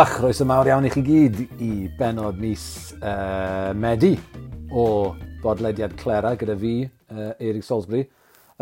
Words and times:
Helo 0.00 0.08
a 0.08 0.16
chroeso 0.16 0.46
mawr 0.48 0.64
iawn 0.70 0.86
i 0.88 0.90
chi 0.94 1.00
gyd 1.04 1.40
i 1.60 1.66
benod 1.98 2.38
mis 2.40 2.62
uh, 3.04 3.74
Medi 3.76 4.14
o 4.72 4.84
bodlediad 5.42 5.92
Clera 6.00 6.30
gyda 6.40 6.54
fi, 6.56 6.70
uh, 7.12 7.34
Eirig 7.36 7.66
Salisbury. 7.66 8.06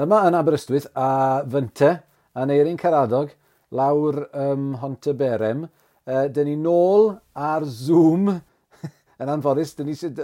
Yma 0.02 0.24
yn 0.26 0.34
Aberystwyth 0.34 0.88
a 0.98 1.44
Fynte 1.46 1.92
a 2.34 2.48
Neirin 2.50 2.80
Caradog 2.80 3.30
lawr 3.70 4.18
um, 4.32 4.72
Honta 4.82 5.14
Berem. 5.14 5.62
Uh, 6.02 6.26
dyn 6.26 6.50
ni 6.50 6.56
nôl 6.58 7.12
ar 7.38 7.62
Zoom 7.70 8.32
yn 9.22 9.30
anffodus. 9.36 9.76
Dyn 9.78 9.92
ni 9.92 9.94
sydd... 10.00 10.18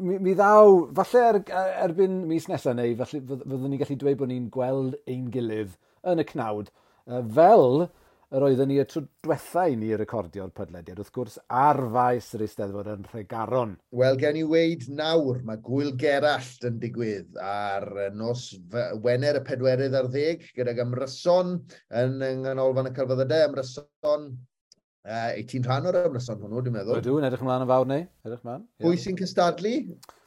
Mi, 0.00 0.16
mi 0.16 0.32
ddaw, 0.32 0.86
falle 0.96 1.26
er, 1.28 1.42
erbyn 1.84 2.22
mis 2.30 2.48
nesaf 2.48 2.72
neu, 2.78 2.96
falle 2.96 3.20
fyddwn 3.20 3.68
ni'n 3.68 3.84
gallu 3.84 4.00
dweud 4.00 4.22
bod 4.22 4.32
ni'n 4.32 4.48
gweld 4.54 4.96
ein 5.04 5.28
gilydd 5.34 5.76
yn 6.08 6.24
y 6.24 6.30
cnawd. 6.32 6.72
Uh, 7.04 7.20
fel 7.36 7.90
yr 8.36 8.44
oeddwn 8.44 8.68
ni 8.68 8.76
y 8.82 8.84
tro 8.88 9.00
diwethaf 9.24 9.70
i 9.72 9.76
ni 9.80 9.88
recordio'r 9.96 10.50
podlediad, 10.56 10.98
wrth 11.00 11.12
gwrs, 11.14 11.38
ar 11.48 11.80
faes 11.94 12.28
yr 12.36 12.44
Eisteddfod 12.44 12.90
yn 12.92 13.06
Rhegaron. 13.08 13.72
Wel, 13.96 14.18
gen 14.20 14.36
i 14.36 14.44
weid 14.44 14.84
nawr, 14.92 15.40
mae 15.48 15.60
gwyl 15.64 15.94
gerallt 16.00 16.66
yn 16.68 16.76
digwydd 16.82 17.38
ar 17.40 17.88
nos 18.16 18.50
Wener 19.04 19.40
y 19.40 19.42
pedwerydd 19.46 19.96
ar 19.96 20.10
ddeg, 20.12 20.44
gyda 20.58 20.76
ymryson 20.84 21.56
yn 22.02 22.20
nghanolfan 22.44 22.92
y 22.92 22.94
celfyddydau, 23.00 23.48
ymryson 23.48 24.30
Uh, 25.08 25.30
18 25.40 25.64
rhan 25.64 25.86
o'r 25.88 25.96
ymryson 26.02 26.40
hwnnw, 26.42 26.60
dwi'n 26.60 26.74
meddwl. 26.74 26.98
Ydw, 27.00 27.14
yn 27.16 27.24
edrych 27.24 27.40
ymlaen 27.40 27.62
yn 27.64 27.68
fawr 27.70 27.86
neu? 27.88 28.02
Edrych 28.26 28.42
ymlaen. 28.42 28.64
Pwy 28.82 28.98
sy'n 29.00 29.16
cystadlu? 29.16 29.70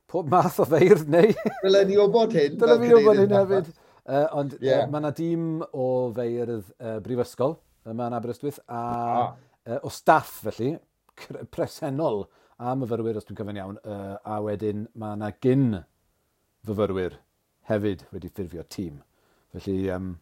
Pob 0.10 0.32
math 0.32 0.58
o 0.64 0.66
feirdd 0.66 1.12
neu? 1.12 1.36
Dylen 1.66 1.86
ni 1.92 2.00
obod 2.02 2.34
hyn. 2.34 2.56
Dylen 2.58 2.82
ni 2.82 2.90
obod 2.98 3.20
hyn 3.22 3.36
hefyd. 3.36 3.70
Uh, 4.02 4.26
ond 4.40 4.56
yeah. 4.58 4.88
uh, 4.88 4.90
mae 4.90 5.04
yna 5.04 5.12
dîm 5.14 5.44
o 5.70 5.86
feirdd 6.16 6.72
uh, 6.80 6.96
brifysgol, 7.06 7.60
yma 7.90 8.10
yn 8.10 8.18
Aberystwyth, 8.18 8.60
a 8.68 8.82
ah. 8.82 9.34
uh, 9.66 9.80
o 9.86 9.92
staff 9.94 10.42
felly, 10.46 10.76
presennol 11.54 12.26
a 12.62 12.76
myfyrwyr 12.78 13.18
os 13.20 13.26
dwi'n 13.28 13.40
cyfyn 13.40 13.60
iawn, 13.62 13.80
uh, 13.82 14.18
a 14.22 14.38
wedyn 14.46 14.86
mae 15.02 15.18
yna 15.18 15.32
gyn 15.42 15.80
fyfyrwyr 16.68 17.18
hefyd 17.72 18.06
wedi 18.14 18.30
ffurfio 18.30 18.66
tîm. 18.70 19.00
Felly, 19.56 19.90
um, 19.92 20.14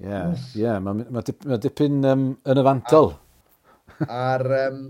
yeah, 0.00 0.36
yeah, 0.54 0.78
mae 0.82 1.04
ma 1.10 1.22
dip, 1.26 1.44
ma 1.48 1.58
dipyn 1.60 2.00
um, 2.08 2.24
yn 2.48 2.62
yfantol. 2.62 3.12
A'r 4.06 4.46
um, 4.62 4.82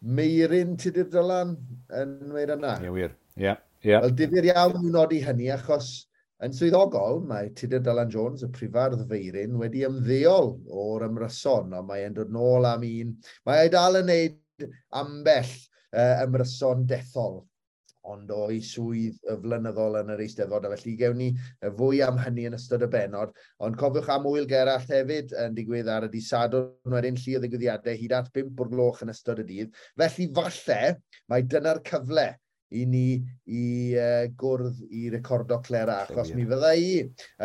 meirin 0.00 0.76
ti 0.80 0.92
dyr 0.94 1.10
dylan 1.12 1.56
yn 2.00 2.18
meir 2.32 2.56
yna? 2.56 2.78
Ie, 2.82 2.92
wir, 2.94 3.12
ie. 3.36 3.44
Yeah, 3.50 3.60
yeah. 3.84 4.02
Wel, 4.06 4.16
difyr 4.18 4.48
iawn 4.54 4.78
nhw'n 4.78 4.94
nodi 4.96 5.20
hynny, 5.26 5.52
achos 5.54 6.07
Yn 6.46 6.52
swyddogol, 6.54 7.16
mae 7.26 7.48
Tudur 7.58 7.80
Dylan 7.82 8.12
Jones, 8.14 8.44
y 8.46 8.48
prifardd 8.54 9.00
feirin, 9.10 9.56
wedi 9.58 9.80
ymddeol 9.88 10.52
o'r 10.70 11.08
ymryson, 11.08 11.72
ond 11.74 11.88
mae'n 11.88 12.14
dod 12.14 12.30
nôl 12.30 12.68
am 12.68 12.84
un. 12.86 13.10
Mae 13.48 13.64
ei 13.64 13.72
dal 13.74 13.98
yn 13.98 14.06
neud 14.06 14.68
ambell 15.00 15.50
uh, 15.50 16.22
ymryson 16.22 16.86
dethol, 16.86 17.40
ond 18.06 18.30
o'i 18.30 18.60
swydd 18.62 19.18
y 19.26 19.36
flynyddol 19.42 19.98
yn 20.04 20.14
yr 20.14 20.22
eisteddfod, 20.22 20.70
a 20.70 20.72
felly 20.76 20.94
gewn 21.02 21.18
ni 21.18 21.28
fwy 21.80 22.04
am 22.06 22.22
hynny 22.22 22.46
yn 22.52 22.56
ystod 22.56 22.86
y 22.86 22.92
benod. 22.94 23.34
Ond 23.66 23.82
cofiwch 23.82 24.14
am 24.14 24.30
wyl 24.30 24.46
gerall 24.48 24.86
hefyd 24.94 25.34
yn 25.42 25.58
digwydd 25.58 25.90
ar 25.90 26.06
y 26.06 26.12
disadwn 26.14 26.94
wedyn 26.94 27.18
llu 27.18 27.34
o 27.34 27.42
ddigwyddiadau 27.42 27.98
hyd 27.98 28.14
at 28.22 28.30
5 28.38 28.62
o'r 28.62 28.76
gloch 28.76 29.02
yn 29.02 29.10
ystod 29.10 29.42
y 29.42 29.50
dydd. 29.50 29.74
Felly 29.98 30.30
falle 30.38 30.82
mae 31.26 31.50
dyna'r 31.50 31.82
cyfle 31.90 32.30
i 32.70 32.84
ni 32.86 33.06
i 33.46 33.64
uh, 33.96 34.26
gwrdd 34.40 34.84
i 34.90 35.08
recordo 35.12 35.60
Clera, 35.64 36.02
achos 36.04 36.34
mi 36.36 36.44
fydda 36.48 36.74
i 36.76 36.92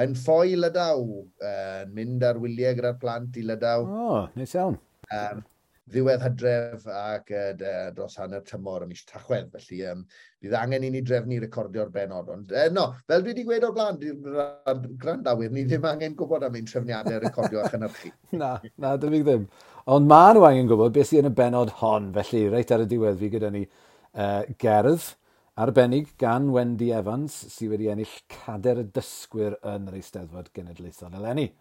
yn 0.03 0.17
ffoi 0.19 0.57
Lydaw, 0.59 1.02
uh, 1.03 1.81
mynd 1.95 2.25
ar 2.28 2.41
wyliau 2.44 2.75
gyda'r 2.79 3.00
plant 3.00 3.39
i 3.39 3.47
Lydaw. 3.47 3.88
O, 3.88 4.06
oh, 4.09 4.22
neis 4.39 4.56
iawn. 4.57 4.79
Um, 5.13 5.44
ddiwedd 5.91 6.22
hydref 6.23 6.85
ac 6.88 7.31
uh, 7.35 7.89
dros 7.95 8.16
hanner 8.19 8.44
tymor 8.47 8.85
ym 8.85 8.91
mis 8.94 9.03
tachwedd. 9.07 9.50
Felly, 9.56 9.81
um, 9.91 10.03
bydd 10.44 10.56
angen 10.59 10.88
i 10.88 10.91
ni 10.94 11.03
drefnu 11.06 11.39
recordio'r 11.44 11.91
benod. 11.94 12.31
Ond, 12.33 12.51
uh, 12.56 12.67
no, 12.75 12.89
fel 13.07 13.23
dwi 13.23 13.33
wedi 13.33 13.45
gweud 13.47 13.67
o'r 13.67 13.75
blaen, 13.75 14.89
grandawyr, 15.01 15.51
ni 15.56 15.66
ddim 15.67 15.88
angen 15.88 16.17
gwybod 16.19 16.47
am 16.47 16.59
ein 16.59 16.67
trefniadau 16.67 17.19
recordio 17.23 17.63
a 17.63 17.72
chynhyrchu. 17.72 18.12
na, 18.41 18.57
na, 18.75 18.95
dim 19.00 19.16
i 19.19 19.23
ddim. 19.23 19.47
Ond 19.94 20.07
ma 20.07 20.25
nhw 20.31 20.45
angen 20.47 20.69
gwybod 20.72 20.95
beth 20.95 21.12
sy'n 21.12 21.31
y 21.31 21.33
benod 21.35 21.73
hon, 21.81 22.13
felly, 22.16 22.45
reit 22.51 22.72
ar 22.72 22.85
y 22.85 22.91
diwedd 22.91 23.19
fi 23.19 23.31
gyda 23.33 23.51
ni 23.51 23.66
uh, 24.13 24.41
gerdd 24.62 25.13
arbennig 25.56 26.16
gan 26.18 26.50
Wendy 26.53 26.90
Evans 26.94 27.35
sydd 27.53 27.75
wedi 27.75 27.91
ennill 27.94 28.16
cader 28.31 28.81
y 28.81 28.88
dysgwyr 28.96 29.59
yn 29.74 29.91
yr 29.91 30.00
Eisteddfod 30.00 30.50
Genedlaethol 30.56 31.19
eleni. 31.19 31.51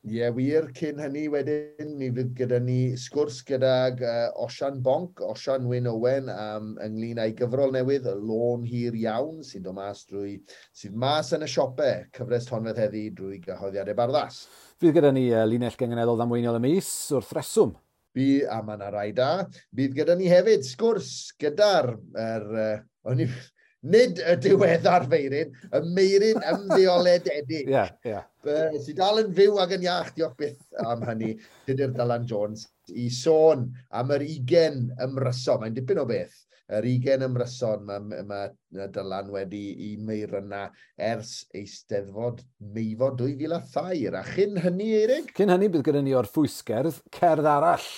Ie, 0.00 0.14
yeah, 0.16 0.30
wir, 0.32 0.70
cyn 0.72 0.96
hynny 0.96 1.26
wedyn, 1.28 1.90
mi 2.00 2.06
fydd 2.16 2.30
gyda 2.38 2.56
ni 2.64 2.94
sgwrs 2.96 3.42
gyda 3.44 3.72
uh, 3.92 4.44
Osian 4.46 4.78
Bonc, 4.80 5.20
Osian 5.20 5.66
Wyn 5.68 5.90
Owen, 5.90 6.30
um, 6.32 6.70
ynglyn 6.80 7.20
â'i 7.20 7.34
gyfrol 7.36 7.74
newydd, 7.74 8.08
y 8.08 8.14
lôn 8.16 8.64
hir 8.64 8.96
iawn, 8.96 9.42
sy'n 9.44 9.66
dod 9.66 9.76
mas 9.76 10.00
drwy, 10.08 10.38
sydd 10.72 10.96
mas 10.96 11.34
yn 11.36 11.44
y 11.44 11.50
siopau, 11.52 12.08
cyfres 12.16 12.48
tonfedd 12.48 12.80
heddi 12.80 13.04
drwy 13.12 13.42
gyhoeddiadau 13.44 13.98
barddas. 14.00 14.46
Fydd 14.80 14.96
gyda 14.96 15.12
ni 15.12 15.26
uh, 15.34 15.44
linell 15.44 15.76
gengeneddol 15.76 16.16
ddamweiniol 16.16 16.56
y 16.56 16.64
mis, 16.64 16.88
wrth 17.12 17.36
reswm, 17.36 17.76
Bu, 18.16 18.26
a 18.50 18.60
mae 18.66 18.78
yna 18.78 18.90
rai 18.94 19.08
da. 19.14 19.30
Bydd 19.76 19.96
gyda 19.98 20.18
ni 20.18 20.30
hefyd 20.32 20.66
sgwrs 20.66 21.14
gyda'r... 21.40 21.94
Er, 22.18 22.46
er, 22.66 23.34
nid 23.80 24.18
y 24.20 24.34
diweddar 24.44 25.06
feirin, 25.08 25.54
y 25.72 25.80
meirin 25.94 26.42
ymddeolededig. 26.52 27.68
Ie, 27.70 27.72
yeah. 27.72 28.26
Yeah. 28.44 28.76
Sy 28.84 28.92
dal 28.96 29.22
yn 29.22 29.32
fyw 29.36 29.56
ac 29.62 29.72
yn 29.76 29.86
iach, 29.86 30.12
diolch 30.16 30.36
byth 30.40 30.84
am 30.84 31.04
hynny, 31.08 31.32
dydy'r 31.68 31.94
Dylan 31.96 32.26
Jones, 32.28 32.66
i 32.92 33.08
sôn 33.12 33.68
am 33.96 34.12
yr 34.16 34.26
20 34.26 34.92
ymryso. 35.06 35.56
Mae'n 35.60 35.76
dipyn 35.76 36.02
o 36.02 36.06
beth 36.08 36.36
yr 36.70 36.86
20 36.86 37.24
ymryson 37.26 37.82
mae, 37.86 38.22
mae 38.26 38.88
Dylan 38.94 39.30
wedi 39.34 39.62
i 39.88 39.90
meir 39.98 40.36
yna 40.38 40.66
ers 41.10 41.32
eisteddfod 41.56 42.44
meifo 42.74 43.10
2003. 43.18 44.06
A 44.14 44.22
chyn 44.30 44.60
hynny, 44.62 44.90
Eirig? 45.00 45.32
Cyn 45.36 45.52
hynny 45.54 45.70
bydd 45.72 45.86
gyda 45.88 46.04
ni 46.04 46.14
o'r 46.18 46.30
ffwysgerdd, 46.30 47.02
cerdd 47.16 47.48
arall 47.50 47.88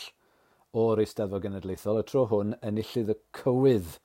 o'r 0.73 1.03
eisteddfod 1.05 1.45
genedlaethol, 1.45 2.01
y 2.01 2.07
tro 2.09 2.25
hwn 2.31 2.57
enillydd 2.65 3.13
y 3.13 3.19
cywydd. 3.43 3.99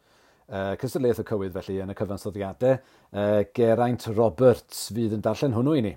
Uh, 0.47 0.73
cystadleuaeth 0.79 1.23
y 1.23 1.27
cywydd 1.27 1.55
felly 1.57 1.81
yn 1.83 1.91
y 1.91 1.95
cyfansoddiadau, 1.99 2.77
uh, 3.11 3.39
Geraint 3.55 4.05
Roberts 4.15 4.85
fydd 4.95 5.15
yn 5.17 5.23
darllen 5.23 5.55
hwnnw 5.55 5.75
i 5.75 5.83
ni. 5.83 5.93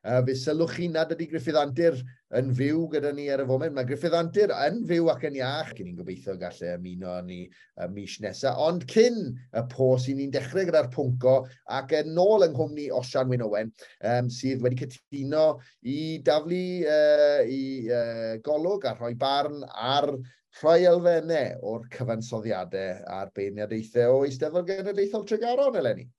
Uh, 0.00 0.20
fe 0.26 0.36
sylwch 0.38 0.76
chi 0.78 0.86
nad 0.90 1.10
ydy 1.12 1.26
Griffith 1.30 1.58
Antur 1.60 1.98
yn 2.38 2.52
fyw 2.54 2.84
gyda 2.92 3.10
ni 3.14 3.26
ar 3.32 3.42
y 3.42 3.46
foment. 3.48 3.74
Mae 3.74 3.88
Griffith 3.88 4.14
Antur 4.16 4.52
yn 4.54 4.80
fyw 4.88 5.10
ac 5.12 5.24
yn 5.28 5.38
iach. 5.40 5.72
Cyn 5.76 5.90
i'n 5.90 5.98
gobeithio 5.98 6.36
gallu 6.40 6.72
ymuno 6.76 7.16
ni 7.26 7.40
y 7.46 7.88
mis 7.94 8.18
nesaf. 8.22 8.58
Ond 8.66 8.86
cyn 8.90 9.20
y 9.30 9.64
pos 9.72 10.08
i 10.10 10.16
ni'n 10.18 10.34
dechrau 10.34 10.68
gyda'r 10.68 10.90
pwnco 10.94 11.36
ac 11.78 11.94
yn 12.00 12.20
ôl 12.20 12.46
yng 12.46 12.54
nghwmni 12.56 12.90
Osian 12.96 13.30
Wyn 13.32 13.46
Owen 13.46 13.72
um, 14.12 14.30
sydd 14.30 14.62
wedi 14.64 14.84
cytuno 14.84 15.46
i 15.82 16.00
daflu 16.26 16.64
uh, 16.86 17.40
i 17.46 17.62
uh, 17.90 18.36
golwg 18.46 18.86
a 18.86 18.94
rhoi 18.98 19.14
barn 19.18 19.64
ar 19.70 20.12
rhoi 20.60 20.80
elfennau 20.90 21.60
o'r 21.72 21.84
cyfansoddiadau 21.94 23.04
a'r 23.18 23.34
beirniadaethau 23.36 24.18
o 24.18 24.24
Eisteddfod 24.26 24.70
Genedlaethol 24.70 25.28
Tregaron, 25.28 25.78
Eleni. 25.82 26.10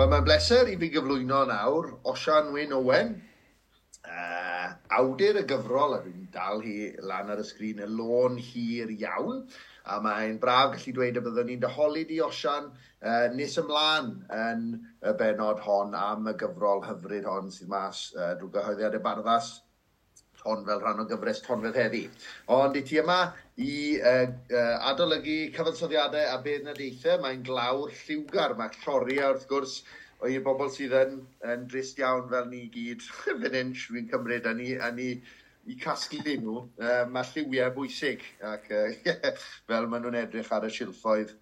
Wel, 0.00 0.08
mae'n 0.08 0.24
bleser 0.24 0.68
i 0.72 0.78
fi 0.80 0.88
gyflwyno 0.94 1.42
nawr, 1.44 1.90
Osian 2.08 2.46
Wyn 2.54 2.70
Owen, 2.72 3.10
uh, 4.08 4.68
awdur 4.96 5.36
y 5.36 5.42
gyfrol, 5.50 5.92
a 5.92 5.98
dwi'n 6.00 6.22
dal 6.32 6.62
hi 6.64 6.86
lan 7.04 7.28
ar 7.34 7.42
y 7.42 7.44
sgrin 7.44 7.82
y 7.84 7.88
lôn 7.98 8.38
hir 8.40 8.94
iawn, 8.94 9.42
a 9.84 9.98
mae'n 10.00 10.38
braf 10.40 10.70
gallu 10.72 10.94
dweud 10.96 11.20
y 11.20 11.24
byddwn 11.26 11.50
ni'n 11.50 11.60
dyholid 11.66 12.08
di 12.08 12.22
Osian 12.24 12.70
uh, 12.70 13.26
nes 13.34 13.58
ymlaen 13.60 14.08
yn 14.38 14.64
y 15.04 15.12
benod 15.20 15.60
hon 15.66 15.92
am 16.06 16.32
y 16.32 16.36
gyfrol 16.46 16.80
hyfryd 16.88 17.28
hon 17.28 17.52
sydd 17.52 17.68
mas 17.74 18.06
uh, 18.16 18.30
drwy 18.40 18.54
gyhoeddiad 18.56 18.96
y 18.96 19.02
barddas 19.04 19.52
hon 20.44 20.64
fel 20.66 20.82
rhan 20.82 21.02
o 21.02 21.06
gyfres 21.10 21.42
Tonfedd 21.46 21.78
heddi. 21.80 22.02
Ond 22.56 22.76
i 22.78 22.82
ti 22.86 23.00
yma 23.02 23.18
i 23.60 23.72
uh, 23.98 24.26
uh, 24.28 24.76
adolygu 24.90 25.38
cyfansoddiadau 25.56 26.30
a 26.34 26.38
beth 26.44 26.64
na 26.66 26.76
deithau, 26.76 27.20
mae'n 27.24 27.42
glawr 27.46 27.92
lliwgar, 28.02 28.56
mae 28.60 28.72
lloria 28.84 29.32
wrth 29.34 29.48
gwrs 29.50 29.80
o'i 30.24 30.40
bobl 30.44 30.72
sydd 30.72 30.96
yn, 30.96 31.20
yn 31.52 31.68
drist 31.72 32.00
iawn 32.00 32.26
fel 32.32 32.48
ni 32.52 32.66
gyd 32.74 33.04
fan 33.10 33.46
hyn, 33.50 33.74
dwi'n 33.76 34.10
cymryd, 34.14 34.48
a 34.48 34.56
ni, 34.56 34.72
a 34.76 34.90
ni 34.96 35.12
i 35.70 35.76
casglu 35.80 36.36
nhw, 36.40 36.56
uh, 36.80 37.04
mae 37.12 37.28
lliwiau 37.34 37.76
bwysig 37.76 38.24
ac 38.54 38.66
uh, 38.74 39.14
fel 39.68 39.88
maen 39.92 40.06
nhw'n 40.06 40.22
edrych 40.24 40.52
ar 40.56 40.68
y 40.68 40.72
silffoedd 40.76 41.36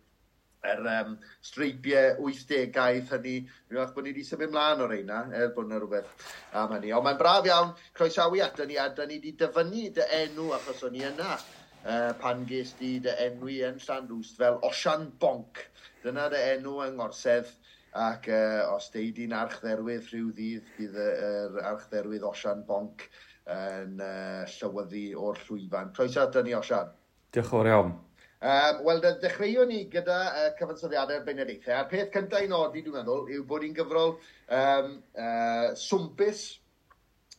er 0.66 0.80
um, 0.82 1.14
streipie 1.44 2.00
80au 2.18 3.02
hynny, 3.12 3.36
Dwi'n 3.68 3.78
meddwl 3.78 3.94
bod 3.94 4.06
ni 4.06 4.12
wedi 4.12 4.24
symud 4.26 4.52
mlaen 4.54 4.82
o'r 4.82 4.92
reina, 4.94 5.20
er 5.34 5.52
bod 5.54 5.68
yna 5.68 5.78
rhywbeth 5.78 6.26
am 6.58 6.74
hynny. 6.74 6.92
Ond 6.96 7.06
mae'n 7.06 7.20
braf 7.20 7.46
iawn, 7.46 7.72
croesawu 7.96 8.42
ato 8.44 8.66
ni, 8.66 8.78
a 8.78 8.88
da 8.94 9.06
ni 9.06 9.20
wedi 9.20 9.36
dyfynnu 9.38 9.86
dy 9.94 10.08
enw 10.22 10.50
achos 10.56 10.82
o'n 10.88 10.98
i 10.98 11.04
yna 11.08 11.36
uh, 11.36 12.12
pan 12.22 12.44
ges 12.48 12.74
di 12.80 12.96
dy 13.04 13.14
enw 13.28 13.52
i 13.54 13.60
yn 13.68 13.78
Llanrwst 13.84 14.40
fel 14.40 14.58
Osian 14.66 15.08
Bonc. 15.22 15.62
Dyna 16.02 16.28
dy 16.32 16.42
enw 16.56 16.74
yng 16.88 16.98
Ngorsedd, 16.98 17.54
ac 17.98 18.28
uh, 18.32 18.74
os 18.74 18.90
deud 18.94 19.22
i'n 19.22 19.36
archdderwydd 19.36 20.10
rhyw 20.10 20.34
ddydd, 20.34 20.74
bydd 20.76 21.00
yr 21.04 21.62
archdderwydd 21.70 22.26
Osian 22.28 22.66
Bonc 22.68 23.06
yn 23.48 24.02
uh, 24.04 24.44
llywyddu 24.58 25.06
o'r 25.22 25.40
llwyfan. 25.46 25.94
Croesawu 25.96 26.28
at 26.28 26.44
ni, 26.44 26.58
Osian. 26.58 26.92
Diolch 27.32 27.46
yn 27.46 27.52
fawr 27.54 27.72
iawn. 27.72 27.96
Um, 28.40 28.84
Wel, 28.84 29.00
dechreuwn 29.02 29.66
ni 29.66 29.78
gyda 29.90 30.16
uh, 30.30 30.50
cyfansoddiadau'r 30.58 31.24
Benedictau. 31.26 31.74
A'r 31.74 31.88
peth 31.90 32.12
cyntaf 32.14 32.44
i 32.44 32.50
nodi, 32.50 32.84
dwi'n 32.84 33.00
meddwl, 33.00 33.24
yw 33.34 33.46
bod 33.50 33.64
ni'n 33.64 33.74
gyfrol 33.74 34.12
um, 34.14 34.92
uh, 35.18 35.72
swmpus, 35.74 36.42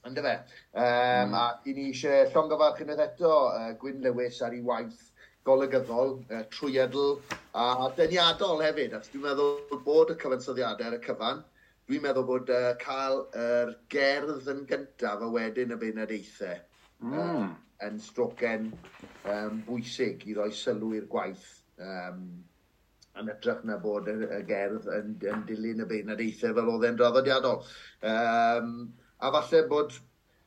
ynddo 0.04 0.25
fe? 0.25 0.34
Um, 0.74 1.31
mm. 1.31 1.38
A 1.40 1.44
i 1.63 1.75
ni 1.78 1.86
eisiau 1.94 2.28
llongyfarch 2.34 2.81
unwaith 2.84 3.06
eto 3.06 3.31
uh, 3.46 3.69
Gwyn 3.80 4.04
Lewis 4.04 4.42
ar 4.44 4.57
ei 4.57 4.60
waith 4.68 5.06
golygyddol, 5.48 6.18
uh, 6.34 6.44
trwyadl 6.51 7.16
a 7.56 7.88
deniadol 7.95 8.66
hefyd. 8.66 9.00
Ac 9.00 9.07
dwi'n 9.13 9.24
meddwl 9.30 9.80
bod 9.88 10.12
y 10.12 10.19
cyfansoddiadau 10.19 10.92
ar 10.92 11.00
y 11.00 11.02
cyfan, 11.07 11.42
dwi'n 11.88 12.06
meddwl 12.10 12.28
bod 12.28 12.52
uh, 12.52 12.74
cael 12.84 13.24
yr 13.40 13.72
uh, 13.72 13.80
gerdd 13.95 14.52
yn 14.52 14.66
gyntaf 14.68 15.24
a 15.24 15.31
wedyn 15.31 15.72
y 15.78 15.81
Benedictau. 15.88 16.60
Mm. 17.07 17.16
Uh, 17.24 17.69
yn 17.88 18.00
strocen 18.04 18.70
um, 19.24 19.60
bwysig 19.68 20.26
i 20.28 20.36
roi 20.38 20.52
sylw 20.56 20.94
i'r 20.98 21.08
gwaith 21.12 21.48
um, 21.80 22.24
yn 23.20 23.31
ytrach 23.34 23.66
na 23.68 23.78
bod 23.81 24.08
y, 24.12 24.16
y 24.38 24.40
gerdd 24.48 24.88
yn, 24.96 25.14
yn 25.31 25.44
dilyn 25.48 25.84
y 25.84 25.90
beinadeithau 25.90 26.56
fel 26.58 26.72
oedd 26.74 26.88
e'n 26.90 27.00
draddodiadol. 27.00 27.62
Um, 28.12 28.74
a 29.20 29.31
falle 29.36 29.64
bod 29.72 29.96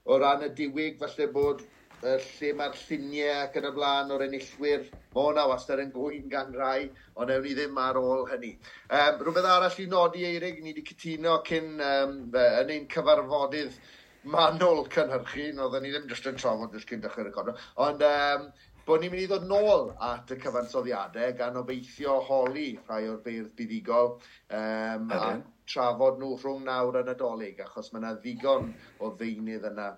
o 0.04 0.18
ran 0.20 0.44
y 0.46 0.50
diwyg, 0.56 0.98
falle 1.00 1.28
bod 1.32 1.64
uh, 1.64 2.18
lle 2.18 2.52
mae'r 2.58 2.76
lluniau 2.82 3.40
ac 3.46 3.58
yn 3.60 3.68
y 3.68 3.72
blaen 3.76 4.12
o'r 4.14 4.26
enillwyr, 4.26 4.86
o 5.18 5.26
na 5.36 5.46
wastad 5.50 5.82
yn 5.84 5.92
gwyn 5.94 6.28
gan 6.32 6.52
rai, 6.56 6.90
ond 7.16 7.32
ewn 7.32 7.44
ni 7.46 7.56
ddim 7.56 7.80
ar 7.80 8.00
ôl 8.00 8.28
hynny. 8.30 8.54
Um, 8.88 9.20
rhywbeth 9.24 9.50
arall 9.54 9.80
i 9.84 9.88
nodi, 9.90 10.26
Eirig, 10.28 10.62
ni 10.62 10.72
wedi 10.72 10.86
cytuno 10.92 11.40
cyn 11.48 11.74
um, 11.80 12.16
yn 12.36 12.76
ein 12.76 12.88
cyfarfodydd 12.92 13.80
manwl 14.30 14.84
cynhyrchu, 14.92 15.48
oedden 15.58 15.82
ni 15.82 15.90
ddim 15.92 16.10
jyst 16.10 16.28
yn 16.30 16.38
trafod 16.38 16.76
jyst 16.76 16.90
cyn 16.90 17.02
dechrau'r 17.02 17.28
recordio, 17.28 17.56
ond 17.82 18.04
um, 18.06 18.46
bod 18.86 19.02
ni'n 19.02 19.12
mynd 19.14 19.24
i 19.24 19.26
ddod 19.30 19.48
nôl 19.50 19.90
at 20.02 20.30
y 20.30 20.38
cyfansoddiadau 20.42 21.34
gan 21.38 21.58
obeithio 21.58 22.20
holi 22.28 22.68
rhai 22.86 23.02
o'r 23.10 23.18
beirdd 23.24 23.52
buddigol 23.58 24.14
um, 24.14 25.10
a 25.10 25.34
trafod 25.68 26.22
nhw 26.22 26.36
rhwng 26.36 26.62
nawr 26.68 27.00
yn 27.02 27.10
nadolig, 27.10 27.58
achos 27.64 27.90
mae 27.92 28.02
yna 28.02 28.14
ddigon 28.20 28.70
o 29.02 29.12
ddeunydd 29.18 29.66
yna 29.72 29.90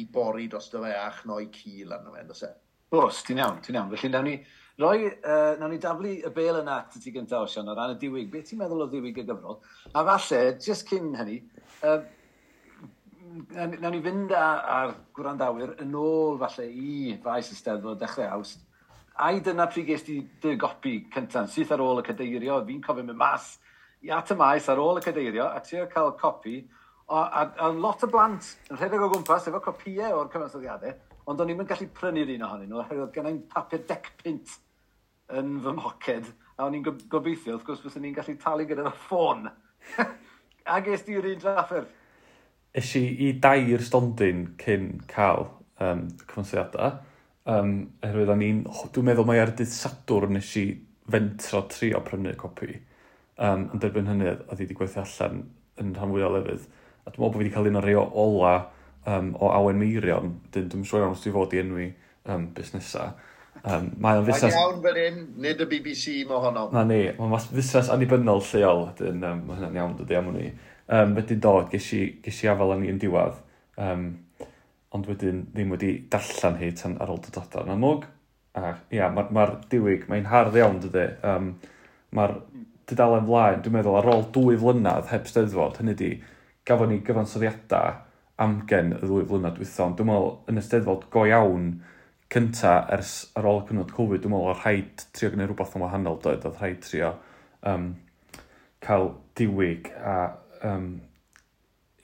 i 0.00 0.06
bori 0.08 0.48
dros 0.48 0.70
dy 0.72 0.80
fe 0.86 0.94
a 0.96 1.08
chnoi 1.18 1.46
cil 1.52 1.92
arno 1.92 2.14
fe, 2.16 2.24
ynddo 2.24 2.38
Os, 2.92 3.20
e? 3.20 3.26
ti'n 3.28 3.40
iawn, 3.40 3.60
ti'n 3.64 3.76
iawn. 3.78 3.92
Felly, 3.92 4.08
nawn 4.12 4.26
ni, 4.28 4.34
roi, 4.80 5.06
uh, 5.08 5.54
nawn 5.60 5.72
ni 5.72 5.78
daflu 5.80 6.10
y 6.20 6.32
bel 6.32 6.58
yna 6.60 6.78
at 6.82 6.96
ti 7.00 7.12
gyntaf, 7.12 7.46
Osian, 7.46 7.68
o 7.68 7.76
ran 7.76 7.94
y 7.94 8.00
diwyg. 8.00 8.28
Be 8.32 8.42
ti'n 8.44 8.60
meddwl 8.60 8.84
o 8.84 8.88
ddiwyg 8.92 9.20
y 9.20 9.24
gyfrol? 9.28 9.60
A 9.96 10.04
falle, 10.08 10.40
jyst 10.60 10.88
cyn 10.90 11.14
hynny, 11.16 11.38
uh, 11.88 12.02
nawn 13.54 13.90
ni 13.94 14.02
fynd 14.04 14.34
ar 14.36 14.94
gwrandawyr 15.16 15.76
yn 15.82 15.96
ôl 15.98 16.38
falle 16.40 16.68
i 16.68 17.16
faes 17.22 17.52
y 17.52 17.58
steddfod 17.58 18.00
dechrau 18.02 18.28
awst. 18.38 18.62
A 19.16 19.30
i 19.32 19.42
dyna 19.44 19.66
pryd 19.68 19.88
gest 19.88 20.08
ti 20.08 20.20
dy 20.42 20.54
gopi 20.60 20.94
cyntaf, 21.12 21.50
syth 21.52 21.72
ar 21.74 21.82
ôl 21.84 22.00
y 22.00 22.06
cadeirio, 22.06 22.60
fi'n 22.66 22.82
cofio 22.84 23.04
mynd 23.04 23.18
mas 23.20 23.54
i 24.02 24.10
at 24.10 24.32
y 24.32 24.36
maes 24.38 24.68
ar 24.72 24.80
ôl 24.82 24.98
y 24.98 25.04
cadeirio, 25.04 25.46
a 25.46 25.60
ti'n 25.62 25.88
cael 25.92 26.14
copi, 26.18 26.58
a, 27.08 27.20
a, 27.20 27.42
a, 27.66 27.70
lot 27.70 28.02
o 28.02 28.08
blant 28.10 28.48
yn 28.70 28.78
rhedeg 28.80 29.04
o 29.04 29.08
gwmpas 29.12 29.48
efo 29.50 29.60
copiau 29.62 30.18
o'r 30.18 30.30
cyfansoddiadau, 30.32 30.94
ond 31.28 31.42
o'n 31.42 31.52
i'm 31.52 31.62
yn 31.62 31.68
gallu 31.70 31.88
prynu'r 31.94 32.34
un 32.34 32.46
ohonyn 32.48 32.70
nhw, 32.72 32.80
oherwydd 32.82 33.04
oedd 33.06 33.16
gennau'n 33.16 33.42
papur 33.52 33.84
dec 33.88 34.08
pint 34.22 34.56
yn 35.38 35.58
fy 35.62 35.74
moced, 35.76 36.30
a 36.56 36.66
o'n 36.66 36.78
i'n 36.78 36.86
gobeithio, 36.86 37.56
wrth 37.56 37.66
gwrs, 37.68 37.82
fyddwn 37.84 38.08
ni'n 38.08 38.16
gallu 38.16 38.36
talu 38.42 38.66
gyda'r 38.68 38.96
ffôn. 39.06 39.50
a 40.72 40.80
ges 40.84 41.04
di'r 41.06 41.28
un 41.34 41.42
drafferth? 41.42 42.01
ys 42.78 42.92
i 42.96 43.02
i 43.26 43.32
dair 43.42 43.82
stondin 43.84 44.46
cyn 44.60 44.92
cael 45.10 45.48
um, 45.82 46.06
cyfansiadau. 46.24 47.00
Um, 47.52 47.72
oherwydd 48.04 48.30
o'n 48.32 48.44
i'n, 48.46 48.62
dwi'n 48.94 49.08
meddwl 49.08 49.26
mai 49.26 49.40
ar 49.42 49.50
dydd 49.58 49.72
sadwr 49.72 50.28
nes 50.30 50.52
i 50.60 50.66
fentro 51.10 51.64
trio 51.72 52.00
prynu 52.06 52.36
copi. 52.38 52.76
Um, 53.42 53.66
yn 53.74 53.82
derbyn 53.82 54.08
hynny, 54.08 54.28
oedd 54.30 54.60
i 54.60 54.62
wedi 54.62 54.76
gweithio 54.78 55.02
allan 55.02 55.42
yn 55.82 55.90
rhan 55.96 56.14
fwy 56.14 56.22
o 56.22 56.30
lefydd. 56.36 56.68
A 57.02 57.10
dwi'n 57.10 57.18
meddwl 57.18 57.26
bod 57.26 57.36
fi 57.36 57.42
wedi 57.42 57.54
cael 57.56 57.68
un 57.72 57.80
o'r 57.80 57.88
reo 57.90 58.06
ola 58.22 58.54
um, 59.10 59.34
o 59.40 59.50
Awen 59.50 59.80
Meirion. 59.80 60.36
Dyn, 60.54 60.70
dwi'n 60.70 60.86
siŵr 60.86 61.04
iawn 61.04 61.16
os 61.16 61.24
dwi'n 61.24 61.36
fod 61.36 61.56
i 61.56 61.62
enwi 61.64 61.88
um, 62.30 62.48
busnesau. 62.56 63.16
Um, 63.62 63.90
mae 64.02 64.18
o'n 64.18 64.26
fusnes... 64.26 64.54
iawn 64.56 64.78
fel 64.84 65.00
un, 65.02 65.18
nid 65.42 65.60
y 65.62 65.66
BBC 65.70 66.22
mo 66.28 66.40
honno. 66.42 66.68
Na 66.74 66.86
ni, 66.86 67.02
mae'n 67.18 67.34
fusnes 67.50 67.90
annibynnol 67.92 68.42
lleol. 68.52 68.86
Dyn, 68.98 69.18
um, 69.18 69.42
mae 69.48 69.58
hynna'n 69.58 69.80
iawn 69.80 69.98
dydy 69.98 70.18
am 70.18 70.30
hwnni 70.30 70.52
um, 70.88 71.14
wedyn 71.18 71.42
dod, 71.42 71.70
ges 71.72 71.92
i, 71.96 72.02
ges 72.24 72.42
i 72.44 72.50
afel 72.52 72.74
yn 72.76 72.86
i'n 72.88 73.00
diwedd, 73.02 73.38
um, 73.82 74.08
ond 74.92 75.08
wedyn 75.08 75.46
ddim 75.52 75.72
wedi 75.72 75.94
darllen 76.12 76.58
hi 76.60 76.72
tan 76.76 76.98
ar 77.00 77.12
ôl 77.12 77.22
dod 77.24 77.56
yn 77.62 77.76
amlwg. 77.76 78.08
A 78.58 78.74
ia, 78.92 79.08
mae'r 79.08 79.30
ma, 79.32 79.46
diwyg, 79.72 80.04
mae'n 80.10 80.28
hardd 80.28 80.58
iawn 80.60 80.82
dydy. 80.82 81.06
Um, 81.24 81.54
mae'r 82.12 82.36
dudalen 82.90 83.24
flaen, 83.28 83.62
dwi'n 83.64 83.78
meddwl, 83.78 83.96
ar 84.00 84.10
ôl 84.12 84.26
dwy 84.34 84.58
flynedd 84.60 85.08
heb 85.12 85.28
steddfod, 85.30 85.78
hynny 85.80 85.94
di, 85.96 86.10
gafon 86.68 86.92
ni 86.92 87.00
gyfansoddiadau 87.06 87.96
amgen 88.42 88.92
y 88.98 89.00
ddwy 89.06 89.24
flynedd 89.30 89.60
wythno, 89.60 89.86
ond 89.86 89.98
dwi'n 89.98 90.10
meddwl 90.10 90.30
yn 90.50 90.60
y 90.60 90.64
steddfod 90.66 91.08
go 91.14 91.24
iawn 91.28 91.72
cynta 92.32 92.74
ers 92.96 93.14
ar 93.38 93.48
ôl 93.48 93.62
cyfnod 93.68 93.92
Covid, 93.96 94.22
dwi'n 94.22 94.34
meddwl 94.34 94.52
o'r 94.52 94.62
rhaid 94.62 95.04
trio 95.16 95.32
gwneud 95.32 95.50
rhywbeth 95.50 95.76
yn 95.76 95.84
wahanol 95.84 96.20
doedd, 96.24 96.46
oedd 96.48 96.60
rhaid 96.60 96.80
trio 96.84 97.12
um, 97.68 97.90
cael 98.82 99.12
diwyg 99.38 99.90
a 100.00 100.16
um, 100.68 100.88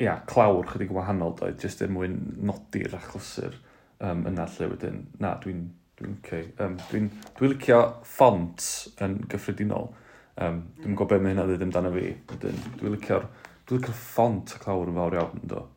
ia, 0.00 0.18
clawr 0.30 0.68
chydig 0.72 0.92
wahanol 0.94 1.34
doedd, 1.38 1.58
jyst 1.62 1.82
er 1.84 1.92
mwyn 1.94 2.18
nodi'r 2.48 2.96
achlysur 2.98 3.56
um, 4.04 4.24
yna 4.30 4.46
lle 4.54 4.70
wedyn. 4.74 5.02
Na, 5.22 5.34
dwi'n 5.42 5.66
dwi'n 5.98 6.18
okay. 6.20 6.44
um, 6.62 6.76
dwi'n 6.90 7.08
dwi 7.38 7.52
licio 7.54 7.80
ffont 8.06 8.68
yn 9.04 9.18
gyffredinol. 9.30 9.90
Um, 10.38 10.62
dwi'n 10.78 10.94
gwybod 10.94 11.16
beth 11.16 11.24
mae 11.24 11.34
hynna 11.34 11.48
ddweud 11.48 11.66
amdano 11.66 11.90
fi. 11.96 12.12
Wedyn, 12.30 12.62
dwi'n 12.78 12.94
licio'r 12.94 13.26
dwi 13.66 13.80
licio 13.80 13.96
ffont 14.04 14.54
y 14.54 14.62
clawr 14.62 14.92
yn 14.92 15.00
fawr 15.00 15.18
iawn, 15.18 15.42
do. 15.50 15.64
Hmm. 15.64 15.74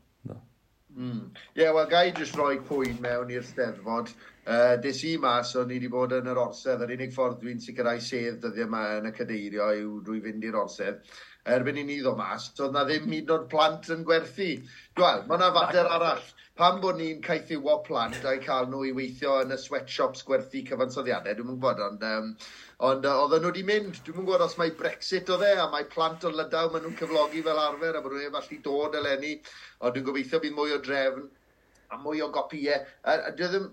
Ie, 0.92 1.00
Mm. 1.01 1.30
Yeah, 1.56 1.72
wel, 1.72 1.86
gai 1.88 2.12
jyst 2.12 2.36
roi 2.36 2.57
pwyn 2.68 2.98
mewn 3.01 3.30
i'r 3.31 3.45
steddfod. 3.48 4.10
Uh, 4.42 4.75
des 4.83 5.00
i 5.07 5.13
mas, 5.22 5.54
o'n 5.56 5.69
i 5.72 5.78
wedi 5.78 5.88
bod 5.89 6.12
yn 6.18 6.28
yr 6.28 6.39
orsedd. 6.42 6.83
Yr 6.83 6.92
unig 6.97 7.14
ffordd 7.16 7.40
dwi'n 7.40 7.61
sicrhau 7.64 8.02
sedd 8.04 8.42
dyddiau 8.44 8.68
yma 8.68 8.81
yn 8.97 9.07
y 9.07 9.14
cadeirio 9.16 9.69
yw 9.80 9.94
drwy 10.04 10.19
fynd 10.26 10.47
i'r 10.50 10.57
orsedd 10.59 11.00
erbyn 11.45 11.80
i 11.81 11.83
ni 11.88 11.98
ddo 12.02 12.14
mas, 12.18 12.52
so 12.56 12.69
na 12.71 12.83
ddim 12.86 13.10
hyd 13.10 13.30
yn 13.30 13.36
oed 13.36 13.50
plant 13.50 13.90
yn 13.94 14.06
gwerthu. 14.07 14.52
Wel, 15.00 15.26
mae 15.28 15.40
yna 15.40 15.50
fater 15.56 15.90
arall. 15.98 16.24
Pam 16.60 16.81
bod 16.83 17.00
ni'n 17.00 17.21
caethiwo 17.26 17.78
plant 17.86 18.26
a'i 18.28 18.42
cael 18.44 18.68
nhw 18.69 18.83
i 18.86 18.92
weithio 18.94 19.38
yn 19.42 19.56
y 19.56 19.57
sweatshops 19.57 20.21
gwerthu 20.28 20.62
cyfansoddiadau, 20.68 21.38
dwi'n 21.38 21.50
gwybod, 21.50 21.80
ond, 21.88 22.04
um, 22.06 22.31
ond 22.90 23.07
uh, 23.07 23.16
oedden 23.24 23.42
nhw 23.45 23.54
wedi 23.54 23.64
mynd. 23.66 24.02
Dwi'n 24.06 24.19
gwybod 24.19 24.45
os 24.45 24.57
mae 24.60 24.74
Brexit 24.78 25.31
o 25.33 25.40
dde 25.42 25.56
a 25.64 25.68
mae 25.71 25.88
plant 25.90 26.28
o 26.28 26.33
Lydaw 26.36 26.69
maen 26.74 26.86
nhw'n 26.86 26.98
cyflogi 27.00 27.42
fel 27.48 27.62
arfer 27.64 27.98
a 27.98 28.04
bod 28.04 28.18
nhw'n 28.18 28.28
efallai 28.30 28.60
dod 28.68 29.00
eleni, 29.02 29.38
ond 29.81 29.95
dwi'n 29.95 30.10
gobeithio 30.12 30.42
bydd 30.44 30.57
mwy 30.60 30.76
o 30.76 30.81
drefn 30.86 31.30
a 31.92 32.02
mwy 32.04 32.21
o 32.21 32.30
gopiau. 32.36 32.86
A, 33.02 33.18
a 33.31 33.33
dwi 33.40 33.50
ddim, 33.56 33.71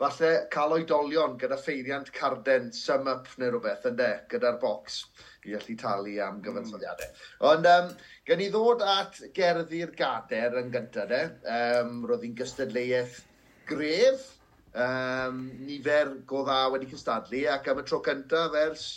falle, 0.00 0.32
cael 0.54 0.78
oedolion 0.78 1.36
gyda 1.42 1.58
pheiriant 1.60 2.10
carden, 2.16 2.72
sum 2.72 3.10
up 3.10 3.28
neu 3.38 3.52
rhywbeth, 3.52 3.84
ynddo, 3.90 4.10
gyda'r 4.32 4.58
bocs 4.62 5.02
i 5.48 5.56
allu 5.58 5.76
talu 5.80 6.16
am 6.24 6.40
gyfansoddiadau. 6.44 7.10
Mm. 7.10 7.46
Ond 7.50 7.70
um, 7.72 7.92
gen 8.28 8.44
i 8.44 8.50
ddod 8.52 8.84
at 8.94 9.20
gerddi'r 9.36 9.94
gader 9.98 10.58
yn 10.62 10.72
gyntaf, 10.74 11.10
de. 11.10 11.22
Um, 11.58 12.02
roedd 12.08 12.26
hi'n 12.26 12.36
gystadleuaeth 12.38 13.22
gref, 13.68 14.28
um, 14.74 15.46
nifer 15.66 16.12
go 16.26 16.44
dda 16.44 16.68
wedi 16.74 16.90
cystadlu, 16.90 17.46
ac 17.54 17.70
am 17.70 17.82
y 17.82 17.88
tro 17.88 18.02
cyntaf 18.04 18.60
ers... 18.66 18.92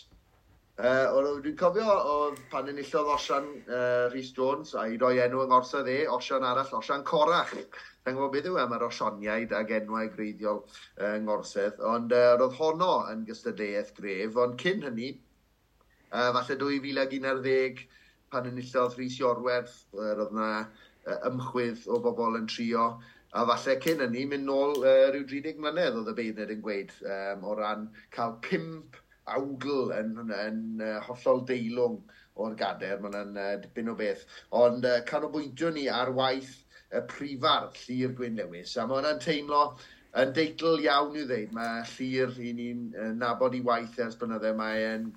Uh, 0.77 1.10
Dwi'n 1.42 1.56
cofio 1.58 1.89
o 1.89 2.18
pan 2.51 2.68
enillodd 2.70 3.08
Osian 3.10 3.48
uh, 3.66 4.12
Rhys 4.12 4.27
Jones 4.36 4.75
a 4.77 4.84
i 4.86 5.00
roi 5.01 5.16
enw 5.24 5.39
yng 5.42 5.50
Ngorsadd 5.50 5.88
e, 5.89 6.04
Osian 6.13 6.46
arall, 6.46 6.70
Osian 6.77 7.01
Corach. 7.01 7.50
Dwi'n 8.06 8.20
gwybod 8.20 8.36
beth 8.36 8.50
yw 8.51 8.60
e? 8.60 8.62
am 8.62 8.75
yr 8.77 8.86
osioniaid 8.86 9.56
ag 9.58 9.74
enwau 9.80 10.12
greiddiol 10.13 10.62
yng 10.62 11.08
uh, 11.08 11.16
Ngorsedd, 11.25 11.82
ond 11.82 12.13
uh, 12.13 12.36
roedd 12.38 12.54
honno 12.60 12.92
yn 13.10 13.25
gystadleuaeth 13.25 13.89
gref, 13.98 14.38
ond 14.44 14.62
cyn 14.62 14.86
hynny, 14.86 15.10
Uh, 16.08 16.32
falle 16.36 16.58
2011 16.62 17.84
pan 18.32 18.48
enillodd 18.48 18.96
Rhys 18.98 19.18
Iorwerth, 19.20 19.80
uh, 19.96 20.14
roedd 20.20 20.36
yna 20.36 20.52
uh, 20.64 21.18
ymchwydd 21.30 21.88
o 21.92 22.00
bobl 22.04 22.40
yn 22.40 22.48
trio. 22.52 22.88
A 23.36 23.44
falle 23.50 23.76
cyn 23.84 24.04
hynny, 24.06 24.24
mynd 24.32 24.48
nôl 24.48 24.78
uh, 24.80 25.10
rhyw 25.12 25.26
30 25.28 25.60
mlynedd 25.64 26.00
oedd 26.00 26.14
y 26.14 26.16
beirned 26.22 26.54
yn 26.54 26.64
gweud 26.64 26.94
um, 27.04 27.44
o 27.44 27.58
ran 27.60 27.90
cael 28.16 28.38
pimp 28.46 28.96
awgl 29.36 29.92
yn, 29.98 30.14
yn, 30.24 30.32
yn 30.38 30.62
uh, 30.84 30.96
hollol 31.10 31.44
deilwng 31.50 32.00
o'r 32.40 32.56
gader. 32.60 33.02
Mae 33.04 33.12
yna'n 33.12 33.36
uh, 33.44 33.52
dipyn 33.64 33.92
o 33.92 33.98
beth. 34.00 34.24
Ond 34.56 34.88
uh, 34.88 35.02
canolbwyntio 35.10 35.74
ni 35.76 35.88
ar 35.92 36.14
waith 36.16 36.56
y 36.96 37.04
prifar 37.12 37.70
Llyr 37.84 38.16
Gwyn 38.16 38.40
Lewis. 38.40 38.78
A 38.78 38.88
mae 38.88 39.02
hwnna'n 39.02 39.24
teimlo 39.24 39.64
yn 40.22 40.32
deitl 40.38 40.80
iawn 40.86 41.18
i'w 41.20 41.28
ddeud. 41.28 41.56
Mae 41.58 41.84
Llyr 41.92 42.38
i 42.40 42.54
ni'n 42.62 42.86
uh, 42.96 43.12
nabod 43.20 43.58
i 43.58 43.64
waith 43.66 44.00
ers 44.06 44.16
blynydde. 44.22 44.54
Mae'n 44.58 45.12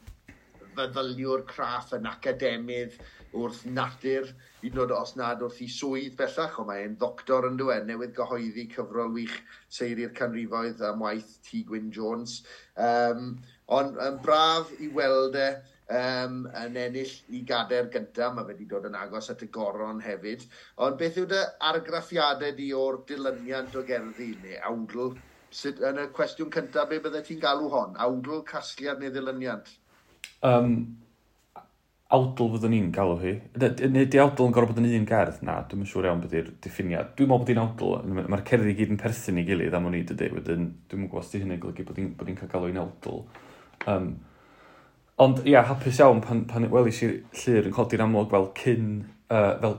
feddyliwr 0.80 1.46
craff 1.50 1.94
yn 1.96 2.08
academydd 2.10 2.98
wrth 3.36 3.64
natur, 3.70 4.30
un 4.60 4.70
yn 4.72 4.80
oed 4.82 4.92
os 4.94 5.12
nad 5.18 5.42
wrth 5.44 5.60
i 5.62 5.68
swydd 5.70 6.16
bellach, 6.18 6.56
ond 6.62 6.68
mae'n 6.70 6.96
ddoctor 6.98 7.46
yn 7.48 7.58
dweud 7.60 7.86
newydd 7.86 8.14
gyhoeddi 8.16 8.66
cyfrol 8.74 9.12
wych 9.14 9.36
seiri'r 9.78 10.14
canrifoedd 10.18 10.82
am 10.88 11.04
waith 11.04 11.36
T 11.46 11.62
Gwyn 11.68 11.92
Jones. 11.94 12.40
Um, 12.74 13.36
ond 13.78 14.00
yn 14.02 14.18
braf 14.24 14.72
i 14.82 14.90
weld 14.96 15.38
e 15.38 15.48
um, 16.00 16.42
yn 16.64 16.78
ennill 16.84 17.14
i 17.34 17.42
gader 17.46 17.90
gyntaf, 17.94 18.34
mae 18.34 18.48
wedi 18.50 18.66
dod 18.70 18.88
yn 18.90 18.98
agos 18.98 19.30
at 19.32 19.44
y 19.46 19.50
goron 19.54 20.02
hefyd. 20.04 20.46
Ond 20.86 20.98
beth 21.00 21.18
yw 21.22 21.28
dy 21.30 21.42
argraffiadau 21.70 22.56
di 22.58 22.70
o'r 22.76 23.02
dilyniant 23.10 23.78
o 23.78 23.84
gerddi 23.86 24.32
neu 24.42 24.58
awdl? 24.72 25.14
Sut, 25.50 25.82
yn 25.82 25.98
y 25.98 26.08
cwestiwn 26.14 26.50
cyntaf, 26.54 26.90
be 26.90 27.00
byddai 27.02 27.24
ti'n 27.26 27.42
galw 27.42 27.70
hon? 27.72 27.96
Awdl, 28.02 28.42
casgliad 28.50 29.02
neu 29.02 29.10
ddilyniant? 29.14 29.70
um, 30.46 30.74
awdl 32.10 32.48
fyddwn 32.54 32.72
ni'n 32.74 32.88
galw 32.94 33.18
hi. 33.22 33.34
Neu 33.60 34.06
di 34.10 34.18
awdl 34.18 34.48
yn 34.48 34.54
gorfod 34.54 34.74
bod 34.74 34.82
yn 34.82 34.96
un 34.98 35.06
gerdd? 35.06 35.42
Na, 35.46 35.60
dwi'n 35.70 35.86
siŵr 35.86 36.08
iawn 36.08 36.22
beth 36.24 36.34
yw'r 36.34 36.48
diffiniad. 36.64 37.12
Dwi'n 37.18 37.30
meddwl 37.30 37.44
bod 37.44 37.52
hi'n 37.52 37.60
awdl. 37.62 37.92
Mae'r 38.18 38.42
cerddi 38.48 38.74
gyd 38.78 38.94
yn 38.96 38.98
perthyn 39.00 39.38
i 39.38 39.44
gilydd 39.46 39.76
am 39.78 39.86
o'n 39.86 39.98
i 39.98 40.02
dydy. 40.08 40.30
Wedyn, 40.34 40.66
dwi'n 40.90 41.04
meddwl 41.04 41.20
os 41.22 41.30
di 41.30 41.42
hynny'n 41.44 41.60
golygu 41.62 41.86
bod 41.86 42.00
hi'n 42.02 42.40
cael 42.40 42.50
galw 42.50 42.72
i'n 42.72 42.80
awdl. 42.82 43.20
Um, 43.90 44.08
ond 45.22 45.44
ia, 45.46 45.62
hapus 45.68 46.00
iawn 46.02 46.22
pan, 46.24 46.42
pan 46.50 46.66
welis 46.72 46.98
i 47.06 47.12
llir 47.44 47.70
yn 47.70 47.76
codi'r 47.76 48.02
amlwg 48.06 48.34
fel 48.34 48.50
cyn, 48.58 48.90
uh, 49.30 49.54
fel 49.62 49.78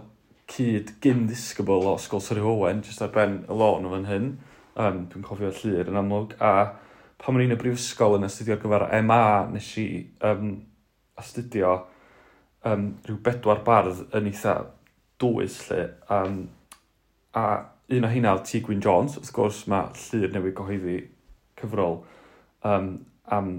cyd 0.51 0.95
gyn 1.03 1.25
disgybl 1.27 1.89
o 1.91 1.97
Sgol 1.99 2.23
Sori 2.23 2.43
Owen, 2.47 2.79
jyst 2.87 3.03
ar 3.03 3.11
ben 3.15 3.41
y 3.43 3.59
lôn 3.59 3.89
o 3.89 3.91
fan 3.97 4.07
hyn. 4.07 4.31
Um, 4.79 5.03
dwi'n 5.11 5.27
cofio 5.27 5.51
llir 5.59 5.91
yn 5.91 5.99
amlwg. 5.99 6.37
A 6.39 6.53
pan 7.21 7.37
o'n 7.37 7.45
i'n 7.45 7.53
y 7.53 7.59
brifysgol 7.59 8.17
yn 8.17 8.25
astudio 8.25 8.55
ar 8.55 8.61
gyfer 8.63 8.87
MA, 9.05 9.23
nes 9.53 9.67
i 9.77 9.87
um, 10.27 10.55
astudio 11.21 11.75
um, 12.65 12.87
rhyw 13.05 13.19
bedwar 13.25 13.61
bardd 13.65 14.07
yn 14.17 14.29
eitha 14.31 14.55
dwys 15.21 15.59
lle. 15.67 15.83
Um, 16.09 16.41
a 17.37 17.45
un 17.91 18.07
o 18.07 18.09
hynna 18.11 18.33
oedd 18.35 18.47
T. 18.47 18.61
Gwyn 18.65 18.81
Jones, 18.83 19.17
wrth 19.19 19.33
gwrs 19.35 19.65
mae 19.71 19.91
llir 20.07 20.33
newid 20.33 20.55
gyhoeddi 20.57 20.97
cyfrol 21.59 21.99
um, 22.67 22.93
am 23.29 23.51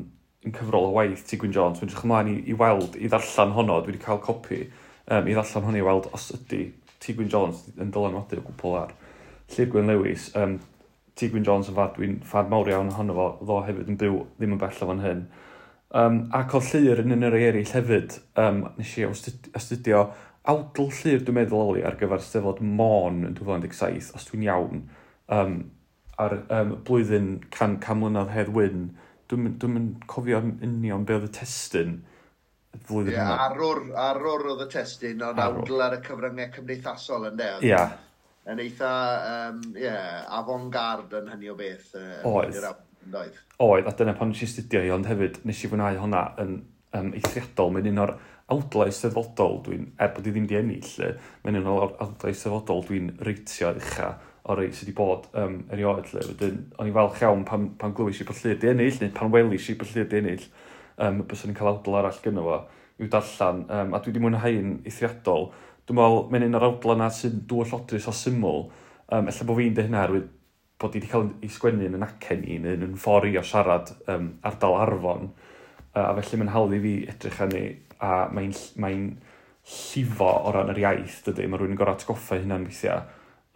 yn 0.42 0.54
cyfrol 0.56 0.88
o 0.88 0.94
waith 0.96 1.22
T. 1.28 1.38
Gwyn 1.38 1.54
Jones. 1.54 1.78
Dwi'n 1.78 1.90
edrych 1.90 2.06
ymlaen 2.06 2.32
i, 2.32 2.36
i 2.50 2.56
weld, 2.58 2.96
i 2.98 3.10
ddarllen 3.10 3.54
honno, 3.56 3.78
dwi 3.82 3.94
wedi 3.94 4.02
cael 4.02 4.22
copi 4.24 4.64
um, 4.64 5.28
i 5.28 5.36
ddarllen 5.36 5.68
honno 5.68 5.78
i 5.78 5.86
weld 5.86 6.10
os 6.16 6.30
ydy 6.34 6.64
T. 6.98 7.14
Gwyn 7.14 7.30
Jones 7.30 7.62
yn 7.76 7.94
dylanwadu 7.94 8.40
o 8.40 8.46
gwbl 8.48 8.78
ar 8.80 8.96
Llyr 9.52 9.68
Gwyn 9.70 9.90
Lewis. 9.90 10.30
Um, 10.38 10.58
T 11.18 11.28
Gwyn 11.32 11.44
Jones 11.46 11.70
yn 11.70 11.76
fad, 11.76 11.94
dwi'n 11.96 12.18
ffad 12.26 12.50
mawr 12.50 12.70
iawn 12.72 12.92
ohono 12.92 13.16
fo, 13.16 13.26
ddo 13.42 13.58
hefyd 13.66 13.90
yn 13.92 13.98
byw 14.00 14.18
ddim 14.38 14.56
yn 14.56 14.60
bell 14.62 14.82
o 14.84 14.88
fan 14.90 15.02
hyn. 15.04 15.24
Um, 16.02 16.18
ac 16.32 16.54
o 16.56 16.62
llyr 16.64 17.02
yn 17.02 17.12
un 17.16 17.26
yr 17.28 17.36
eraill 17.36 17.74
hefyd, 17.76 18.16
um, 18.40 18.62
nes 18.78 18.94
i 18.96 19.04
astudio 19.04 20.06
awdl 20.48 20.88
llyr 21.02 21.20
dwi'n 21.26 21.36
meddwl 21.36 21.74
oli 21.74 21.84
ar 21.86 21.98
gyfer 22.00 22.22
stefod 22.24 22.62
Môn 22.64 23.20
yn 23.28 23.36
2017, 23.38 24.14
os 24.16 24.24
dwi'n 24.30 24.46
iawn, 24.48 24.86
um, 25.36 25.58
ar 26.22 26.38
um, 26.40 26.78
blwyddyn 26.86 27.34
can, 27.52 27.76
can 27.84 28.00
mlynedd 28.00 28.32
hedd 28.32 28.54
wyn, 28.56 28.88
dwi'n 29.30 29.52
dwi, 29.60 29.84
cofio 30.10 30.40
union 30.64 31.04
be 31.08 31.18
oedd 31.18 31.28
y 31.28 31.34
testyn 31.36 32.00
flwyddyn 32.88 33.14
yeah, 33.14 33.28
hwnna. 33.28 33.50
Arwr, 33.50 33.82
arwr 34.00 34.48
oedd 34.54 34.64
y 34.64 34.68
testyn, 34.72 35.20
ond 35.26 35.40
awdl 35.42 35.84
ar 35.84 35.98
y 35.98 36.00
cyfryngau 36.06 36.50
cymdeithasol 36.56 37.28
yn 37.28 37.38
de. 37.40 37.50
Ia, 37.60 37.68
yeah, 37.68 37.92
yn 38.50 38.62
eitha, 38.64 38.90
um, 39.50 39.62
yeah, 39.78 40.24
avant-garde 40.38 41.20
yn 41.22 41.30
hynny 41.32 41.52
o 41.52 41.56
beth. 41.58 41.92
Uh, 41.94 42.18
Oedd. 42.28 42.58
Oedd. 43.62 43.86
A 43.86 43.94
dyna 43.98 44.16
pan 44.18 44.32
nes 44.32 44.42
i 44.42 44.50
studio 44.50 44.82
i, 44.82 44.90
ond 44.94 45.06
hefyd 45.10 45.42
nes 45.46 45.62
i 45.62 45.70
fwynhau 45.70 46.00
hwnna 46.02 46.24
yn 46.42 46.58
um, 46.98 47.12
eithriadol. 47.18 47.72
Mae'n 47.74 47.92
un 47.92 48.02
o'r 48.06 48.16
awdlau 48.52 48.92
steddfodol 48.92 49.62
dwi'n, 49.66 49.88
er 50.02 50.12
bod 50.14 50.26
i 50.28 50.34
ddim 50.34 50.50
di 50.50 50.58
ennill, 50.58 50.92
mae'n 51.44 51.62
un 51.62 51.72
o'r 51.72 51.96
awdlau 52.02 52.34
steddfodol 52.34 52.84
dwi'n 52.88 53.14
reitio 53.24 53.72
ucha 53.78 54.12
o 54.42 54.56
rei 54.58 54.72
sydd 54.74 54.88
wedi 54.90 54.96
bod 54.98 55.28
um, 55.38 55.60
erioed. 55.72 56.08
Lle. 56.12 56.26
Wedyn, 56.32 56.60
o'n 56.80 56.90
i 56.90 56.94
falch 56.94 57.22
iawn 57.22 57.44
pan, 57.48 57.68
pan 57.78 57.94
glywis 57.96 58.22
i 58.22 58.26
bod 58.26 58.40
lle 58.42 58.56
di 58.58 58.70
ennill, 58.72 58.98
neu 59.00 59.12
pan 59.14 59.30
welis 59.32 59.68
i 59.70 59.76
bod 59.78 59.92
lle 59.94 60.06
di 60.10 60.18
ennill, 60.18 60.46
um, 60.98 61.22
bys 61.28 61.44
o'n 61.44 61.52
i'n 61.52 61.58
cael 61.58 61.70
awdl 61.72 61.98
arall 62.00 62.22
gynno 62.24 62.46
fo, 62.48 62.58
i'w 62.98 63.10
darllen. 63.12 63.62
Um, 63.68 63.94
a 63.94 64.02
dwi 64.02 64.12
wedi 64.12 64.24
mwynhau'n 64.24 64.72
eithriadol. 64.82 65.52
Dwi'n 65.86 65.98
meddwl, 65.98 66.22
mae'n 66.30 66.46
un 66.46 66.58
o'r 66.58 66.68
awdla 66.68 66.96
yna 66.98 67.08
sy'n 67.12 67.42
dwy 67.50 67.66
llodrus 67.66 68.08
o 68.10 68.14
syml. 68.14 68.64
Um, 69.12 69.28
Ella 69.30 69.46
bod 69.48 69.58
fi'n 69.58 69.74
dweud 69.74 69.88
hynna 69.88 70.04
arwydd 70.06 70.28
bod 70.82 70.96
i 70.96 71.00
wedi 71.00 71.10
cael 71.10 71.28
ei 71.42 71.50
sgwennu 71.52 71.86
yn 71.86 71.96
yn 71.98 72.06
acen 72.06 72.44
i, 72.46 72.58
neu 72.62 72.86
yn 72.86 72.98
ffordd 72.98 73.30
i 73.30 73.38
o 73.38 73.42
siarad 73.46 73.92
um, 74.10 74.32
ardal 74.48 74.78
arfon. 74.82 75.28
Uh, 75.92 76.08
a 76.08 76.12
felly 76.18 76.40
mae'n 76.40 76.52
hawdd 76.54 76.76
i 76.76 76.80
fi 76.82 76.94
edrych 77.12 77.40
hynny, 77.42 77.64
a 78.02 78.12
mae'n 78.34 78.54
mae 78.82 79.02
llifo 79.72 80.30
o 80.48 80.54
ran 80.54 80.72
yr 80.72 80.80
iaith, 80.82 81.20
dydy. 81.26 81.46
Mae 81.46 81.60
rhywun 81.60 81.76
yn 81.76 81.78
gorau 81.78 81.98
atgoffa 81.98 82.40
hynna'n 82.40 82.66
weithiau. 82.66 83.04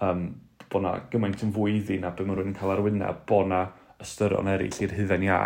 Um, 0.07 0.29
bod 0.71 0.85
na 0.85 0.93
gymaint 1.11 1.43
yn 1.47 1.55
fwy 1.55 1.81
iddi 1.81 1.99
na 2.03 2.13
beth 2.15 2.29
mae 2.29 2.39
rhywun 2.39 2.53
yn 2.53 2.59
cael 2.59 2.75
arwyna, 2.77 3.11
bod 3.29 3.51
na 3.51 3.65
ystyron 4.03 4.51
eraill 4.53 4.83
i'r 4.85 4.95
hydden 4.99 5.27
ia 5.27 5.41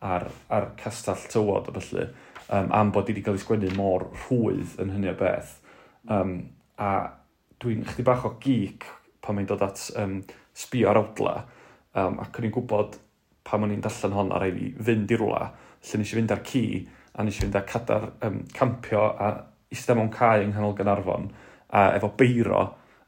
a'r, 0.00 0.28
ar 0.52 0.70
castell 0.80 1.28
tywod 1.32 1.70
o 1.72 1.76
felly, 1.76 2.08
um, 2.48 2.72
am 2.72 2.92
bod 2.94 3.10
i 3.10 3.14
wedi 3.14 3.24
cael 3.26 3.38
ei 3.38 3.44
sgwennu 3.44 3.72
mor 3.76 4.08
rhwydd 4.24 4.76
yn 4.82 4.92
hynny 4.94 5.12
o 5.12 5.16
beth. 5.20 5.56
Um, 6.12 6.36
a 6.78 6.90
dwi'n 7.62 7.86
chdi 7.88 8.04
bach 8.06 8.26
o 8.28 8.34
geek 8.42 8.84
pan 9.24 9.36
mae'n 9.36 9.48
dod 9.48 9.64
at 9.66 9.82
um, 9.98 10.20
sbio 10.56 10.90
ar 10.90 11.00
awdla. 11.00 11.36
Um, 11.96 12.20
ac 12.22 12.38
o'n 12.38 12.48
i'n 12.48 12.54
gwybod 12.54 12.98
pan 13.46 13.64
o'n 13.64 13.74
i'n 13.74 13.82
darllen 13.84 14.16
hon 14.16 14.32
a 14.34 14.40
rhaid 14.42 14.58
fi 14.58 14.70
fynd 14.90 15.12
i 15.14 15.18
rwla. 15.18 15.42
Lle 15.86 16.00
nes 16.00 16.12
i 16.12 16.18
fynd 16.18 16.34
ar 16.34 16.42
ci 16.46 16.64
a 17.16 17.24
nes 17.24 17.38
i 17.38 17.44
fynd 17.44 17.58
ar 17.58 17.66
cadar 17.68 18.10
um, 18.26 18.42
campio 18.54 19.06
a 19.12 19.30
eistedd 19.72 19.98
mewn 19.98 20.12
cae 20.14 20.44
yng 20.44 20.52
nghanol 20.52 20.76
Gynarfon 20.78 21.30
a 21.74 21.88
efo 21.96 22.12
beiro 22.18 22.60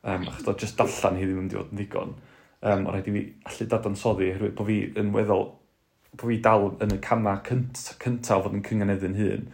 um, 0.02 0.24
achos 0.26 0.46
do 0.46 0.56
just 0.58 0.78
dallan 0.80 1.18
hi 1.18 1.26
ddim 1.26 1.44
yn 1.44 1.52
dod 1.52 1.72
yn 1.72 1.80
ddigon. 1.80 2.16
Um, 2.58 2.88
o 2.88 2.94
rhaid 2.94 3.10
i 3.10 3.14
fi 3.14 3.24
allu 3.50 3.68
dadansoddi 3.70 4.32
oherwydd 4.32 4.56
bod 4.58 4.70
fi 4.70 4.78
yn 4.98 5.12
weddol 5.14 5.44
bod 6.14 6.24
fi 6.24 6.38
dal 6.42 6.70
yn 6.82 6.96
y 6.96 6.98
cama 7.04 7.36
cynt, 7.46 7.84
cyntaf 8.02 8.46
fod 8.46 8.56
yn 8.56 8.64
cyngeneddu'n 8.66 9.18
hun. 9.18 9.46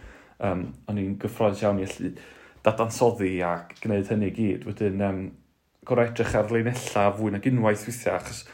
Um, 0.44 0.64
o'n 0.88 1.00
i'n 1.00 1.18
gyffroes 1.20 1.62
iawn 1.62 1.82
i 1.82 1.88
allu 1.88 2.14
dadansoddi 2.64 3.36
a 3.44 3.54
gwneud 3.80 4.10
hynny 4.12 4.30
i 4.30 4.34
gyd. 4.34 4.68
Wedyn, 4.68 5.02
um, 5.04 5.24
gorau 5.88 6.08
edrych 6.08 6.34
ar 6.38 6.52
leinella 6.52 7.08
fwy 7.16 7.34
na 7.34 7.40
unwaith 7.50 7.86
weithiau, 7.88 8.18
achos 8.18 8.44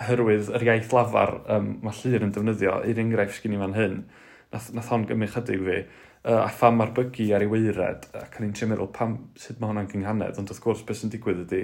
oherwydd 0.00 0.48
yr 0.56 0.64
iaith 0.66 0.92
lafar 0.96 1.34
um, 1.52 1.74
mae 1.84 1.96
Llyr 2.00 2.24
yn 2.24 2.32
defnyddio, 2.34 2.78
un 2.88 3.02
enghraifft 3.04 3.40
sgyn 3.40 3.56
i 3.56 3.60
fan 3.60 3.76
hyn, 3.76 3.98
nath, 4.54 4.70
nath 4.76 4.88
hon 4.92 5.04
gymryd 5.08 5.34
chydig 5.34 5.60
fi, 5.66 5.78
uh, 6.24 6.40
a 6.40 6.48
pham 6.56 6.80
mae'r 6.80 6.94
bygu 6.96 7.28
ar 7.36 7.44
ei 7.44 7.50
weired, 7.52 8.08
ac 8.22 8.40
yn 8.40 8.48
i'n 8.48 8.56
trio 8.56 8.70
meddwl 8.70 8.92
pam, 8.96 9.16
sut 9.40 9.60
mae 9.60 9.72
hwnna'n 9.72 9.90
gynghanedd, 9.92 10.40
ond 10.40 10.52
wrth 10.52 10.64
gwrs 10.64 10.84
beth 10.88 11.02
sy'n 11.02 11.12
digwydd 11.12 11.44
ydy 11.44 11.62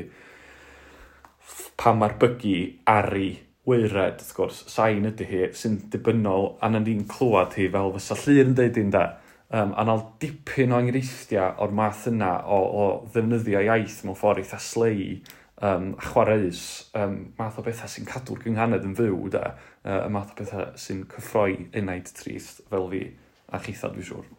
pam 1.80 2.00
mae'r 2.02 2.16
bygu 2.20 2.56
ar 2.92 3.08
ei 3.16 3.30
weired, 3.66 4.20
wrth 4.20 4.34
gwrs, 4.36 4.64
sain 4.70 5.08
ydy 5.08 5.28
hi 5.30 5.44
sy'n 5.56 5.80
dibynnol, 5.92 6.52
a 6.60 6.68
na 6.70 6.82
ni'n 6.82 7.06
clywed 7.08 7.56
hi 7.56 7.70
fel 7.72 7.94
fysa 7.96 8.18
Llyr 8.20 8.50
yn 8.50 8.58
deud 8.58 8.82
i'n 8.82 8.92
da. 8.92 9.06
De 9.06 9.25
um, 9.50 9.72
a 9.76 9.84
nal 9.86 10.04
dipyn 10.22 10.74
o 10.74 10.80
enghreifftiau 10.82 11.56
o'r 11.62 11.74
math 11.74 12.06
yna 12.10 12.32
o, 12.50 12.60
o 12.60 12.86
ddefnyddio 13.14 13.62
iaith 13.66 14.02
mewn 14.06 14.18
ffordd 14.18 14.42
eitha 14.42 14.60
slei 14.62 15.20
um, 15.62 15.94
a 15.98 16.06
chwareus, 16.10 16.64
um, 16.98 17.18
math 17.38 17.58
o 17.60 17.64
bethau 17.66 17.90
sy'n 17.90 18.08
cadw'r 18.08 18.42
gynghanedd 18.44 18.86
yn 18.88 18.96
fyw, 18.98 19.20
da, 19.32 19.52
uh, 19.84 20.02
y 20.04 20.10
math 20.12 20.34
o 20.34 20.40
bethau 20.40 20.72
sy'n 20.80 21.04
cyffroi 21.12 21.68
unaid 21.80 22.10
trist 22.16 22.64
fel 22.70 22.90
fi, 22.92 23.04
a 23.52 23.62
chitha 23.62 23.92
dwi'n 23.92 24.08
siŵr. 24.10 24.32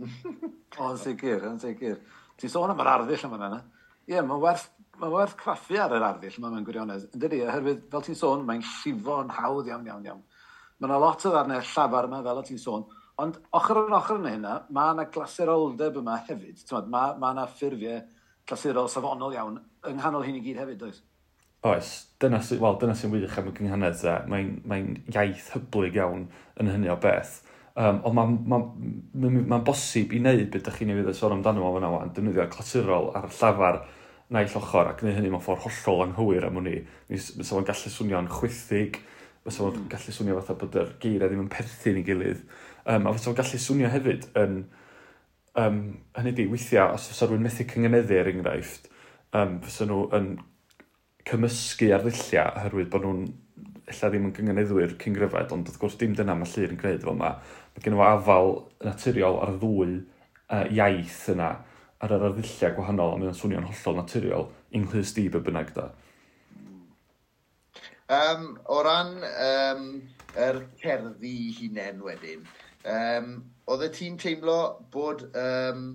o, 0.80 0.90
yn 0.90 1.00
sicr, 1.00 1.48
yn 1.50 1.58
sicr. 1.62 1.98
Ti'n 2.40 2.52
sôn 2.52 2.72
am 2.72 2.84
yr 2.84 2.92
arddull 2.94 3.26
yma 3.28 3.40
yna. 3.40 3.62
Ie, 4.06 4.14
yeah, 4.14 4.24
mae'n 4.26 4.42
werth, 4.42 4.68
ma 5.00 5.10
werth 5.12 5.36
craffu 5.40 5.78
ar 5.80 5.96
yr 5.96 6.06
arddull 6.06 6.38
yma 6.40 6.52
mewn 6.52 6.66
gwirionedd. 6.68 7.10
Yn 7.14 7.24
dydi, 7.24 7.42
oherwydd, 7.46 7.82
fel 7.92 8.06
ti'n 8.06 8.18
sôn, 8.18 8.46
mae'n 8.48 8.64
llifo'n 8.64 9.34
hawdd 9.40 9.68
iawn, 9.70 9.86
iawn, 9.90 10.06
iawn. 10.08 10.24
Mae 10.80 10.88
yna 10.88 11.00
lot 11.02 11.26
o 11.28 11.34
ddarnau 11.34 11.60
llafar 11.60 12.08
yma, 12.08 12.22
fel 12.24 12.40
o 12.40 12.46
ti'n 12.46 12.60
sôn, 12.62 12.86
Ond 13.20 13.36
ochr 13.56 13.82
yn 13.82 13.96
ochr 13.96 14.16
yn 14.16 14.28
hynna, 14.30 14.54
mae 14.72 14.94
yna 14.94 15.06
glaseroldeb 15.12 16.00
yma 16.00 16.16
hefyd. 16.28 16.64
Mae 16.88 17.14
ma 17.20 17.34
yna 17.34 17.46
ffurfiau 17.50 18.00
clasurol 18.48 18.88
safonol 18.90 19.36
iawn 19.36 19.60
yng 19.88 19.98
nghanol 19.98 20.26
hyn 20.26 20.40
i 20.40 20.44
gyd 20.44 20.60
hefyd, 20.62 20.80
does? 20.80 21.02
Oes, 21.68 21.92
dyna, 22.22 22.40
sy, 22.40 22.56
well, 22.60 22.78
dyna 22.80 22.94
sy'n 22.96 23.12
wych 23.12 23.36
am 23.36 23.50
y 23.50 23.54
gynghanedd 23.58 23.98
dda. 24.00 24.16
Mae'n 24.32 24.50
mae 24.68 24.86
iaith 25.12 25.50
hyblyg 25.54 25.98
iawn 26.00 26.26
yn 26.60 26.72
hynny 26.72 26.88
o 26.88 26.96
beth. 27.00 27.42
Um, 27.80 28.00
ond 28.08 28.16
mae'n 28.16 28.36
ma, 28.48 28.58
ma, 28.58 29.28
ma, 29.28 29.42
ma 29.52 29.58
bosib 29.64 30.14
i 30.16 30.22
wneud 30.22 30.48
beth 30.48 30.64
ydych 30.64 30.80
chi'n 30.80 30.94
ei 30.94 31.02
fydd 31.02 31.14
sôn 31.18 31.36
amdano 31.36 31.62
fo 31.62 31.74
fyna 31.76 31.92
wan, 31.92 32.14
defnyddio 32.16 32.48
clasurol 32.52 33.12
ar 33.16 33.28
llafar 33.28 33.82
naill 34.34 34.56
ochr 34.58 34.90
ac 34.90 35.00
gwneud 35.02 35.18
hynny 35.18 35.30
mewn 35.32 35.44
ffordd 35.44 35.64
hollol 35.66 36.04
anghywir 36.06 36.48
am 36.48 36.58
hwnni. 36.58 36.80
Fysa 37.10 37.46
fo'n 37.52 37.68
gallu 37.68 37.92
swnio'n 37.92 38.32
chwythig, 38.32 38.98
fysa 39.44 39.62
fo'n 39.62 39.76
hmm. 39.76 39.88
gallu 39.92 40.16
swnio 40.16 40.40
fatha 40.40 40.58
bod 40.60 40.80
yr 40.80 40.92
geiriau 41.02 41.30
ddim 41.30 41.44
yn 41.44 41.52
perthyn 41.52 42.00
i 42.00 42.04
gilydd. 42.06 42.44
Um, 42.90 43.06
a 43.06 43.14
fysa 43.14 43.30
fo'n 43.30 43.40
gallu 43.40 43.60
swnio 43.62 43.90
hefyd 43.92 44.30
yn... 44.40 44.62
Um, 45.58 45.80
hynny 46.14 46.32
di, 46.34 46.46
weithiau, 46.50 46.94
os 46.94 47.08
fysa 47.10 47.26
rhywun 47.26 47.42
methu 47.42 47.66
cyngeneddu 47.68 48.16
er 48.16 48.30
enghraifft, 48.30 48.86
um, 49.36 49.56
fysa 49.64 49.86
nhw 49.86 50.04
yn 50.16 50.28
cymysgu 51.26 51.90
ar 51.94 52.04
ddulliau 52.04 52.54
oherwydd 52.60 52.90
bod 52.92 53.06
nhw'n 53.06 53.24
illa 53.90 54.10
ddim 54.10 54.28
yn 54.28 54.34
gyngeneddwyr 54.36 54.94
cyngryfed, 55.02 55.54
ond 55.54 55.68
wrth 55.68 55.80
gwrs 55.82 55.98
dim 56.00 56.14
dyna 56.18 56.36
mae 56.38 56.50
llir 56.52 56.70
yn 56.70 56.78
gwneud 56.80 57.02
fel 57.02 57.16
yma. 57.16 57.32
Mae 57.74 57.84
gen 57.84 57.96
i 57.96 57.98
fo 57.98 58.06
afal 58.06 58.52
naturiol 58.86 59.40
ar 59.42 59.56
ddwy 59.58 59.96
uh, 59.98 60.66
iaith 60.70 61.24
yna 61.34 61.50
ar 62.00 62.14
yr 62.16 62.28
arddulliau 62.30 62.76
gwahanol, 62.78 63.14
a 63.14 63.20
mae'n 63.20 63.36
swnio'n 63.36 63.66
hollol 63.68 63.98
naturiol, 63.98 64.48
ynghlis 64.76 65.12
di 65.16 65.26
be 65.32 65.42
bynnag 65.44 65.74
da. 65.76 65.90
Um, 68.10 68.46
o 68.66 68.80
ran 68.82 69.12
um, 69.28 69.84
yr 70.34 70.62
er 70.62 70.64
cerddi 70.80 71.34
hunain 71.58 72.00
wedyn, 72.06 72.46
um, 72.84 73.34
oedd 73.66 73.88
y 73.88 73.90
tîm 73.98 74.20
teimlo 74.20 74.60
bod... 74.94 75.26
Um, 75.34 75.90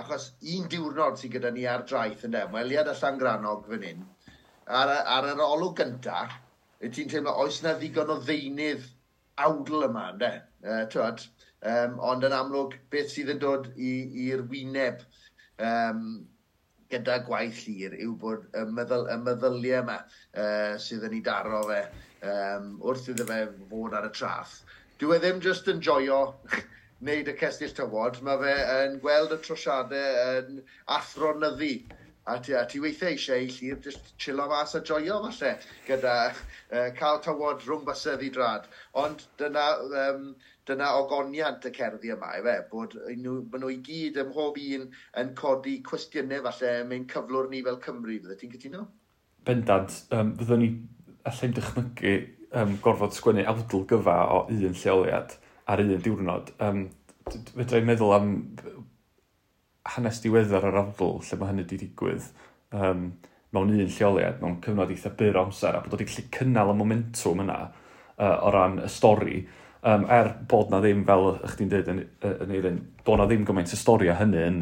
achos 0.00 0.30
un 0.54 0.68
diwrnod 0.72 1.18
sydd 1.20 1.34
gyda 1.34 1.50
ni 1.52 1.66
ar 1.68 1.84
draeth 1.88 2.24
yn 2.28 2.36
ymweliad 2.38 2.88
a 2.88 2.94
Llangranog 2.96 3.66
fan 3.68 3.84
hyn, 3.84 4.06
ar, 4.80 4.92
ar 5.16 5.28
yr 5.34 5.42
olwg 5.44 5.76
gynta, 5.82 6.22
y 6.80 6.88
ti'n 6.88 7.10
teimlo 7.12 7.34
oes 7.44 7.60
na 7.64 7.74
ddigon 7.76 8.14
o 8.14 8.18
ddeunydd 8.22 8.86
awdl 9.46 9.86
yma, 9.90 10.06
ynddo? 10.14 10.30
E, 10.62 10.78
twad, 10.94 11.24
um, 11.74 11.98
ond 12.12 12.24
yn 12.28 12.36
amlwg, 12.36 12.78
beth 12.92 13.12
sydd 13.12 13.34
yn 13.34 13.42
dod 13.42 13.68
i'r 13.76 14.44
wyneb 14.48 15.04
um, 15.68 16.06
gyda 16.92 17.18
gwaith 17.26 17.62
llir 17.66 17.96
yw 18.00 18.16
bod 18.20 18.48
y, 18.48 18.64
meddyl, 18.78 19.06
y 19.12 19.18
meddyliau 19.26 19.84
yma 19.84 19.98
uh, 20.00 20.80
sydd 20.80 21.04
yn 21.08 21.18
ei 21.18 21.24
daro 21.28 21.62
fe 21.68 21.82
um, 22.28 22.74
wrth 22.80 23.12
iddo 23.12 23.28
fe 23.28 23.44
fod 23.70 23.96
ar 23.98 24.08
y 24.08 24.12
traff 24.16 24.60
dyw 25.00 25.16
e 25.16 25.18
ddim 25.22 25.40
just 25.44 25.68
yn 25.72 25.80
joio 25.84 26.20
wneud 27.02 27.30
y 27.32 27.34
cestyll 27.38 27.74
tywod, 27.74 28.20
mae 28.26 28.38
fe 28.42 28.54
yn 28.76 29.00
gweld 29.02 29.34
y 29.34 29.40
trosiadau 29.42 30.38
yn 30.38 30.62
athronyddu. 30.96 31.74
A 32.30 32.36
ti, 32.38 32.52
a 32.54 32.62
ti 32.70 32.78
weithiau 32.78 33.16
eisiau 33.16 33.42
i 33.42 33.48
llir 33.50 33.80
just 33.82 34.12
chilo 34.22 34.44
mas 34.46 34.76
a 34.78 34.80
joio 34.86 35.16
falle 35.24 35.56
gyda 35.88 36.12
uh, 36.30 36.90
cael 36.98 37.18
tywod 37.24 37.64
rhwng 37.66 37.82
bysedd 37.88 38.22
i 38.22 38.30
drad. 38.36 38.68
Ond 39.02 39.24
dyna, 39.42 39.64
um, 40.04 40.28
dyna 40.70 40.92
ogoniant 41.00 41.66
y 41.66 41.72
cerddi 41.74 42.12
yma, 42.14 42.30
efe, 42.38 42.54
bod 42.70 42.94
nhw, 43.08 43.40
maen 43.50 43.64
nhw 43.64 43.72
i 43.74 43.80
gyd 43.88 44.20
ym 44.22 44.30
mhob 44.30 44.60
un 44.62 44.86
yn 45.24 45.32
codi 45.40 45.80
cwestiynau 45.88 46.46
falle 46.46 46.76
mewn 46.92 47.08
cyflwr 47.10 47.50
ni 47.50 47.64
fel 47.66 47.80
Cymru, 47.82 48.20
fydde 48.22 48.38
ti'n 48.38 48.54
cytuno? 48.54 48.84
Bendant, 49.48 49.98
um, 50.14 50.36
fyddwn 50.38 50.62
ni 50.62 50.70
allai'n 51.26 51.58
dychmygu 51.58 52.14
um, 52.58 52.76
gorfod 52.84 53.16
sgwennu 53.16 53.44
awdl 53.48 53.84
gyfa 53.90 54.18
o 54.34 54.44
un 54.52 54.76
lleoliad 54.76 55.36
ar 55.70 55.82
un 55.82 55.92
diwrnod. 56.04 56.52
Um, 56.62 56.86
fedra 57.28 57.80
i'n 57.80 57.88
meddwl 57.88 58.14
am 58.16 58.32
hanes 59.96 60.20
diweddar 60.22 60.66
ar 60.68 60.80
awdl 60.84 61.18
lle 61.22 61.38
mae 61.38 61.52
hynny 61.52 61.64
wedi 61.64 61.80
digwydd 61.84 62.28
um, 62.76 63.10
mewn 63.52 63.74
un 63.74 63.90
lleoliad, 63.96 64.40
mewn 64.40 64.60
cyfnod 64.64 64.92
eitha 64.92 65.12
byr 65.18 65.40
amser, 65.42 65.76
a 65.76 65.82
bod 65.84 65.96
wedi 65.96 66.08
gallu 66.08 66.28
cynnal 66.36 66.72
y 66.72 66.78
momentum 66.78 67.42
yna 67.44 67.58
uh, 67.66 68.38
o 68.46 68.52
ran 68.54 68.80
y 68.84 68.88
stori. 68.92 69.42
Um, 69.82 70.06
er 70.14 70.30
bod 70.48 70.70
na 70.70 70.78
ddim, 70.78 71.02
fel 71.08 71.32
ych 71.42 71.56
ti'n 71.58 71.70
dweud 71.72 71.88
yn, 71.90 72.02
yn 72.30 72.52
eirin, 72.54 72.82
bod 73.04 73.18
na 73.18 73.26
ddim 73.26 73.44
gymaint 73.48 73.72
y 73.74 73.78
stori 73.78 74.10
a 74.12 74.16
hynny 74.20 74.44
yn 74.46 74.60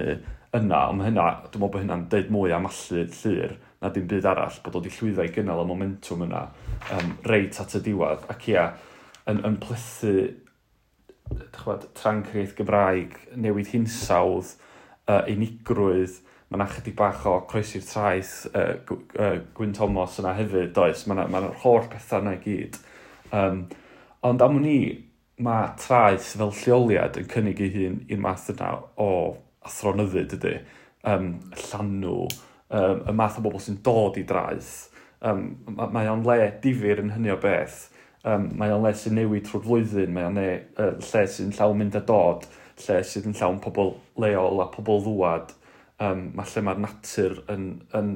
yna, 0.57 0.85
ond 0.91 1.05
hynna, 1.07 1.27
dwi'n 1.47 1.63
meddwl 1.63 1.67
bod 1.67 1.83
hynna'n 1.85 2.07
deud 2.11 2.31
mwy 2.35 2.55
am 2.55 2.67
allu 2.67 3.05
llir 3.07 3.57
na 3.81 3.91
dim 3.95 4.07
byd 4.11 4.27
arall, 4.29 4.57
bod 4.65 4.79
oedd 4.81 4.89
i 4.91 4.95
llwyddo 4.97 5.25
i 5.25 5.33
gynnal 5.35 5.63
y 5.63 5.67
momentum 5.69 6.25
yna 6.27 6.47
um, 6.97 7.13
reit 7.31 7.61
at 7.63 7.77
y 7.79 7.83
diwedd, 7.87 8.27
ac 8.33 8.49
ia, 8.51 8.65
yn, 9.31 9.43
yn 9.47 9.59
plethu 9.63 10.15
chwad, 11.55 11.87
trancreith 11.97 12.57
Gymraeg, 12.59 13.15
newid 13.39 13.71
hinsawdd, 13.71 14.57
uh, 15.07 15.23
unigrwydd, 15.31 16.19
mae 16.51 16.59
yna 16.59 16.67
chydig 16.73 16.97
bach 16.99 17.23
o 17.31 17.37
croesi'r 17.51 17.85
traeth 17.87 18.33
uh, 18.51 18.75
uh, 18.91 19.37
Gwyn 19.55 19.77
Thomas 19.77 20.19
yna 20.19 20.35
hefyd, 20.39 20.73
does, 20.75 21.05
mae 21.07 21.15
yna'r 21.21 21.31
ma 21.31 21.45
holl 21.63 21.87
pethau 21.93 22.25
yna 22.25 22.35
i 22.35 22.43
gyd. 22.43 22.81
Um, 23.31 23.63
ond 24.27 24.43
am 24.43 24.59
ni, 24.65 24.81
mae 25.41 25.71
traeth 25.81 26.35
fel 26.41 26.51
lleoliad 26.59 27.21
yn 27.23 27.31
cynnig 27.31 27.63
ei 27.63 27.71
hun 27.77 28.03
i'r 28.11 28.21
math 28.21 28.51
yna 28.53 28.75
o 29.01 29.13
athronyddu, 29.67 30.25
dydy, 30.33 30.57
um, 31.09 31.33
llanw, 31.67 32.25
um, 32.71 33.05
y 33.09 33.15
math 33.17 33.39
o 33.41 33.45
bobl 33.45 33.63
sy'n 33.63 33.81
dod 33.85 34.19
i 34.21 34.25
draeth. 34.27 34.75
Um, 35.21 35.51
mae 35.77 36.09
o'n 36.09 36.25
le 36.25 36.39
difyr 36.63 37.03
yn 37.03 37.13
hynny 37.17 37.33
o 37.35 37.39
beth. 37.41 37.89
Um, 38.25 38.51
mae 38.61 38.73
o'n 38.73 38.85
le 38.85 38.93
sy'n 38.97 39.17
newid 39.17 39.47
trwy'r 39.49 39.65
flwyddyn, 39.65 40.13
mae 40.17 40.29
o'n 40.29 40.41
le, 40.41 40.49
uh, 40.81 40.93
lle 41.01 41.25
sy'n 41.29 41.55
llawn 41.57 41.79
mynd 41.81 41.97
a 41.97 42.05
dod, 42.09 42.47
lle 42.81 43.01
sydd 43.05 43.29
yn 43.29 43.37
llawn 43.37 43.61
pobl 43.65 43.95
leol 44.21 44.63
a 44.65 44.69
pobl 44.73 45.03
ddwad. 45.05 45.55
Um, 46.01 46.31
mae 46.37 46.49
lle 46.49 46.65
mae'r 46.65 46.81
natur 46.81 47.41
yn, 47.53 47.67
yn, 47.97 48.15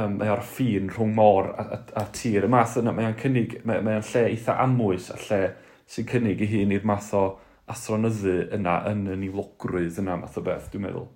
um, 0.00 0.14
mae 0.20 0.32
o'r 0.32 0.44
ffin 0.44 0.88
rhwng 0.92 1.12
môr 1.16 1.50
a, 1.52 1.66
a, 1.76 1.80
a 2.00 2.06
tir. 2.16 2.46
Y 2.46 2.52
math 2.52 2.78
yna, 2.80 2.94
mae 2.96 3.10
o'n 3.10 3.18
cynnig, 3.20 3.58
mae, 3.68 3.82
mae 3.84 4.00
o'n 4.00 4.08
lle 4.12 4.24
eitha 4.30 4.56
amwys 4.64 5.10
a 5.12 5.18
lle 5.26 5.42
sy'n 5.88 6.08
cynnig 6.08 6.44
ei 6.44 6.52
hun 6.54 6.72
i'r 6.76 6.88
math 6.88 7.12
o 7.16 7.26
athronyddu 7.74 8.34
yna 8.56 8.74
yn 8.90 9.06
y 9.12 9.16
niwlogrwydd 9.24 10.00
yna 10.02 10.18
math 10.20 10.38
o 10.40 10.44
beth, 10.46 10.70
dwi'n 10.72 10.86
meddwl. 10.86 11.08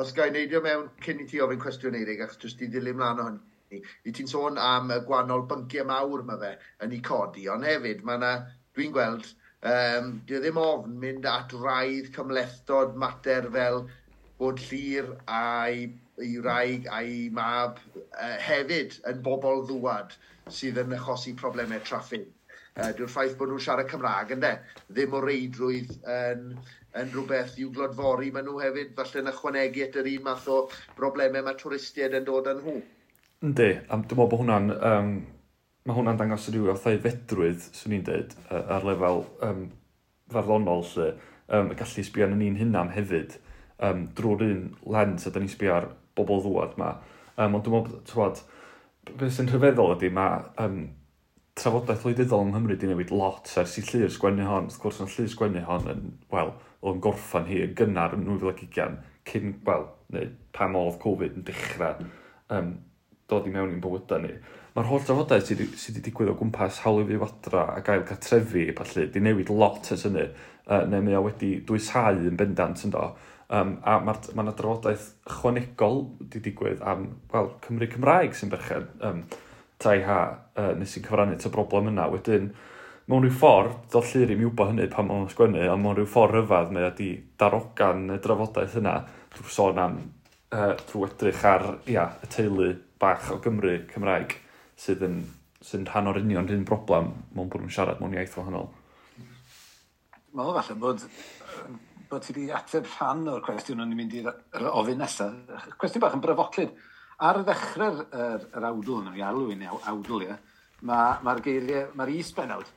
Os 0.00 0.12
gael 0.16 0.32
neidio 0.34 0.62
mewn 0.64 0.88
cyn 1.04 1.22
i 1.24 1.28
ti 1.28 1.40
ofyn 1.44 1.60
cwestiwn 1.62 1.98
eirig, 1.98 2.22
achos 2.24 2.40
jyst 2.44 2.64
i 2.64 2.68
ddilyn 2.72 2.98
mlaen 2.98 3.22
o 3.22 3.28
hynny, 3.28 3.82
i 4.08 4.14
ti'n 4.14 4.30
sôn 4.30 4.60
am 4.60 4.92
y 4.94 4.98
gwahanol 5.06 5.46
bynciau 5.50 5.88
mawr 5.88 6.24
mae 6.28 6.40
fe 6.42 6.52
yn 6.86 6.96
ei 6.96 7.00
codi, 7.08 7.48
ond 7.52 7.68
hefyd 7.68 8.04
mae 8.08 8.20
yna, 8.20 8.32
dwi'n 8.76 8.94
gweld, 8.96 9.32
um, 9.72 10.12
dwi 10.28 10.38
e 10.38 10.42
ddim 10.44 10.60
ofn 10.62 10.94
mynd 11.02 11.28
at 11.28 11.52
raidd 11.64 12.12
cymlethdod 12.16 12.96
mater 13.02 13.48
fel 13.56 13.84
bod 14.40 14.62
llir 14.68 15.12
a'i 15.38 15.88
i 16.22 16.32
wraig 16.44 16.88
a'i 16.92 17.28
mab 17.36 17.78
uh, 17.94 18.36
hefyd 18.46 18.98
yn 19.10 19.22
bobl 19.26 19.62
ddwad 19.68 20.16
sydd 20.56 20.80
yn 20.82 20.96
achosi 20.96 21.34
problemau 21.38 21.80
traffig 21.86 22.26
uh, 22.78 22.92
dyw'r 22.96 23.10
ffaith 23.10 23.36
bod 23.40 23.52
nhw'n 23.52 23.64
siarad 23.66 23.90
Cymraeg 23.90 24.32
ynddo. 24.36 24.54
Ddim 24.92 25.18
o 25.18 25.22
reidrwydd 25.24 25.92
yn, 26.14 26.48
yn 27.02 27.12
rhywbeth 27.12 27.58
i'w 27.60 27.74
glodfori 27.74 28.32
maen 28.32 28.48
nhw 28.48 28.62
hefyd, 28.62 28.96
falle 28.98 29.22
yn 29.22 29.32
ychwanegu 29.32 29.86
at 29.86 30.00
yr 30.00 30.10
un 30.14 30.26
math 30.30 30.48
o 30.52 30.58
broblemau 30.96 31.46
mae 31.46 31.60
twristiaid 31.60 32.18
yn 32.20 32.26
dod 32.28 32.50
yn 32.52 32.64
nhw. 32.64 32.80
Yndi, 33.42 33.70
a 33.82 33.96
dwi'n 33.96 34.02
meddwl 34.02 34.34
bod 34.34 34.44
hwnna'n... 34.44 34.74
Um, 34.92 35.14
mae 35.82 35.96
hwnna'n 35.96 36.18
dangos 36.20 36.44
rhyw 36.46 36.68
o 36.70 36.76
fedrwydd, 36.78 37.64
swn 37.74 37.96
i'n 37.96 38.04
dweud, 38.06 38.34
ar 38.54 38.84
lefel 38.86 39.24
um, 39.42 39.64
farddonol 40.30 40.84
lle, 40.92 41.08
um, 41.50 41.72
y 41.74 41.78
gallu 41.80 42.04
sbio 42.06 42.28
yn 42.28 42.44
un 42.46 42.58
hynna'n 42.60 42.92
hefyd, 42.94 43.34
um, 43.88 44.04
drwy'r 44.14 44.44
un 44.46 44.60
lens 44.94 45.26
a 45.26 45.32
da 45.34 45.42
ni'n 45.42 45.50
sbio 45.50 45.74
ar 45.74 45.88
bobl 46.14 46.44
ddwad 46.44 46.76
yma. 46.78 46.92
Um, 47.34 47.56
ond 47.58 47.66
dwi'n 47.66 47.74
meddwl, 47.74 48.04
tywad, 48.06 48.44
beth 49.10 49.34
sy'n 49.34 49.50
rhyfeddol 49.50 49.96
ydy, 49.96 50.12
mae 50.14 50.44
um, 50.62 50.78
trafodaeth 51.58 52.06
wleidyddol 52.06 52.46
yng 52.46 52.52
Nghymru 52.54 52.76
di 52.80 52.88
newid 52.88 53.10
lot 53.12 53.50
ers 53.60 53.74
i 53.76 53.84
llir 53.84 54.12
sgwennu 54.12 54.46
hon. 54.48 54.70
Wrth 54.70 54.80
gwrs, 54.80 55.02
yn 55.04 55.10
llir 55.12 55.28
sgwennu 55.32 55.64
hon 55.66 55.90
yn, 55.92 56.06
wel, 56.32 56.54
o'n 56.80 57.02
gorffan 57.04 57.48
hi 57.50 57.60
yn 57.66 57.74
gynnar 57.78 58.16
yn 58.16 58.24
2020, 58.28 58.96
cyn, 59.28 59.52
wel, 59.66 59.84
neu 60.14 60.30
pan 60.56 60.78
oedd 60.78 60.98
Covid 61.02 61.36
yn 61.38 61.44
dechrau 61.46 62.06
um, 62.56 62.72
dod 63.30 63.48
i 63.48 63.52
mewn 63.52 63.74
i'n 63.74 63.82
bywydau 63.84 64.22
ni. 64.24 64.32
Mae'r 64.72 64.88
holl 64.88 65.04
trafodaeth 65.04 65.50
sydd 65.50 65.60
sy 65.76 65.90
wedi 65.92 66.06
digwydd 66.06 66.32
o 66.32 66.38
gwmpas 66.38 66.80
hawl 66.86 67.02
i 67.02 67.04
fyw 67.10 67.26
adra 67.26 67.66
ac 67.76 67.90
ail 67.92 68.06
cartrefi, 68.08 68.64
falle, 68.78 69.06
di 69.12 69.20
newid 69.20 69.52
lot 69.52 69.92
ers 69.92 70.06
hynny, 70.08 70.24
uh, 70.64 70.86
neu 70.88 71.04
mae 71.04 71.18
o 71.18 71.26
wedi 71.26 71.58
dwysau 71.68 72.22
yn 72.30 72.40
bendant 72.40 72.86
yn 72.86 72.94
do. 72.96 73.04
Um, 73.52 73.74
a 73.84 73.98
mae'r 74.00 74.32
ma 74.38 74.46
drafodaeth 74.48 75.10
ychwanegol 75.28 75.98
wedi 76.22 76.40
digwydd 76.48 76.80
am, 76.88 77.10
wel, 77.34 77.52
Cymru 77.66 77.90
Cymraeg 77.92 78.32
sy'n 78.38 78.52
berchen 78.54 78.88
um, 79.04 79.26
tai 79.82 79.98
ha 80.06 80.22
uh, 80.58 80.72
nes 80.78 80.96
i'n 80.96 81.04
cyfrannu 81.06 81.36
at 81.38 81.46
y 81.48 81.52
broblem 81.52 81.90
yna. 81.92 82.08
Wedyn, 82.12 82.48
mewn 83.10 83.26
rhyw 83.26 83.36
ffordd, 83.36 83.76
dod 83.92 84.08
llir 84.10 84.32
i 84.32 84.38
mi 84.38 84.46
wybod 84.48 84.72
hynny 84.72 84.88
pan 84.92 85.08
mae'n 85.08 85.28
sgwennu, 85.32 85.62
ond 85.72 85.84
mewn 85.84 85.98
rhyw 85.98 86.08
ffordd 86.10 86.36
rhyfedd 86.36 86.72
mae 86.74 86.86
wedi 86.86 87.10
darogan 87.40 88.08
y 88.14 88.18
drafodaeth 88.22 88.78
yna 88.82 88.96
drwy 89.34 89.54
sôn 89.56 89.80
am, 89.82 89.98
uh, 90.54 90.72
drwy 90.88 91.08
edrych 91.08 91.46
ar 91.48 91.68
ia, 91.90 92.08
y 92.22 92.30
teulu 92.32 92.72
bach 93.02 93.32
o 93.34 93.40
Gymru 93.42 93.78
Cymraeg 93.90 94.36
sydd 94.78 95.02
yn, 95.08 95.22
sy'n 95.62 95.88
rhan 95.88 96.10
o'r 96.10 96.20
union 96.22 96.48
rhywun 96.48 96.66
broblem 96.68 97.10
mewn 97.34 97.50
bod 97.50 97.64
nhw'n 97.64 97.74
siarad 97.74 98.02
mewn 98.02 98.14
iaith 98.18 98.38
wahanol. 98.38 98.70
Mae'n 100.32 100.54
falle 100.56 100.78
bod 100.80 101.02
bod 102.12 102.24
ti 102.26 102.34
wedi 102.36 102.52
ateb 102.52 102.86
rhan 102.86 103.24
o'r 103.32 103.44
cwestiwn 103.44 103.80
o'n 103.82 103.92
i'n 103.92 103.98
mynd 103.98 104.14
i'r 104.20 104.66
ofyn 104.68 104.98
nesaf. 105.00 105.68
Cwestiwn 105.80 106.02
bach 106.04 106.16
yn 106.16 106.24
brefoclyd 106.24 106.74
ar 107.22 107.42
ddechrau'r 107.46 108.00
er, 108.02 108.46
er 108.50 108.64
awdl 108.66 108.96
yna, 108.98 109.12
i 109.14 109.22
alw 109.22 109.50
i'n 109.52 109.66
awdl, 109.70 110.24
ie, 110.26 110.36
mae'r 110.88 111.20
ma 111.22 111.34
geiriau, 111.44 111.92
mae'r 111.98 112.10
is 112.16 112.32
benawd, 112.34 112.70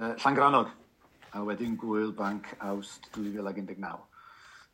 uh, 0.00 0.14
Llangranog, 0.22 0.70
a 1.32 1.42
wedyn 1.44 1.76
Gwyl 1.80 2.14
Banc 2.16 2.48
Awst 2.60 3.10
2019. 3.16 3.84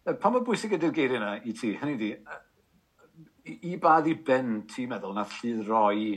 Uh, 0.06 0.14
pa 0.14 0.30
mor 0.30 0.44
bwysig 0.46 0.76
ydy'r 0.78 0.94
geiriau 0.94 1.18
yna 1.18 1.32
i 1.42 1.54
ti? 1.58 1.72
Hynny 1.80 1.98
di, 1.98 2.12
i, 3.50 3.56
i 3.72 3.76
badd 3.82 4.10
i 4.10 4.14
ben 4.28 4.60
ti'n 4.70 4.92
meddwl 4.92 5.16
na 5.16 5.26
llydd 5.32 5.66
roi 5.66 6.14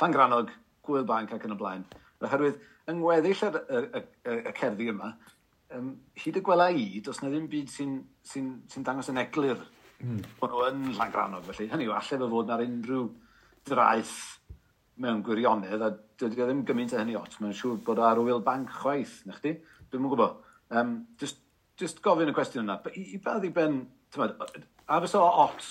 Llangranog, 0.00 0.52
Gwyl 0.84 1.06
Banc 1.08 1.32
ac 1.32 1.46
yn 1.48 1.56
y 1.56 1.60
blaen. 1.60 1.86
Oherwydd, 2.24 2.60
yng 2.88 3.00
ngweddill 3.00 3.46
y, 3.46 3.48
y, 3.48 3.80
y, 3.84 4.04
y 4.32 4.36
y 4.50 4.52
cerddi 4.56 4.90
yma, 4.92 5.14
um, 5.76 5.94
hyd 6.20 6.40
y 6.40 6.44
gwela 6.44 6.68
i, 6.72 7.00
does 7.04 7.22
na 7.22 7.32
ddim 7.32 7.48
byd 7.52 7.72
sy'n 7.72 7.96
sy 8.20 8.42
sy, 8.42 8.44
sy 8.68 8.84
dangos 8.84 9.08
yn 9.12 9.20
eglur 9.24 9.64
Mm. 10.04 10.24
Bod 10.40 10.52
nhw 10.52 10.64
yn 10.68 10.82
Llangrannog 10.98 11.46
felly. 11.48 11.68
Hynny 11.70 11.86
yw, 11.88 11.94
allai 11.96 12.18
fe 12.20 12.30
fod 12.34 12.50
na'r 12.50 12.64
unrhyw 12.66 13.04
draeth 13.70 14.16
mewn 15.00 15.22
gwirionedd, 15.26 15.82
a 15.82 15.90
dydy 16.20 16.42
o 16.44 16.48
ddim 16.48 16.62
gymaint 16.68 16.92
o 16.94 17.00
hynny 17.00 17.16
ot. 17.18 17.38
Mae'n 17.40 17.56
siŵr 17.56 17.80
bod 17.86 18.02
ar 18.04 18.20
wyl 18.22 18.42
banc 18.44 18.70
chwaith, 18.82 19.22
na 19.28 19.38
chdi? 19.38 19.56
Dwi'n 19.88 20.04
mwyn 20.04 20.12
gwybod. 20.12 20.36
Um, 20.74 20.94
just, 21.20 21.40
just 21.80 22.02
gofyn 22.04 22.30
y 22.30 22.36
cwestiwn 22.36 22.66
yna. 22.66 22.78
I, 22.92 23.06
i 23.16 23.20
bedd 23.24 23.48
i 23.48 23.52
ben, 23.54 23.80
tymod, 24.14 24.36
a 24.36 25.00
fes 25.02 25.16
o 25.18 25.24
ot 25.24 25.64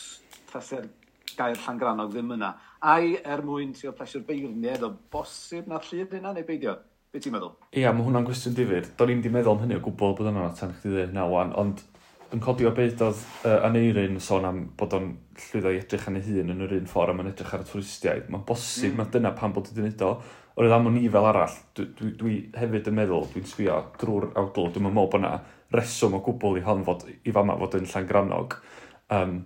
tasau'r 0.51 0.89
gair 1.37 1.59
Llangrannog 1.65 2.11
ddim 2.13 2.33
yna. 2.35 2.53
Ai 2.83 3.15
er 3.21 3.45
mwyn 3.45 3.71
trio 3.77 3.93
plesio'r 3.95 4.25
beirniad 4.27 4.83
o 4.83 4.91
bosib 5.13 5.69
na 5.69 5.79
llun 5.83 6.19
yna 6.19 6.33
neu 6.33 6.47
beidio? 6.47 6.75
Be 7.13 7.21
ti'n 7.21 7.35
meddwl? 7.35 7.53
Ia, 7.77 7.93
mae 7.93 8.05
hwnna'n 8.07 8.25
gwestiwn 8.25 8.57
difyr. 8.57 8.89
Do'n 8.97 9.13
i'n 9.13 9.21
di 9.21 9.31
meddwl 9.31 9.53
am 9.53 9.63
hynny 9.63 9.77
o 9.77 9.83
gwbl 9.85 10.15
bod 10.17 10.29
yna 10.31 10.49
tan 10.57 10.73
chdi 10.73 10.89
ddweud 10.89 11.13
na 11.13 11.27
wan, 11.29 11.53
ond 11.61 11.83
Dwi'n 12.33 12.41
codi 12.41 12.65
o 12.65 12.71
beth 12.73 13.01
oedd 13.05 13.19
uh, 13.45 13.59
Aneirin 13.67 14.15
sôn 14.17 14.47
am 14.49 14.63
bod 14.73 14.95
o'n 14.97 15.11
llwyddo 15.37 15.69
i 15.69 15.75
edrych 15.77 16.07
yn 16.09 16.15
ei 16.17 16.23
hun 16.25 16.47
yn 16.49 16.63
yr 16.65 16.71
un 16.79 16.87
ffordd 16.89 17.11
a 17.11 17.13
mae'n 17.13 17.27
edrych 17.29 17.51
ar 17.53 17.61
y 17.61 17.67
twristiaid. 17.69 18.31
Mae'n 18.33 18.45
bosib, 18.47 18.95
mm. 18.95 18.97
mae 18.97 19.11
dyna 19.13 19.31
pan 19.37 19.53
bod 19.53 19.69
wedi 19.69 19.85
edo. 19.91 20.09
o. 20.57 20.65
Am 20.65 20.89
o'n 20.89 20.97
i 20.97 21.03
fel 21.13 21.29
arall, 21.29 21.59
dwi, 21.77 21.85
dwi, 21.99 22.09
dwi 22.17 22.37
hefyd 22.57 22.89
yn 22.89 22.97
meddwl, 22.97 23.27
dwi'n 23.35 23.45
sbio 23.51 23.77
drwy'r 24.01 24.31
awdl, 24.41 24.71
dwi'n 24.73 24.87
meddwl 24.87 25.11
bod 25.13 25.19
yna 25.19 25.31
reswm 25.77 26.17
o 26.17 26.23
gwbl 26.25 26.57
i 26.57 26.65
hon 26.65 26.83
fod, 26.89 27.05
i 27.13 27.37
fama 27.37 27.59
fod 27.61 27.77
yn 27.77 27.85
Llangrannog. 27.93 28.57
Um, 29.13 29.39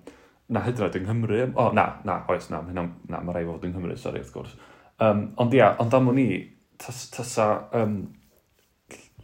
na 0.48 0.64
hyd 0.64 0.80
yn 0.80 0.88
oed 0.88 1.00
yng 1.02 1.08
Nghymru, 1.10 1.44
o 1.60 1.70
na, 1.76 1.90
na, 2.08 2.22
oes, 2.32 2.48
na, 2.54 2.64
na, 2.72 2.88
na 3.12 3.20
mae 3.20 3.36
rai 3.36 3.48
fod 3.52 3.68
yng 3.68 3.76
Nghymru, 3.76 4.00
sori, 4.00 4.24
wrth 4.24 4.32
gwrs. 4.36 4.56
Um, 5.04 5.28
ond 5.44 5.60
ia, 5.60 5.74
ond 5.84 6.00
am 6.00 6.08
o'n 6.14 6.24
i, 6.24 6.30
tas, 6.80 7.10
tasa, 7.12 7.50
um, 7.76 8.06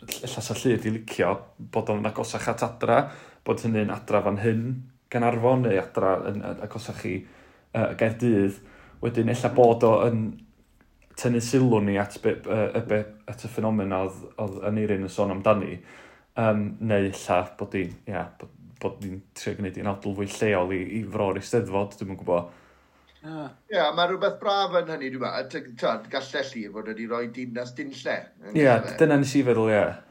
llasa 0.03 0.55
llyd 0.59 0.87
i 0.87 0.97
licio 0.97 1.37
bod 1.71 1.91
o'n 1.95 2.11
agosach 2.11 2.51
at 2.51 2.67
adra, 2.67 3.05
bod 3.45 3.63
hynny'n 3.65 3.91
adra 3.93 4.23
fan 4.25 4.39
hyn, 4.43 4.63
gan 5.11 5.25
arfon 5.27 5.65
neu 5.67 5.77
adra 5.79 6.15
yn, 6.31 6.41
ac 6.65 6.77
os 6.79 6.89
chi 7.01 7.17
uh, 7.21 7.91
Gaerdydd, 7.99 8.59
wedyn 9.03 9.31
ella 9.33 9.51
bod 9.55 9.85
o 9.87 9.93
yn 10.07 10.23
tynnu 11.19 11.41
sylw 11.43 11.77
ni 11.83 11.97
at, 12.01 12.17
be, 12.23 12.37
uh, 12.49 12.79
be, 12.87 13.03
at 13.29 13.45
y 13.45 13.51
ffenomen 13.51 13.93
oedd, 13.95 14.23
oedd 14.41 14.59
yn 14.69 14.81
eirin 14.81 15.05
yn 15.05 15.11
sôn 15.11 15.33
amdani, 15.35 15.77
um, 16.41 16.65
neu 16.81 17.11
lla 17.11 17.39
bod 17.59 17.77
i'n 17.77 17.93
yeah, 18.09 18.31
bod, 18.39 18.53
bod 18.81 19.03
ni'n 19.03 19.21
trio 19.37 19.57
gwneud 19.59 19.79
i'n 19.79 19.91
adl 19.91 20.15
fwy 20.17 20.29
lleol 20.31 20.73
i, 20.75 20.81
i 20.99 21.03
fro'r 21.13 21.39
eisteddfod, 21.41 21.97
dwi'n 21.99 22.19
gwybod. 22.19 22.61
Ie, 23.23 23.29
yeah. 23.29 23.51
yeah, 23.71 23.91
mae 23.95 24.09
rhywbeth 24.09 24.39
braf 24.41 24.73
yn 24.81 24.89
hynny, 24.95 25.11
dwi'n 25.13 25.27
meddwl, 25.27 26.09
gallelli 26.11 26.65
fod 26.73 26.89
wedi 26.91 27.05
rhoi 27.11 27.27
dinas 27.35 27.75
dinlle. 27.77 28.17
Ie, 28.49 28.63
yeah, 28.65 28.89
dyna 28.99 29.19
nes 29.21 29.35
i 29.39 29.45
feddwl, 29.47 29.69
ie. 29.71 29.77
Yeah. 29.77 30.01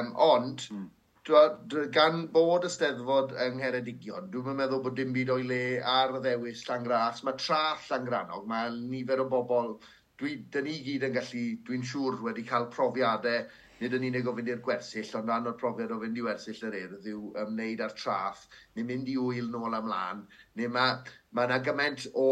Um, 0.00 0.14
ond, 0.18 0.64
mm 0.72 0.88
gan 1.28 2.28
bod 2.32 2.64
y 2.64 2.70
steddfod 2.72 3.34
yng 3.44 3.58
Ngheredigion, 3.60 4.30
dwi'n 4.32 4.56
meddwl 4.56 4.82
bod 4.84 4.96
dim 4.96 5.12
byd 5.12 5.32
o'i 5.34 5.46
le 5.46 5.62
ar 5.94 6.16
y 6.16 6.20
ddewis 6.24 6.62
Llangras. 6.68 7.24
Mae 7.24 7.36
tra 7.36 7.76
Llangrannog 7.88 8.46
ma' 8.48 8.68
nifer 8.70 9.20
o 9.20 9.26
bobl, 9.28 9.74
dwi 10.20 10.36
'dyn 10.52 10.64
ni 10.64 10.78
gyd 10.86 11.04
yn 11.08 11.16
gallu 11.18 11.44
dwi'n 11.66 11.84
siŵr 11.90 12.20
wedi 12.24 12.44
cael 12.48 12.70
profiadau, 12.72 13.44
nid 13.80 13.94
yn 13.96 14.06
unig 14.10 14.26
o 14.28 14.34
fynd 14.36 14.50
i'r 14.52 14.60
gwersyll 14.64 15.14
ond 15.18 15.30
rhan 15.30 15.48
o'r 15.48 15.56
profiad 15.60 15.92
o 15.94 15.96
fynd 16.02 16.18
i 16.20 16.24
wersyll 16.24 16.64
yr 16.68 16.76
Urdd 16.82 17.06
yw 17.12 17.20
ymwneud 17.42 17.80
â'r 17.84 17.94
traff 17.96 18.42
neu 18.76 18.84
mynd 18.88 19.08
i 19.08 19.16
wyl 19.16 19.48
nôl 19.52 19.76
a 19.76 19.80
neu 19.84 20.72
mae 20.74 20.96
ma' 21.36 21.46
yna 21.48 21.58
gymaint 21.64 22.04
o 22.24 22.28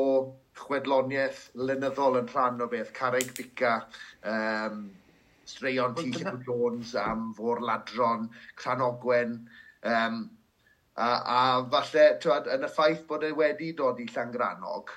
chwedloniaeth 0.60 1.46
lynyddol 1.70 2.20
yn 2.20 2.28
rhan 2.34 2.64
o 2.64 2.68
beth 2.74 2.92
carreg 2.98 3.32
bica 3.38 3.72
um, 4.34 4.82
straeon 5.48 5.96
T. 5.96 6.08
Llyfr 6.12 6.42
Jones 6.46 6.94
am 7.00 7.32
fôr 7.36 7.62
ladron, 7.64 8.28
Cranogwen, 8.58 9.38
um, 9.82 10.22
a, 10.98 11.08
a 11.08 11.40
falle, 11.72 12.06
twad, 12.22 12.48
yn 12.54 12.66
y 12.66 12.70
ffaith 12.72 13.04
bod 13.08 13.26
e 13.26 13.32
wedi 13.36 13.72
dod 13.78 14.00
i 14.02 14.08
Llangranog, 14.10 14.92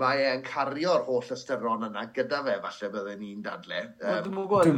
mae 0.00 0.24
e'n 0.30 0.44
cario'r 0.46 1.04
holl 1.08 1.32
ystyron 1.34 1.88
yna 1.90 2.06
gyda 2.16 2.40
fe, 2.46 2.58
falle 2.64 2.92
bydden 2.96 3.20
ni'n 3.20 3.44
dadle. 3.44 3.80
Um, 4.00 4.20
Dwi'n 4.26 4.36
gwybod, 4.38 4.70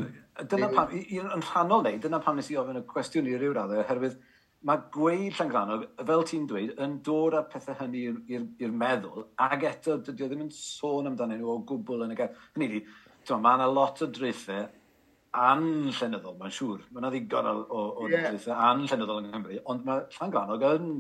dyna 0.50 0.70
pam, 0.72 0.94
yn 0.94 1.48
rhannol 1.50 1.84
neu, 1.86 1.98
dyna 2.02 2.22
pam 2.24 2.40
nes 2.40 2.50
i 2.50 2.58
ofyn 2.60 2.80
y 2.80 2.86
cwestiwn 2.90 3.28
i 3.30 3.36
ryw 3.38 3.54
raddau, 3.54 3.84
oherwydd 3.84 4.16
mae 4.64 4.80
gweud 4.94 5.36
Llangranog, 5.36 5.84
fel 6.08 6.24
ti'n 6.26 6.46
dweud, 6.48 6.72
yn 6.80 6.96
dod 7.04 7.36
â 7.36 7.42
pethau 7.52 7.76
hynny 7.82 8.06
i'r 8.32 8.78
meddwl, 8.82 9.28
ac 9.44 9.66
eto, 9.68 9.98
dydy 10.06 10.24
o 10.24 10.30
ddim 10.30 10.46
yn 10.46 10.54
sôn 10.56 11.10
amdanyn 11.10 11.42
nhw 11.42 11.52
o 11.52 11.58
gwbl 11.68 12.06
yn 12.06 12.14
y 12.14 12.18
gair. 12.18 12.32
Hynny 12.56 12.70
di, 12.72 12.80
mae 13.36 13.58
yna 13.60 13.68
lot 13.68 14.00
o 14.02 14.08
draethau 14.08 14.64
anllenyddol, 15.34 16.36
mae'n 16.38 16.54
siŵr. 16.54 16.82
Mae 16.90 17.02
yna 17.02 17.10
ddigon 17.12 17.50
o, 17.50 17.54
o, 17.64 17.84
o 18.04 18.08
yeah. 18.10 18.28
traethau 18.28 18.58
anllenyddol 18.70 19.22
yng 19.22 19.30
Nghymru, 19.32 19.60
ond 19.72 19.88
mae 19.88 20.04
Llangranog 20.16 20.66
yn, 20.68 20.92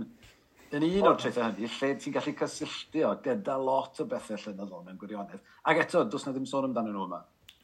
yn 0.74 0.88
un 0.88 1.10
o'r 1.10 1.20
traethau 1.20 1.46
hynny, 1.50 1.70
lle 1.76 1.92
ti'n 2.02 2.16
gallu 2.16 2.34
cysylltu 2.40 3.04
o 3.08 3.12
gyda 3.24 3.58
lot 3.60 4.02
o 4.02 4.08
bethau 4.10 4.40
llenyddol 4.40 4.82
mewn 4.86 4.98
gwirionedd. 5.00 5.44
Ac 5.70 5.84
eto, 5.84 6.02
dwi'n 6.10 6.34
ddim 6.34 6.50
sôn 6.50 6.68
amdano 6.70 6.94
nhw 6.94 7.06
yma. 7.08 7.22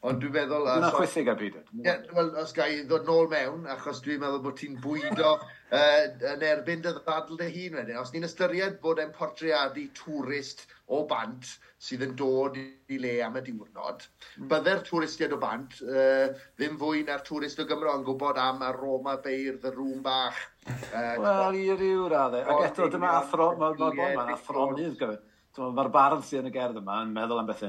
Ond 0.09 0.23
dwi'n 0.23 0.33
meddwl... 0.33 0.65
Dwi'n 0.65 0.95
chwythig 0.95 1.29
ar 1.29 1.37
byd. 1.37 1.57
Yeah, 1.85 2.05
Wel, 2.17 2.31
os 2.41 2.55
gai 2.57 2.71
ddod 2.89 3.05
nôl 3.09 3.27
mewn, 3.29 3.67
achos 3.69 3.99
dwi'n 4.05 4.23
meddwl 4.23 4.41
bod 4.47 4.57
ti'n 4.57 4.79
bwydo 4.81 5.35
uh, 5.77 6.07
yn 6.31 6.45
erbyn 6.49 6.87
dy 6.87 6.95
ddadl 7.03 7.37
dy 7.37 7.51
hun 7.53 7.77
wedyn. 7.77 7.99
Os 8.01 8.15
ni'n 8.15 8.25
ystyried 8.29 8.79
bod 8.81 9.03
e'n 9.03 9.13
portreadu 9.17 9.85
twrist 9.99 10.65
o 10.91 11.03
bant 11.11 11.47
sydd 11.81 12.03
yn 12.07 12.15
dod 12.19 12.57
i 12.59 12.99
le 13.01 13.13
am 13.25 13.39
y 13.39 13.43
diwrnod, 13.47 14.07
mm. 14.41 14.49
bydde'r 14.51 14.83
twristiaid 14.87 15.37
o 15.37 15.39
bant 15.43 15.79
uh, 15.87 16.33
ddim 16.59 16.79
fwy 16.81 17.05
na'r 17.07 17.23
twrist 17.27 17.63
o 17.63 17.67
Gymro 17.69 17.95
yn 17.99 18.07
gwybod 18.09 18.41
am 18.43 18.65
aroma 18.67 19.17
beirdd 19.25 19.69
y 19.71 19.75
rŵm 19.77 20.03
bach. 20.07 20.41
Uh, 20.67 21.15
Wel, 21.25 21.61
i 21.63 21.71
ryw 21.79 22.09
raddau. 22.13 22.45
Ac 22.57 22.67
eto, 22.73 22.91
dyma 22.93 23.15
athro, 23.21 23.53
mae'n 23.55 23.79
ma, 23.79 23.93
ma, 23.95 23.95
ma, 23.95 23.95
ma, 23.95 24.11
ma, 24.11 24.11
ma, 24.11 24.27
ma, 24.27 24.35
ma, 24.35 24.35
ma, 24.35 24.37
ma, 24.37 24.69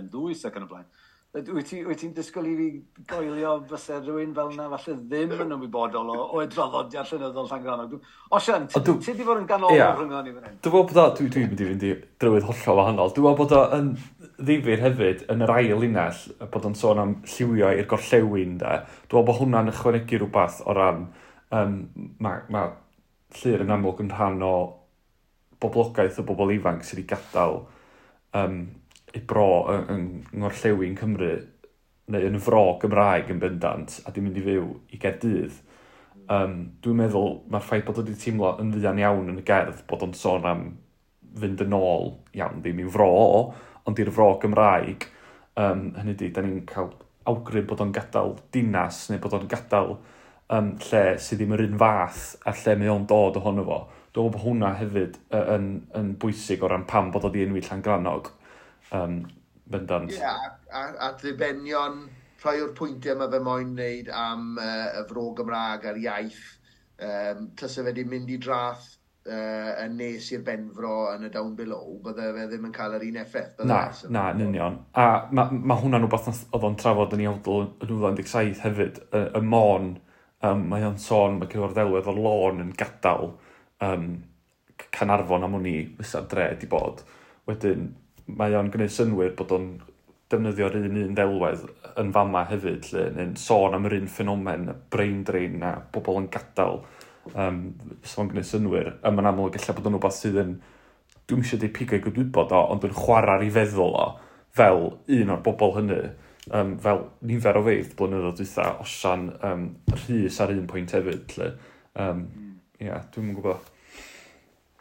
ma, 0.01 0.49
ma, 0.49 0.49
ma, 0.49 0.65
ma, 0.65 0.75
ma, 0.75 0.83
ma, 0.83 1.00
Wyt 1.31 1.69
ti'n 1.69 1.85
ti, 1.95 2.07
disgwyl 2.11 2.47
i 2.49 2.53
fi 2.57 2.65
goelio 3.07 3.53
fysa 3.69 4.01
rhywun 4.01 4.33
fel 4.35 4.49
yna 4.51 4.65
falle 4.73 4.95
ddim 4.99 5.31
yn 5.37 5.53
ymwybodol 5.55 6.09
o, 6.11 6.15
o 6.35 6.41
edroddodiad 6.43 7.07
llenyddol 7.07 7.47
Llangrannog. 7.47 7.93
O 8.27 8.39
Sian, 8.43 8.65
ti 8.67 8.81
wedi 8.91 9.23
bod 9.23 9.39
yn 9.39 9.45
ganol 9.47 9.71
yeah. 9.71 9.93
rhyngon 9.95 10.27
i 10.27 10.33
fan 10.35 10.49
hyn? 10.49 10.57
Dwi'n 10.67 10.75
bod 10.75 10.99
o, 10.99 11.05
dwi'n 11.15 11.31
dwi 11.31 11.43
mynd 11.45 11.63
i 11.63 11.67
fynd 11.69 11.85
i 11.87 11.91
drywydd 12.19 12.49
hollol 12.49 12.81
wahanol. 12.81 13.13
Dwi'n 13.15 13.37
bod 13.39 13.55
o 13.55 13.61
yn 13.77 13.87
ddifur 14.41 14.83
hefyd 14.83 15.23
yn 15.31 15.45
yr 15.47 15.55
ail 15.55 15.71
linell 15.85 16.19
bod 16.51 16.67
o'n 16.67 16.75
sôn 16.81 16.99
am 17.05 17.15
lliwio 17.23 17.71
i'r 17.77 17.87
gorllewin 17.95 18.59
da. 18.59 18.75
Dwi'n 19.07 19.29
bod 19.31 19.39
hwnna'n 19.39 19.71
ychwanegu 19.71 20.19
rhywbeth 20.19 20.59
o 20.67 20.75
ran, 20.75 21.07
um, 21.55 21.79
mae 22.19 22.43
ma, 22.51 22.65
llir 23.39 23.63
yn 23.63 23.71
amlwg 23.77 24.03
yn 24.03 24.11
rhan 24.17 24.43
o 24.43 24.53
boblogaeth 25.63 26.19
o 26.19 26.27
bobl 26.27 26.51
ifanc 26.57 26.83
sydd 26.83 27.05
wedi 27.05 27.09
gadael 27.15 27.61
um, 28.35 28.61
y 29.15 29.21
bro 29.27 29.47
yng 29.73 30.13
yn 30.33 30.95
Cymru, 30.99 31.33
neu 32.11 32.27
yn 32.27 32.39
fro 32.43 32.63
Gymraeg 32.81 33.31
yn 33.31 33.41
bendant, 33.41 33.99
a 34.05 34.11
dwi'n 34.11 34.27
mynd 34.27 34.39
i 34.39 34.45
fyw 34.45 34.69
i 34.91 34.99
Gerdydd, 35.01 35.59
um, 36.31 36.55
dwi'n 36.83 36.99
meddwl 37.01 37.37
mae'r 37.51 37.65
ffaith 37.65 37.85
bod 37.87 38.01
wedi 38.01 38.17
teimlo 38.19 38.55
yn 38.61 38.71
ddian 38.75 38.99
iawn 39.01 39.31
yn 39.31 39.41
y 39.41 39.45
gerdd 39.47 39.83
bod 39.89 40.05
o'n 40.07 40.15
sôn 40.17 40.47
am 40.47 40.65
fynd 41.39 41.63
yn 41.63 41.75
ôl 41.77 42.11
iawn, 42.37 42.59
ddim 42.63 42.81
i'n 42.83 42.91
fro, 42.91 43.11
ond 43.87 44.01
i'r 44.01 44.11
fro 44.15 44.33
Gymraeg, 44.41 45.07
um, 45.59 45.87
hynny 45.99 46.17
di, 46.19 46.31
da 46.33 46.43
ni'n 46.45 46.65
cael 46.69 46.91
awgrym 47.29 47.67
bod 47.69 47.83
o'n 47.83 47.93
gadael 47.95 48.35
dinas 48.53 49.05
neu 49.11 49.21
bod 49.21 49.35
o'n 49.37 49.47
gadael 49.49 49.95
um, 50.51 50.73
lle 50.89 51.03
sydd 51.21 51.41
ddim 51.41 51.55
yr 51.55 51.65
un 51.67 51.79
fath 51.81 52.23
a 52.47 52.53
lle 52.57 52.77
mae 52.79 52.91
o'n 52.91 53.07
dod 53.09 53.39
ohono 53.39 53.65
fo. 53.67 53.79
Dwi'n 54.11 54.27
meddwl 54.27 54.33
bod 54.35 54.45
hwnna 54.45 54.73
hefyd 54.79 55.17
yn, 55.31 55.49
yn, 55.55 55.67
yn 55.99 56.13
bwysig 56.19 56.63
o 56.63 56.71
ran 56.71 56.87
pam 56.89 57.11
bod 57.13 57.27
o 57.27 57.31
di 57.31 57.45
enwi 57.45 57.63
Llangrannog. 57.63 58.31
Um, 58.91 59.21
Bendant. 59.71 60.11
Ie, 60.11 60.17
yeah, 60.19 60.49
a, 60.71 60.79
a, 60.79 60.87
a 61.07 61.11
ddibenion 61.19 62.01
rhai 62.41 62.57
o'r 62.63 62.73
pwyntiau 62.77 63.19
mae 63.19 63.31
fe 63.31 63.39
moyn 63.45 63.75
wneud 63.75 64.09
am 64.15 64.57
uh, 64.59 64.87
y 64.99 65.03
fro 65.09 65.29
Gymraeg 65.37 65.85
a'r 65.91 66.01
iaith. 66.01 66.41
Um, 67.01 67.51
Tysa 67.57 67.81
fe 67.81 67.91
wedi 67.91 68.05
mynd 68.09 68.29
i 68.33 68.39
drath 68.41 68.89
uh, 69.29 69.71
yn 69.83 69.95
nes 69.99 70.27
i'r 70.33 70.43
benfro 70.45 70.95
yn 71.13 71.27
y 71.27 71.31
down 71.33 71.53
below, 71.57 71.97
bydde 72.05 72.31
fe 72.35 72.47
ddim 72.49 72.67
yn 72.69 72.75
cael 72.75 72.97
yr 72.97 73.05
un 73.07 73.21
effaith. 73.23 73.61
Na, 73.69 73.81
so, 73.95 74.09
na, 74.13 74.27
yn 74.33 74.45
union. 74.47 74.79
A 74.97 75.07
mae 75.31 75.61
ma 75.61 75.77
hwnna'n 75.81 76.05
rhywbeth 76.05 76.43
oedd 76.49 76.67
o'n 76.67 76.79
trafod 76.81 77.15
yn 77.17 77.23
ei 77.25 77.29
awdl 77.31 77.63
yn 77.67 77.93
2017 77.93 78.65
hefyd, 78.65 79.01
y, 79.11 79.23
y 79.37 79.43
môn, 79.53 79.93
um, 80.49 80.67
mae 80.73 80.85
o'n 80.89 80.99
sôn, 81.01 81.39
mae 81.39 81.51
gyda'r 81.51 81.77
ddelwedd 81.77 82.11
o 82.11 82.17
lôn 82.17 82.65
yn 82.65 82.75
gadael 82.77 83.35
um, 83.85 84.11
Canarfon 84.91 85.45
am 85.45 85.59
hwnni, 85.59 85.75
fysa'r 85.99 86.29
dre 86.29 86.47
di 86.57 86.69
bod. 86.69 87.03
Wedyn, 87.49 87.91
mae 88.37 88.55
o'n 88.57 88.71
gwneud 88.73 88.93
synwyr 88.93 89.35
bod 89.37 89.53
o'n 89.55 89.67
defnyddio'r 90.31 90.77
un 90.79 90.97
un 91.01 91.15
ddelwedd 91.17 91.65
yn 91.99 92.11
fama 92.15 92.45
hefyd, 92.49 92.87
lle, 92.91 93.05
neu'n 93.17 93.37
sôn 93.39 93.75
am 93.75 93.87
yr 93.89 93.97
un 93.99 94.09
ffenomen, 94.11 94.69
brain 94.93 95.23
drain 95.27 95.59
na 95.61 95.73
bobl 95.93 96.21
yn 96.21 96.29
gadael, 96.31 96.81
um, 97.35 97.61
sôn 98.07 98.31
gwneud 98.31 98.47
synwyr, 98.47 98.93
a 99.03 99.11
mae'n 99.11 99.31
amlwg 99.31 99.57
gallu 99.57 99.77
bod 99.77 99.89
o'n 99.89 99.97
rhywbeth 99.97 100.19
sydd 100.19 100.39
yn, 100.43 100.53
dwi'n 101.29 101.43
eisiau 101.43 101.61
dweud 101.61 101.75
pigau 101.75 102.03
gydwybod 102.05 102.55
o, 102.55 102.61
ond 102.73 102.87
yn 102.87 102.95
chwarae'r 102.95 103.45
i 103.45 103.51
feddwl 103.53 103.97
o, 103.99 104.07
fel 104.55 104.87
un 105.17 105.35
o'r 105.35 105.43
bobl 105.45 105.75
hynny, 105.77 105.99
um, 106.55 106.77
fel 106.83 107.05
nifer 107.27 107.59
o 107.59 107.65
feith 107.67 107.93
blynyddoedd 107.99 108.39
dwytha, 108.39 108.69
osian 108.85 109.27
um, 109.47 109.67
rhys 109.93 110.39
ar 110.43 110.55
un 110.55 110.65
pwynt 110.71 110.95
hefyd, 110.95 111.37
lle. 111.37 111.51
Um, 111.99 112.25
yeah, 112.79 113.01
hmm. 113.01 113.11
dwi'n 113.15 113.35
gwybod. 113.37 113.69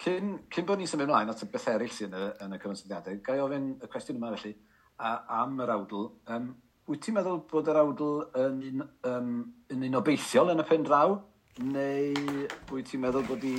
Cyn, 0.01 0.33
cyn 0.49 0.65
bod 0.65 0.81
ni'n 0.81 0.89
symud 0.89 1.05
ymlaen 1.05 1.29
at 1.29 1.43
y 1.45 1.47
beth 1.53 1.67
eraill 1.75 1.93
sy'n 1.93 2.15
y, 2.17 2.27
yn 2.41 2.57
y 2.57 2.59
cyfansoddiadau, 2.63 3.19
ga 3.25 3.35
i 3.37 3.41
ofyn 3.45 3.67
y 3.85 3.89
cwestiwn 3.93 4.17
yma 4.17 4.31
felly 4.33 4.55
a, 4.97 5.11
am 5.43 5.59
yr 5.61 5.73
awdl. 5.75 6.07
Um, 6.33 6.47
wyt 6.89 7.03
ti'n 7.05 7.19
meddwl 7.19 7.43
bod 7.51 7.69
yr 7.69 7.81
awdl 7.83 8.15
yn 8.41 8.63
un, 8.71 8.87
um, 9.11 9.35
yn 9.75 9.85
un 9.91 9.99
obeithiol 10.01 10.55
yn 10.55 10.63
y 10.63 10.67
pen 10.71 10.87
draw? 10.89 11.19
Neu 11.67 12.47
wyt 12.71 12.89
ti'n 12.89 13.03
meddwl 13.03 13.27
bod 13.29 13.45
i... 13.45 13.59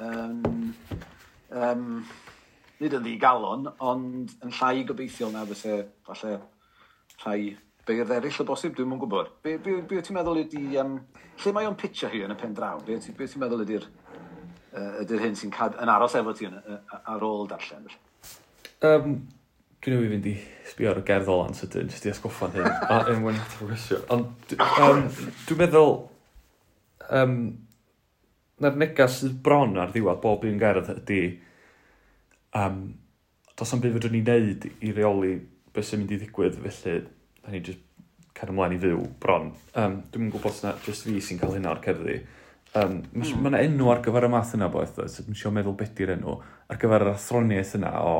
Um, 0.00 0.72
um, 1.52 1.90
nid 2.80 2.96
yn 2.96 3.04
ddigalon, 3.04 3.68
ond 3.84 4.32
yn 4.40 4.56
llai 4.56 4.86
gobeithiol 4.88 5.34
na 5.34 5.44
fysa 5.50 5.82
falle 6.08 6.38
rhai 7.22 7.52
beirdd 7.84 8.14
eraill 8.16 8.40
o 8.40 8.48
bosib, 8.48 8.72
dwi'n 8.72 8.88
mwyn 8.88 9.02
gwybod. 9.04 9.34
Be, 9.44 9.58
be, 9.60 9.76
be 9.84 10.00
ti'n 10.00 10.16
meddwl 10.16 10.40
ydy... 10.46 10.64
Um, 10.80 10.96
lle 11.44 11.52
mae 11.52 11.68
o'n 11.68 11.76
pitio 11.76 12.08
hi 12.08 12.24
yn 12.24 12.32
y 12.32 12.38
pen 12.40 12.56
draw? 12.56 12.80
Be, 12.88 12.96
be 12.96 13.28
ti'n 13.28 13.44
meddwl 13.44 13.66
ydy'r 13.66 13.84
ydy'r 14.74 15.22
hyn 15.22 15.38
sy'n 15.38 15.52
cad 15.54 15.78
yn 15.82 15.92
aros 15.92 16.16
efo 16.18 16.34
ti 16.36 16.48
ar 16.48 17.24
ôl 17.26 17.46
darllen. 17.50 17.86
Um, 18.84 19.16
dwi'n 19.84 19.96
newid 19.96 20.14
fynd 20.14 20.28
i 20.30 20.34
sbio 20.70 20.90
ar 20.90 21.00
y 21.00 21.04
gerdd 21.06 21.30
olan 21.30 21.54
sydyn, 21.56 21.90
jyst 21.92 22.08
i 22.08 22.12
asgoffa'n 22.12 22.56
hyn, 22.56 22.68
a 22.94 22.98
yn 23.12 23.22
mwyn 23.22 23.38
at 23.38 23.56
y 23.60 23.68
gwestiwn. 23.68 24.04
Ond 24.14 24.56
um, 24.58 25.06
dwi'n 25.46 25.60
meddwl, 25.62 25.96
um, 27.20 27.38
na'r 28.64 28.78
negas 28.80 29.20
sydd 29.20 29.40
bron 29.44 29.78
ar 29.80 29.94
ddiwedd 29.94 30.22
bob 30.24 30.46
un 30.48 30.60
gerdd 30.62 30.92
ydy, 30.96 31.22
um, 32.58 32.84
dos 33.54 33.74
am 33.74 33.82
byd 33.82 33.98
fydwn 33.98 34.16
ni'n 34.18 34.30
neud 34.30 34.70
i 34.82 34.94
reoli 34.94 35.34
beth 35.74 35.90
sy'n 35.90 36.02
mynd 36.02 36.14
i 36.14 36.20
ddigwydd, 36.22 36.58
felly 36.64 37.00
da 37.44 37.52
ni 37.52 37.60
jyst 37.62 37.82
cael 38.34 38.50
ymlaen 38.50 38.74
i 38.74 38.80
fyw 38.82 39.04
bron. 39.22 39.52
Um, 39.78 40.00
dwi'n 40.10 40.32
gwybod 40.32 40.48
bod 40.48 40.64
yna 40.64 40.74
jyst 40.86 41.06
fi 41.06 41.20
sy'n 41.22 41.38
cael 41.38 41.54
hynna 41.54 41.74
o'r 41.74 41.82
cerddi. 41.84 42.18
Um, 42.74 42.96
mae 43.14 43.30
mm. 43.30 43.44
yna 43.50 43.60
enw 43.62 43.90
ar 43.92 44.00
gyfer 44.02 44.26
y 44.26 44.30
math 44.32 44.56
yna 44.56 44.66
boeth, 44.72 44.96
so 44.98 45.22
dwi'n 45.22 45.38
siw 45.38 45.52
meddwl 45.54 45.76
beth 45.78 45.92
di'r 45.94 46.16
enw, 46.16 46.40
ar 46.70 46.80
gyfer 46.82 47.04
yr 47.04 47.12
athroniaeth 47.12 47.76
yna 47.78 47.92
o 48.02 48.14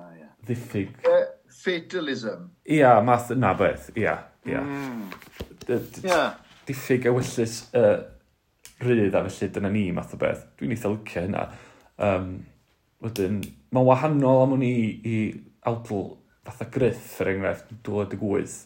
ah, 0.00 0.06
yeah. 0.16 0.30
ddiffyg. 0.48 0.94
Uh, 1.04 1.26
fatalism. 1.64 2.48
Ia, 2.72 2.94
math 3.04 3.34
yna 3.34 3.52
beth, 3.60 3.90
ia. 4.00 4.16
ia. 4.48 4.64
Mm. 4.64 5.12
Diffyg 6.64 7.10
ewyllus 7.10 7.58
uh, 7.76 7.98
rydd 8.84 9.16
a 9.16 9.24
felly 9.28 9.50
dyna 9.52 9.72
ni 9.72 9.84
math 9.92 10.16
o 10.16 10.20
beth. 10.20 10.46
Dwi'n 10.56 10.72
eitha 10.72 10.92
licio 10.94 11.26
hynna. 11.26 11.44
Um, 12.08 12.32
wedyn, 13.04 13.42
mae'n 13.74 13.88
wahanol 13.90 14.46
am 14.46 14.56
hwn 14.56 14.64
i, 14.64 14.74
i 15.04 15.18
awdl 15.68 16.06
fatha 16.44 16.68
gryth, 16.72 17.18
er 17.20 17.34
enghraifft, 17.34 17.68
dwi'n 17.68 17.84
dod 17.84 18.16
y 18.16 18.20
gwyth, 18.20 18.58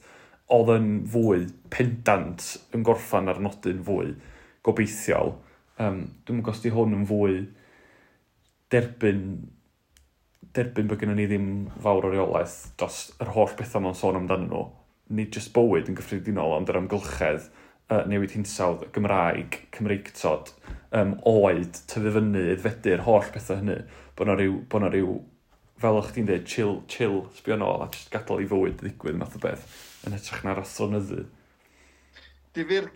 oedd 0.54 0.72
yn 0.78 0.90
fwy 1.10 1.46
pendant 1.74 2.52
yn 2.74 2.86
gorffan 2.86 3.30
ar 3.30 3.42
nodyn 3.42 3.82
fwy 3.86 4.14
gobeithiol. 4.68 5.34
Um, 5.78 6.02
dwi'n 6.26 6.42
gwybod 6.42 6.56
os 6.56 6.64
di 6.64 6.72
hwn 6.74 6.96
yn 6.96 7.06
fwy 7.08 7.38
derbyn, 8.72 9.22
derbyn 10.56 10.90
bod 10.90 11.00
gennym 11.00 11.18
ni 11.20 11.28
ddim 11.30 11.48
fawr 11.84 12.08
o 12.08 12.12
reolaeth 12.12 12.58
dros 12.80 13.06
yr 13.22 13.32
holl 13.36 13.54
bethau 13.58 13.84
mae'n 13.84 13.96
sôn 13.98 14.18
amdano 14.20 14.48
nhw. 14.48 14.66
Nid 15.18 15.32
jyst 15.32 15.54
bywyd 15.54 15.88
yn 15.88 15.96
gyffredinol, 15.96 16.56
ond 16.58 16.68
yr 16.68 16.80
amgylchedd, 16.82 17.48
uh, 17.88 18.02
newid 18.10 18.34
hinsawdd, 18.36 18.84
Gymraeg, 18.92 19.62
Cymreigtod, 19.72 20.52
um, 20.92 21.14
oed, 21.28 21.80
tyfu 21.88 22.12
fyny, 22.18 22.44
edfedu'r 22.54 23.06
holl 23.06 23.32
bethau 23.32 23.62
hynny. 23.62 23.80
Bod 24.18 24.28
na 24.28 24.36
ryw, 24.36 24.60
bod 24.68 24.84
na 24.84 24.92
ryw 24.92 25.16
fel 25.80 26.00
o'ch 26.00 26.12
ti'n 26.14 26.28
dweud, 26.28 26.46
chill, 26.50 26.80
chill, 26.90 27.20
sbio 27.38 27.58
nôl 27.60 27.84
a 27.84 27.88
jyst 27.94 28.10
gadael 28.12 28.42
i 28.42 28.48
fywyd 28.50 28.80
ddigwydd 28.82 29.18
math 29.20 29.36
o 29.38 29.42
beth 29.42 29.64
yn 30.06 30.16
hytrach 30.16 30.44
na'r 30.44 30.62
athronydd 30.64 31.28
difyr 32.58 32.88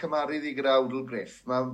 cymaru 0.00 0.38
i 0.40 0.54
gyda 0.56 0.78
awdl 0.78 1.04
Griff. 1.08 1.42
Mae 1.48 1.66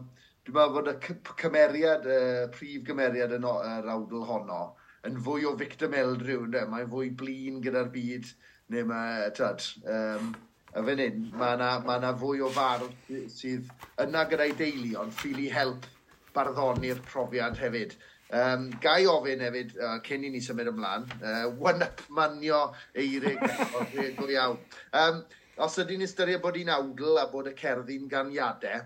dwi'n 0.47 0.57
meddwl 0.57 0.75
bod 0.75 0.91
y 0.91 1.17
cymeriad, 1.39 2.07
y 2.11 2.47
prif 2.57 2.85
gymeriad 2.89 3.35
yn 3.37 3.47
yr 3.47 3.91
awdl 3.95 4.25
honno, 4.27 4.61
yn 5.07 5.19
fwy 5.25 5.47
o 5.47 5.55
victim 5.59 5.95
eldryw, 5.97 6.47
ynddo? 6.49 6.67
mae'n 6.73 6.91
fwy 6.91 7.13
blin 7.23 7.61
gyda'r 7.65 7.91
byd, 7.95 8.31
neu 8.75 8.89
mae, 8.89 9.31
tad, 9.37 9.63
um, 9.87 10.33
y 10.71 10.85
fan 10.89 11.03
hyn, 11.05 11.25
mae 11.39 11.57
yna 11.59 11.71
ma, 11.87 11.99
na, 12.03 12.13
fwy 12.19 12.43
o 12.47 12.51
fardd 12.55 13.11
sydd 13.33 13.71
yna 14.03 14.27
gyda'i 14.31 14.55
deulu, 14.59 14.95
ond 15.05 15.15
ffili 15.15 15.49
help 15.55 15.87
barddoni'r 16.35 17.03
profiad 17.07 17.59
hefyd. 17.61 17.95
Um, 18.31 18.69
gai 18.83 19.05
ofyn 19.11 19.43
hefyd, 19.43 19.75
uh, 19.79 19.97
cyn 20.07 20.27
i 20.27 20.31
ni 20.35 20.43
symud 20.43 20.71
ymlaen, 20.71 21.07
uh, 21.19 21.47
one-up 21.63 22.03
manio 22.15 22.69
eirig, 22.95 23.43
o 23.75 23.87
go 24.19 24.31
iawn. 24.31 24.59
Um, 24.95 25.23
os 25.65 25.79
ydy'n 25.83 26.07
ystyried 26.07 26.43
bod 26.43 26.59
hi'n 26.59 26.73
awdl 26.73 27.21
a 27.21 27.27
bod 27.31 27.51
y 27.51 27.55
cerddi'n 27.59 28.09
ganiadau, 28.11 28.85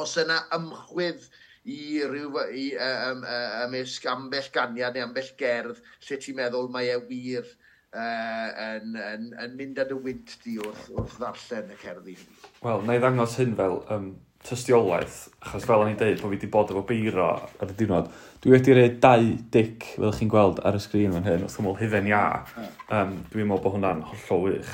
os 0.00 0.16
yna 0.22 0.38
ymchwydd 0.56 1.26
i 1.70 2.00
ryw 2.08 2.38
i 2.56 2.70
um, 2.80 3.24
yym 3.24 3.26
yy 3.26 3.64
ymysg 3.66 4.06
ambell 4.08 4.48
ganiad 4.54 4.96
neu 4.96 5.04
ambell 5.04 5.34
gerdd 5.40 5.82
lle 6.06 6.18
ti'n 6.22 6.38
meddwl 6.38 6.70
mae 6.72 6.88
e 6.94 6.96
wir 7.10 7.44
yy 7.44 8.48
yn, 8.64 8.96
yn, 8.96 9.28
yn 9.44 9.54
mynd 9.58 9.82
â 9.82 9.86
dy 9.90 9.98
wynt 9.98 10.36
di 10.44 10.56
wrth, 10.62 10.88
wrth 10.94 11.18
ddarllen 11.18 11.72
y 11.74 11.78
cerddi? 11.82 12.16
Wel, 12.62 12.84
na 12.86 12.96
i 12.96 13.02
ddangos 13.02 13.36
hyn 13.40 13.56
fel 13.58 13.80
um, 13.92 14.12
tystiolaeth, 14.46 15.18
achos 15.42 15.66
fel 15.68 15.82
o'n 15.84 15.90
i'n 15.92 15.98
deud 16.00 16.22
bod 16.22 16.30
fi 16.30 16.36
wedi 16.36 16.52
bod 16.54 16.70
efo 16.72 16.84
beiro 16.88 17.26
ar 17.34 17.66
y 17.66 17.76
diwrnod, 17.76 18.08
dwi 18.40 18.54
wedi 18.54 18.76
rhaid 18.76 19.00
dau 19.02 19.26
dic 19.52 19.90
fel 19.96 20.14
chi'n 20.16 20.30
gweld 20.32 20.62
ar 20.64 20.78
y 20.78 20.84
sgrin 20.86 21.18
fan 21.18 21.28
hyn, 21.28 21.44
wrth 21.44 21.58
ymwyl 21.60 21.76
hyfen 21.82 22.08
ia. 22.08 22.22
Um, 22.56 22.70
hmm. 22.94 23.18
dwi'n 23.34 23.50
meddwl 23.50 23.66
bod 23.66 23.76
hwnna'n 23.76 24.06
hollol 24.12 24.46
wych. 24.46 24.72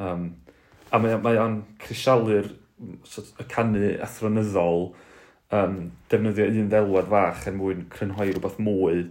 Um, 0.00 0.26
a 0.90 0.98
mae, 1.02 1.18
mae 1.22 1.38
o'n 1.38 1.60
crisialu'r 1.82 2.50
sort, 3.04 3.34
y 3.38 3.46
canu 3.50 3.94
athronyddol 4.02 4.86
um, 5.54 5.80
defnyddio 6.10 6.48
un 6.50 6.70
ddelwad 6.72 7.10
fach 7.12 7.48
er 7.50 7.56
mwyn 7.58 7.84
crynhoi 7.92 8.30
rhywbeth 8.32 8.60
mwy 8.62 9.08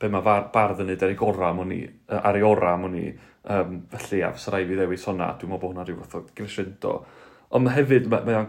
be 0.00 0.08
mae 0.08 0.24
bardd 0.24 0.80
yn 0.80 0.88
neud 0.90 1.02
ar 1.04 1.12
ei 1.12 1.18
gorau 1.18 1.56
mwyn 1.56 1.68
ni, 1.72 1.80
ar 2.16 2.36
ei 2.38 2.44
orau 2.46 2.78
mwyn 2.80 2.96
i 2.96 3.04
um, 3.52 3.82
felly 3.92 4.22
a 4.24 4.30
fysa 4.36 4.54
rai 4.54 4.62
fi 4.68 4.78
ddewis 4.78 5.04
hwnna, 5.08 5.34
dwi'n 5.36 5.52
meddwl 5.52 5.62
bod 5.62 5.74
hwnna 5.74 5.84
rhyw 5.86 5.98
fath 6.00 6.16
o 6.16 6.22
gresendo. 6.36 6.94
Ond 7.50 7.66
mae 7.66 7.76
hefyd 7.76 8.08
mae, 8.12 8.24
mae 8.24 8.38
o'n 8.38 8.48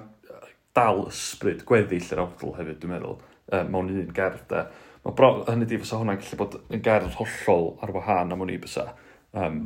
dal 0.77 1.03
ysbryd 1.09 1.65
gweddill 1.67 2.07
yr 2.15 2.23
awdl 2.23 2.55
hefyd, 2.59 2.79
dwi'n 2.79 2.93
meddwl, 2.95 3.17
um, 3.51 3.71
mewn 3.73 3.91
un 3.97 4.15
gerdd 4.15 4.45
de. 4.51 4.63
Mae 5.03 5.17
bro, 5.17 5.31
hynny 5.49 5.67
di 5.67 5.81
fysa 5.81 5.99
hwnna'n 5.99 6.21
gallu 6.21 6.39
bod 6.39 6.57
yn 6.61 6.85
gerdd 6.85 7.17
hollol 7.19 7.71
ar 7.83 7.95
wahân 7.97 8.35
am 8.35 8.45
o'n 8.45 8.53
i 8.53 8.59
bysa. 8.61 8.87
Um, 9.35 9.61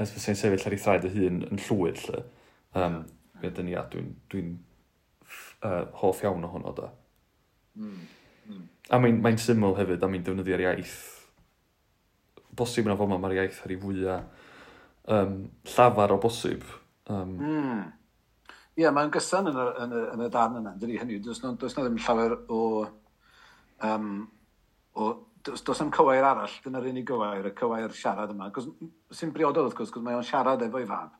as 0.00 0.12
fysai'n 0.14 0.38
sefyll 0.38 0.66
ar 0.66 0.76
ei 0.76 0.82
thraed 0.82 1.08
y 1.08 1.12
hun 1.14 1.42
yn 1.48 1.62
llwyr 1.68 1.98
lle. 2.06 2.22
Um, 2.74 3.02
Fe 3.40 3.50
dyn 3.54 3.68
ni 3.68 3.74
a 3.78 3.82
dwi'n 3.90 4.12
dwi 4.30 4.44
uh, 5.64 5.84
hoff 6.00 6.22
iawn 6.24 6.46
ohono 6.46 6.72
da. 6.76 6.88
Mm. 7.78 7.98
Mm. 8.48 8.62
A 8.90 9.00
mae'n 9.00 9.20
mae 9.24 9.38
syml 9.40 9.76
hefyd, 9.78 10.02
a 10.02 10.10
mae'n 10.10 10.24
defnyddio'r 10.26 10.64
iaith. 10.66 10.96
Bosib 12.54 12.86
yna 12.86 12.96
fo 12.98 13.08
mae'r 13.10 13.38
iaith 13.40 13.60
ar 13.64 13.74
ei 13.74 13.80
fwyaf 13.82 14.44
um, 15.14 15.36
llafar 15.74 16.14
o 16.14 16.18
bosib. 16.22 16.64
Um, 17.10 17.36
mm. 17.38 17.84
Ie, 18.74 18.82
yeah, 18.82 18.94
mae'n 18.94 19.12
gyson 19.14 19.50
yn 19.50 19.58
y, 19.60 19.64
yn, 19.84 19.92
y, 19.94 20.04
yn 20.16 20.22
y 20.24 20.30
darn 20.34 20.58
yna, 20.58 20.74
dydy 20.80 20.98
hynny. 20.98 21.20
Does 21.22 21.42
na, 21.44 21.52
does 21.58 21.76
na 21.76 21.84
ddim 21.84 22.00
llawer 22.02 22.34
o, 22.50 22.62
um, 23.86 24.08
o 24.98 25.10
does, 25.44 25.62
does 25.62 25.82
am 25.84 25.92
cywair 25.94 26.24
arall, 26.24 26.56
dyna'r 26.64 26.88
unig 26.90 27.06
gywair, 27.08 27.50
y 27.50 27.52
cywair 27.58 27.92
siarad 27.96 28.32
yma. 28.34 28.50
Sy'n 29.14 29.34
briodol 29.34 29.68
wrth 29.68 29.78
gwrs, 29.78 29.92
cos 29.94 30.04
mae 30.04 30.16
o'n 30.18 30.26
siarad 30.26 30.64
efo'i 30.66 30.88
fab. 30.88 31.12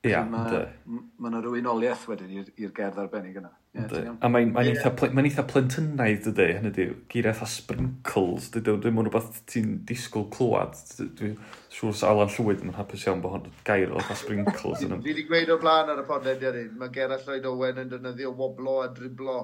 Ia, 0.00 0.10
yeah, 0.14 0.24
Mae 0.24 0.48
yna 0.56 1.00
ma 1.20 1.40
rhyw 1.42 1.58
unoliaeth 1.58 2.06
wedyn 2.08 2.30
i'r 2.40 2.70
gerdd 2.72 3.02
arbennig 3.02 3.34
yna. 3.36 3.50
Yeah, 3.76 4.14
a 4.24 4.30
mae'n 4.32 4.54
mae 4.54 4.70
eitha, 4.72 4.90
mae 5.12 5.26
eitha 5.28 5.44
plentynaidd 5.46 6.24
dydy, 6.24 6.46
hynny 6.56 6.70
ydy, 6.72 6.86
geiriaeth 7.12 7.42
a 7.44 7.48
sprinkles, 7.52 8.48
dydy, 8.54 8.78
dwi'n 8.80 8.96
mwyn 8.96 9.10
rhywbeth 9.10 9.42
ti'n 9.52 9.74
disgwyl 9.86 10.24
clywed. 10.32 10.80
Dwi'n 11.20 11.36
siŵr 11.76 11.98
sa 12.00 12.14
Alan 12.14 12.32
llwyd 12.32 12.64
yn 12.64 12.72
hapus 12.78 13.04
iawn 13.04 13.20
bod 13.20 13.36
hwn 13.36 13.60
gair 13.68 13.92
o'r 13.92 14.08
sprinkles. 14.16 14.80
Fi 14.80 14.88
wedi 15.04 15.26
gweud 15.28 15.52
o 15.52 15.58
blaen 15.60 15.92
ar 15.92 16.00
y 16.00 16.06
podlediad 16.08 16.56
un, 16.62 16.72
mae 16.80 16.96
Gerall 16.96 17.26
Lloyd 17.28 17.50
Owen 17.52 17.84
yn 17.84 17.92
defnyddio 17.92 18.32
woblo 18.40 18.80
a 18.80 18.88
driblo 18.96 19.36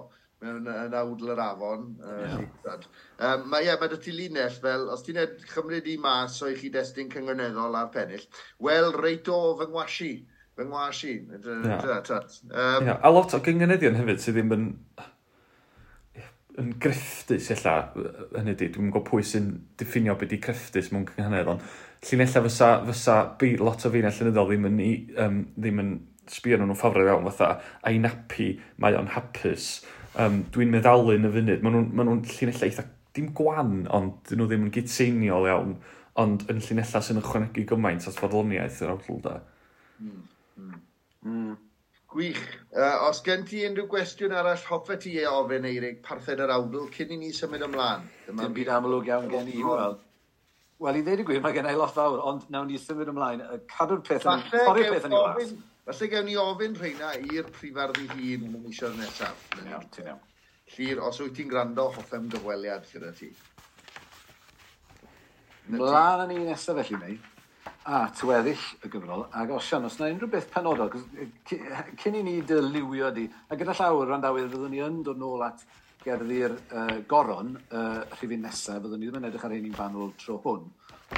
mewn 0.44 0.68
yn 0.68 0.94
awdl 0.96 1.33
yr 1.33 1.42
afon. 1.46 1.88
Uh, 2.03 2.22
yeah. 2.22 2.79
um, 3.18 3.46
mae, 3.51 3.66
yeah, 3.66 3.81
mae 3.81 3.90
dy 3.92 4.01
ti 4.05 4.14
linell 4.14 4.61
fel, 4.62 4.88
os 4.92 5.05
ti'n 5.07 5.20
ed 5.22 5.37
chymryd 5.53 5.88
i 5.88 5.96
mas 6.03 6.38
o'i 6.44 6.57
chi 6.59 6.70
destun 6.75 7.11
cyngryneddol 7.12 7.79
ar 7.79 7.92
pennill, 7.94 8.25
wel, 8.62 8.92
reit 9.01 9.29
o 9.33 9.40
fy 9.61 9.68
ngwasi, 9.70 10.12
fy 10.57 10.68
ngwasi. 10.68 11.18
Um, 11.37 12.90
a 12.96 13.12
lot 13.12 13.37
o 13.37 13.42
gyngeneddion 13.44 13.99
hefyd 14.01 14.25
sydd 14.25 14.40
ddim 14.40 14.57
yn 14.59 14.66
yn 16.61 16.72
grefftus 16.81 17.51
illa, 17.53 17.75
hynny 18.33 18.55
di, 18.57 18.70
dwi'n 18.72 18.88
gwybod 18.88 19.05
pwy 19.11 19.25
sy'n 19.29 19.51
diffinio 19.81 20.14
beth 20.16 20.33
i 20.33 20.38
grefftus 20.40 20.88
mewn 20.92 21.05
cynghanedd, 21.11 21.51
ond 21.53 21.64
llinella 22.07 22.42
fysa, 22.46 22.70
fysa 22.87 23.16
bi, 23.40 23.55
lot 23.61 23.85
o 23.85 23.92
fi'n 23.92 24.09
allynyddol 24.09 24.49
ddim 24.53 24.68
yn, 24.70 24.79
um, 25.20 25.42
ddim 25.57 25.83
yn 25.83 25.90
sbio 26.33 26.59
nhw'n 26.59 26.79
ffafrau 26.79 27.11
iawn, 27.11 27.29
fatha, 27.29 27.51
a'i 27.87 28.01
napu, 28.03 28.55
mae 28.83 28.96
o'n 28.99 29.12
hapus 29.14 29.68
um, 30.22 30.40
dwi'n 30.55 30.72
meddalu 30.72 31.16
yn 31.16 31.29
y 31.29 31.33
funud, 31.35 31.64
maen 31.64 31.76
nhw'n 31.76 31.92
ma 31.96 32.07
nhw 32.07 32.16
llinellau 32.31 32.68
eitha 32.68 32.87
dim 33.16 33.29
gwan, 33.37 33.76
ond 33.96 34.16
dyn 34.29 34.40
nhw 34.40 34.48
ddim 34.50 34.66
yn 34.68 34.72
gydseiniol 34.74 35.48
iawn, 35.50 35.76
ond 36.20 36.46
yn 36.52 36.62
llinellau 36.64 37.05
sy'n 37.05 37.20
ychwanegu 37.22 37.66
gymaint 37.68 38.09
at 38.09 38.18
fodloniaeth 38.20 38.83
yr 38.85 38.94
awdl 38.96 39.22
da. 39.24 39.37
Mm. 40.00 40.26
Mm. 40.57 40.83
Mm. 41.26 41.55
Gwych. 42.16 42.42
Uh, 42.72 43.09
os 43.09 43.20
gen 43.26 43.44
ti 43.48 43.64
unrhyw 43.66 43.88
gwestiwn 43.92 44.35
arall, 44.37 44.61
hoffa 44.70 44.96
ti 45.00 45.16
ei 45.20 45.29
ofyn 45.29 45.66
Eirig, 45.68 46.00
parthed 46.07 46.40
yr 46.40 46.52
awdl 46.55 46.88
cyn 46.94 47.12
i 47.12 47.20
ni 47.20 47.33
symud 47.37 47.64
ymlaen. 47.66 48.05
Dyma 48.29 48.46
Dim 48.46 48.57
byd 48.57 48.72
amlwg 48.72 49.11
iawn 49.11 49.31
gen 49.33 49.50
i, 49.52 49.62
wel. 49.64 49.96
Wel, 50.85 51.00
i 51.00 51.02
ddweud 51.05 51.24
y 51.24 51.26
gwir, 51.29 51.42
mae 51.44 51.57
gen 51.57 51.68
i 51.68 51.74
lot 51.76 51.92
fawr, 51.96 52.20
ond 52.31 52.46
nawn 52.52 52.70
ni 52.70 52.81
symud 52.81 53.11
ymlaen. 53.12 53.42
Cadw'r 53.72 54.05
peth 54.07 54.29
yn... 54.29 54.44
Torri'r 54.52 54.94
peth 54.94 55.09
yn 55.11 55.16
ei 55.16 55.24
was. 55.24 55.57
Falle 55.87 56.09
gewn 56.11 56.25
ni 56.27 56.33
ofyn 56.35 56.72
rheina 56.75 57.12
i'r 57.14 57.46
prifardd 57.55 58.01
ei 58.03 58.09
hun 58.11 58.46
yn 58.49 58.55
y 58.59 58.61
misoedd 58.64 58.96
nesaf. 58.99 59.44
Ti'n 59.53 59.68
iawn, 59.70 59.85
ti'n 59.94 60.09
iawn. 60.11 60.25
Llyr, 60.72 61.03
os 61.07 61.20
wyt 61.22 61.37
ti'n 61.38 61.53
gwrando, 61.53 61.85
hoffem 61.94 62.25
dyfweliad 62.33 62.88
gyda 62.90 63.12
ti. 63.14 63.29
Mlaen 65.70 66.25
yn 66.25 66.33
ni 66.33 66.49
nesaf 66.49 66.81
felly 66.81 66.99
neu, 66.99 67.14
a 67.87 68.01
tyweddill 68.18 68.66
y 68.83 68.90
gyfrol, 68.96 69.22
ac 69.31 69.53
osian, 69.61 69.87
os 69.87 70.01
yna 70.01 70.11
unrhyw 70.16 70.33
beth 70.33 70.51
penodol, 70.57 70.90
cyn 71.46 72.18
i 72.18 72.25
ni 72.27 72.35
dylywio 72.51 73.12
di, 73.14 73.29
a 73.46 73.59
gyda 73.61 73.79
llawr 73.79 74.11
randawydd 74.11 74.51
fyddwn 74.57 74.75
ni 74.75 74.83
yn 74.83 75.01
dod 75.07 75.22
nôl 75.22 75.46
at 75.46 75.62
gerddi'r 76.03 76.59
uh, 76.66 76.96
goron 77.07 77.55
uh, 77.70 78.03
rhifin 78.16 78.42
nesaf, 78.42 78.83
fyddwn 78.83 79.05
ni 79.05 79.07
ddim 79.07 79.22
yn 79.22 79.31
edrych 79.31 79.46
ar 79.46 79.55
ein 79.55 79.70
i'n 79.70 79.79
fanwl 79.79 80.16
tro 80.18 80.42
hwn, 80.42 80.66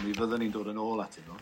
Mi 0.05 0.12
fyddwn 0.12 0.42
ni'n 0.42 0.53
dod 0.53 0.68
yn 0.70 0.81
ôl 0.83 1.01
atyn 1.03 1.24
nhw 1.27 1.38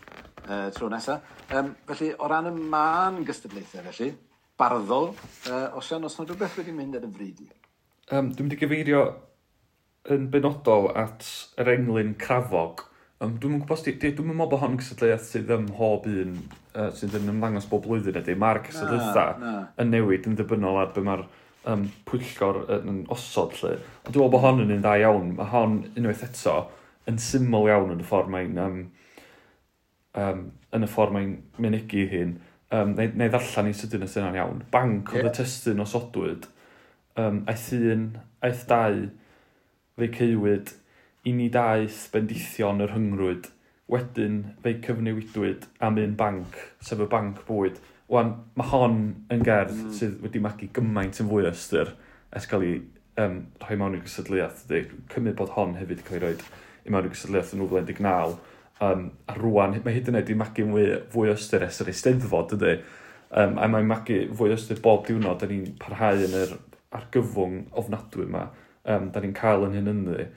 uh, 0.47 0.69
tro 0.75 0.89
nesaf. 0.91 1.35
Um, 1.53 1.73
felly, 1.89 2.11
o 2.15 2.27
ran 2.31 2.49
y 2.49 2.53
man 2.55 3.21
gystadlaethau 3.27 3.85
felly, 3.89 4.11
barddol, 4.57 5.11
uh, 5.51 5.77
Osian, 5.77 6.05
os 6.07 6.17
yna 6.17 6.31
rhywbeth 6.31 6.59
wedi 6.61 6.75
mynd 6.75 6.97
yn 6.99 7.07
y 7.07 7.13
fridi? 7.13 7.47
Um, 8.07 8.31
dwi'n 8.31 8.47
mynd 8.47 8.55
i 8.55 8.59
gyfeirio 8.61 9.01
yn 10.15 10.29
benodol 10.31 10.93
at 10.95 11.27
yr 11.59 11.73
englyn 11.75 12.15
crafog. 12.21 12.85
Um, 13.19 13.35
dwi'n 13.41 13.57
mynd 13.57 13.65
gwybod, 13.65 13.89
dwi'n 13.89 14.15
dwi 14.15 14.29
meddwl 14.29 14.51
bod 14.53 14.63
hon 14.63 14.77
yn 14.77 14.79
gysadleuaeth 14.81 15.27
sydd 15.27 15.51
ym 15.57 15.67
mhob 15.71 16.07
un, 16.11 16.39
uh, 16.73 16.87
sydd 16.95 17.17
yn 17.19 17.33
ymddangos 17.33 17.67
bob 17.69 17.83
blwyddyn 17.85 18.21
ydy. 18.21 18.37
Mae'r 18.39 18.63
gysadleuaethau 18.69 19.59
yn 19.83 19.93
newid 19.93 20.29
yn 20.29 20.39
ddibynnol 20.39 20.81
ar 20.85 20.95
be 20.95 21.03
mae'r 21.05 21.25
um, 21.67 21.85
pwyllgor 22.07 22.63
yn 22.77 23.03
osod 23.13 23.57
lle. 23.59 23.75
Ond 24.05 24.13
dwi'n 24.13 24.23
meddwl 24.23 24.33
bod 24.37 24.45
hon 24.45 24.63
yn 24.63 24.75
un 24.77 24.83
dda 24.85 24.97
iawn. 25.03 25.33
Mae 25.37 25.51
hon 25.51 25.79
unwaith 25.97 26.23
eto 26.29 26.59
yn 27.09 27.19
syml 27.21 27.69
iawn 27.71 27.93
yn 27.95 28.03
y 28.03 28.07
ffordd 28.07 28.31
mae'n 28.33 28.61
um, 28.63 28.79
um, 30.23 30.45
yn 30.75 30.87
y 30.87 30.91
ffordd 30.91 31.15
mae'n 31.15 31.33
mynegu 31.63 32.05
hun 32.11 32.33
um, 32.71 32.95
neu, 32.97 33.11
neu 33.13 33.31
ddarllen 33.33 33.71
i 33.71 33.75
sydyn 33.77 34.05
y 34.05 34.11
syna'n 34.11 34.39
iawn 34.39 34.63
banc 34.73 35.13
yeah. 35.13 35.23
oedd 35.23 35.31
y 35.31 35.35
testyn 35.39 35.83
o 35.83 35.87
sodwyd 35.89 36.49
um, 37.19 37.43
aeth 37.49 37.69
un, 37.77 38.09
aeth 38.45 38.65
dau 38.71 39.05
fe 39.97 40.09
cywyd 40.17 40.73
i 41.27 41.35
ni 41.35 41.51
daeth 41.53 42.05
bendithion 42.13 42.83
yr 42.85 42.95
hyngrwyd 42.95 43.51
wedyn 43.91 44.41
fe 44.63 44.75
cyfnewidwyd 44.83 45.69
am 45.83 45.99
un 46.03 46.17
banc 46.19 46.59
sef 46.83 47.03
y 47.03 47.07
banc 47.11 47.45
bwyd 47.47 47.79
Wan, 48.07 48.29
mae 48.55 48.69
hon 48.71 48.99
yn 49.33 49.41
gerdd 49.43 49.73
mm. 49.75 49.87
sydd 49.95 50.21
wedi 50.23 50.39
magu 50.39 50.69
gymaint 50.75 51.17
yn 51.19 51.27
fwy 51.27 51.43
o 51.43 51.49
ystyr 51.51 51.89
es 52.37 52.45
cael 52.47 52.63
ei 52.63 52.77
um, 53.19 53.41
rhoi 53.59 53.75
mewn 53.79 53.97
i'r 53.97 54.05
gysadliaeth. 54.05 54.61
Cymryd 55.11 55.35
bod 55.39 55.51
hon 55.57 55.75
hefyd 55.75 56.05
cael 56.07 56.21
ei 56.21 56.23
roed 56.23 56.45
i 56.87 56.93
mewn 56.93 57.07
i'w 57.07 57.13
gysylltiaeth 57.13 57.53
yn 57.55 57.65
2019. 57.65 58.37
Um, 58.87 59.03
a 59.25 59.35
rwan, 59.39 59.75
mae 59.83 59.95
hyd 59.95 60.09
yn 60.11 60.19
oed 60.19 60.29
i 60.29 60.37
magu 60.37 60.65
fwy, 60.69 60.87
fwy 61.13 61.31
o 61.31 61.35
ystyr 61.37 61.65
es 61.65 61.81
yr 61.81 61.91
eisteddfod 61.91 62.55
ydy. 62.57 62.75
Um, 63.27 63.57
a 63.59 63.67
mae'n 63.71 63.89
magu 63.89 64.19
fwy 64.37 64.53
o 64.53 64.57
ystyr 64.57 64.81
bob 64.83 65.07
diwrnod, 65.07 65.39
da 65.41 65.49
ni'n 65.49 65.73
parhau 65.81 66.21
yn 66.27 66.35
yr 66.43 66.53
argyfwng 66.97 67.63
ofnadwy 67.77 68.27
yma. 68.27 68.47
Um, 68.87 69.09
da 69.11 69.23
ni'n 69.23 69.35
cael 69.37 69.65
yn 69.67 69.79
hyn 69.79 69.91
ynddi. 69.93 70.27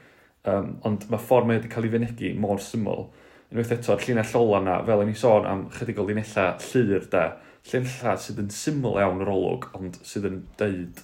Um, 0.49 0.73
ond 0.89 1.05
mae 1.13 1.21
ffordd 1.21 1.47
mae 1.47 1.61
wedi 1.61 1.71
cael 1.71 1.87
ei 1.87 1.93
fynegu 1.93 2.33
mor 2.41 2.63
syml. 2.65 3.11
Unwaith 3.51 3.75
eto, 3.77 3.99
llinell 4.01 4.35
ola 4.41 4.63
yna, 4.63 4.81
fel 4.89 5.05
yn 5.05 5.13
i 5.13 5.17
sôn 5.19 5.47
am 5.51 5.67
chydig 5.75 6.01
o 6.01 6.07
linella 6.07 6.47
llir 6.65 7.07
da, 7.13 7.25
llinella 7.69 8.17
sydd 8.23 8.41
yn 8.41 8.51
syml 8.55 8.99
iawn 9.03 9.21
yr 9.25 9.33
olwg, 9.35 9.69
ond 9.77 10.01
sydd 10.07 10.29
yn 10.31 10.43
deud 10.61 11.03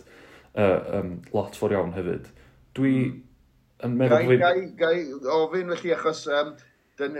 uh, 0.56 1.00
um, 1.00 1.16
lot 1.36 1.58
fawr 1.58 1.76
iawn 1.76 1.92
hefyd. 1.98 2.30
Dwi 2.78 2.94
hmm 2.96 3.22
yn 3.84 3.98
meddwl... 4.00 4.38
Gai, 4.40 4.40
gai, 4.40 4.64
gai 4.80 5.34
ofyn 5.36 5.72
felly, 5.74 5.92
achos 5.96 6.22
um, 6.32 6.54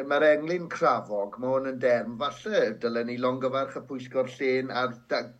mae'r 0.08 0.24
englyn 0.30 0.68
crafog, 0.72 1.36
mae 1.40 1.52
hwn 1.52 1.70
yn 1.72 1.80
derm. 1.82 2.14
Falle 2.20 2.62
dylen 2.80 3.10
ni 3.10 3.18
longyfarch 3.20 3.76
y 3.80 3.82
pwyllgor 3.90 4.30
llun 4.36 4.72
ar 4.82 4.94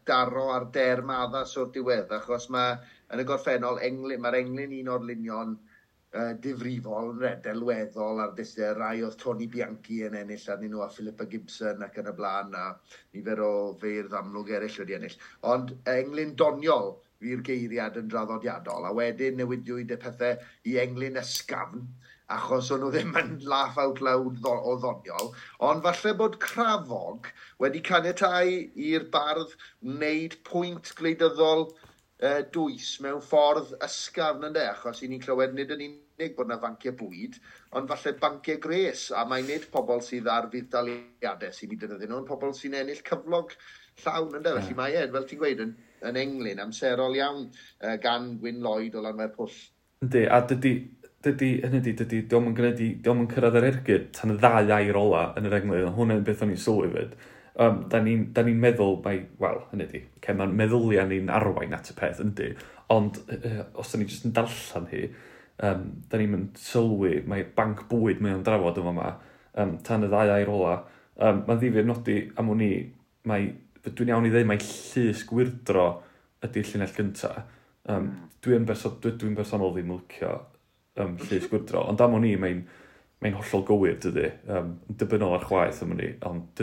daro 0.08 0.50
ar 0.52 0.66
derm 0.74 1.12
addas 1.14 1.56
o'r 1.56 1.70
diwedd, 1.72 2.12
achos 2.18 2.50
mae 2.52 2.76
yn 3.14 3.22
y 3.22 3.26
gorffennol 3.30 3.80
englyn, 3.86 4.20
mae'r 4.20 4.40
englyn 4.42 4.76
un 4.80 4.92
o'r 4.92 5.08
lunion 5.08 5.56
uh, 5.56 6.34
difrifol, 6.44 7.14
delweddol 7.46 8.20
ar 8.26 8.36
dillio 8.36 8.74
rai 8.76 9.00
oedd 9.06 9.16
Tony 9.22 9.48
Bianchi 9.48 10.02
yn 10.04 10.18
ennill 10.20 10.46
arnyn 10.52 10.74
nhw 10.74 10.84
a 10.84 10.90
Philippa 10.92 11.28
Gibson 11.32 11.86
ac 11.86 11.96
yn 12.02 12.12
y 12.12 12.14
blaen 12.20 12.52
a 12.60 12.68
nifer 13.16 13.40
o 13.46 13.52
feirdd 13.80 14.16
amlwg 14.20 14.52
eraill 14.58 14.80
wedi 14.82 14.98
ennill. 14.98 15.18
Ond 15.54 15.72
englyn 15.96 16.36
doniol, 16.36 16.96
i'r 17.24 17.44
geiriad 17.46 17.96
yn 18.00 18.10
draddodiadol, 18.12 18.88
a 18.88 18.92
wedyn 18.96 19.38
newidiwyd 19.40 19.94
y 19.94 19.98
pethau 20.02 20.36
i 20.68 20.76
englyn 20.82 21.20
ysgafn, 21.20 21.86
achos 22.36 22.72
o'n 22.74 22.80
nhw 22.82 22.90
ddim 22.92 23.16
yn 23.20 23.34
laugh 23.50 23.76
out 23.78 24.00
loud 24.02 24.46
o 24.50 24.76
ddoniol, 24.82 25.28
ond 25.68 25.84
falle 25.86 26.14
bod 26.20 26.38
crafog 26.42 27.28
wedi 27.62 27.82
caniatau 27.88 28.56
i'r 28.88 29.06
bardd 29.14 29.54
wneud 29.92 30.34
pwynt 30.48 30.90
gwleidyddol 30.98 31.68
uh, 31.68 32.42
dwys 32.56 32.96
mewn 33.04 33.22
ffordd 33.22 33.76
ysgafn 33.86 34.48
ynddo, 34.50 34.66
achos 34.72 35.04
i 35.06 35.10
ni'n 35.12 35.22
clywed 35.22 35.54
nid 35.54 35.72
yn 35.76 35.86
unig 35.86 36.36
bod 36.36 36.50
yna 36.50 36.58
fanciau 36.66 36.98
bwyd, 36.98 37.38
ond 37.78 37.90
falle 37.92 38.16
banciau 38.26 38.62
gres, 38.66 39.08
a 39.14 39.24
mae 39.28 39.46
nid 39.46 39.70
pobl 39.72 40.02
sydd 40.04 40.30
ar 40.32 40.50
fydd 40.52 40.72
daliadau 40.74 41.54
sy'n 41.54 41.76
ei 41.76 41.82
defnyddio 41.82 42.10
nhw, 42.10 42.22
ond 42.22 42.30
pobl 42.30 42.56
sy'n 42.58 42.78
ennill 42.80 43.04
cyflog 43.06 43.54
llawn 44.02 44.40
ynddo, 44.40 44.56
felly 44.58 44.72
hmm. 44.72 44.80
mae 44.82 44.98
e, 44.98 45.06
fel 45.14 45.30
ti'n 45.30 45.44
gweud, 45.44 45.62
yn 45.68 45.76
yn 46.10 46.20
englyn 46.20 46.62
amserol 46.62 47.16
iawn 47.18 47.46
uh, 47.46 47.96
gan 48.02 48.34
Gwyn 48.42 48.62
Lloyd 48.64 48.96
o 48.98 49.04
lanwer 49.04 49.32
pwll. 49.36 49.54
Yndi, 50.04 50.26
a 50.28 50.42
dydy, 50.48 50.74
dydy, 51.24 51.50
hynny 51.64 51.80
di, 51.84 51.94
dydy, 51.98 52.20
diolch 52.30 52.50
yn 52.50 52.56
gwneud, 52.58 52.82
diolch 53.04 53.22
yn 53.22 53.30
cyrraedd 53.30 53.58
yr 53.60 53.68
ergyd 53.70 54.10
tan 54.16 54.34
y 54.34 54.36
ddau 54.40 54.74
air 54.76 54.98
ola 55.00 55.30
yn 55.38 55.48
yr 55.48 55.58
englyn, 55.60 55.94
hwnna'n 55.96 56.26
beth 56.26 56.44
o'n 56.44 56.52
i'n 56.54 56.62
sylwi 56.62 56.92
fyd. 56.94 57.16
Um, 57.56 57.78
da 57.88 58.02
ni'n 58.04 58.26
ni 58.36 58.52
meddwl, 58.60 58.98
mae, 59.04 59.22
wel, 59.40 59.62
hynny 59.70 59.86
di, 59.88 60.02
okay, 60.18 60.36
mae'n 60.36 60.52
meddylia 60.58 61.06
ni'n 61.08 61.30
arwain 61.32 61.72
at 61.72 61.88
y 61.88 61.96
peth, 61.96 62.20
yndi, 62.20 62.50
ond 62.92 63.22
uh, 63.32 63.62
os 63.80 63.92
da 63.92 64.00
ni 64.00 64.08
jyst 64.10 64.26
yn 64.28 64.34
darllen 64.36 64.90
hi, 64.90 65.06
um, 65.64 65.86
da 66.10 66.20
ni'n 66.20 66.34
mynd 66.34 66.60
sylwi, 66.60 67.22
mae 67.24 67.46
banc 67.56 67.86
bwyd 67.88 68.20
mae 68.20 68.36
o'n 68.36 68.44
drafod 68.44 68.82
yma, 68.82 68.92
yma, 68.92 69.08
um, 69.62 69.72
tan 69.86 70.04
y 70.04 70.10
ddau 70.12 70.34
air 70.34 70.52
ola, 70.52 70.74
um, 71.16 71.40
mae'n 71.46 71.62
ddifur 71.62 71.88
nodi 71.88 72.18
am 72.36 72.52
o'n 72.52 72.66
i, 72.66 72.70
mae 73.32 73.48
dwi'n 73.92 74.12
iawn 74.12 74.26
i 74.28 74.32
ddweud 74.32 74.48
mae 74.50 74.62
llys 74.62 75.22
gwirdro 75.28 75.86
ydy'r 76.46 76.72
llinell 76.72 76.96
gyntaf. 76.96 77.44
Um, 77.86 77.94
hmm. 77.94 78.32
dwi'n 78.42 78.66
berso, 78.66 78.96
dwi, 79.02 79.14
dwi 79.20 79.34
bersonol 79.36 79.74
ddim 79.76 79.92
yn 79.94 80.00
licio 80.00 80.32
um, 81.02 81.14
llys 81.28 81.46
gwirdro, 81.50 81.84
ond 81.90 82.02
am 82.02 82.18
o'n 82.18 82.26
i 82.26 82.34
mae'n 82.40 82.64
mae 83.24 83.32
hollol 83.32 83.62
gywir 83.64 83.94
dydy, 84.04 84.26
um, 84.52 84.74
dibynnol 85.00 85.32
ar 85.38 85.44
chwaith 85.48 85.78
am 85.82 85.94
o'n 85.94 86.02
i. 86.04 86.08
Ond... 86.28 86.60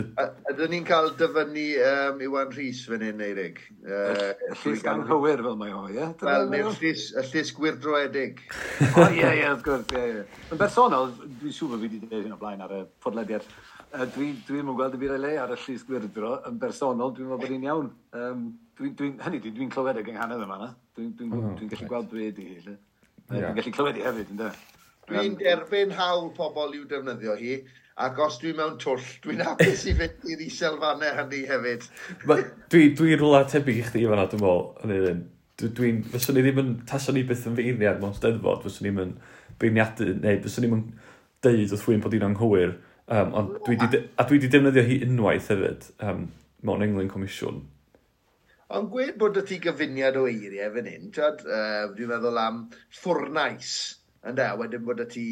Ydyn 0.52 0.70
ni'n 0.70 0.84
cael 0.86 1.08
dyfynnu 1.18 1.64
um, 1.82 2.20
Iwan 2.22 2.52
Rhys 2.54 2.84
fan 2.86 3.02
hyn, 3.02 3.22
Eirig? 3.26 3.58
Uh, 3.82 4.30
llys 4.62 4.84
gan 4.86 5.02
hywir 5.08 5.42
fel 5.42 5.58
mae 5.58 5.74
o, 5.74 5.82
ie? 5.90 6.06
Wel, 6.22 6.46
neu'r 6.52 6.78
llys, 6.78 7.08
y 7.18 7.24
llys 7.32 7.50
gwirdroedig. 7.58 8.44
O, 8.92 9.08
ie, 9.08 9.26
ie, 9.26 9.48
wrth 9.50 9.66
gwrs, 9.66 9.96
ie, 9.98 10.04
ie. 10.20 10.44
Yn 10.54 10.62
bersonol, 10.62 11.10
dwi'n 11.40 11.56
siŵr 11.58 11.74
bod 11.74 11.82
fi 11.82 11.88
wedi 11.88 12.02
dweud 12.04 12.28
hyn 12.28 12.36
o 12.36 12.40
blaen 12.44 12.62
ar 12.62 12.76
y 12.78 12.84
podlediad 13.02 13.50
Dwi, 13.94 14.32
ddim 14.42 14.70
yn 14.72 14.74
gweld 14.74 14.96
y 14.96 14.98
bydd 14.98 15.12
ei 15.14 15.20
le 15.22 15.32
ar 15.38 15.52
y 15.54 15.56
llys 15.60 15.84
gwirdro 15.86 16.32
yn 16.48 16.56
bersonol, 16.58 17.12
dwi'n 17.14 17.28
meddwl 17.30 17.42
bod 17.44 17.52
hi'n 17.52 17.66
iawn. 17.68 17.90
Um, 18.18 18.40
dwi, 18.74 18.88
dwi, 18.98 19.10
hynny, 19.22 19.38
dwi'n 19.44 19.54
dwi 19.54 19.68
clywed 19.70 20.00
y 20.00 20.02
gynghanedd 20.08 20.40
yma 20.42 20.56
na. 20.58 20.68
Dwi'n 20.96 21.12
dwi, 21.14 21.28
dwi, 21.30 21.52
dwi 21.60 21.68
gallu 21.70 21.90
gweld 21.92 22.08
dweud 22.10 22.40
i 22.42 22.46
hi. 22.48 22.74
Dwi'n 23.30 23.58
gallu 23.60 23.72
clywed 23.76 24.00
i 24.00 24.02
hefyd, 24.02 24.32
ynddo. 24.34 24.48
Dwi'n 25.06 25.36
derbyn 25.38 25.94
hawl 25.94 26.32
pobl 26.34 26.74
i'w 26.74 26.88
defnyddio 26.90 27.36
hi, 27.38 27.58
ac 28.02 28.18
os 28.24 28.40
dwi'n 28.42 28.58
mewn 28.58 28.80
twll, 28.82 29.04
dwi'n 29.22 29.44
apus 29.46 29.84
i 29.86 29.94
fynd 30.00 30.26
i'r 30.32 30.42
iselfannau 30.42 31.14
hynny 31.20 31.44
hefyd. 31.52 31.86
Dwi'n 32.24 32.96
dwi 32.98 33.18
rwla 33.20 33.44
tebyg 33.52 33.78
i 33.78 33.84
chdi 33.92 34.02
fanna, 34.08 34.24
dwi'n 34.32 34.42
meddwl, 34.42 34.64
hynny 34.82 34.96
ddyn. 35.04 35.20
Dwi'n, 35.62 36.00
fyswn 36.10 36.40
i 36.40 36.42
ddim 36.42 36.58
yn, 36.64 36.72
taswn 36.90 37.20
i 37.20 37.22
byth 37.28 37.46
yn 37.46 37.54
feirniad 37.60 38.02
mewn 38.02 38.16
steddfod, 38.16 38.64
fyswn 38.66 38.90
i'n 38.90 38.98
yn 39.04 39.14
beirniadu, 39.62 40.16
neu 40.18 40.42
fyswn 40.48 40.66
i'n 40.66 40.82
deud 41.46 41.76
wrth 41.76 41.86
wyn 41.92 42.02
bod 42.02 42.18
i'n 42.18 42.26
anghywir. 42.32 42.74
Um, 43.12 43.34
ond 43.36 43.56
dwi 43.66 43.76
di, 43.76 43.98
a 44.16 44.24
dwi 44.24 44.38
wedi 44.38 44.48
defnyddio 44.48 44.82
hi 44.86 44.94
unwaith 45.04 45.50
hefyd, 45.52 45.82
um, 46.08 46.24
mewn 46.64 46.84
englyn 46.86 47.10
comisiwn. 47.12 47.58
Ond 48.74 48.88
gwed 48.94 49.18
bod 49.20 49.36
y 49.36 49.42
ti 49.44 49.58
gyfuniad 49.60 50.16
o 50.16 50.24
eiriau 50.30 50.72
fan 50.72 50.88
hyn, 50.88 51.10
uh, 51.12 51.90
dwi'n 51.92 52.08
meddwl 52.14 52.40
am 52.40 52.62
ffwrnais, 52.96 53.74
ynda, 54.24 54.48
wedyn 54.56 54.86
bod 54.88 55.04
y 55.04 55.08
ti 55.12 55.26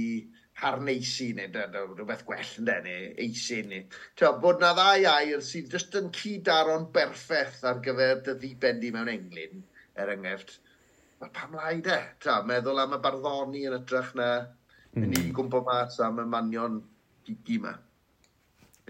harneisi 0.60 1.30
neu 1.38 1.48
rhywbeth 1.48 2.26
gwell 2.28 2.52
ynddo, 2.60 2.76
neu 2.84 3.08
eisi 3.24 3.62
neu. 3.70 3.88
Tio, 4.20 4.34
bod 4.44 4.60
na 4.60 4.74
ddau 4.76 5.08
air 5.14 5.40
sydd 5.48 5.72
jyst 5.72 5.96
yn 5.98 6.12
cydaron 6.18 6.90
berffaith 6.92 7.64
ar 7.72 7.80
gyfer 7.88 8.20
dy 8.28 8.36
ddibendi 8.36 8.92
mewn 8.92 9.10
englyn, 9.16 9.64
er 9.96 10.12
enghraifft, 10.12 10.58
mae 11.24 11.32
pam 11.40 11.56
lai 11.56 11.78
de. 11.88 12.02
Tewa, 12.20 12.42
meddwl 12.52 12.84
am 12.84 12.98
y 12.98 13.02
barddoni 13.08 13.64
yn 13.70 13.80
ytrach 13.80 14.12
na 14.18 14.32
mm. 14.92 15.08
ni 15.08 15.30
gwmpa 15.32 15.64
mas 15.72 15.96
am 16.04 16.20
y 16.20 16.28
manion 16.36 16.82
gigi 17.24 17.38
gima. 17.46 17.76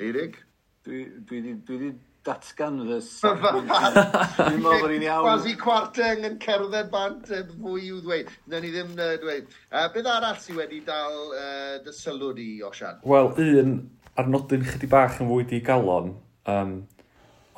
Eirig? 0.00 0.38
Dwi 0.84 1.04
wedi 1.30 1.92
datgan 2.24 2.80
fy 2.86 2.98
safon. 3.06 3.66
Dwi'n 3.66 4.60
meddwl 4.62 4.84
bod 4.84 4.92
ni'n 4.92 5.06
iawn. 5.06 5.26
Quasi 5.26 5.54
Quarteng 5.60 6.26
yn 6.28 6.38
cerdded 6.42 6.90
bant 6.92 7.30
yn 7.34 7.50
fwy 7.62 7.88
i'w 7.88 8.00
ddweud. 8.02 8.30
Na 8.50 8.62
ni 8.62 8.72
ddim 8.74 8.94
uh, 8.96 9.14
dweud. 9.22 9.50
Uh, 9.70 9.88
beth 9.94 10.10
arall 10.10 10.38
sydd 10.42 10.60
wedi 10.60 10.82
dal 10.86 11.18
uh, 11.36 11.76
dy 11.84 11.94
sylw 11.96 12.32
di, 12.38 12.48
Osian? 12.66 13.02
Wel, 13.08 13.32
un 13.42 13.76
ar 14.20 14.28
nodyn 14.30 14.66
chydig 14.68 14.92
bach 14.92 15.20
yn 15.22 15.30
fwy 15.30 15.46
di 15.48 15.62
galon, 15.64 16.14
um, 16.50 16.74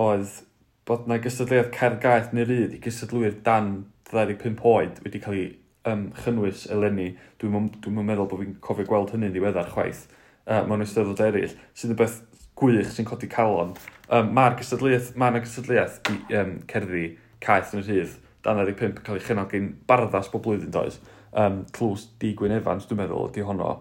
oedd 0.00 0.40
bod 0.88 1.08
na 1.08 1.18
gystadleuodd 1.22 1.72
Caergaeth 1.74 2.32
neu 2.36 2.46
ryd 2.48 2.74
i 2.76 2.80
gystadlwyr 2.82 3.38
dan 3.46 3.76
25 4.10 4.60
oed 4.68 5.00
wedi 5.04 5.20
cael 5.24 5.38
ei 5.38 5.46
um, 5.90 6.10
chynnwys 6.18 6.66
eleni. 6.72 7.14
Dwi'n 7.40 7.70
dwi 7.80 8.04
meddwl 8.04 8.28
bod 8.30 8.44
fi'n 8.44 8.58
cofio 8.64 8.88
gweld 8.88 9.14
hynny'n 9.14 9.32
ddiweddar 9.34 9.72
chwaith 9.72 10.06
uh, 10.46 10.62
mewn 10.68 10.84
ystyddod 10.84 11.22
eraill, 11.24 11.56
sydd 11.76 11.94
yn 11.94 12.00
beth 12.00 12.20
gwych 12.58 12.92
sy'n 12.92 13.08
codi 13.08 13.28
calon. 13.30 13.74
Um, 14.08 14.30
Mae'r 14.36 14.58
gystadliaeth, 14.58 15.14
mae 15.18 15.32
yna 15.32 15.42
gystadliaeth 15.44 15.98
i 16.12 16.38
um, 16.40 16.54
cerddi 16.70 17.06
caeth 17.44 17.74
yn 17.74 17.82
y 17.82 17.86
rhydd, 17.88 18.14
dan 18.44 18.60
15 18.60 18.90
yn 18.90 19.02
cael 19.06 19.18
ei 19.18 19.24
chynnal 19.24 19.50
gen 19.50 19.72
barddas 19.88 20.30
bob 20.32 20.44
blwyddyn 20.44 20.72
does. 20.74 21.00
Um, 21.34 21.64
Clws 21.74 22.06
Di 22.20 22.34
Gwyn 22.38 22.54
Evans, 22.54 22.86
dwi'n 22.88 23.00
meddwl, 23.02 23.30
di 23.34 23.44
honno. 23.44 23.78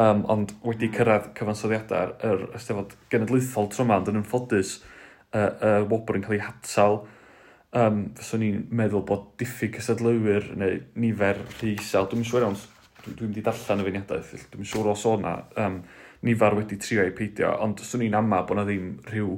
Um, 0.00 0.24
ond 0.30 0.54
wedi 0.66 0.88
cyrraedd 0.94 1.32
cyfansoddiadau 1.38 2.14
yr 2.26 2.46
Ystafod 2.58 2.96
Genedlaethol 3.12 3.68
tryma, 3.70 4.00
ond 4.00 4.08
yn 4.10 4.22
ymffodus, 4.22 4.78
uh, 5.34 5.50
uh, 5.50 5.82
Wobr 5.90 6.18
yn 6.18 6.24
cael 6.24 6.38
ei 6.38 6.46
hatal. 6.46 7.02
Um, 7.74 8.06
fyswn 8.18 8.42
ni'n 8.42 8.64
meddwl 8.78 9.04
bod 9.06 9.32
diffyg 9.42 9.76
cysadlwyr 9.80 10.52
neu 10.58 10.80
nifer 11.02 11.42
rhy 11.58 11.74
isel, 11.74 12.08
dwi'n 12.10 12.26
siŵr 12.26 12.46
iawn, 12.46 12.58
dwi'n 13.02 13.18
dwi 13.18 13.28
mynd 13.28 13.40
i 13.40 13.46
darllen 13.46 13.82
y 13.82 13.86
feiniadaeth, 13.88 14.34
dwi'n 14.52 14.68
siŵr 14.70 14.92
os 14.92 15.06
o'na 15.10 15.32
um, 15.62 15.80
nifer 16.24 16.56
wedi 16.58 16.78
trio 16.80 17.04
i 17.06 17.12
peidio, 17.16 17.52
ond 17.64 17.82
swn 17.84 18.06
i'n 18.06 18.18
ama 18.18 18.42
bod 18.48 18.58
na 18.58 18.64
ddim 18.68 18.94
rhyw 19.10 19.36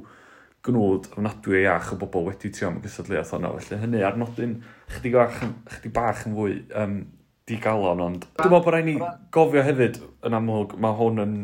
gnwd 0.67 1.11
ofnadwy 1.13 1.61
o 1.61 1.63
iach 1.63 1.93
o 1.95 1.99
bobl 2.01 2.27
wedi 2.31 2.51
trio 2.55 2.71
am 2.71 2.81
y 2.81 2.87
gysadleuaeth 2.87 3.35
honno. 3.37 3.53
Felly 3.59 3.83
hynny 3.83 4.03
ar 4.07 4.19
nodyn 4.19 4.57
chdi, 4.97 5.13
bach, 5.15 5.39
chdi 5.77 5.93
bach 5.95 6.25
yn 6.27 6.35
fwy 6.39 6.57
um, 6.83 6.97
digalon, 7.47 8.03
ond 8.03 8.27
dwi'n 8.27 8.51
meddwl 8.51 8.65
bod 8.67 8.75
rhaid 8.75 8.89
ni 8.89 8.97
gofio 9.35 9.63
hefyd 9.67 10.01
yn 10.27 10.39
amlwg, 10.39 10.75
mae 10.83 10.99
hwn 10.99 11.23
yn, 11.23 11.37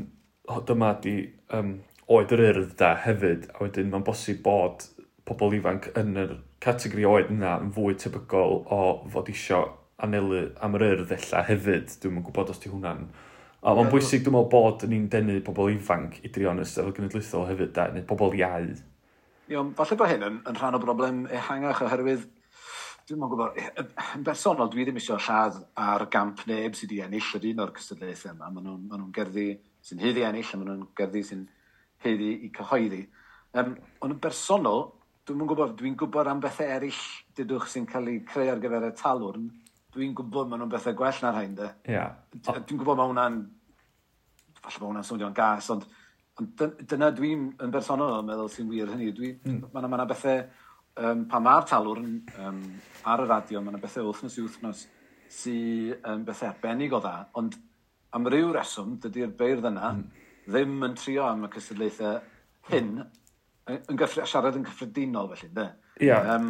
dyma 0.68 0.94
di 1.04 1.16
um, 1.54 1.76
oed 2.12 2.34
yr 2.34 2.46
urdd 2.48 2.74
da 2.80 2.94
hefyd, 3.04 3.46
a 3.54 3.62
wedyn 3.62 3.92
mae'n 3.92 4.06
bosib 4.06 4.42
bod 4.46 4.88
pobl 5.28 5.54
ifanc 5.58 5.92
yn 5.98 6.16
yr 6.18 6.34
categori 6.62 7.06
oed 7.06 7.30
yna 7.32 7.56
yn 7.62 7.70
fwy 7.74 7.94
tebygol 7.98 8.62
o 8.74 8.80
fod 9.12 9.30
isio 9.30 9.62
anelu 10.02 10.48
am 10.62 10.74
yr 10.78 10.86
urdd 10.88 11.14
ella 11.14 11.44
hefyd. 11.46 11.94
Dwi'n 12.02 12.24
gwybod 12.26 12.50
os 12.50 12.62
di 12.62 12.72
hwnna'n 12.72 13.06
A 13.62 13.72
mae'n 13.78 13.92
bwysig 13.92 14.24
dwi'n 14.24 14.34
meddwl 14.34 14.50
bod 14.50 14.84
ni'n 14.90 15.04
denu 15.10 15.36
pobl 15.46 15.70
ifanc 15.70 16.16
i 16.26 16.30
drio'n 16.34 16.64
ystafell 16.64 16.94
genedlaethol 16.96 17.44
hefyd, 17.46 17.68
da, 17.76 17.84
neu 17.94 18.02
pobl 18.08 18.34
iau. 18.34 18.72
Ie, 19.46 19.60
falle 19.78 19.98
bod 20.00 20.10
hyn 20.10 20.24
yn, 20.26 20.38
yn 20.50 20.58
rhan 20.58 20.74
o 20.74 20.80
broblem 20.82 21.20
ehangach 21.30 21.84
oherwydd 21.86 22.24
dwi'n 23.06 23.20
meddwl 23.22 23.38
gwybod, 23.38 23.60
e, 23.62 23.84
yn 24.16 24.24
bersonol, 24.26 24.70
dwi 24.72 24.88
ddim 24.88 24.98
eisiau 24.98 25.20
lladd 25.22 25.60
ar 25.78 26.06
gamp 26.10 26.42
neb 26.50 26.74
sydd 26.78 26.90
wedi 26.90 27.00
ennill 27.06 27.30
yr 27.38 27.46
un 27.52 27.62
o'r 27.64 27.72
cystadlaethau 27.76 28.34
yma. 28.34 28.50
Maen 28.50 28.66
nhw'n 28.66 28.84
ma 28.90 28.98
nhw 28.98 29.08
gerddi 29.14 29.46
sy'n 29.86 30.02
heddi 30.02 30.26
ennill, 30.26 30.50
a 30.50 30.58
maen 30.58 30.70
nhw'n 30.72 30.84
gerddi 30.98 31.22
sy'n 31.30 31.46
heddi 32.02 32.30
i 32.46 32.50
cyhoeddi. 32.58 33.02
Um, 33.58 33.74
ond 34.02 34.16
yn 34.16 34.20
bersonol, 34.22 34.88
dwi'n 35.22 35.38
mwyn 35.38 35.50
gwybod, 35.50 35.74
dwi'n 35.78 35.98
gwybod 36.02 36.30
am 36.30 36.42
bethau 36.42 36.70
eraill 36.80 37.02
dydwch 37.38 37.70
sy'n 37.70 37.86
cael 37.90 38.10
ei 38.10 38.22
creu 38.26 38.50
ar 38.56 38.62
gyfer 38.62 38.90
y 38.90 38.94
talwrn, 38.98 39.50
dwi'n 39.92 40.14
gwybod 40.16 40.48
maen 40.50 40.62
nhw'n 40.62 40.72
bethau 40.72 40.96
gwell 40.96 41.20
na'r 41.24 41.36
rhain, 41.36 41.54
de. 41.58 41.68
Yeah. 41.88 42.14
Dwi'n 42.38 42.80
gwybod 42.80 42.98
mae 42.98 43.12
hwnna'n... 43.12 43.38
Falle 44.62 44.80
mae 44.80 44.88
hwnna'n 44.88 45.08
swnio'n 45.08 45.36
gas, 45.36 45.68
ond, 45.74 45.86
ond 46.40 46.66
dyna 46.88 47.10
dwi'n 47.16 47.48
yn 47.64 47.74
bersonol 47.74 48.20
yn 48.20 48.28
meddwl 48.28 48.50
sy'n 48.52 48.70
wir 48.70 48.92
hynny. 48.94 49.10
Dwi, 49.16 49.34
mm. 49.44 49.64
Mae 49.72 49.88
yna 49.88 50.08
bethau... 50.10 50.44
Um, 50.92 51.22
pan 51.24 51.40
mae'r 51.40 51.64
talwr 51.64 52.02
yn, 52.02 52.18
um, 52.44 52.58
ar 53.08 53.22
y 53.22 53.24
radio, 53.24 53.62
mae 53.64 53.72
yna 53.72 53.78
bethau 53.80 54.10
wythnos 54.10 54.34
i 54.36 54.42
wythnos 54.44 54.82
sy'n 55.32 55.94
um, 56.10 56.24
bethau 56.26 56.50
arbennig 56.50 56.92
o 56.92 56.98
dda, 57.00 57.14
ond 57.40 57.56
am 58.12 58.28
ryw 58.28 58.50
reswm, 58.52 58.98
dydy'r 59.00 59.32
beirdd 59.38 59.70
yna 59.70 59.94
mm. 59.94 60.02
ddim 60.50 60.84
yn 60.84 60.96
trio 61.00 61.24
am 61.24 61.46
y 61.46 61.50
cystadlaethau 61.54 62.18
hyn, 62.68 62.90
yn, 63.72 63.80
yn 63.88 64.02
siarad 64.28 64.58
yn 64.60 64.66
gyffredinol 64.68 65.32
felly, 65.32 65.48
de. 65.56 65.66
Ia, 66.00 66.18
um, 66.34 66.46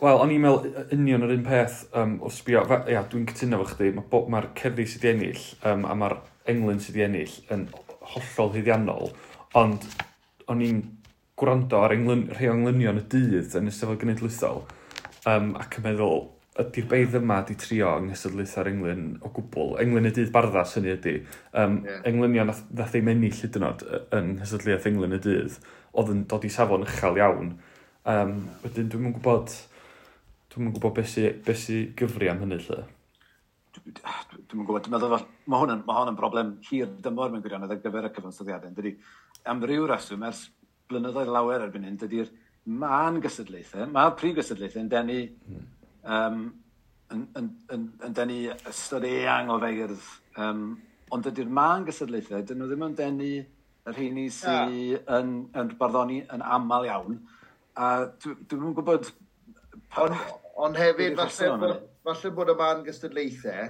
wel, 0.00 0.20
o'n 0.22 0.30
i'n 0.32 0.42
meddwl 0.44 0.92
union 0.94 1.24
yr 1.26 1.32
un 1.34 1.42
peth 1.46 1.80
um, 1.98 2.14
o 2.22 2.30
sbio, 2.32 2.62
ia, 2.86 3.02
dwi'n 3.10 3.26
cytuno 3.28 3.58
fo 3.64 3.72
chdi, 3.72 3.90
mae'r 3.96 4.28
ma, 4.30 4.42
cerddi 4.56 4.86
sydd 4.86 5.02
wedi 5.02 5.10
ennill 5.16 5.42
um, 5.66 5.82
a 5.84 5.96
mae'r 5.98 6.14
englyn 6.52 6.78
sydd 6.80 6.94
wedi 6.94 7.06
ennill 7.08 7.34
yn 7.54 7.66
hollol 8.14 8.54
hyddiannol, 8.54 9.10
ond 9.58 9.84
o'n 10.48 10.64
i'n 10.64 10.80
gwrando 11.38 11.82
ar 11.82 11.94
englyn, 11.96 12.28
rhai 12.32 12.50
englynion 12.52 13.02
y 13.02 13.04
dydd 13.12 13.58
yn 13.58 13.70
ystafell 13.72 13.98
genedlaethol 14.00 14.62
um, 15.28 15.52
ac 15.58 15.80
yn 15.80 15.88
meddwl, 15.88 16.28
ydy'r 16.58 16.88
beidd 16.90 17.16
yma 17.18 17.42
di 17.46 17.54
trio 17.58 17.92
yng 18.00 18.08
nghysadlaetha'r 18.10 18.70
englyn 18.72 19.04
o 19.22 19.30
gwbl. 19.34 19.76
Englyn 19.82 20.08
y 20.08 20.14
dydd 20.14 20.32
barddas 20.34 20.74
hynny 20.78 20.94
ydy. 20.96 21.14
Um, 21.52 21.82
yeah. 21.86 22.00
Englynion 22.08 22.50
nath, 22.50 22.64
nath 22.74 22.96
ei 22.98 23.04
mennill 23.06 23.36
hyd 23.42 23.58
yn 23.60 23.66
oed 23.68 23.84
yn 24.18 24.32
nghysadlaeth 24.38 24.88
englyn 24.90 25.14
y 25.14 25.20
dydd 25.22 25.58
oedd 25.98 26.14
yn 26.14 26.24
dod 26.30 26.46
i 26.46 26.50
safon 26.52 26.86
uchel 26.86 27.20
iawn 27.20 27.52
Um, 28.08 28.36
wedyn 28.62 28.88
dwi'n 28.88 29.10
gwybod, 29.12 29.52
dwi'n 30.52 30.70
gwybod 30.72 30.94
beth 30.96 31.10
sy'n 31.12 31.42
be 31.44 31.54
sy 31.58 31.80
gyfri 31.98 32.30
am 32.32 32.40
hynny 32.44 32.56
lle. 32.64 32.82
Dwi'n 33.76 33.98
ah, 34.08 34.22
gwybod, 34.52 34.86
dwi'n 34.86 34.94
meddwl, 34.94 35.24
mae 35.44 35.62
hwn 35.62 35.82
ma 35.84 35.98
hwn 35.98 36.12
yn 36.14 36.18
broblem 36.18 36.54
hir 36.70 36.88
dymor 37.04 37.34
mewn 37.34 37.44
gwirionedd 37.44 37.74
ar 37.74 37.82
gyfer 37.84 38.08
y 38.08 38.12
cyfansoddiadau. 38.16 38.72
Dydy, 38.78 38.94
am 39.52 39.60
ryw 39.68 39.84
reswm, 39.90 40.24
ers 40.28 40.46
blynyddoedd 40.88 41.32
lawer 41.34 41.66
erbyn 41.66 41.84
hyn, 41.84 42.00
dydy'r 42.00 42.32
ma'n 42.80 43.20
gysadlaethau, 43.24 43.86
mae'r 43.92 44.16
prif 44.18 44.36
gysadlaethau 44.40 44.82
yn 44.84 44.90
denu 44.92 45.20
hmm. 45.28 45.68
um, 46.16 46.42
yn, 47.12 47.24
yn, 47.40 47.52
yn, 47.74 47.86
yn 48.08 48.16
denu 48.16 48.40
ystod 48.72 49.06
eang 49.08 49.52
o 49.52 49.60
feirdd. 49.62 50.10
Um, 50.40 50.66
ond 51.12 51.28
dydy'r 51.28 51.56
ma'n 51.60 51.86
gysadlaethau, 51.88 52.44
dyn 52.44 52.60
nhw 52.60 52.72
ddim 52.72 52.88
yn 52.88 52.96
denu 52.98 53.32
yr 53.88 53.96
rheini 53.96 54.28
sy'n 54.32 54.72
yeah. 54.74 55.18
yn, 55.18 55.42
yn 55.56 55.76
barddoni 55.80 56.22
yn 56.34 56.44
aml 56.56 56.88
iawn. 56.88 57.20
A 57.78 57.88
dwi'n 58.18 58.44
dwi 58.50 58.74
gwybod... 58.76 59.10
Ond 60.02 60.16
on 60.58 60.74
hefyd, 60.76 61.16
falle, 61.16 61.76
falle 62.04 62.30
bod 62.34 62.50
y 62.52 62.54
man 62.58 62.82
gystadlaethau 62.84 63.68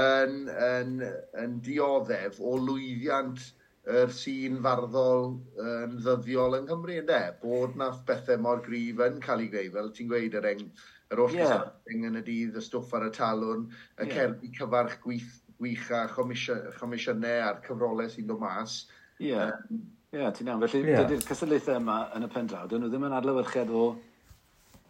yn, 0.00 0.36
yn, 0.48 0.94
yn 1.42 1.58
dioddef 1.66 2.38
o 2.40 2.54
lwyddiant 2.58 3.42
yr 3.90 4.12
sîn 4.14 4.60
farddol 4.64 5.34
yn 5.64 5.98
ddyddiol 6.04 6.58
yng 6.60 6.66
Nghymru, 6.68 6.96
ynddo? 7.02 7.20
Bod 7.42 7.76
na 7.80 7.90
bethau 8.08 8.40
mor 8.40 8.64
grif 8.64 9.02
yn 9.06 9.20
cael 9.24 9.44
ei 9.44 9.52
greu, 9.52 9.70
fel 9.76 9.92
ti'n 9.96 10.10
gweud, 10.10 10.36
yr 10.40 10.48
eng, 10.52 10.66
yr 11.12 11.22
oll 11.26 11.36
yeah. 11.36 11.70
yn 11.92 12.20
y 12.20 12.24
dydd, 12.26 12.58
y 12.60 12.64
stwff 12.64 12.96
ar 12.96 13.08
y 13.08 13.12
talwn, 13.16 13.68
y 13.98 14.06
yeah. 14.06 14.14
cerbi 14.16 14.52
cyfarch 14.56 14.98
gwych, 15.04 15.30
gwych 15.60 15.88
a 15.96 16.04
chomisiynau 16.14 17.46
a'r 17.48 17.62
cyfrolau 17.66 18.12
sy'n 18.12 18.28
dod 18.30 18.42
mas. 18.42 18.82
Yeah. 19.20 19.56
Um, 19.68 19.82
Ie, 20.10 20.18
yeah, 20.18 20.32
ti'n 20.34 20.48
iawn. 20.50 20.62
Felly, 20.66 20.88
yeah. 20.90 21.04
dydy'r 21.06 21.20
cystadlaethau 21.22 21.76
yma 21.78 21.96
yn 22.18 22.24
y 22.26 22.28
pen 22.32 22.48
draw, 22.50 22.64
dyn 22.66 22.80
nhw 22.82 22.88
ddim 22.90 23.04
yn 23.06 23.12
adlewyrchiad 23.14 23.68
o 23.70 23.82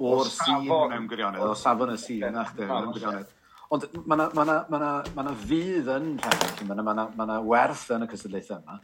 o'r 0.00 0.30
sîn. 0.32 0.54
O 0.54 0.62
safon 0.62 0.94
mewn 0.94 1.08
gwirionedd. 1.10 1.42
O 1.44 1.56
safon 1.60 1.92
y 1.92 1.96
sîn, 2.00 2.22
yeah. 2.22 2.32
nach 2.32 2.54
ddim, 2.54 2.70
mewn 2.72 2.94
gwirionedd. 2.94 3.34
Ond 3.76 3.84
mae 4.00 4.16
yna 4.16 4.30
ma 4.38 4.46
na, 4.48 4.56
ma 4.72 4.80
ma 5.18 5.34
fydd 5.42 5.92
yn 5.92 6.08
rhaid, 6.24 6.64
mae 6.64 6.72
yna 6.72 6.86
ma 6.86 7.04
ma 7.20 7.36
werth 7.52 7.84
yn 7.92 8.06
y 8.06 8.10
cystadlaethau 8.14 8.62
yma. 8.62 8.80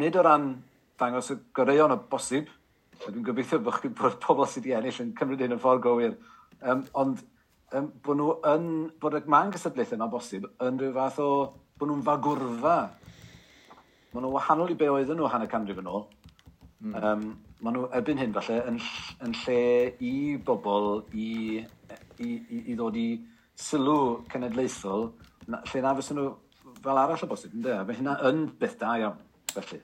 Nid 0.00 0.16
o 0.16 0.24
ran 0.24 0.48
dangos 1.04 1.28
y 1.34 1.38
goreion 1.60 1.92
o 1.92 2.00
bosib, 2.14 2.48
dwi'n 3.04 3.28
gobeithio 3.28 3.60
bod 3.60 3.76
chi 3.82 3.92
bod 3.92 4.16
pobl 4.24 4.48
sydd 4.48 4.70
wedi 4.70 4.78
ennill 4.78 5.04
yn 5.04 5.14
cymryd 5.20 5.44
hyn 5.44 5.58
yn 5.58 5.64
ffordd 5.66 5.84
gywir, 5.84 6.16
um, 6.64 6.86
ond 7.02 7.20
um, 7.76 7.92
bod 8.08 8.22
nhw 8.22 8.34
yn, 8.54 8.70
bod 9.04 9.20
y 9.20 9.26
man 9.36 9.52
cystadlaethau 9.52 10.00
yma 10.00 10.08
bosib 10.16 10.48
yn 10.64 10.80
rhyw 10.80 10.96
fath 10.96 11.20
o, 11.20 11.32
bod 11.76 11.92
nhw'n 11.92 12.08
fagwrfa 12.08 12.78
Maen 14.16 14.24
nhw 14.24 14.32
wahanol 14.32 14.70
i 14.72 14.74
be 14.80 14.86
oedden 14.88 15.18
nhw 15.20 15.28
hanner 15.28 15.48
canrif 15.52 15.76
yn 15.82 15.88
ôl. 15.92 16.06
Mm. 16.80 16.94
Um, 16.96 17.24
maen 17.60 17.74
nhw 17.76 17.88
erbyn 17.98 18.22
hyn 18.22 18.32
falle 18.32 18.62
yn, 18.70 18.78
yn 19.26 19.34
lle 19.42 19.60
i 20.00 20.12
bobl 20.46 21.02
i, 21.12 21.60
i, 22.24 22.30
i, 22.30 22.62
i 22.62 22.76
ddod 22.78 22.96
i 22.96 23.10
sylw 23.60 24.22
cenedlaethol, 24.32 25.10
na, 25.52 25.60
lle 25.68 25.82
na 25.84 25.92
fysa 26.00 26.16
nhw 26.16 26.30
fel 26.80 27.00
arall 27.02 27.26
o 27.26 27.28
bosib, 27.28 27.52
ynddo? 27.58 27.76
Mae 27.84 27.98
hynna 27.98 28.16
yn 28.30 28.46
beth 28.56 28.78
da 28.80 28.94
iawn, 29.02 29.20
felly. 29.52 29.82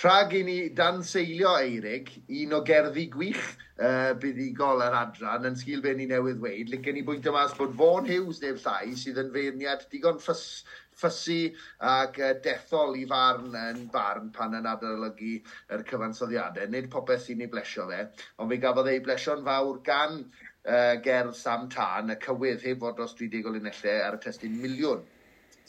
Tra 0.00 0.16
gen 0.26 0.50
i 0.50 0.58
dan 0.74 1.02
seilio 1.06 1.54
Eirig, 1.60 2.10
un 2.42 2.54
o 2.56 2.62
gerddi 2.66 3.06
gwych 3.12 3.42
uh, 3.44 4.16
buddigol 4.18 4.82
yr 4.82 4.98
adran 5.04 5.46
yn 5.46 5.58
sgil 5.60 5.82
be 5.84 5.94
ni 5.94 6.10
newydd 6.10 6.42
weid, 6.42 6.74
licen 6.74 6.98
i 6.98 7.06
bwynt 7.06 7.30
yma 7.30 7.46
bod 7.58 7.78
Fawn 7.78 8.10
Hughes 8.10 8.42
neu 8.42 8.58
llai 8.64 8.96
sydd 8.98 9.20
yn 9.22 9.30
feirniad 9.34 9.84
digon 9.92 10.18
ffys 10.18 10.64
ffussy 11.00 11.40
ac 11.90 12.20
uh, 12.22 12.32
dethol 12.46 12.96
i 13.00 13.06
farn 13.10 13.56
yn 13.62 13.86
barn 13.94 14.30
pan 14.36 14.56
yn 14.60 14.68
adolygu 14.70 15.34
yr 15.76 15.86
cyfansoddiadau. 15.92 16.70
Nid 16.72 16.90
popeth 16.94 17.26
sy'n 17.26 17.44
ei 17.46 17.52
blesio 17.54 17.88
fe 17.90 18.02
ond 18.38 18.52
fe 18.52 18.60
gafodd 18.66 18.92
ei 18.92 19.04
blesio'n 19.06 19.46
fawr 19.48 19.80
gan 19.86 20.20
uh, 20.24 20.94
gerdd 21.06 21.36
Sam 21.38 21.70
Tân 21.72 22.12
y 22.14 22.20
cywydd 22.26 22.68
heb 22.68 22.84
fod 22.84 23.00
dros 23.00 23.16
dri 23.18 23.30
deg 23.32 23.48
o 23.48 23.56
linellau 23.56 24.04
ar 24.08 24.20
y 24.20 24.22
testyn 24.26 24.60
miliwn 24.60 25.08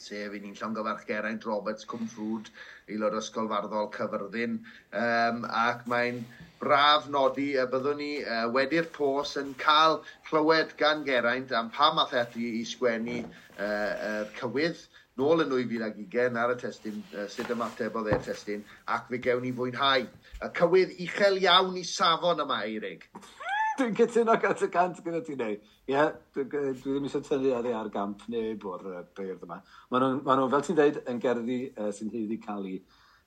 sef 0.02 0.34
un 0.36 0.46
i'n 0.48 0.56
llongyfarch 0.58 1.04
Geraint 1.06 1.44
Roberts 1.46 1.86
Cwmfrwd, 1.90 2.48
aelod 2.90 3.18
ysgol 3.20 3.50
farddol 3.52 3.90
Cyfyrddin, 3.94 4.56
um, 4.98 5.44
ac 5.46 5.84
mae'n 5.90 6.18
braf 6.62 7.08
nodi 7.10 7.52
y 7.58 7.66
byddwn 7.70 8.00
ni 8.00 8.10
uh, 8.22 8.46
wedi'r 8.54 8.88
pos 8.96 9.36
yn 9.40 9.52
cael 9.62 10.00
clywed 10.28 10.74
gan 10.82 11.06
Geraint 11.06 11.54
am 11.58 11.70
pa 11.74 11.92
math 11.94 12.14
ethi 12.18 12.52
i 12.60 12.64
sgwennu 12.72 13.20
uh, 13.22 13.62
er 13.66 14.28
cywydd 14.38 14.84
nôl 15.22 15.44
yn 15.44 15.52
2020 15.52 16.40
ar 16.42 16.52
y 16.52 16.58
testyn, 16.60 16.98
uh, 17.14 17.28
sut 17.30 17.50
ymateb 17.54 17.98
oedd 17.98 18.10
e'r 18.12 18.24
testyn, 18.26 18.64
ac 18.90 19.06
fe 19.12 19.22
gewn 19.22 19.46
ni 19.46 19.52
fwynhau. 19.56 20.08
Y 20.42 20.50
cywydd 20.58 20.96
uchel 21.06 21.38
iawn 21.44 21.78
i 21.78 21.84
safon 21.86 22.42
yma, 22.42 22.64
Eirig. 22.66 23.06
dwi'n 23.78 23.94
cytuno 23.96 24.34
gant 24.40 24.62
y 24.66 24.68
cant 24.72 24.98
gyda 25.04 25.22
ti 25.24 25.36
neu. 25.38 25.54
Ie, 25.56 25.94
yeah, 25.94 26.10
dwi, 26.34 26.44
ddim 26.82 27.06
eisiau 27.08 27.24
tynnu 27.24 27.54
ar 27.56 27.68
ei 27.68 27.76
ar 27.76 27.88
gamp 27.94 28.26
neu 28.32 28.56
o'r 28.72 28.90
uh, 28.90 29.04
beirdd 29.16 29.46
yma. 29.46 29.62
Maen 29.90 30.04
nhw, 30.04 30.18
ma 30.26 30.36
nhw, 30.36 30.50
fel 30.52 30.66
ti'n 30.66 30.78
dweud, 30.78 31.00
yn 31.08 31.22
gerddi 31.22 31.62
uh, 31.70 31.88
sy'n 31.94 32.12
hyddi 32.12 32.38
cael 32.42 32.68
ei 32.68 32.82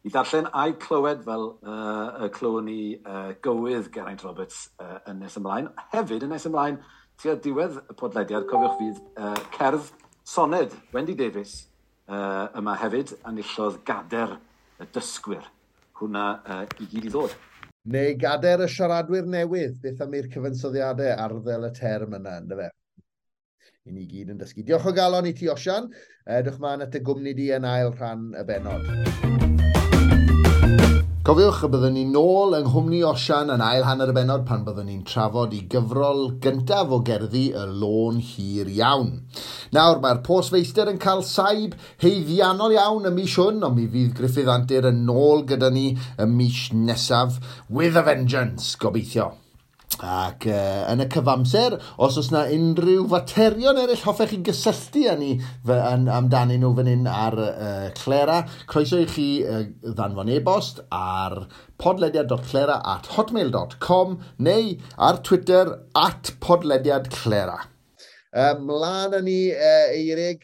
i 0.06 0.12
ddarllen 0.14 0.52
a'i 0.54 0.76
clywed 0.78 1.24
fel 1.26 1.48
uh, 1.66 2.26
y 2.26 2.30
clywed 2.36 2.68
ni 2.68 2.80
uh, 3.10 3.32
gywydd 3.42 3.90
Geraint 3.94 4.22
Roberts 4.22 4.68
uh, 4.78 5.00
yn 5.10 5.24
nes 5.24 5.38
ymlaen. 5.40 5.72
Hefyd 5.96 6.28
yn 6.28 6.36
nes 6.36 6.46
ymlaen, 6.46 6.78
tua 7.22 7.34
diwedd 7.42 7.80
y 7.82 7.96
podlediad, 7.98 8.46
cofiwch 8.52 8.76
fydd 8.78 9.00
uh, 9.18 9.34
cerdd 9.56 9.90
soned 10.26 10.78
Wendy 10.94 11.18
Davies 11.18 11.64
uh, 12.10 12.48
yma 12.58 12.76
hefyd 12.82 13.16
enillodd 13.28 13.82
gader 13.88 14.38
y 14.82 14.88
dysgwyr. 14.96 15.46
Hwna 15.96 16.26
uh, 16.44 16.64
i 16.82 16.90
gyd 16.92 17.10
i 17.10 17.14
ddod. 17.14 17.36
Neu 17.86 18.16
gader 18.18 18.66
y 18.66 18.70
siaradwyr 18.72 19.28
newydd, 19.30 19.78
beth 19.84 20.02
am 20.02 20.18
i'r 20.18 20.32
cyfansoddiadau 20.34 21.14
ar 21.14 21.38
ddel 21.46 21.70
y 21.70 21.72
term 21.78 22.18
yna, 22.18 22.40
ynddo 22.42 22.60
fe? 22.64 22.72
I 23.86 23.94
ni 23.94 24.08
gyd 24.10 24.34
yn 24.34 24.42
dysgu. 24.42 24.66
Diolch 24.66 24.90
o 24.90 24.96
galon 24.98 25.30
i 25.30 25.36
ti, 25.38 25.50
Osian. 25.54 25.92
Edwch 26.26 26.58
mlaen 26.58 26.88
at 26.88 26.98
y 26.98 27.06
gwmni 27.06 27.38
di 27.38 27.52
yn 27.54 27.70
ail 27.70 27.94
rhan 27.94 28.32
y 28.34 28.48
benod. 28.50 29.45
Cofiwch 31.26 31.64
y 31.66 31.68
byddwn 31.74 31.96
ni'n 31.98 32.12
nôl 32.14 32.52
yng 32.54 32.68
Nghymru 32.70 33.00
Osian 33.10 33.50
yn 33.50 33.62
ail 33.66 33.82
hanner 33.88 34.12
y 34.12 34.14
benod 34.14 34.44
pan 34.46 34.62
byddwn 34.62 34.86
ni'n 34.92 35.00
trafod 35.10 35.56
i 35.58 35.64
gyfrol 35.74 36.20
gyntaf 36.44 36.92
o 36.94 37.00
gerddi 37.08 37.48
y 37.50 37.64
lôn 37.80 38.20
hir 38.22 38.70
iawn. 38.70 39.08
Nawr 39.74 40.04
mae'r 40.04 40.20
postfeistr 40.28 40.92
yn 40.92 41.00
cael 41.02 41.24
saib 41.26 41.74
heiddiannol 42.04 42.76
iawn 42.76 43.10
y 43.10 43.14
mis 43.16 43.40
hwn, 43.42 43.66
ond 43.66 43.74
mi 43.80 43.88
fydd 43.90 44.14
Griffith 44.20 44.52
Antur 44.54 44.86
yn 44.92 45.02
nôl 45.08 45.42
gyda 45.50 45.72
ni 45.74 45.88
y 45.98 46.30
mis 46.30 46.68
nesaf 46.78 47.42
with 47.74 47.98
a 47.98 48.06
vengeance, 48.06 48.76
gobeithio. 48.78 49.32
Ac 50.04 50.44
uh, 50.50 50.86
yn 50.92 51.04
y 51.04 51.06
cyfamser, 51.12 51.78
os 52.04 52.18
oes 52.20 52.28
yna 52.32 52.42
unrhyw 52.52 53.06
faterion 53.12 53.80
eraill 53.80 54.04
hoffech 54.04 54.34
chi 54.34 54.40
gysylltu 54.44 55.06
â 55.08 55.16
ni 55.20 55.30
yn, 55.38 56.10
amdanyn 56.12 56.60
nhw 56.64 56.74
fan 56.76 56.90
hyn 56.92 57.06
ar 57.08 57.38
uh, 57.40 57.86
Clera, 57.96 58.42
croeso 58.68 59.00
i 59.00 59.08
chi 59.08 59.28
uh, 59.48 59.64
ddanfon 59.86 60.34
e-bost 60.36 60.82
ar 60.92 61.46
podlediad.clera 61.80 62.82
at 62.96 63.08
hotmail.com 63.16 64.20
neu 64.50 64.76
ar 64.98 65.22
Twitter 65.24 65.72
at 65.96 66.34
podlediadclera. 66.44 67.62
Ymlaen 68.36 69.16
um, 69.16 69.20
â 69.22 69.24
ni, 69.24 69.40
uh, 69.56 69.96
Eirig, 69.96 70.44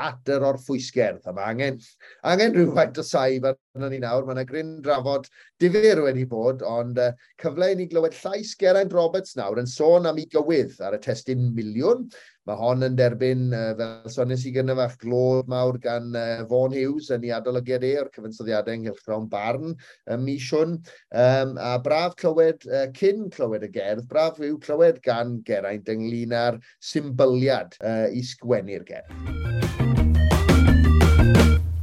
at 0.00 0.32
yr 0.32 0.46
orffwysgerdd. 0.50 1.26
A 1.28 1.34
mae 1.36 1.52
angen, 1.52 1.78
angen 2.26 2.56
rhywfaint 2.56 3.00
o 3.00 3.04
saib 3.06 3.46
arno 3.50 3.90
ni 3.90 4.00
nawr. 4.02 4.26
Mae 4.26 4.38
yna 4.38 4.46
gryn 4.48 4.74
drafod 4.84 5.28
difyr 5.60 6.02
wedi 6.06 6.26
bod, 6.28 6.64
ond 6.66 6.98
uh, 7.00 7.12
cyfle 7.42 7.72
i 7.72 7.78
ni 7.78 7.88
glywed 7.90 8.16
llais 8.22 8.54
Geraint 8.60 8.92
Roberts 8.96 9.36
nawr 9.38 9.60
yn 9.60 9.70
sôn 9.70 10.08
am 10.08 10.20
ei 10.20 10.28
gywydd 10.32 10.80
ar 10.84 10.96
y 10.96 11.00
testyn 11.04 11.50
miliwn. 11.56 12.08
Mae 12.48 12.56
hon 12.56 12.86
yn 12.86 12.96
derbyn, 12.98 13.50
uh, 13.52 13.74
fel 13.78 14.12
sonis 14.14 14.46
i 14.48 14.54
gynnaf 14.54 14.80
eich 14.86 14.96
glod 15.02 15.50
mawr 15.52 15.76
gan 15.82 16.08
uh, 16.16 16.40
Vaughan 16.50 16.74
Hughes 16.74 17.10
yn 17.14 17.26
ei 17.28 17.34
adolygiad 17.36 17.84
e 17.86 17.92
o'r 18.00 18.10
cyfansoddiadau 18.16 18.78
ynghylch 18.80 19.04
Grawn 19.04 19.28
Barn 19.30 19.76
ym 20.10 20.24
Misiwn. 20.26 20.78
Um, 21.12 21.54
a 21.60 21.76
braf 21.84 22.16
clywed, 22.20 22.64
uh, 22.70 22.88
cyn 22.96 23.28
clywed 23.34 23.68
y 23.68 23.72
gerdd, 23.76 24.08
braf 24.10 24.40
yw 24.40 24.56
clywed 24.64 25.02
gan 25.04 25.38
Geraint 25.46 25.92
ynglyn 25.92 26.34
â'r 26.40 26.58
symboliad 26.92 27.76
uh, 27.84 28.08
i 28.08 28.24
sgwennu'r 28.32 28.88
gerdd. 28.88 29.89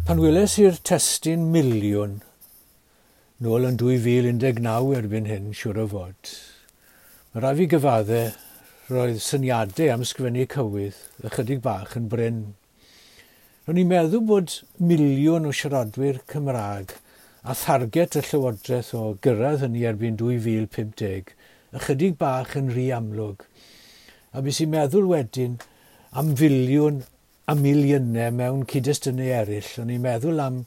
Pan 0.07 0.21
weles 0.23 0.53
i'r 0.63 0.77
testyn 0.87 1.41
miliwn, 1.51 2.13
nôl 3.43 3.65
yn 3.67 3.75
2019 3.81 4.93
erbyn 4.95 5.25
hyn, 5.27 5.49
siwr 5.51 5.81
o 5.83 5.87
fod, 5.91 6.29
mae 7.33 7.43
rai 7.43 7.51
fi 7.57 7.65
gyfaddau 7.73 8.29
roedd 8.93 9.19
syniadau 9.25 9.91
am 9.91 10.05
sgwennu 10.07 10.45
cywydd 10.53 11.01
ychydig 11.27 11.59
bach 11.65 11.97
yn 11.99 12.05
bryn. 12.13 12.37
Ro'n 13.65 13.81
i'n 13.83 13.91
meddwl 13.91 14.23
bod 14.29 14.55
miliwn 14.93 15.49
o 15.49 15.51
siaradwyr 15.59 16.21
Cymraeg 16.31 16.95
a 17.43 17.57
tharget 17.65 18.15
y 18.21 18.23
Llywodraeth 18.29 18.93
o 18.95 19.03
gyrraedd 19.27 19.65
hynny 19.65 19.83
erbyn 19.91 20.15
2050 20.23 21.35
ychydig 21.81 22.15
bach 22.23 22.55
yn 22.55 22.71
rhy 22.71 22.87
amlwg. 23.01 23.43
A 24.31 24.39
bys 24.47 24.63
i'n 24.63 24.71
meddwl 24.71 25.11
wedyn 25.11 25.59
am 26.15 26.31
filiwn 26.39 27.03
a 27.47 27.53
miliynau 27.55 28.31
mewn 28.35 28.63
cyd-destynau 28.67 29.29
eraill. 29.31 29.69
O'n 29.79 29.91
i'n 29.93 30.03
meddwl 30.03 30.41
am 30.43 30.59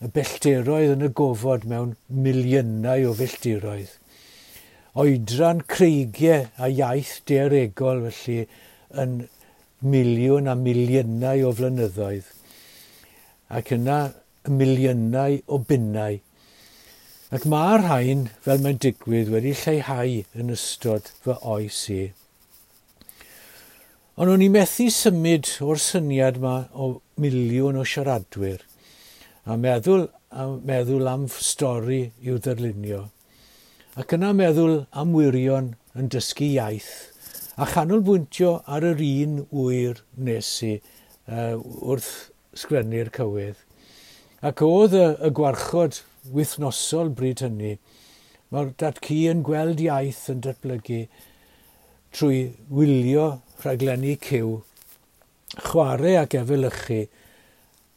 y 0.00 0.08
bellteroedd 0.16 0.94
yn 0.94 1.04
y 1.04 1.10
gofod 1.20 1.66
mewn 1.68 1.92
miliynau 2.08 3.04
o 3.10 3.12
felltiroedd. 3.18 3.92
Oedran 4.96 5.60
creigiau 5.68 6.46
a 6.56 6.70
iaith 6.72 7.18
deregol 7.28 8.00
felly 8.06 8.46
yn 9.02 9.18
miliwn 9.84 10.48
a 10.48 10.56
miliynau 10.56 11.44
o 11.50 11.52
flynyddoedd. 11.58 12.30
Ac 13.52 13.76
yna 13.76 13.98
miliynau 14.48 15.42
o 15.52 15.60
bunnau. 15.68 16.16
Ac 17.36 17.44
mae'r 17.52 17.84
rhain, 17.84 18.28
fel 18.40 18.64
mae'n 18.64 18.80
digwydd, 18.80 19.34
wedi 19.34 19.52
lleihau 19.66 20.22
yn 20.32 20.54
ystod 20.56 21.12
fy 21.20 21.36
oes 21.56 21.82
i. 21.92 22.06
Ond 24.16 24.32
o'n 24.32 24.40
i 24.40 24.46
methu 24.48 24.86
symud 24.88 25.48
o'r 25.60 25.80
syniad 25.84 26.38
yma 26.38 26.54
o 26.72 26.86
miliwn 27.20 27.76
o 27.76 27.82
siaradwyr 27.84 28.62
a 29.44 29.58
meddwl, 29.60 30.06
a 30.32 30.46
meddwl 30.70 31.10
am 31.10 31.26
stori 31.28 31.98
i'w 32.24 32.38
ddarlunio. 32.40 33.02
Ac 34.00 34.14
yna 34.16 34.30
meddwl 34.38 34.78
am 34.96 35.12
wirion 35.12 35.68
yn 36.00 36.08
dysgu 36.14 36.48
iaith 36.54 36.88
a 37.60 37.68
chanolbwyntio 37.74 38.54
ar 38.64 38.88
yr 38.94 39.04
un 39.04 39.36
wyr 39.52 40.00
nes 40.16 40.54
i 40.64 40.72
uh, 40.80 41.60
wrth 41.84 42.10
sgrennu'r 42.56 43.12
cywydd. 43.18 43.60
Ac 44.40 44.64
oedd 44.64 44.96
y, 44.96 45.06
y 45.28 45.34
gwarchod 45.36 46.00
wythnosol 46.32 47.12
bryd 47.20 47.44
hynny, 47.44 47.76
mae'r 48.48 48.72
datcu 48.80 49.26
yn 49.28 49.44
gweld 49.44 49.84
iaith 49.90 50.24
yn 50.32 50.40
datblygu 50.48 51.04
trwy 52.16 52.46
wylio 52.72 53.34
rhaglenni 53.64 54.16
cyw, 54.26 54.50
chwarae 55.66 56.16
ac 56.20 56.36
efelychu 56.40 57.00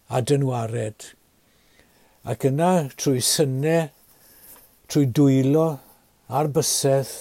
a 0.10 0.22
dynwared. 0.22 1.10
Ac 2.30 2.46
yna 2.50 2.72
trwy 3.00 3.24
synnau, 3.24 3.90
trwy 4.90 5.10
dwylo 5.16 5.68
a'r 6.30 6.50
bysedd, 6.56 7.12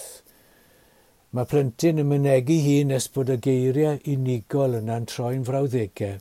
mae 1.32 1.48
plentyn 1.48 2.00
yn 2.00 2.08
mynegu 2.08 2.56
hun 2.64 2.92
nes 2.92 3.06
bod 3.12 3.30
y 3.34 3.36
geiriau 3.44 4.00
unigol 4.14 4.78
yna'n 4.78 5.08
troi'n 5.10 5.44
frawddegau. 5.48 6.16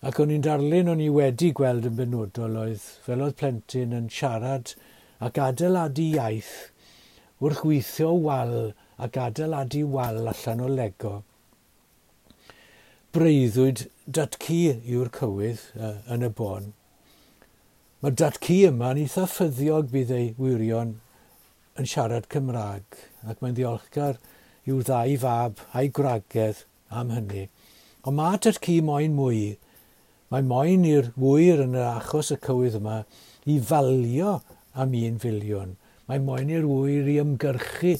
Ac 0.00 0.20
o'n 0.22 0.32
i'n 0.32 0.44
darlun 0.44 0.88
o'n 0.92 1.00
i 1.04 1.08
wedi 1.12 1.50
gweld 1.56 1.88
yn 1.88 1.96
benodol 1.98 2.58
oedd 2.62 2.84
fel 3.04 3.24
oedd 3.24 3.36
plentyn 3.40 3.96
yn 3.96 4.06
siarad 4.12 4.74
ac 5.26 5.40
adeiladu 5.44 6.06
iaith 6.16 6.52
wrth 7.40 7.64
weithio 7.68 8.14
wal 8.26 8.54
a 9.00 9.08
gadeiladu 9.08 9.86
wal 9.94 10.28
allan 10.32 10.60
o 10.60 10.68
lego. 10.68 11.12
Breuddwyd 13.16 13.86
datcu 14.06 14.58
yw'r 14.86 15.08
cywydd 15.16 15.62
uh, 15.74 15.96
yn 16.14 16.26
y 16.26 16.30
bon. 16.40 16.68
Mae'r 18.00 18.18
datcu 18.20 18.58
yma'n 18.68 19.00
eitha 19.00 19.24
ffyddiog 19.28 19.88
bydd 19.94 20.12
ei 20.16 20.28
wirion 20.40 20.92
yn 21.80 21.88
siarad 21.88 22.28
Cymraeg 22.32 23.00
ac 23.24 23.40
mae'n 23.40 23.56
ddiolchgar 23.56 24.20
i'w 24.68 24.78
ddau 24.84 25.16
fab 25.24 25.64
a'i 25.72 25.90
gwragedd 25.96 26.62
am 27.00 27.10
hynny. 27.16 27.48
Ond 28.04 28.16
mae 28.20 28.38
datcu 28.44 28.78
moyn 28.84 29.16
mwy. 29.16 29.42
Mae 30.30 30.46
moyn 30.46 30.86
i'r 30.88 31.10
wyr 31.18 31.64
yn 31.64 31.76
yr 31.78 31.88
achos 31.96 32.30
y 32.34 32.38
cywydd 32.44 32.78
yma 32.78 33.02
i 33.50 33.56
falio 33.72 34.38
am 34.72 34.94
un 35.00 35.18
filiwn. 35.22 35.74
Mae 36.06 36.20
moyn 36.22 36.52
i'r 36.52 36.68
wyr 36.68 37.08
i 37.10 37.18
ymgyrchu 37.24 37.96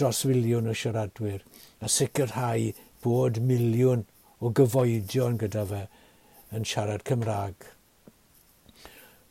dros 0.00 0.24
filiwn 0.26 0.70
o 0.70 0.74
siaradwyr 0.80 1.42
a 1.84 1.90
sicrhau 1.96 2.72
bod 3.04 3.38
miliwn 3.50 4.02
o 4.40 4.50
gyfoedion 4.58 5.36
gyda 5.42 5.64
fe 5.70 5.82
yn 6.58 6.66
siarad 6.70 7.04
Cymraeg. 7.08 7.68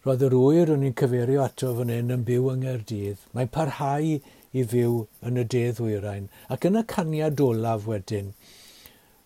Roedd 0.05 0.24
yr 0.28 0.36
wyr 0.38 0.72
o'n 0.74 0.86
i'n 0.88 0.95
cyfeirio 0.99 1.43
ato 1.45 1.72
fan 1.80 1.91
hyn 1.93 2.14
yn 2.16 2.24
byw 2.28 2.49
yng 2.53 2.64
Nghaerdydd. 2.64 3.26
Mae'n 3.36 3.51
parhau 3.57 4.14
i 4.14 4.66
fyw 4.74 4.95
yn 5.30 5.41
y 5.41 5.45
dedd 5.55 5.82
wyrain. 5.84 6.30
Ac 6.53 6.68
yn 6.70 6.80
y 6.80 6.86
caniad 6.93 7.43
olaf 7.43 7.88
wedyn, 7.89 8.32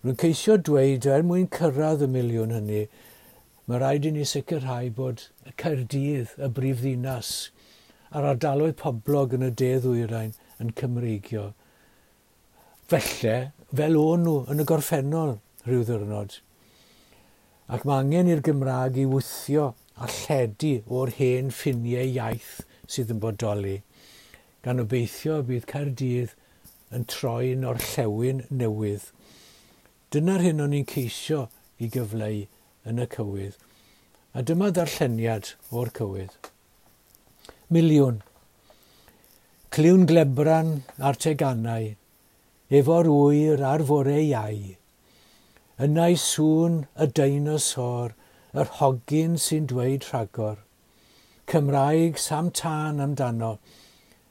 rwy'n 0.05 0.19
ceisio 0.23 0.57
dweud 0.69 1.09
er 1.11 1.25
mwyn 1.27 1.49
cyrraedd 1.57 2.05
y 2.05 2.09
miliwn 2.13 2.55
hynny, 2.55 2.83
mae 3.67 3.81
rhaid 3.81 4.07
i 4.09 4.13
ni 4.15 4.25
sicrhau 4.29 4.91
bod 5.01 5.27
y 5.49 5.55
Caerdydd, 5.63 6.35
y 6.37 6.51
brifddinas, 6.59 7.31
a'r 8.13 8.31
ardaloedd 8.33 8.77
poblog 8.81 9.33
yn 9.37 9.49
y 9.49 9.53
dedd 9.63 9.89
wyrain– 9.91 10.35
yn 10.63 10.73
Cymreigio. 10.77 11.51
Felly, 12.91 13.37
fel 13.75 13.97
o'n 13.99 14.23
nhw 14.23 14.35
yn 14.53 14.63
y 14.63 14.67
gorffennol 14.67 15.37
rhyw 15.67 15.83
ddyrnod. 15.87 16.37
Ac 17.67 17.83
mae 17.83 18.03
angen 18.03 18.29
i'r 18.31 18.43
Gymraeg 18.45 18.97
i 19.01 19.05
wythio 19.11 19.73
a 19.99 20.07
lledu 20.07 20.77
o'r 20.93 21.11
hen 21.17 21.49
ffiniau 21.51 22.13
iaith 22.13 22.53
sydd 22.87 23.11
yn 23.15 23.19
bodoli. 23.23 23.81
Gan 24.63 24.79
obeithio 24.83 25.41
bydd 25.47 25.67
Caerdydd 25.67 26.35
yn 26.95 27.03
troi'n 27.11 27.65
orllewin 27.67 28.45
newydd. 28.61 29.09
Dyna'r 30.15 30.45
hyn 30.47 30.63
o'n 30.63 30.75
i'n 30.77 30.87
ceisio 30.87 31.47
i 31.83 31.89
gyfleu 31.91 32.45
yn 32.87 33.03
y 33.03 33.07
cywydd. 33.17 33.57
A 34.31 34.43
dyma 34.47 34.71
ddarlleniad 34.71 35.51
o'r 35.75 35.91
cywydd. 35.97 36.37
Miliwn 37.73 38.21
Cliwn 39.75 40.05
glebran 40.09 40.69
a'r 41.07 41.17
teganau, 41.19 41.89
efo'r 42.79 43.07
wyr 43.11 43.61
a'r 43.69 43.81
fore 43.89 44.15
iau. 44.23 44.59
Yna'i 45.83 46.15
sŵn 46.17 46.77
y 47.03 47.07
deinosor, 47.19 48.13
yr 48.55 48.71
hogyn 48.77 49.35
sy'n 49.43 49.67
dweud 49.69 50.07
rhagor. 50.07 50.61
Cymraeg 51.51 52.17
sam 52.23 52.47
tân 52.59 53.03
amdano, 53.03 53.51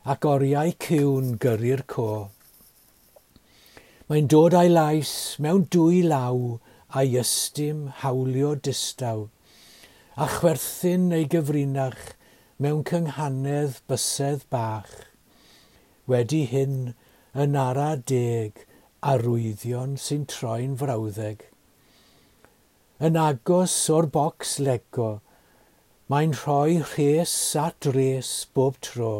ac 0.09 0.24
oriau 0.30 0.72
cwn 0.87 1.34
gyrru'r 1.45 1.84
co. 1.95 2.11
Mae'n 4.09 4.30
dod 4.32 4.57
a'i 4.57 4.72
lais 4.72 5.12
mewn 5.39 5.66
dwy 5.76 6.01
law 6.14 6.57
a'i 6.97 7.12
ystym 7.20 7.91
hawlio 8.01 8.55
distaw, 8.57 9.26
a 10.16 10.30
chwerthin 10.39 11.12
ei 11.12 11.28
gyfrinach 11.37 12.16
mewn 12.59 12.82
cynghanedd 12.89 13.84
bysedd 13.87 14.49
bach 14.51 14.97
wedi 16.11 16.44
hyn 16.52 16.94
yn 17.44 17.57
ara 17.61 17.90
deg 18.12 18.64
arwyddion 19.12 19.96
sy'n 20.00 20.24
troi'n 20.32 20.76
frawddeg. 20.80 21.44
Yn 23.07 23.18
agos 23.20 23.74
o'r 23.92 24.09
bocs 24.14 24.57
lego, 24.66 25.09
mae'n 26.11 26.32
rhoi 26.40 26.78
rhes 26.80 27.34
at 27.61 27.88
res 27.96 28.30
bob 28.57 28.78
tro, 28.88 29.14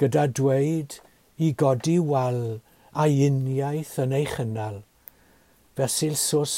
gyda 0.00 0.28
dweud 0.38 1.00
i 1.36 1.50
godi 1.62 1.98
wal 2.12 2.42
a 2.94 3.08
uniaeth 3.26 3.96
yn 4.04 4.14
ei 4.18 4.28
chynnal, 4.34 4.78
fesul 5.76 6.16
sws 6.22 6.56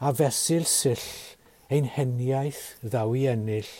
a 0.00 0.12
fesul 0.20 0.66
sill 0.74 1.06
ein 1.70 1.88
heniaeth 1.94 2.62
ddaw 2.82 3.14
i 3.16 3.24
ennill. 3.32 3.72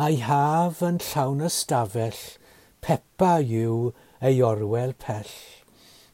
A'i 0.00 0.18
haf 0.24 0.82
yn 0.88 1.00
llawn 1.10 1.44
ystafell 1.46 2.20
Pepa 2.86 3.32
yw 3.42 3.92
ei 4.28 4.36
orwel 4.48 4.92
pell, 5.04 5.30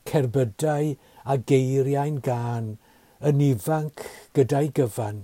cerbydau 0.09 0.95
a 1.33 1.35
geiriau'n 1.51 2.15
gan, 2.29 2.71
yn 3.31 3.43
ifanc 3.47 4.05
gyda'i 4.39 4.71
gyfan. 4.79 5.19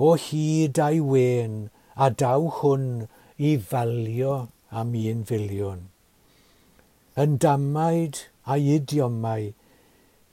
O 0.00 0.14
hyd 0.22 0.80
a'i 0.84 1.02
wen 1.10 1.58
a 2.06 2.08
daw 2.22 2.48
hwn 2.60 2.86
i 3.50 3.50
falio 3.72 4.32
am 4.70 4.96
un 5.12 5.20
filiwn. 5.28 5.84
Yn 7.24 7.36
damaid 7.44 8.22
a'i 8.56 8.78
idiomau, 8.78 9.52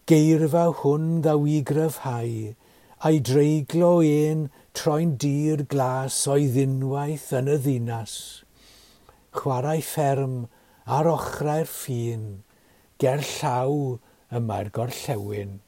geirfa 0.08 0.66
hwn 0.86 1.12
ddaw 1.28 1.44
i 1.58 1.60
gryfhau, 1.74 2.32
a'i 3.04 3.20
dreiglo 3.32 3.92
un 4.08 4.48
troi'n 4.72 5.18
dir 5.26 5.68
glas 5.76 6.24
o'i 6.32 6.48
ddinwaith 6.56 7.30
yn 7.42 7.52
y 7.58 7.60
ddinas 7.68 8.16
chwarae 9.34 9.82
fferm 9.84 10.44
ar 10.86 11.08
ochrau'r 11.10 11.70
ffin, 11.70 12.44
ger 13.02 13.24
llaw 13.26 13.98
yma'r 14.34 14.70
gorllewin. 14.76 15.60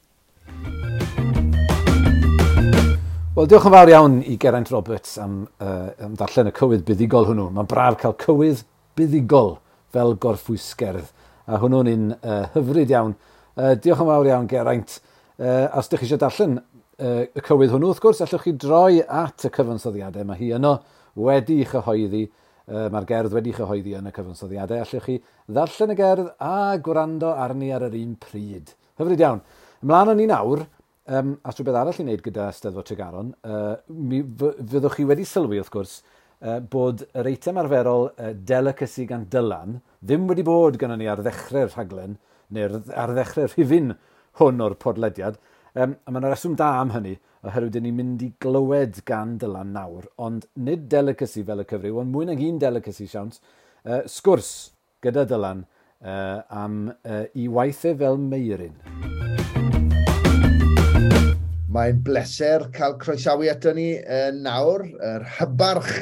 Wel, 3.36 3.48
diolch 3.50 3.66
yn 3.68 3.74
fawr 3.74 3.90
iawn 3.92 4.14
i 4.24 4.38
Geraint 4.40 4.70
Roberts 4.72 5.18
am, 5.20 5.42
uh, 5.60 5.90
am 6.00 6.14
darllen 6.16 6.48
y 6.48 6.54
cywydd 6.56 6.86
buddigol 6.88 7.26
hwnnw. 7.28 7.50
Mae'n 7.52 7.68
braf 7.68 7.98
cael 8.00 8.14
cywydd 8.22 8.62
buddigol 8.96 9.58
fel 9.92 10.16
gorffwysgerdd. 10.22 11.10
A 11.44 11.60
hwnnw'n 11.60 11.90
un 11.92 12.06
uh, 12.16 12.46
hyfryd 12.54 12.94
iawn. 12.94 13.12
Uh, 13.52 13.74
diolch 13.76 14.00
yn 14.00 14.08
fawr 14.08 14.30
iawn, 14.30 14.48
Geraint. 14.48 14.96
Uh, 15.36 15.66
os 15.76 15.90
ydych 15.90 16.06
chi 16.06 16.08
eisiau 16.08 16.22
darllen 16.22 16.56
uh, 16.56 17.26
y 17.28 17.44
cywydd 17.44 17.74
hwnnw, 17.74 17.92
wrth 17.92 18.00
gwrs, 18.06 18.24
allwch 18.24 18.46
chi 18.46 18.56
droi 18.56 19.02
at 19.04 19.44
y 19.44 19.52
cyfansoddiadau. 19.52 20.24
Mae 20.30 20.40
hi 20.40 20.50
yno 20.56 20.78
wedi'i 21.20 21.68
chyhoeddi 21.68 22.24
uh, 22.66 22.86
mae'r 22.92 23.06
gerdd 23.08 23.36
wedi 23.36 23.54
chyhoeddi 23.56 23.94
yn 23.98 24.10
y 24.10 24.14
cyfansoddiadau. 24.16 24.82
Allwch 24.82 25.06
chi 25.06 25.18
ddarllen 25.50 25.94
y 25.94 25.98
gerdd 25.98 26.32
a 26.42 26.56
gwrando 26.82 27.32
arni 27.34 27.72
ar 27.74 27.86
yr 27.88 27.96
un 27.98 28.16
pryd. 28.22 28.74
Hyfryd 29.00 29.22
iawn. 29.22 29.42
Ymlaen 29.84 30.12
o'n 30.12 30.20
ni 30.20 30.26
nawr, 30.30 30.66
um, 31.06 31.34
a 31.44 31.54
rhywbeth 31.54 31.80
arall 31.80 32.00
i 32.00 32.04
wneud 32.06 32.22
gyda 32.24 32.50
Steddfod 32.54 32.88
Tregaron, 32.88 33.32
uh, 33.46 33.74
mi, 33.92 34.22
fyddwch 34.22 34.98
chi 34.98 35.08
wedi 35.08 35.26
sylwi 35.28 35.60
wrth 35.60 35.72
gwrs 35.74 35.98
uh, 36.00 36.58
bod 36.72 37.04
yr 37.12 37.30
eitem 37.30 37.60
arferol 37.62 38.08
uh, 38.10 38.32
delicacy 38.48 39.06
gan 39.10 39.26
Dylan 39.32 39.80
ddim 40.02 40.26
wedi 40.30 40.46
bod 40.46 40.78
gyda 40.80 40.98
ni 40.98 41.10
ar 41.10 41.22
ddechrau'r 41.22 41.72
rhaglen, 41.74 42.16
neu 42.54 42.80
ar 42.94 43.14
ddechrau'r 43.14 43.52
rhifin 43.54 43.94
hwn 44.40 44.64
o'r 44.64 44.76
podlediad, 44.80 45.38
um, 45.76 45.96
a 45.96 46.12
mae'n 46.12 46.30
reswm 46.30 46.56
da 46.58 46.72
am 46.80 46.92
hynny 46.96 47.16
oherwydd 47.46 47.78
ni'n 47.82 47.94
mynd 47.94 48.22
i 48.26 48.32
glywed 48.42 48.98
gan 49.06 49.36
Dylan 49.40 49.72
nawr, 49.76 50.06
ond 50.22 50.46
nid 50.66 50.88
delicacy 50.90 51.44
fel 51.46 51.62
y 51.62 51.66
cyfrif, 51.70 51.98
ond 52.00 52.10
mwy 52.12 52.26
nag 52.30 52.42
un 52.42 52.58
delicacy 52.62 53.06
siawns, 53.10 53.38
uh, 53.86 54.02
sgwrs 54.10 54.50
gyda 55.04 55.26
Dylan 55.30 55.62
uh, 55.62 56.42
am 56.50 56.80
uh, 56.90 57.22
i 57.38 57.46
waithau 57.46 57.94
fel 58.00 58.18
meirin. 58.22 58.74
Mae'n 61.76 62.02
bleser 62.02 62.66
cael 62.74 62.96
croesawu 63.02 63.50
ato 63.52 63.74
ni 63.76 63.92
uh, 64.00 64.32
nawr, 64.34 64.86
yr 65.12 65.26
hybarch 65.38 65.92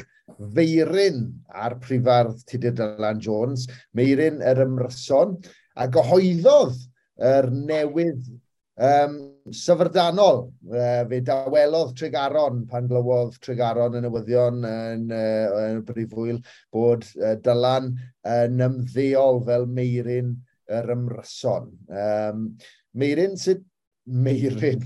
feirin 0.55 1.27
a'r 1.53 1.77
prifardd 1.83 2.41
Tudur 2.49 2.75
Dylan 2.79 3.21
Jones, 3.23 3.69
meirin 3.93 4.41
yr 4.41 4.65
ymryson, 4.65 5.37
a 5.77 5.91
gyhoeddodd 5.91 6.79
yr 7.21 7.51
newydd 7.53 8.33
um, 8.79 9.34
syfrdanol. 9.53 10.47
Uh, 10.71 11.03
fe 11.11 11.21
dawelodd 11.25 11.93
Tregaron 11.99 12.65
pan 12.71 12.89
glywodd 12.89 13.37
Tregaron 13.45 13.99
y 13.99 14.03
newyddion 14.05 14.65
yn, 14.69 15.05
uh, 15.13 15.59
yn 15.67 15.83
y 15.83 15.85
brifwyl 15.89 16.41
bod 16.73 17.05
uh, 17.21 17.35
Dylan 17.45 17.93
yn 18.31 18.65
ymddeol 18.69 19.43
fel 19.45 19.69
Meirin 19.69 20.35
yr 20.73 20.91
ymryson. 20.97 21.71
Um, 21.93 22.51
Meirin 22.97 23.39
sydd... 23.41 23.65
Meirin. 24.05 24.83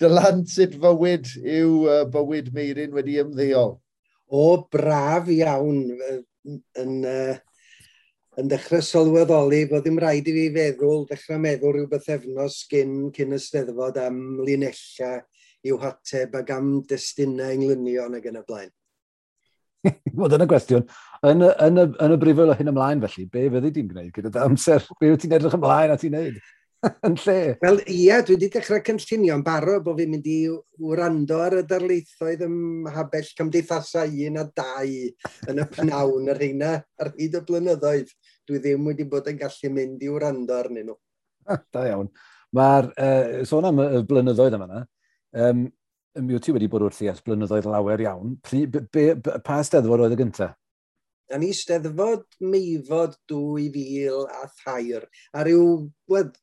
Dylan 0.00 0.42
sut 0.48 0.74
fywyd 0.80 1.30
yw 1.40 1.86
uh, 1.88 2.02
bywyd 2.12 2.50
Meirin 2.56 2.92
wedi 2.92 3.20
ymddeol? 3.22 3.78
O, 4.28 4.42
braf 4.72 5.30
iawn 5.32 5.86
yn... 5.96 6.98
Uh, 7.04 7.38
yn 8.40 8.50
dechrau 8.50 8.82
sylweddoli 8.84 9.64
bod 9.70 9.84
ddim 9.84 10.00
rhaid 10.00 10.28
i 10.30 10.34
fi 10.36 10.46
feddwl, 10.54 11.06
dechrau 11.10 11.40
meddwl 11.42 11.76
rhyw 11.76 11.98
efnos 12.16 12.60
gyn, 12.70 12.94
cyn 13.16 13.36
ysteddfod 13.36 14.00
am 14.00 14.20
linella 14.46 15.16
i'w 15.68 15.80
hateb 15.82 16.36
ac 16.40 16.52
am 16.56 16.78
destunau 16.88 17.52
englynion 17.56 18.16
ac 18.16 18.30
yn 18.30 18.40
y 18.40 18.44
blaen. 18.46 18.70
Wel, 20.16 20.30
dyna 20.32 20.46
gwestiwn. 20.48 20.86
Yn, 21.24 21.44
yn, 21.44 21.52
yn, 21.66 21.82
y, 21.82 21.90
yn 22.04 22.14
y 22.16 22.20
brifol 22.20 22.52
o 22.52 22.56
hyn 22.56 22.72
ymlaen 22.72 23.04
felly, 23.04 23.26
be 23.32 23.48
fyddi 23.52 23.74
di'n 23.76 23.92
gwneud 23.92 24.16
gyda 24.16 24.32
dy 24.32 24.42
amser? 24.44 24.88
Be 25.00 25.12
wyt 25.12 25.22
ti'n 25.24 25.36
edrych 25.36 25.56
ymlaen 25.56 25.94
a 25.94 26.00
ti'n 26.00 26.16
neud? 26.16 26.40
yn 27.06 27.16
lle? 27.20 27.36
Wel, 27.60 27.80
ia, 27.92 28.20
dwi 28.24 28.36
wedi 28.36 28.48
dechrau 28.54 28.80
cynllunio'n 28.84 29.44
barod 29.44 29.84
bod 29.84 29.98
fi'n 30.00 30.12
mynd 30.14 30.28
i 30.30 30.38
wrando 30.80 31.40
ar 31.44 31.58
y 31.60 31.62
darlithoedd 31.68 32.44
ym 32.46 32.88
habell 32.94 33.28
cymdeithasau 33.36 34.14
un 34.28 34.40
a 34.40 34.46
dau 34.48 34.94
yn 35.52 35.60
y 35.60 35.66
pnawn 35.76 36.30
yr 36.32 36.40
hynna 36.46 36.74
ar 37.00 37.12
hyd 37.18 37.36
y 37.36 37.42
blynyddoedd 37.48 38.14
dwi 38.50 38.60
ddim 38.62 38.90
wedi 38.90 39.06
bod 39.08 39.30
yn 39.30 39.40
gallu 39.40 39.72
mynd 39.74 40.04
i 40.04 40.12
wrando 40.12 40.58
arnyn 40.58 40.90
nhw. 40.90 40.98
Da 41.72 41.86
iawn. 41.88 42.10
Mae'r 42.56 42.90
uh, 42.90 43.42
sôn 43.46 43.68
am 43.68 43.78
y 43.82 44.00
blynyddoedd 44.06 44.56
yma 44.58 44.66
yna, 44.66 44.86
um, 45.46 45.68
mi 46.18 46.34
wyt 46.34 46.48
ti 46.48 46.54
wedi 46.54 46.68
bod 46.70 46.84
wrth 46.86 47.04
i 47.04 47.10
as 47.12 47.22
blynyddoedd 47.24 47.68
lawer 47.70 48.02
iawn. 48.02 48.34
Pri, 48.46 48.64
be, 48.66 48.82
be, 48.90 49.12
pa 49.46 49.60
steddfod 49.66 50.02
oedd 50.04 50.16
y 50.16 50.18
gyntaf? 50.20 50.56
Da 51.30 51.38
ni 51.38 51.52
steddfod 51.54 52.24
meifod 52.42 53.14
2000 53.30 54.26
a 54.34 54.48
thair. 54.64 55.06
A 55.30 55.44
rhyw 55.46 55.86
wed, 56.10 56.34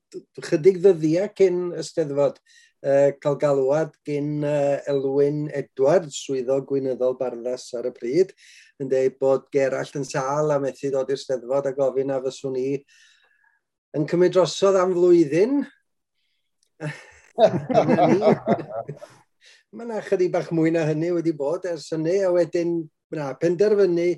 chydig 0.48 0.80
ddyddiau 0.80 1.28
cyn 1.36 1.60
y 1.76 1.84
steddfod 1.84 2.40
uh, 2.40 3.12
cael 3.20 3.36
galwad 3.42 3.98
gyn 4.08 4.46
uh, 4.48 4.80
Elwyn 4.88 5.50
Edwards, 5.52 6.22
swyddo 6.24 6.62
gwynyddol 6.70 7.18
barddas 7.20 7.68
ar 7.76 7.92
y 7.92 7.94
pryd 8.00 8.32
yn 8.82 8.90
dweud 8.92 9.16
bod 9.22 9.48
Gerallt 9.54 9.96
yn 9.98 10.06
sal 10.08 10.54
a 10.54 10.60
methu 10.62 10.92
dod 10.94 11.10
i'r 11.14 11.22
steddfod 11.22 11.70
a 11.70 11.74
gofyn 11.78 12.14
a 12.14 12.20
fyswn 12.26 12.54
ni 12.58 12.70
yn 13.98 14.06
cymryd 14.10 14.36
drosodd 14.36 14.78
am 14.78 14.94
flwyddyn. 14.96 15.56
Mae 19.74 19.86
yna 19.86 20.04
chydig 20.06 20.32
bach 20.34 20.52
mwy 20.56 20.70
na 20.74 20.84
hynny 20.88 21.10
wedi 21.16 21.34
bod 21.38 21.66
ers 21.70 21.90
hynny, 21.94 22.20
a 22.26 22.30
wedyn 22.34 22.72
na, 23.14 23.34
penderfynu 23.40 24.10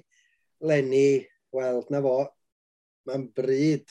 Lenny, 0.70 1.24
wel, 1.56 1.80
na 1.90 2.02
fo, 2.04 2.18
mae'n 3.08 3.26
bryd, 3.36 3.88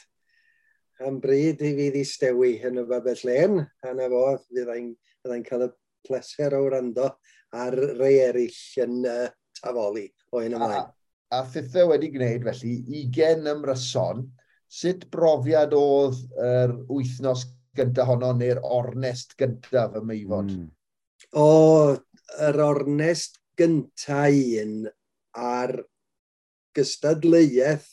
mae'n 1.00 1.18
bryd 1.22 1.64
i 1.64 1.72
fi 1.78 1.86
ddistewi 1.94 2.52
yn 2.68 2.82
y 2.82 2.84
babell 2.88 3.24
len, 3.24 3.62
a 3.86 3.94
na 3.96 4.08
fo, 4.12 4.24
fyddai'n 4.52 5.46
cael 5.46 5.64
y 5.66 5.70
pleser 6.06 6.56
o 6.58 6.60
wrando 6.66 7.08
ar 7.56 7.74
rei 7.98 8.18
eraill 8.26 8.60
yn 8.84 9.00
uh, 9.08 9.28
tafoli 9.64 10.06
o 10.32 10.42
hyn 10.42 10.56
ymlaen. 10.58 10.88
A, 10.88 11.40
a 11.40 11.44
thitha 11.52 11.86
wedi 11.90 12.10
gwneud 12.14 12.46
felly 12.48 12.74
20 12.88 13.50
ymryson, 13.54 14.24
sut 14.68 15.06
brofiad 15.12 15.74
oedd 15.76 16.20
yr 16.44 16.74
wythnos 16.90 17.46
gyntaf 17.78 18.10
honno 18.10 18.32
neu'r 18.36 18.60
ornest 18.64 19.36
gyntaf 19.40 19.96
y 19.98 20.04
meifod? 20.04 20.52
Mm. 20.52 20.68
O, 21.38 21.96
yr 22.48 22.60
ornest 22.64 23.38
gyntaf 23.58 24.40
un 24.62 24.74
a'r 25.38 25.74
gystadleuaeth 26.76 27.90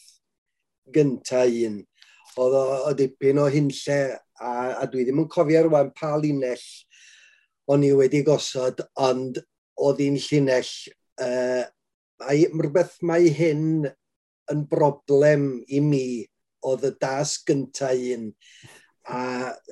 gyntaf 0.95 1.59
un. 1.69 1.81
Oedd 2.35 2.55
o 2.59 2.93
dipyn 2.97 3.39
o 3.39 3.47
hunlle 3.51 3.99
a, 4.43 4.51
a 4.81 4.85
dwi 4.91 5.05
ddim 5.05 5.21
yn 5.23 5.31
cofio 5.31 5.63
rwan 5.65 5.93
pa 5.95 6.15
linell 6.19 6.65
o'n 7.71 7.85
i 7.87 7.91
wedi 7.97 8.21
gosod, 8.27 8.81
ond 9.01 9.39
oedd 9.81 10.01
hi'n 10.03 10.19
llinell 10.21 10.73
uh, 11.23 11.63
mae 12.23 12.45
rhywbeth 12.51 12.97
mae 13.05 13.31
hyn 13.35 13.87
yn 14.51 14.65
broblem 14.69 15.49
i 15.67 15.81
mi 15.83 16.07
oedd 16.65 16.85
y 16.89 16.93
das 17.01 17.37
gyntaf 17.45 17.97
un. 18.15 18.29
A 19.05 19.19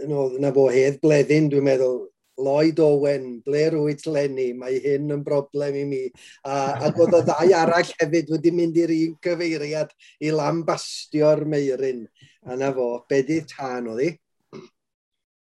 no, 0.10 0.28
na 0.42 0.52
fo 0.54 0.68
hedd 0.70 1.00
bleddyn, 1.02 1.50
dwi'n 1.50 1.66
meddwl, 1.66 2.04
Lloyd 2.38 2.80
Owen, 2.82 3.42
Blair 3.46 3.76
Wyt 3.78 4.08
Lenny, 4.10 4.54
mae 4.58 4.80
hyn 4.82 5.12
yn 5.14 5.22
broblem 5.26 5.78
i 5.78 5.84
mi. 5.86 6.02
A, 6.46 6.74
a 6.88 6.90
oedd 6.90 7.18
y 7.20 7.22
ddau 7.28 7.54
arall 7.60 7.94
hefyd 8.00 8.32
wedi 8.34 8.54
mynd 8.56 8.80
i'r 8.82 8.94
un 8.96 9.16
cyfeiriad 9.26 9.94
i 10.22 10.34
lambastio'r 10.34 11.44
meirin. 11.50 12.08
A 12.50 12.58
na 12.58 12.72
fo, 12.74 13.06
bedydd 13.10 13.50
tan 13.54 13.90
oedd 13.94 14.04
hi. 14.06 14.12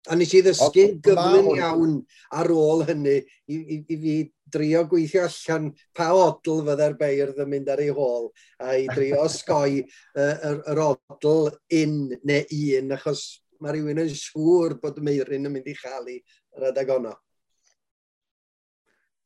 A 0.08 0.16
nes 0.16 0.30
i 0.38 0.40
ddysgu 0.44 0.86
gyflym 1.04 1.50
iawn 1.56 1.98
ar 2.38 2.48
ôl 2.54 2.86
hynny 2.88 3.18
i, 3.18 3.58
i, 3.58 3.80
i 3.82 3.98
fi 3.98 4.14
drio 4.52 4.84
gweithio 4.90 5.26
allan 5.26 5.70
pa 5.96 6.08
odl 6.16 6.62
fydda'r 6.68 6.96
beirdd 7.00 7.42
yn 7.44 7.52
mynd 7.52 7.70
ar 7.72 7.82
ei 7.84 7.92
hôl 7.94 8.30
a 8.64 8.76
i 8.80 8.86
drio 8.90 9.22
osgoi 9.26 9.82
uh, 9.82 10.34
yr, 10.50 10.62
yr 10.72 10.82
odl 10.86 11.50
un 11.82 11.98
neu 12.30 12.62
un 12.80 12.96
achos 12.98 13.24
mae 13.60 13.74
rhywun 13.74 14.04
yn 14.04 14.12
siŵr 14.14 14.78
bod 14.82 15.00
y 15.00 15.04
meirin 15.08 15.48
yn 15.48 15.54
mynd 15.54 15.68
i 15.68 15.76
chael 15.78 16.08
yr 16.14 16.70
adeg 16.70 16.92
honno. 16.94 17.14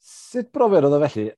Sut 0.03 0.51
brofiad 0.55 0.89
oedd 0.89 0.99
o 0.99 1.01
felly 1.05 1.29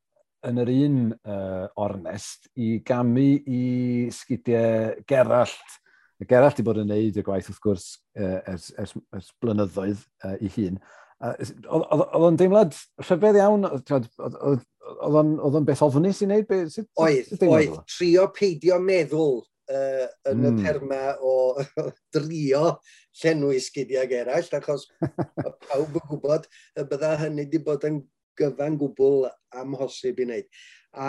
yn 0.49 0.61
yr 0.61 0.71
un 0.75 0.99
uh, 1.13 1.67
ornest 1.81 2.51
i 2.61 2.79
gamu 2.87 3.31
i 3.45 3.65
sgidiau 4.13 5.01
Gerallt? 5.09 5.81
Geralt 6.25 6.61
i 6.61 6.65
bod 6.65 6.79
yn 6.81 6.89
neud 6.89 7.19
y 7.19 7.25
gwaith 7.27 7.51
wrth 7.51 7.61
gwrs 7.61 7.87
ers, 8.17 8.71
ers, 8.81 8.95
ers 9.13 9.33
blynyddoedd 9.43 10.05
uh, 10.25 10.37
i 10.41 10.49
hun. 10.57 10.79
Oedd 11.23 12.19
o'n 12.19 12.37
deimlad 12.39 12.75
rhyfedd 13.05 13.39
iawn, 13.39 13.67
oedd 13.71 15.59
o'n 15.59 15.67
beth 15.67 15.85
ofnus 15.87 16.23
i 16.25 16.29
wneud? 16.29 16.51
Oedd, 17.01 17.31
oedd 17.47 17.77
trio 17.89 18.27
peidio 18.35 18.81
meddwl 18.83 19.39
uh, 19.71 20.09
yn 20.31 20.41
mm. 20.41 20.45
y 20.45 20.51
hmm. 20.51 20.59
terma 20.65 21.03
o 21.25 21.37
drio 22.17 22.65
llenwi 23.23 23.63
sgidiau 23.63 24.11
eraill, 24.19 24.51
achos 24.59 24.89
pawb 25.69 25.97
yn 26.01 26.07
gwybod 26.11 26.51
y 26.81 26.87
bydda 26.91 27.15
hynny 27.23 27.47
wedi 27.47 27.63
bod 27.65 27.87
yn 27.89 28.03
gyfan 28.39 28.79
gwbl 28.81 29.29
amhosib 29.63 30.21
i 30.21 30.29
wneud. 30.29 30.49
A 30.99 31.09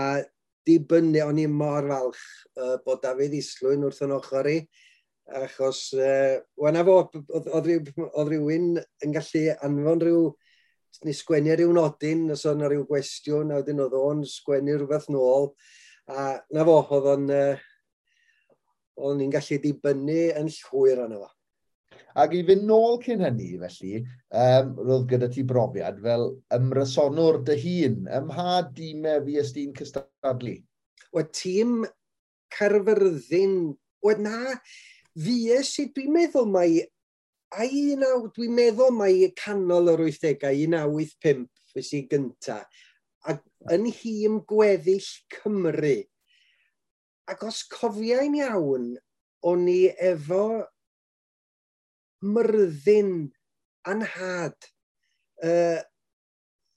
dibynnu, 0.65 1.21
o'n 1.25 1.41
i 1.41 1.47
mor 1.49 1.89
falch 1.89 2.23
uh, 2.57 2.77
bod 2.85 3.03
David 3.03 3.35
Islwyn 3.37 3.85
wrth 3.85 4.03
yn 4.05 4.15
ochr 4.15 4.49
i, 4.49 4.59
achos 5.25 5.93
uh, 5.97 6.37
wna 6.61 6.83
fo, 6.85 6.97
oedd 7.57 7.69
rhywun 8.29 8.75
yn 8.77 9.15
gallu 9.15 9.45
anfon 9.65 10.03
rhyw, 10.03 10.25
ni 11.05 11.13
sgwennu 11.17 11.55
rhyw 11.55 11.71
nodyn, 11.75 12.27
os 12.35 12.45
oedd 12.45 12.59
yna 12.59 12.69
rhyw 12.71 12.85
gwestiwn, 12.89 13.51
a 13.51 13.61
wedyn 13.61 13.81
oedd 13.85 13.95
o'n 13.99 14.25
sgwennu 14.29 14.77
rhywbeth 14.77 15.09
nôl, 15.13 15.49
a 16.09 16.35
na 16.53 16.67
fo, 16.67 16.77
oedd 16.97 17.09
o'n, 17.15 17.25
uh, 17.33 17.63
oedd 19.01 19.17
ni'n 19.19 19.33
gallu 19.33 19.59
dibynnu 19.63 20.21
yn 20.41 20.51
llwyr 20.59 21.03
arno 21.05 21.23
fo. 21.25 21.31
Ac 22.15 22.31
i 22.31 22.45
fynd 22.47 22.63
nôl 22.63 23.01
cyn 23.03 23.25
hynny, 23.25 23.49
felly, 23.59 23.97
um, 24.39 24.71
roedd 24.79 25.09
gyda 25.09 25.27
ti 25.31 25.43
brofiad 25.47 25.97
fel 26.03 26.29
ymrysonwr 26.55 27.41
dy 27.47 27.57
hun, 27.59 27.97
ym 28.07 28.29
mha 28.29 28.61
dîmau 28.77 29.23
fi 29.25 29.39
ysdyn 29.41 29.73
cystadlu? 29.75 30.55
Wel, 31.15 31.27
tîm 31.35 31.81
Carfyrddin, 32.55 33.57
wel 34.05 34.21
na, 34.23 34.55
Fies 35.15 35.71
i, 35.79 35.85
dwi'n 35.95 36.11
meddwl 36.11 36.49
mai, 36.51 36.81
a 37.55 37.63
un 37.63 38.03
aw, 38.03 38.25
dwi'n 38.35 38.55
meddwl 38.57 38.91
mai 38.95 39.29
canol 39.39 39.93
yr 39.93 40.03
80au, 40.09 40.51
1985, 40.67 41.47
fes 41.71 41.91
i 41.95 42.01
gynta, 42.11 42.57
ac 43.31 43.41
yn 43.71 43.87
hîm 43.95 44.41
gweddill 44.49 45.07
Cymru. 45.31 45.97
Ac 47.31 47.45
os 47.47 47.63
cofiau'n 47.71 48.35
iawn, 48.41 48.91
o'n 49.47 49.65
i 49.71 49.79
efo 50.11 50.45
myrddin 52.25 53.15
anhad 53.87 54.57
uh, 55.45 55.79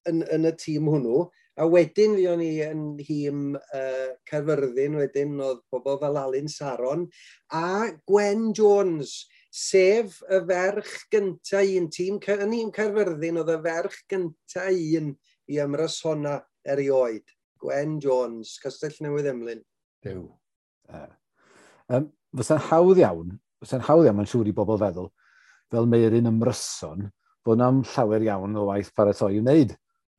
yn, 0.08 0.22
yn 0.22 0.48
y 0.48 0.54
tîm 0.62 0.88
hwnnw, 0.92 1.26
A 1.58 1.66
wedyn 1.66 2.14
fi 2.14 2.26
o'n 2.30 2.42
i 2.44 2.52
yn 2.62 2.82
hym 3.02 3.40
uh, 3.56 4.10
Caerfyrddin, 4.30 4.98
wedyn 5.00 5.40
oedd 5.42 5.64
pobl 5.72 5.98
fel 5.98 6.20
Alun 6.20 6.50
Saron 6.52 7.08
a 7.50 7.90
Gwen 8.06 8.52
Jones, 8.54 9.24
sef 9.50 10.20
y 10.30 10.38
ferch 10.46 10.92
gyntaf 11.10 11.72
un 11.80 11.88
tîm, 11.90 12.20
yn 12.22 12.54
un 12.60 12.70
Caerfyrddin 12.74 13.40
oedd 13.42 13.50
y 13.56 13.58
ferch 13.64 13.98
gyntaf 14.12 14.70
un 15.00 15.10
i 15.48 15.58
ymrasona 15.64 16.38
erioed. 16.68 17.26
Gwen 17.58 17.98
Jones, 17.98 18.54
Castell 18.62 18.94
Newydd 19.02 19.26
Emlyn. 19.32 19.64
Dew. 20.04 20.28
Uh. 20.86 21.08
Um, 21.90 22.10
fysa'n 22.38 22.62
hawdd 22.68 23.02
iawn, 23.02 23.34
fysa'n 23.64 23.82
hawdd 23.88 24.06
iawn, 24.06 24.20
mae'n 24.20 24.30
siŵr 24.30 24.50
i 24.52 24.54
bobl 24.54 24.78
feddwl, 24.78 25.10
fel 25.72 25.90
Meirin 25.90 26.30
ymryson, 26.30 27.08
bod 27.42 27.58
yna'n 27.58 27.82
llawer 27.96 28.26
iawn 28.28 28.56
o 28.60 28.68
waith 28.70 28.92
paratoi 28.94 29.38
i 29.38 29.42
wneud 29.42 29.74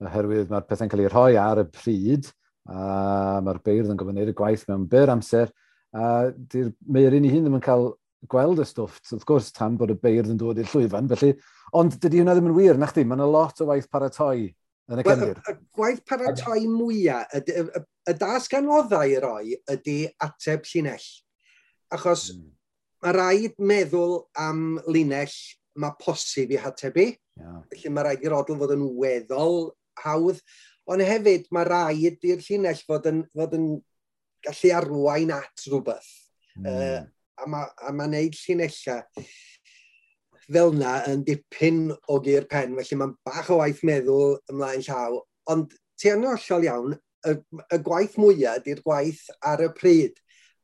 oherwydd 0.05 0.51
mae'r 0.51 0.67
pethau'n 0.67 0.91
cael 0.91 1.05
ei 1.05 1.11
rhoi 1.11 1.39
ar 1.41 1.63
y 1.63 1.65
pryd, 1.73 2.29
a 2.69 3.39
mae'r 3.45 3.61
beirdd 3.65 3.93
yn 3.93 3.99
gofyn 3.99 4.17
wneud 4.17 4.31
y 4.31 4.37
gwaith 4.37 4.67
mewn 4.69 4.85
byr 4.91 5.13
amser, 5.15 5.51
a 5.95 6.29
di'r 6.29 6.71
meirin 6.85 7.25
i 7.25 7.33
hun 7.33 7.45
ddim 7.45 7.57
yn 7.59 7.65
cael 7.65 7.91
gweld 8.29 8.61
y 8.61 8.67
stwff, 8.67 8.99
wrth 9.13 9.27
gwrs, 9.27 9.51
tan 9.55 9.77
bod 9.79 9.93
y 9.93 9.97
beirdd 9.99 10.31
yn 10.33 10.39
dod 10.39 10.59
i'r 10.59 10.69
llwyfan, 10.69 11.09
felly, 11.11 11.33
ond 11.79 11.95
dydy 12.01 12.21
hwnna 12.21 12.35
ddim 12.37 12.49
yn 12.51 12.57
wir, 12.57 12.79
na 12.79 12.89
chdi, 12.91 13.05
mae'n 13.07 13.23
lot 13.31 13.63
o 13.63 13.69
waith 13.69 13.87
paratoi 13.91 14.49
yn 14.89 15.01
y 15.01 15.05
cynnyr. 15.07 15.39
Y, 15.39 15.55
y 15.55 15.79
gwaith 15.79 16.03
paratoi 16.09 16.65
mwyaf, 16.67 17.31
y, 17.37 17.43
y, 17.53 17.63
y 17.79 17.85
y 18.09 18.15
dasganoddau 18.17 19.09
i 19.09 19.17
roi 19.21 19.55
ydy 19.69 19.97
ateb 20.23 20.67
llinell. 20.69 21.07
Achos 21.93 22.29
mm. 22.33 22.45
mae 23.05 23.15
rhaid 23.15 23.57
meddwl 23.71 24.15
am 24.39 24.79
linell 24.89 25.35
mae 25.79 25.95
posib 26.01 26.53
i 26.53 26.61
hatebu. 26.61 27.09
Yeah. 27.39 27.59
Felly 27.73 27.93
mae 27.93 28.07
rhaid 28.07 28.25
i'r 28.25 28.37
odl 28.39 28.57
fod 28.61 28.75
yn 28.75 28.87
weddol 28.99 29.69
hawdd, 30.03 30.41
ond 30.89 31.05
hefyd 31.05 31.47
mae 31.53 31.67
rhaid 31.67 32.25
i'r 32.25 32.41
llinell 32.45 32.81
fod 32.87 33.07
yn, 33.11 33.23
fod 33.35 33.55
yn 33.57 33.69
gallu 34.45 34.73
arwain 34.79 35.33
at 35.35 35.67
rhywbeth. 35.67 36.09
Mm. 36.57 36.67
Uh, 36.69 37.01
a 37.39 37.47
mae 37.47 37.95
ma 37.95 38.07
wneud 38.09 38.35
llinellau 38.35 39.25
fel 40.49 40.73
yna 40.73 40.95
yn 41.11 41.21
dipyn 41.27 41.83
o 42.09 42.17
gyr 42.25 42.47
pen, 42.49 42.73
felly 42.79 42.97
mae'n 42.97 43.13
bach 43.27 43.51
o 43.53 43.59
waith 43.59 43.83
meddwl 43.85 44.39
ymlaen 44.49 44.81
llaw, 44.87 45.19
ond 45.53 45.75
ti 45.99 46.09
yn 46.09 46.25
ollol 46.25 46.65
iawn, 46.65 46.95
y, 47.29 47.35
y 47.75 47.79
gwaith 47.85 48.17
mwyaf 48.17 48.63
ydy'r 48.63 48.81
gwaith 48.85 49.27
ar 49.45 49.61
y 49.65 49.69
pryd. 49.77 50.17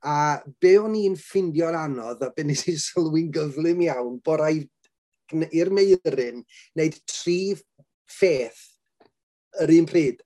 A 0.05 0.41
be 0.61 0.75
o'n 0.81 0.95
i'n 0.97 1.17
ffindio'r 1.17 1.77
anodd 1.79 2.23
a 2.25 2.31
be 2.33 2.45
nes 2.45 2.65
i 2.69 2.75
sylwi'n 2.81 3.31
gyflym 3.33 3.83
iawn, 3.86 4.19
bod 4.25 4.41
rhaid 4.41 4.69
i'r 5.53 5.71
meirin 5.73 6.43
wneud 6.75 6.97
tri 7.09 7.39
pheth 8.17 8.74
yr 9.64 9.76
un 9.80 9.89
pryd 9.89 10.24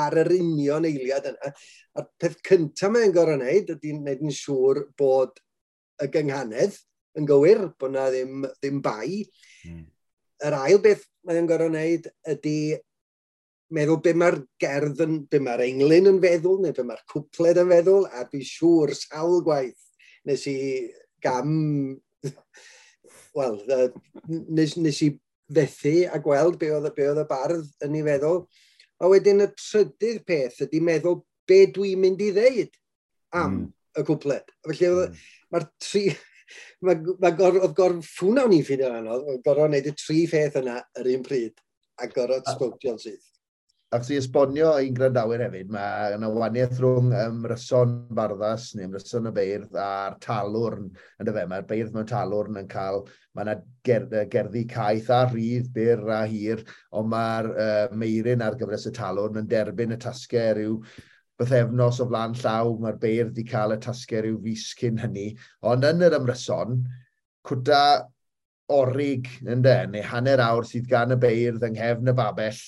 ar 0.00 0.16
yr 0.22 0.32
union 0.36 0.86
eiliad 0.86 1.30
yna. 1.32 1.52
A'r 1.98 2.10
peth 2.20 2.38
cyntaf 2.46 2.92
mae'n 2.94 3.14
gorau 3.14 3.38
wneud 3.38 3.72
ydy 3.74 3.94
wneud 3.96 4.26
yn 4.26 4.34
siŵr 4.34 4.84
bod 4.98 5.40
y 6.00 6.08
gynghanedd 6.14 6.76
yn 7.18 7.26
gywir, 7.28 7.64
bod 7.80 7.90
yna 7.94 8.06
ddim, 8.12 8.44
ddim 8.60 8.78
bai. 8.84 9.24
Mm. 9.66 9.88
Yr 10.46 10.56
ail 10.60 10.78
beth 10.84 11.04
mae'n 11.26 11.50
gorau 11.50 11.72
wneud 11.72 12.06
ydy 12.34 12.60
meddwl 13.74 14.00
be 14.02 14.14
mae'r 14.18 14.40
gerdd 14.62 15.02
yn, 15.04 15.20
be 15.30 15.40
mae'r 15.42 15.64
englyn 15.66 16.10
yn 16.10 16.20
feddwl, 16.22 16.58
neu 16.62 16.74
be 16.74 16.84
mae'r 16.86 17.02
cwpled 17.10 17.60
yn 17.62 17.70
feddwl, 17.70 18.06
a 18.10 18.24
dwi'n 18.26 18.46
siŵr 18.46 18.94
sawl 18.98 19.40
gwaith 19.46 19.86
nes 20.26 20.46
i 20.50 20.56
gam, 21.22 21.52
wel, 23.38 23.60
nes, 24.28 24.74
nes 24.80 25.02
i 25.06 25.12
fethu 25.56 25.94
a 26.10 26.20
gweld 26.22 26.58
be 26.60 26.70
oedd, 26.74 26.90
be 26.96 27.08
oedd 27.10 27.22
y 27.22 27.26
bardd 27.30 27.68
yn 27.86 27.98
ei 27.98 28.06
feddwl. 28.06 28.42
A 29.00 29.10
wedyn 29.10 29.44
y 29.44 29.50
trydydd 29.56 30.24
peth 30.28 30.62
ydy 30.66 30.80
meddwl 30.84 31.20
be 31.48 31.62
dwi'n 31.74 32.02
mynd 32.02 32.24
i 32.24 32.32
ddeud 32.36 32.74
am 33.36 33.54
mm. 33.54 33.62
y 34.00 34.04
cwplet. 34.08 34.52
Felly 34.66 34.90
mm. 34.90 35.22
mae'r 35.54 35.70
tri... 35.82 36.08
Mae, 36.82 36.96
mae 37.22 37.34
gor, 37.38 37.60
oedd 37.60 37.74
gorf 37.78 38.06
ffwn 38.16 38.40
o'n 38.42 38.54
i'n 38.56 38.64
ffeindio 38.66 38.88
anodd, 38.90 39.26
gorfod 39.44 39.68
gwneud 39.68 39.84
y 39.86 39.92
tri 39.94 40.24
pheth 40.26 40.56
yna 40.58 40.80
yr 40.98 41.10
un 41.12 41.22
pryd 41.22 41.60
a 42.02 42.08
gorfod 42.10 42.48
sbwtio'n 42.50 42.98
syth. 42.98 43.28
Ac 43.96 44.06
i 44.14 44.16
esbonio 44.20 44.68
i'n 44.78 44.94
grandawyr 44.94 45.40
hefyd, 45.42 45.70
mae 45.74 46.12
yna 46.14 46.28
waniaeth 46.30 46.76
rhwng 46.78 47.08
ymryson 47.24 47.94
barddas 48.14 48.68
neu 48.78 48.84
ymryson 48.86 49.24
y 49.26 49.32
beirdd 49.34 49.78
a'r 49.82 50.14
talwrn 50.22 50.84
yn 50.92 51.26
dyfe. 51.26 51.42
Mae'r 51.50 51.64
beirdd 51.66 51.96
mewn 51.96 52.06
talwrn 52.06 52.60
yn 52.60 52.68
cael, 52.70 53.00
mae 53.34 53.48
yna 53.48 53.56
ger, 53.88 54.04
gerddi 54.30 54.62
caeth 54.70 55.10
a 55.10 55.24
rhydd, 55.24 55.72
byr 55.74 56.04
a 56.14 56.20
hir, 56.30 56.62
ond 57.00 57.10
mae'r 57.10 57.48
uh, 57.50 57.96
meirin 57.98 58.44
ar 58.46 58.54
gyfres 58.60 58.86
y 58.86 58.92
talwrn 58.94 59.40
yn 59.40 59.48
derbyn 59.50 59.96
y 59.96 59.98
tasgau 60.04 60.52
rhyw 60.60 60.76
bythefnos 61.42 61.98
o 62.04 62.06
flaen 62.12 62.36
llaw, 62.38 62.70
mae'r 62.84 63.00
beirdd 63.02 63.32
wedi 63.32 63.46
cael 63.48 63.74
y 63.74 63.80
tasgau 63.88 64.22
rhyw 64.22 64.36
fus 64.44 64.68
cyn 64.78 65.00
hynny. 65.02 65.32
Ond 65.66 65.88
yn 65.88 66.06
yr 66.06 66.14
ymryson, 66.20 66.78
cwta 67.42 67.82
orig 68.70 69.26
yn 69.42 69.66
de, 69.66 69.74
neu 69.96 70.06
hanner 70.12 70.44
awr 70.46 70.70
sydd 70.70 70.86
gan 70.94 71.16
y 71.16 71.18
beirdd 71.26 71.66
yng 71.66 71.74
nghefn 71.74 72.14
y 72.14 72.16
babell, 72.22 72.62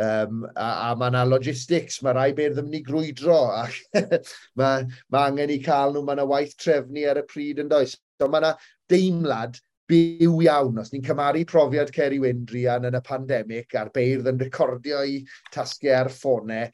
Um, 0.00 0.44
a, 0.54 0.68
a 0.88 0.90
mae 0.96 1.10
yna 1.12 1.26
logistics, 1.28 1.98
mae 2.04 2.14
rai 2.16 2.30
beirdd 2.36 2.60
yn 2.62 2.68
mynd 2.68 2.78
i 2.78 2.84
grwydro, 2.86 3.40
ac 3.60 3.74
mae, 4.60 4.86
mae 5.12 5.32
angen 5.32 5.52
i 5.52 5.58
cael 5.64 5.92
nhw, 5.92 6.04
mae 6.06 6.16
yna 6.16 6.28
waith 6.30 6.54
trefnu 6.60 7.04
ar 7.10 7.20
y 7.20 7.24
pryd 7.28 7.60
yn 7.64 7.68
does. 7.72 7.98
So 8.20 8.28
mae 8.30 8.40
yna 8.40 8.54
deimlad 8.92 9.58
byw 9.90 10.36
iawn. 10.46 10.78
Os 10.82 10.92
ni'n 10.92 11.04
cymaru 11.06 11.42
profiad 11.50 11.90
Ceri 11.94 12.20
Wendrian 12.22 12.86
yn 12.88 12.98
y 12.98 13.02
pandemig 13.06 13.76
a'r 13.78 13.90
beirdd 13.94 14.30
yn 14.30 14.40
recordio 14.42 15.02
i 15.06 15.20
tasgau 15.54 15.96
ar 15.98 16.12
ffonau, 16.14 16.70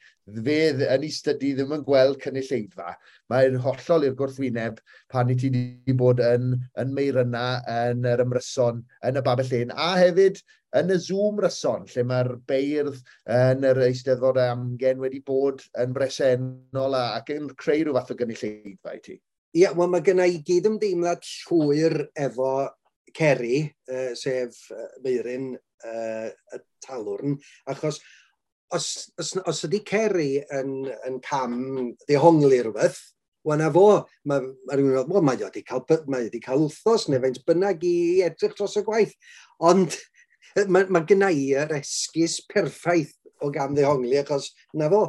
fydd 0.47 0.83
yn 0.85 1.05
ei 1.07 1.13
stydi 1.13 1.53
ddim 1.57 1.73
yn 1.77 1.85
gweld 1.87 2.19
cynulleidfa. 2.23 2.93
Mae'n 3.31 3.57
hollol 3.63 4.07
i'r 4.07 4.17
gwrthwyneb 4.19 4.81
pan 5.13 5.31
i 5.33 5.37
ti 5.39 5.51
wedi 5.53 5.97
bod 5.97 6.21
yn, 6.23 6.53
yn 6.79 6.93
meirynna, 6.95 7.47
yn 7.87 8.05
yr 8.07 8.23
ymryson, 8.25 8.83
yn 9.07 9.19
y 9.19 9.25
babell 9.25 9.53
un, 9.61 9.73
a 9.73 9.93
hefyd 10.01 10.41
yn 10.77 10.91
y 10.91 10.97
Zoom 11.01 11.39
ryson, 11.43 11.85
lle 11.93 12.03
mae'r 12.07 12.33
beirdd 12.49 12.99
yn 13.33 13.63
yr 13.67 13.79
eisteddfod 13.87 14.39
amgen 14.43 14.99
wedi 15.03 15.21
bod 15.25 15.63
yn 15.79 15.95
bresennol 15.95 16.97
ac 16.99 17.31
yn 17.35 17.47
creu 17.55 17.85
rhyw 17.85 17.95
fath 17.97 18.13
o 18.13 18.19
gynulleidfa 18.19 18.97
i 18.97 19.01
ti. 19.03 19.15
Ie, 19.55 19.63
yeah, 19.63 19.73
wel 19.73 19.87
mae 19.89 20.03
gennau 20.05 20.29
i 20.29 20.41
gyd 20.45 20.67
ymdeimlad 20.69 21.23
llwyr 21.47 21.95
efo 22.19 22.51
Ceri, 23.17 23.65
uh, 23.91 24.13
sef 24.17 24.61
uh, 24.75 24.87
Meirin 25.03 25.51
uh, 25.57 26.29
y 26.29 26.61
Talwrn, 26.85 27.37
achos 27.73 28.01
os, 28.75 28.87
os, 29.17 29.35
os 29.47 29.61
ydy 29.67 29.81
Ceri 29.87 30.31
yn, 30.59 30.73
yn 31.07 31.21
cam 31.25 31.59
ddehongli 32.05 32.63
rhywbeth, 32.63 32.99
Wana 33.47 33.69
fo, 33.71 34.03
mae 34.27 34.43
ma 34.67 34.75
rhywun 34.75 34.91
yn 34.91 34.97
oedd, 34.99 35.23
mae 35.23 35.37
wedi 35.39 35.61
cael, 35.63 35.83
mae 36.11 36.25
wedi 36.25 36.41
cael 36.43 36.65
wthos 36.65 37.05
neu 37.07 37.21
fe'n 37.23 37.37
bynnag 37.47 37.85
i 37.87 37.93
edrych 38.25 38.57
dros 38.57 38.75
y 38.75 38.83
gwaith. 38.83 39.13
Ond 39.63 39.95
mae 40.73 40.89
ma 40.91 41.03
genna 41.07 41.29
i 41.31 41.45
yr 41.55 41.71
esgus 41.77 42.41
perffaith 42.51 43.13
o 43.45 43.51
gam 43.53 43.77
ddehongli, 43.77 44.17
achos 44.19 44.49
na 44.75 44.89
fo, 44.91 45.05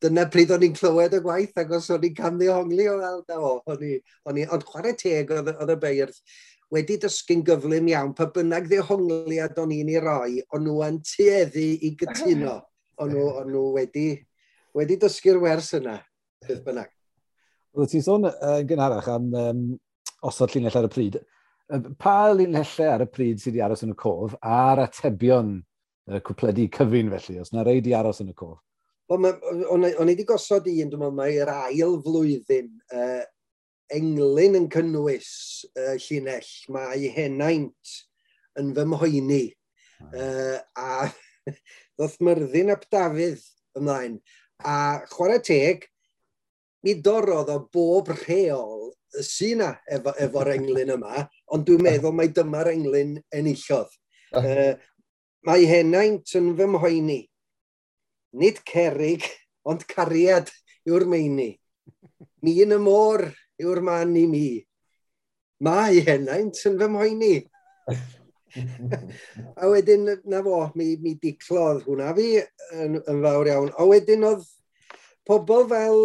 dyna 0.00 0.26
pryd 0.32 0.54
o'n 0.54 0.64
i'n 0.64 0.76
clywed 0.76 1.18
y 1.18 1.20
gwaith, 1.24 1.56
ac 1.60 1.74
os 1.76 1.90
o'n 1.92 2.06
i'n 2.08 2.16
camddiongli 2.16 2.86
o 2.88 2.96
fel, 3.00 3.24
o, 3.36 3.56
o'n 3.72 3.84
i, 3.84 3.96
o'n 4.28 4.40
i, 4.40 4.46
ond 4.54 4.64
chwarae 4.68 4.96
teg 4.98 5.32
oedd, 5.36 5.52
oedd 5.56 5.74
y 5.74 5.78
beirdd 5.82 6.22
wedi 6.70 6.96
dysgu'n 7.02 7.42
gyflym 7.46 7.88
iawn, 7.90 8.12
pa 8.14 8.28
bynnag 8.30 8.68
ddehongliad 8.70 9.58
o'n 9.58 9.74
i'n 9.74 9.90
ei 9.90 10.02
roi, 10.02 10.38
o'n 10.54 10.64
nhw 10.64 10.82
yn 10.86 11.00
tueddu 11.06 11.66
i 11.82 11.94
gytuno. 11.98 12.60
O'n 13.00 13.08
nhw, 13.14 13.22
on 13.40 13.46
nhw 13.48 13.60
wedi, 13.72 14.08
wedi 14.76 14.98
dysgu'r 15.00 15.38
wers 15.40 15.70
yna, 15.78 15.94
beth 16.44 16.58
bynnag. 16.66 16.90
Roedd 17.72 17.88
ti'n 17.94 18.02
sôn 18.04 18.26
yn 18.28 18.66
gynharach 18.68 19.06
am 19.08 19.30
um, 19.40 19.62
osod 20.28 20.52
llinell 20.52 20.76
ar 20.76 20.88
y 20.88 20.90
pryd. 20.92 21.16
Pa 21.96 22.16
linellau 22.34 22.90
ar 22.92 23.06
y 23.06 23.08
pryd 23.08 23.40
sydd 23.40 23.54
wedi 23.54 23.64
aros 23.64 23.86
yn 23.86 23.94
y 23.94 23.96
cof 24.02 24.34
a'r 24.44 24.82
atebion 24.84 25.54
y 26.12 26.20
cwpledi 26.28 26.68
cyfun 26.76 27.08
felly, 27.14 27.38
os 27.40 27.54
na 27.56 27.64
rei 27.64 27.80
di 27.80 27.96
aros 27.96 28.20
yn 28.20 28.34
y 28.34 28.36
cof? 28.36 28.58
O'n 29.10 29.24
i 29.26 29.94
wedi 29.98 30.22
gosod 30.22 30.68
un, 30.70 30.90
dwi'n 30.90 31.00
meddwl, 31.02 31.14
mae'r 31.18 31.50
ail 31.50 31.96
flwyddyn 32.04 32.68
uh, 32.94 33.22
englyn 33.90 34.58
yn 34.60 34.68
cynnwys 34.70 35.30
uh, 35.74 35.96
llinell, 35.98 36.50
mae 36.70 37.08
henaint 37.16 37.94
yn 38.60 38.68
fy 38.76 38.84
mhoeni. 38.86 39.46
Uh, 40.14 40.60
a 40.78 41.08
ddoth 41.98 42.20
myrddin 42.22 42.70
ap 42.70 42.86
Dafydd 42.92 43.42
ymlaen. 43.80 44.20
A 44.62 45.02
chwarae 45.10 45.42
teg, 45.42 45.88
mi 46.86 46.94
dorodd 47.02 47.50
o 47.50 47.58
bob 47.74 48.12
rheol 48.14 48.92
y 49.18 49.24
syna 49.26 49.72
efo, 49.90 50.14
efo'r 50.22 50.52
englyn 50.56 50.94
yma, 50.94 51.26
ond 51.50 51.66
dwi'n 51.66 51.82
meddwl 51.88 52.14
mai 52.14 52.28
dyma'r 52.30 52.70
englyn 52.76 53.18
enillodd. 53.34 53.90
Uh, 54.30 54.76
mae 55.42 55.64
henaint 55.66 56.36
yn 56.38 56.52
fy 56.54 56.66
mhoeni 56.70 57.16
nid 58.36 58.60
cerig, 58.66 59.26
ond 59.68 59.84
cariad 59.88 60.50
yw'r 60.88 61.06
meini. 61.10 61.52
Mi 62.44 62.56
yn 62.64 62.76
y 62.76 62.80
môr 62.80 63.26
yw'r 63.60 63.82
man 63.84 64.14
i 64.16 64.26
mi. 64.30 64.48
Mae 65.60 66.00
henaint 66.06 66.60
yn 66.68 66.78
fy 66.80 66.88
mhoeni. 66.88 67.34
a 69.60 69.68
wedyn, 69.70 70.08
na 70.26 70.40
fo, 70.42 70.62
mi, 70.78 70.94
mi 71.02 71.14
diclodd 71.20 71.84
hwnna 71.86 72.14
fi 72.16 72.30
yn, 72.40 72.96
yn 72.98 73.20
fawr 73.24 73.50
iawn. 73.52 73.70
A 73.76 73.86
wedyn 73.86 74.26
oedd 74.26 74.46
pobl 75.28 75.68
fel, 75.70 76.00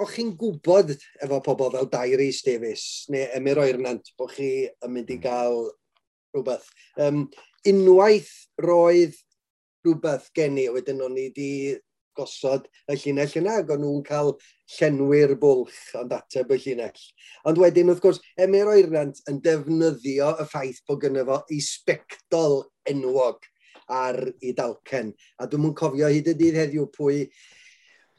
o'ch 0.00 0.14
chi'n 0.16 0.34
gwybod 0.38 0.92
efo 1.24 1.40
pobl 1.44 1.72
fel 1.74 1.88
Dairi 1.90 2.30
Davies 2.44 3.06
neu 3.14 3.26
Emir 3.38 3.60
Oernant 3.62 4.12
bod 4.18 4.34
chi 4.34 4.66
yn 4.66 4.92
mynd 4.92 5.10
i 5.10 5.18
hmm. 5.18 5.24
gael 5.24 5.60
rhywbeth. 6.34 6.66
Um, 7.00 7.26
unwaith 7.66 8.32
roedd 8.60 9.16
rhywbeth 9.84 10.30
gen 10.36 10.58
i, 10.60 10.68
wedyn 10.72 11.02
o'n 11.04 11.18
i 11.18 11.28
wedi 11.28 11.50
gosod 12.14 12.68
y 12.90 12.96
llinell 12.98 13.32
yna, 13.40 13.56
ac 13.60 13.72
o'n 13.74 13.82
nhw'n 13.82 14.04
cael 14.06 14.30
llenwi'r 14.76 15.34
bwlch 15.40 15.80
ond 16.00 16.14
ateb 16.14 16.52
y 16.54 16.60
llinell. 16.62 17.02
Ond 17.48 17.60
wedyn, 17.60 17.90
wrth 17.92 18.04
gwrs, 18.04 18.22
Emyr 18.40 18.70
Oernant 18.70 19.20
yn 19.30 19.40
defnyddio 19.44 20.30
y 20.38 20.46
ffaith 20.50 20.84
bod 20.88 21.02
gynno 21.04 21.26
fo 21.28 21.40
i 21.54 21.60
sbectol 21.64 22.62
enwog 22.90 23.44
ar 23.90 24.20
ei 24.40 24.54
dalcen. 24.56 25.12
A 25.40 25.48
dwi'n 25.50 25.66
mwyn 25.66 25.76
cofio 25.78 26.08
hyd 26.10 26.30
y 26.32 26.36
dydd 26.38 26.60
heddiw 26.62 26.88
pwy, 26.94 27.24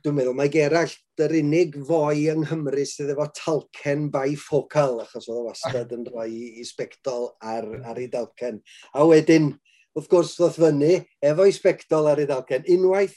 dwi'n 0.06 0.20
meddwl 0.20 0.38
mae 0.38 0.52
Gerallt 0.54 1.24
yr 1.26 1.34
unig 1.40 1.78
foi 1.88 2.28
yng 2.30 2.44
Nghymru 2.44 2.84
sydd 2.86 3.16
efo 3.16 3.26
talcen 3.34 4.10
bai 4.14 4.36
ffocal, 4.38 5.00
achos 5.02 5.30
oedd 5.32 5.40
o 5.42 5.48
wastad 5.48 5.96
yn 5.96 6.06
rhoi 6.12 6.60
i 6.62 6.66
sbectol 6.68 7.32
ar, 7.42 7.66
ar 7.88 8.02
ei 8.02 8.12
dalcen. 8.14 8.60
A 8.94 9.08
wedyn, 9.10 9.56
wrth 9.96 10.10
gwrs, 10.12 10.36
ddoth 10.36 10.60
fyny 10.60 10.98
efo'i 11.24 11.54
sbectol 11.56 12.10
ar 12.12 12.20
ei 12.20 12.28
ddalcen. 12.28 12.68
Unwaith 12.76 13.16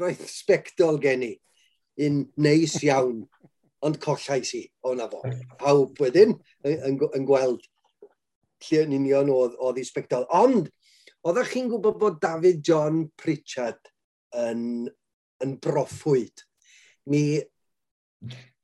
roedd 0.00 0.20
sbectol 0.28 1.00
gen 1.00 1.24
i, 1.24 1.32
un 2.04 2.20
neis 2.44 2.76
iawn, 2.84 3.22
ond 3.86 3.98
collais 4.02 4.52
i, 4.58 4.64
o 4.84 4.92
na 4.96 5.08
fo. 5.08 5.22
Pawb 5.60 5.96
wedyn 6.02 6.34
yn, 6.66 6.98
yn, 7.00 7.24
gweld 7.28 7.64
lle 8.66 8.82
yn 8.84 8.96
union 8.98 9.32
oedd, 9.32 9.56
oedd 9.60 9.80
i 9.80 9.86
sbectol. 9.86 10.26
Ond, 10.36 10.68
oeddech 11.26 11.52
chi'n 11.54 11.70
gwybod 11.72 11.98
bod 12.00 12.20
David 12.22 12.62
John 12.66 13.06
Pritchard 13.20 13.92
yn, 14.36 14.86
yn 15.44 15.56
broffwyd. 15.62 16.44
Mi 17.12 17.40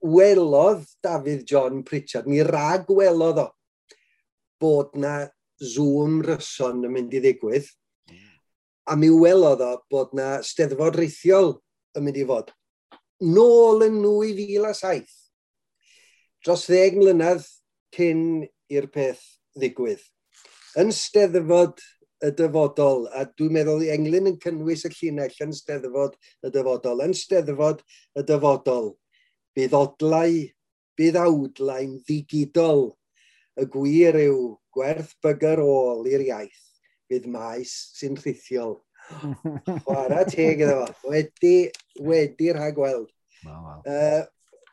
welodd 0.02 0.84
David 1.04 1.46
John 1.48 1.82
Pritchard, 1.86 2.28
mi 2.28 2.42
rag 2.44 2.90
welodd 2.90 3.40
o 3.44 3.48
bod 4.62 4.96
na 5.00 5.22
Zoom 5.62 6.20
ryson 6.26 6.82
yn 6.86 6.92
mynd 6.94 7.14
i 7.14 7.22
ddigwydd. 7.22 7.68
A 8.90 8.96
mi 8.98 9.12
welodd 9.14 9.62
o 9.62 9.72
bod 9.92 10.14
na 10.18 10.40
steddfod 10.42 10.98
reithiol 10.98 11.54
yn 11.96 12.06
mynd 12.06 12.18
i 12.18 12.26
fod. 12.26 12.50
Nôl 13.22 13.84
yn 13.86 14.00
2007. 14.02 15.06
Dros 16.42 16.66
ddeg 16.66 16.98
mlynedd 16.98 17.46
cyn 17.94 18.42
i'r 18.72 18.88
peth 18.90 19.22
ddigwydd. 19.54 20.02
Yn 20.82 20.90
steddfod 20.96 21.78
y 22.22 22.30
dyfodol, 22.38 23.06
a 23.14 23.26
dwi'n 23.26 23.54
meddwl 23.54 23.84
i 23.86 23.92
Englyn 23.94 24.30
yn 24.30 24.40
cynnwys 24.42 24.86
y 24.88 24.90
llinell 24.94 25.38
yn 25.44 25.54
steddfod 25.54 26.16
y 26.42 26.50
dyfodol, 26.54 27.02
yn 27.06 27.14
steddfod 27.18 27.82
y 28.18 28.24
dyfodol, 28.26 28.92
bydd 29.54 29.76
odlau, 29.76 30.42
bydd 30.98 31.18
awdlau'n 31.22 31.96
ddigidol 32.06 32.88
y 33.61 33.66
gwir 33.72 34.16
yw 34.22 34.38
gwerth 34.72 35.12
bygyr 35.24 35.61
ôl 35.64 36.07
i'r 36.09 36.24
iaith 36.28 36.62
bydd 37.11 37.28
maes 37.32 37.72
sy'n 37.98 38.16
rhithiol. 38.20 38.78
Chwara 39.84 40.22
teg 40.28 40.62
iddo 40.64 40.86
fo. 41.00 41.12
Wedi, 41.12 41.57
wedi 42.00 42.53
rhag 42.55 42.76
gweld. 42.78 43.11
Wow, 43.44 43.59
wow. 43.66 43.82
Uh, 43.84 44.22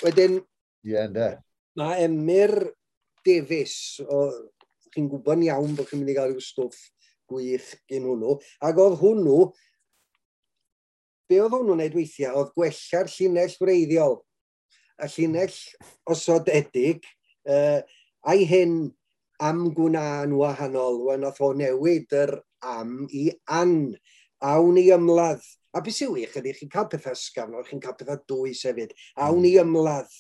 wedyn... 0.06 0.38
Ie, 0.40 0.94
yeah, 0.94 1.10
ynddo. 1.10 1.32
Mae 1.80 2.06
Emyr 2.06 2.54
Davies, 3.26 3.76
o, 4.06 4.22
chi'n 4.94 5.10
gwybod 5.12 5.44
iawn 5.48 5.76
bod 5.76 5.90
chi'n 5.90 6.02
mynd 6.02 6.14
i 6.14 6.16
gael 6.18 6.32
rhyw 6.32 6.44
stwff 6.44 6.80
gwych 7.30 7.74
gen 7.92 8.08
hwnnw, 8.10 8.38
ac 8.66 8.80
oedd 8.82 8.96
hwnnw, 9.02 9.42
be 11.30 11.38
oedd 11.44 11.54
hwnnw'n 11.54 11.84
neud 11.84 11.98
weithiau, 12.00 12.40
oedd 12.40 12.56
gwella'r 12.56 13.12
llinell 13.14 13.60
wreiddiol. 13.62 14.18
a 15.00 15.08
llinell 15.08 15.56
osodedig, 16.12 17.06
uh, 17.48 17.80
a'i 18.30 18.46
hyn 18.50 18.80
am 19.40 19.70
gwna'n 19.76 20.34
wahanol, 20.36 21.00
wan 21.08 21.26
oedd 21.28 21.40
o 21.44 21.52
newid 21.56 22.16
yr 22.16 22.36
am 22.66 23.08
i 23.16 23.30
an, 23.60 23.96
awn 24.44 24.80
i 24.80 24.90
ymladd. 24.96 25.44
A 25.76 25.82
beth 25.86 26.00
sy'n 26.00 26.12
wych 26.16 26.36
ydy, 26.40 26.54
chi'n 26.58 26.72
cael 26.74 26.90
pethau 26.92 27.16
sgafn, 27.18 27.56
chi'n 27.68 27.82
cael 27.84 27.96
pethau 27.98 28.20
dwys 28.30 28.66
hefyd. 28.68 28.94
Awn 29.26 29.46
i 29.48 29.54
ymladd, 29.62 30.12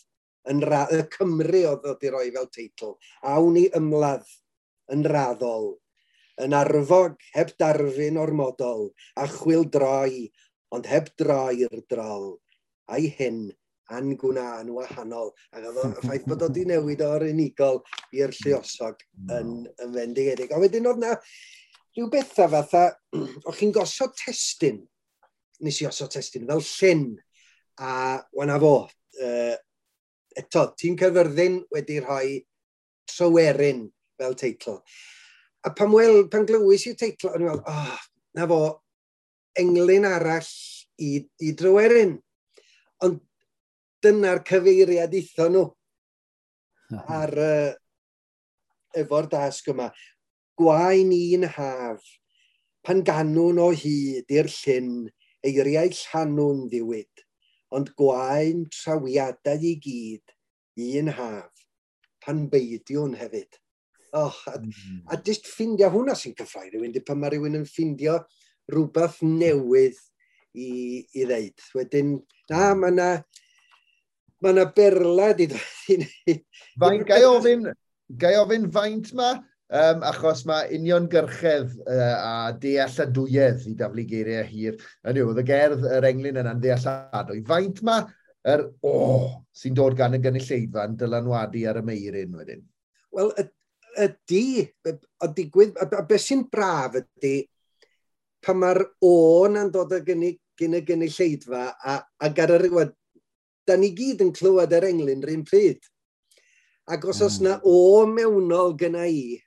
yn 0.49 0.63
ra, 0.65 0.85
y 0.93 1.03
Cymru 1.13 1.63
oedd 1.71 1.87
oedd 1.89 2.05
i 2.05 2.13
roi 2.13 2.27
fel 2.35 2.49
teitl. 2.53 2.95
Awn 3.33 3.57
i 3.59 3.65
ymladd, 3.77 4.27
yn 4.93 5.05
raddol, 5.09 5.73
yn 6.41 6.55
arfog 6.55 7.17
heb 7.35 7.51
darfyn 7.59 8.19
ormodol, 8.21 8.89
a 9.19 9.27
chwil 9.29 9.67
droi, 9.73 10.29
ond 10.73 10.87
heb 10.89 11.11
droi'r 11.19 11.81
drol. 11.91 12.37
A'i 12.89 13.11
hyn 13.19 13.49
angwna'n 13.97 14.69
wahanol. 14.75 15.31
Ac 15.53 15.69
oedd 15.69 15.79
y 15.83 15.93
ffaith 16.03 16.27
bod 16.29 16.45
o 16.45 16.49
wedi 16.51 16.65
newid 16.69 17.03
o'r 17.05 17.27
unigol 17.29 17.81
i'r 18.15 18.33
lluosog 18.41 19.01
mm. 19.01 19.31
yn, 19.37 19.55
yn 19.85 19.95
fendigedig. 19.95 20.53
A 20.53 20.61
wedyn 20.61 20.89
oedd 20.89 21.01
na 21.03 21.15
rhyw 21.97 22.09
bethau 22.13 22.51
fatha, 22.53 22.85
o'ch 23.47 23.59
chi'n 23.59 23.73
gosod 23.75 24.13
testyn, 24.19 24.83
nes 25.65 25.81
i 25.81 25.87
osod 25.89 26.13
testyn 26.13 26.47
fel 26.49 26.63
llyn, 26.63 27.07
a 27.79 28.19
wana 28.35 28.59
fo, 28.61 28.73
uh, 29.23 29.55
eto, 30.39 30.65
tîm 30.79 30.97
cyfyrddin 30.99 31.63
wedi 31.73 31.99
rhoi 32.03 32.37
Tryweryn 33.09 33.87
fel 34.19 34.35
teitl. 34.37 34.77
A 35.65 35.71
pan, 35.75 35.91
wel, 35.91 36.27
pan 36.31 36.45
glywys 36.47 36.85
i'r 36.87 36.99
teitl, 36.99 37.31
o'n 37.31 37.41
i'n 37.41 37.49
meddwl, 37.49 37.63
oh, 37.67 37.97
na 38.37 38.45
fo, 38.47 38.59
englyn 39.59 40.07
arall 40.07 40.51
i, 41.01 41.17
i 41.43 41.53
Dryweryn. 41.57 42.13
Ond 43.07 43.19
dyna'r 44.03 44.43
cyfeiriad 44.47 45.13
eitho 45.19 45.49
nhw 45.51 45.65
ar, 46.97 47.33
uh, 47.35 47.73
efo'r 48.97 49.29
dasg 49.31 49.69
yma. 49.73 49.89
Gwaen 50.59 51.13
un 51.13 51.47
haf, 51.53 52.03
pan 52.83 53.03
ganwn 53.05 53.61
o 53.61 53.69
hyd 53.75 54.33
i'r 54.33 54.49
llyn, 54.51 55.07
eiriau 55.45 55.93
llanwn 55.95 56.65
ddiwyd, 56.71 57.23
ond 57.75 57.93
gwaen 57.99 58.65
trawiadau 58.73 59.65
i 59.69 59.75
gyd, 59.83 60.35
un 60.99 61.13
haf, 61.15 61.65
pan 62.23 62.47
beidiwn 62.51 63.15
hefyd. 63.19 63.59
Oh, 64.17 64.33
a, 64.49 64.57
mm. 64.57 65.03
a 65.13 65.19
jyst 65.21 65.45
ffindio 65.47 65.91
hwnna 65.93 66.15
sy'n 66.17 66.33
cyffrau 66.37 66.65
rhywun, 66.65 66.93
di 66.95 67.03
pan 67.05 67.19
mae 67.21 67.29
rhywun 67.29 67.59
yn 67.59 67.67
ffindio 67.69 68.17
rhywbeth 68.71 69.19
newydd 69.21 69.99
i, 70.57 71.05
i 71.13 71.27
ddeud. 71.29 71.67
Wedyn, 71.77 72.15
na, 72.49 72.71
mae 72.73 72.89
yna 72.95 73.09
mae 74.43 74.55
yna 74.55 74.65
berla 74.75 75.29
di 75.37 75.49
dweud. 75.51 76.07
Faint, 76.79 77.05
gai 77.07 77.23
ofyn, 77.27 77.69
gai 78.19 78.35
ofyn 78.39 78.67
faint 78.73 79.11
ma, 79.17 79.33
um, 79.69 80.05
achos 80.09 80.45
mae 80.49 80.69
union 80.77 81.09
gyrchedd 81.11 81.75
uh, 81.83 82.15
a 82.15 82.33
dealladwyedd 82.61 83.67
i 83.69 83.75
daflu 83.79 84.05
geiriau 84.09 84.47
hir. 84.47 84.79
Yn 85.07 85.21
yw, 85.21 85.31
oedd 85.33 85.43
y 85.43 85.45
gerdd 85.49 85.85
yr 85.97 86.09
englyn 86.09 86.41
yna'n 86.43 86.63
dealladwy. 86.63 87.43
Faint 87.49 87.83
ma 87.87 88.01
yr 88.49 88.65
o 88.87 88.95
oh, 88.95 89.29
sy'n 89.55 89.75
dod 89.77 89.97
gan 89.99 90.15
y 90.15 90.21
gynulleidfa 90.23 90.87
yn 90.87 90.97
dylanwadu 90.99 91.65
ar 91.69 91.81
y 91.81 91.85
meirin 91.85 92.35
wedyn? 92.39 92.63
Wel, 93.15 93.33
ydy, 93.99 94.43
y 94.87 94.93
o 95.25 95.31
digwydd, 95.35 95.79
a, 95.81 95.89
a 95.99 96.05
beth 96.07 96.23
sy'n 96.23 96.45
braf 96.51 96.95
ydy, 97.01 97.41
pan 98.45 98.61
mae'r 98.61 98.85
o 99.03 99.15
na'n 99.51 99.71
dod 99.73 99.97
gyn 100.07 100.23
y 100.29 100.83
gynulleidfa 100.87 101.65
a, 101.75 101.99
ar 102.23 102.55
yr 102.55 102.69
da 103.69 103.77
ni 103.77 103.93
gyd 103.95 104.23
yn 104.25 104.33
clywed 104.35 104.73
yr 104.75 104.87
englyn 104.89 105.23
rhywun 105.25 105.45
pryd. 105.47 105.79
Ac 106.89 107.05
os 107.05 107.21
oes 107.21 107.37
hmm. 107.39 107.45
na 107.47 107.59
o 107.63 108.05
mewnol 108.09 108.73
gyna 108.79 109.05
i 109.05 109.37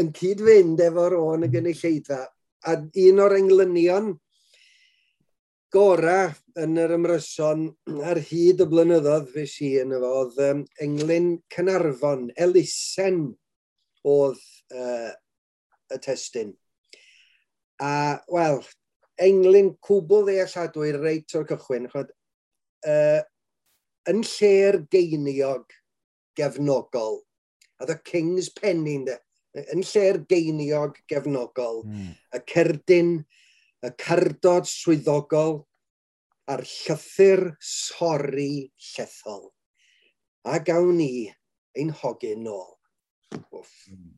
yn 0.00 0.12
cyd-fynd 0.16 0.80
efo'r 0.88 1.18
o 1.18 1.26
yn 1.34 1.44
y 1.44 1.50
hmm. 1.50 1.56
gynulleidfa, 1.56 2.22
a 2.66 2.72
un 3.06 3.22
o'r 3.22 3.36
englynion 3.36 4.14
gora 5.76 6.30
yn 6.62 6.78
yr 6.80 6.94
ymryson 6.96 7.66
ar 8.08 8.20
hyd 8.30 8.62
y 8.64 8.66
blynyddoedd 8.70 9.28
fe 9.34 9.44
si 9.50 9.72
yn 9.80 9.92
efo 9.96 10.12
oedd 10.22 10.38
um, 10.46 10.62
englyn 10.82 11.32
Cynarfon, 11.52 12.30
Elusen 12.40 13.20
oedd 14.06 14.40
uh, 14.72 15.12
y 15.92 15.98
testyn. 16.02 16.54
A, 17.82 17.90
wel, 18.32 18.62
englyn 19.20 19.74
cwbl 19.84 20.24
ddealladwy 20.28 20.94
reit 20.96 21.36
o'r 21.36 21.48
cychwyn. 21.50 21.90
Chod, 21.92 22.14
uh, 22.84 23.22
yn 24.10 24.22
lle'r 24.26 24.82
geiniog 24.92 25.72
gefnogol, 26.38 27.20
a 27.80 27.86
the 27.86 27.96
king's 28.04 28.48
penny, 28.52 28.98
de, 29.06 29.16
yn 29.72 29.82
lle'r 29.86 30.20
geiniog 30.28 31.00
gefnogol, 31.10 31.82
mm. 31.86 32.12
y 32.36 32.42
cerdyn, 32.52 33.16
y 33.86 33.92
cardod 34.00 34.68
swyddogol, 34.70 35.60
a'r 36.46 36.62
llythyr 36.62 37.48
sori 37.62 38.68
llethol. 38.92 39.48
A 40.46 40.60
gawn 40.62 40.94
ni 41.00 41.26
ein 41.76 41.90
hogyn 42.02 42.44
nôl. 42.46 42.76
Mm. 43.90 44.12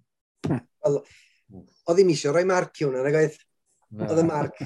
Oedd 0.88 1.96
ddim 1.96 2.10
eisiau 2.12 2.34
rhoi 2.34 2.44
marc 2.48 2.82
i 2.82 2.84
hwnna, 2.84 3.06
nag 3.06 3.16
oedd? 3.22 3.38
Oedd 4.04 4.20
y 4.20 4.26
marc 4.28 4.60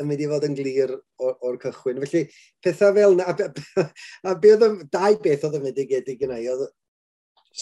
yn 0.00 0.08
mynd 0.08 0.22
i 0.24 0.28
fod 0.30 0.46
yn 0.48 0.56
glir 0.58 0.92
o'r 1.22 1.58
cychwyn. 1.62 2.00
Felly, 2.04 2.24
pethau 2.64 2.94
fel 2.96 3.16
yna, 3.16 3.28
a, 3.30 3.34
be, 3.38 3.86
a 4.30 4.34
be 4.40 4.54
oedd, 4.56 4.84
dau 4.92 5.18
beth 5.24 5.46
oedd 5.48 5.58
yn 5.60 5.66
mynd 5.68 5.80
i 5.82 5.86
gedig 5.90 6.24
yna 6.26 6.40
i, 6.42 6.48
oedd 6.52 6.66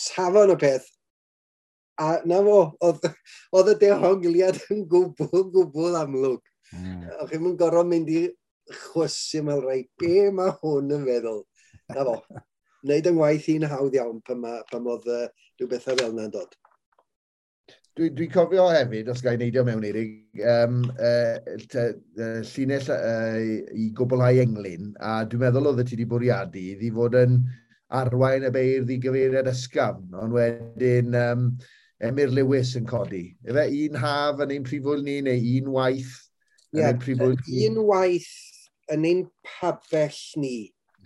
safon 0.02 0.54
o 0.54 0.58
peth, 0.60 0.86
a 2.00 2.14
na 2.28 2.40
fo, 2.44 2.60
oedd, 2.88 3.10
oedd 3.58 3.72
y 3.74 3.76
dehongliad 3.82 4.62
yn 4.72 4.86
gwbl, 4.90 5.44
gwbl 5.54 5.98
amlwg. 6.00 6.40
Mm. 6.72 7.04
O'ch 7.20 7.34
chi'n 7.34 7.58
gorfod 7.60 7.90
mynd 7.90 8.08
i 8.12 8.22
chwysu 8.72 9.42
mewn 9.44 9.66
rai, 9.66 9.82
be 10.00 10.30
mae 10.34 10.54
hwn 10.62 10.96
yn 10.96 11.04
feddwl? 11.08 11.44
Na 11.92 12.06
fo, 12.08 12.16
wneud 12.82 13.08
yng 13.10 13.18
ngwaith 13.18 13.48
i'n 13.52 13.68
hawdd 13.70 13.98
iawn 13.98 14.22
pan, 14.26 14.40
ma, 14.42 14.58
pan 14.70 14.88
oedd 14.94 15.08
uh, 15.12 15.26
rhyw 15.60 15.80
fel 15.84 16.04
yna'n 16.08 16.32
dod. 16.32 16.56
Dwi'n 17.92 18.14
dwi 18.16 18.26
cofio 18.32 18.70
hefyd, 18.72 19.08
os 19.12 19.20
gael 19.20 19.36
neidio 19.36 19.66
mewn 19.68 19.82
eirig, 19.84 20.12
um, 20.48 20.78
uh, 20.96 21.34
uh, 21.76 22.38
llinell 22.48 22.86
uh, 22.94 23.42
i 23.76 23.90
gwblhau 23.98 24.38
englyn, 24.40 24.94
a 24.96 25.18
dwi'n 25.28 25.42
meddwl 25.42 25.68
oedd 25.68 25.82
y 25.82 25.84
ti 25.90 25.98
wedi 25.98 26.06
bwriadu 26.08 26.62
i 26.72 26.88
fod 26.96 27.18
yn 27.20 27.36
arwain 27.98 28.46
y 28.48 28.52
beirdd 28.54 28.94
i 28.94 28.96
gyfeiriad 29.02 29.50
ysgafn, 29.52 30.08
ond 30.22 30.32
wedyn 30.38 31.18
um, 31.20 31.44
Emyr 32.08 32.32
Lewis 32.32 32.72
yn 32.80 32.88
codi. 32.88 33.26
Efe 33.44 33.66
un 33.82 34.00
haf 34.00 34.40
yn 34.46 34.56
ein 34.56 34.64
prifwyl 34.66 35.04
ni, 35.04 35.18
neu 35.28 35.44
un 35.60 35.68
waith 35.76 36.16
yn 36.72 36.80
yeah, 36.80 36.94
ein 36.94 37.04
prifwyl 37.04 37.36
ni? 37.44 37.60
Un 37.68 37.78
waith 37.92 38.32
yn 38.96 39.04
ein 39.10 39.22
pabell 39.50 40.22
ni. 40.40 40.56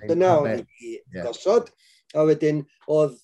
Dyna 0.06 0.36
o'n 0.44 0.62
i 0.62 0.96
gosod. 1.18 1.74
A 2.14 2.22
wedyn, 2.30 2.62
oedd 2.86 3.18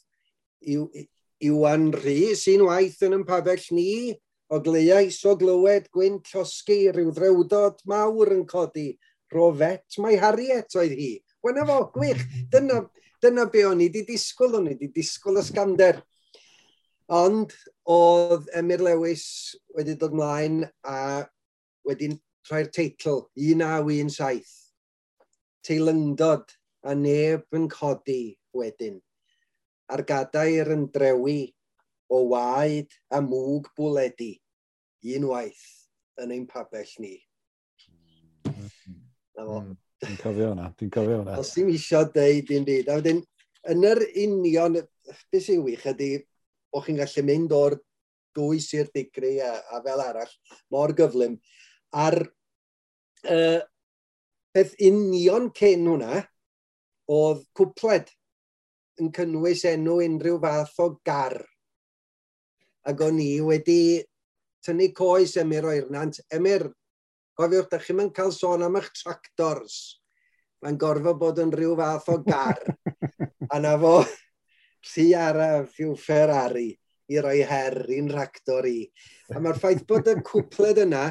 Iwan 1.43 1.91
Rhys 1.97 2.45
un 2.53 2.67
waith 2.69 3.01
yn 3.03 3.17
yn 3.17 3.25
pabell 3.27 3.65
ni, 3.75 4.15
o 4.53 4.61
gleiais 4.63 5.19
o 5.27 5.35
glywed 5.41 5.89
gwyn 5.95 6.21
llosgu 6.29 6.79
rhyw 6.93 7.11
ddrewdod 7.17 7.81
mawr 7.89 8.35
yn 8.37 8.45
codi. 8.47 8.93
Rofet 9.33 9.99
mae 10.05 10.19
Harriet 10.21 10.77
oedd 10.77 10.93
hi. 10.95 11.13
Wena 11.43 11.65
fo, 11.67 11.79
gwych, 11.95 12.23
dyna, 12.53 12.83
dyna 13.25 13.47
be 13.51 13.65
o'n 13.67 13.81
i 13.81 13.89
wedi 13.89 14.05
disgwyl, 14.13 14.59
o'n 14.59 14.69
i 14.69 14.75
wedi 14.77 14.91
disgwyl 15.01 15.41
ysgander. 15.41 16.03
Ond 17.13 17.55
oedd 17.91 18.51
Emyr 18.57 18.85
Lewis 18.87 19.25
wedi 19.75 19.97
dod 19.99 20.15
mlaen 20.15 20.63
a 20.87 21.25
wedyn 21.89 22.19
troi'r 22.47 22.71
teitl 22.75 23.25
1917. 23.35 24.45
Teilyngdod 25.67 26.55
a 26.87 26.95
neb 26.99 27.57
yn 27.57 27.67
codi 27.73 28.37
wedyn 28.55 29.01
ar 29.93 30.05
gadair 30.09 30.73
yn 30.75 30.87
drewi 30.95 31.53
o 32.13 32.23
waed 32.33 32.93
a 33.13 33.21
mwg 33.25 33.69
bwledi 33.77 34.35
unwaith 35.17 35.63
yn 36.23 36.35
ein 36.35 36.45
pabell 36.49 36.91
ni. 37.03 37.17
Mm. 38.49 39.73
Dwi'n 40.03 40.19
cofio 40.21 40.51
hwnna, 40.51 40.69
dwi'n 40.79 40.93
cofio 40.93 41.21
hwnna. 41.21 41.39
Os 41.41 41.53
ti'n 41.55 41.71
isio 41.73 42.03
deud 42.15 42.53
un 42.57 42.67
byd. 42.67 42.91
A 42.91 42.99
wedyn, 43.01 43.23
yn 43.73 43.87
yr 43.87 44.03
union, 44.25 44.79
beth 45.33 45.47
sy'n 45.47 45.63
wych 45.65 45.85
ydy, 45.93 46.13
o 46.75 46.83
chi'n 46.85 47.01
gallu 47.01 47.25
mynd 47.29 47.55
o'r 47.57 47.79
dwys 48.37 48.71
i'r 48.79 48.89
digri 48.95 49.37
a, 49.45 49.53
a 49.73 49.83
fel 49.85 50.03
arall, 50.05 50.33
mor 50.73 50.95
gyflym. 50.99 51.37
A'r 52.05 52.19
uh, 52.25 53.61
peth 54.57 54.75
union 54.83 55.51
cyn 55.57 55.87
hwnna, 55.91 56.23
oedd 57.13 57.47
cwpled 57.59 58.11
yn 59.01 59.13
cynnwys 59.15 59.65
enw 59.71 60.01
unrhyw 60.05 60.39
fath 60.43 60.81
o 60.85 60.89
gar. 61.07 61.39
Ac 62.89 63.01
o'n 63.07 63.21
i 63.23 63.31
wedi 63.45 64.03
tynnu 64.65 64.91
coes 64.97 65.37
Emyr 65.41 65.69
o 65.69 65.75
Irnant. 65.77 66.21
Emyr, 66.35 66.67
cofiwch, 67.39 67.71
da 67.71 67.81
chi'n 67.83 68.11
cael 68.15 68.35
sôn 68.35 68.67
am 68.67 68.79
eich 68.81 68.91
tractors. 68.99 69.79
Mae'n 70.63 70.79
gorfod 70.79 71.19
bod 71.19 71.41
yn 71.43 71.55
rhyw 71.55 71.77
fath 71.79 72.11
o 72.13 72.19
gar. 72.27 72.61
a 73.55 73.59
na 73.63 73.75
fo, 73.81 74.03
rhi 74.93 75.09
ar 75.19 75.41
a 75.41 75.51
Ferrari 75.99 76.71
i 77.13 77.19
roi 77.21 77.41
her 77.47 77.83
i'n 77.93 78.11
ractor 78.13 78.69
i. 78.69 78.87
A 79.35 79.41
mae'r 79.41 79.59
ffaith 79.61 79.87
bod 79.89 80.09
y 80.11 80.17
cwpled 80.27 80.83
yna 80.85 81.09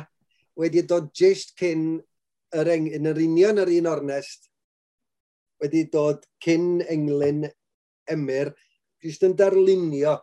wedi 0.60 0.84
dod 0.88 1.12
jyst 1.16 1.56
cyn 1.60 2.00
yr 2.58 2.72
eng, 2.74 2.88
yn 2.92 3.08
yr 3.12 3.20
union 3.24 3.62
yr 3.62 3.72
un 3.80 3.90
ornest 3.92 4.50
wedi 5.62 5.86
dod 5.94 6.26
cyn 6.44 6.82
englyn 6.90 7.46
emyr, 8.14 8.54
jyst 9.04 9.26
yn 9.28 9.36
darlunio 9.38 10.18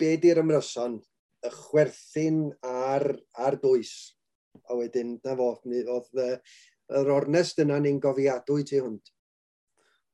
be 0.00 0.14
di'r 0.20 0.42
ymryson, 0.42 0.98
y 1.44 1.50
chwerthin 1.52 2.46
ar, 2.66 3.08
ar 3.36 3.58
dwys. 3.62 4.14
A 4.70 4.76
wedyn, 4.78 5.16
na 5.24 5.34
fo, 5.38 5.50
oedd 5.64 6.22
yr 6.94 7.10
ornest 7.14 7.60
yna 7.62 7.80
ni'n 7.82 8.00
gofiadwy 8.02 8.64
ti 8.66 8.80
hwnt. 8.80 9.10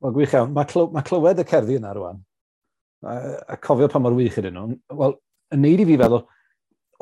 Wel, 0.01 0.15
gwych 0.17 0.35
iawn. 0.37 0.53
Mae 0.57 0.69
clw, 0.69 0.89
ma 0.95 1.03
clywed 1.05 1.43
y 1.43 1.47
cerddi 1.49 1.77
yna 1.81 1.93
rwan, 1.97 2.23
a, 3.05 3.17
a 3.55 3.59
cofio 3.61 3.89
pa 3.91 4.01
mor 4.01 4.17
wych 4.17 4.39
ydyn 4.41 4.57
nhw, 4.57 4.79
wel, 4.97 5.17
yn 5.55 5.63
neud 5.65 5.83
i 5.83 5.87
fi 5.89 5.99
feddwl, 6.01 6.25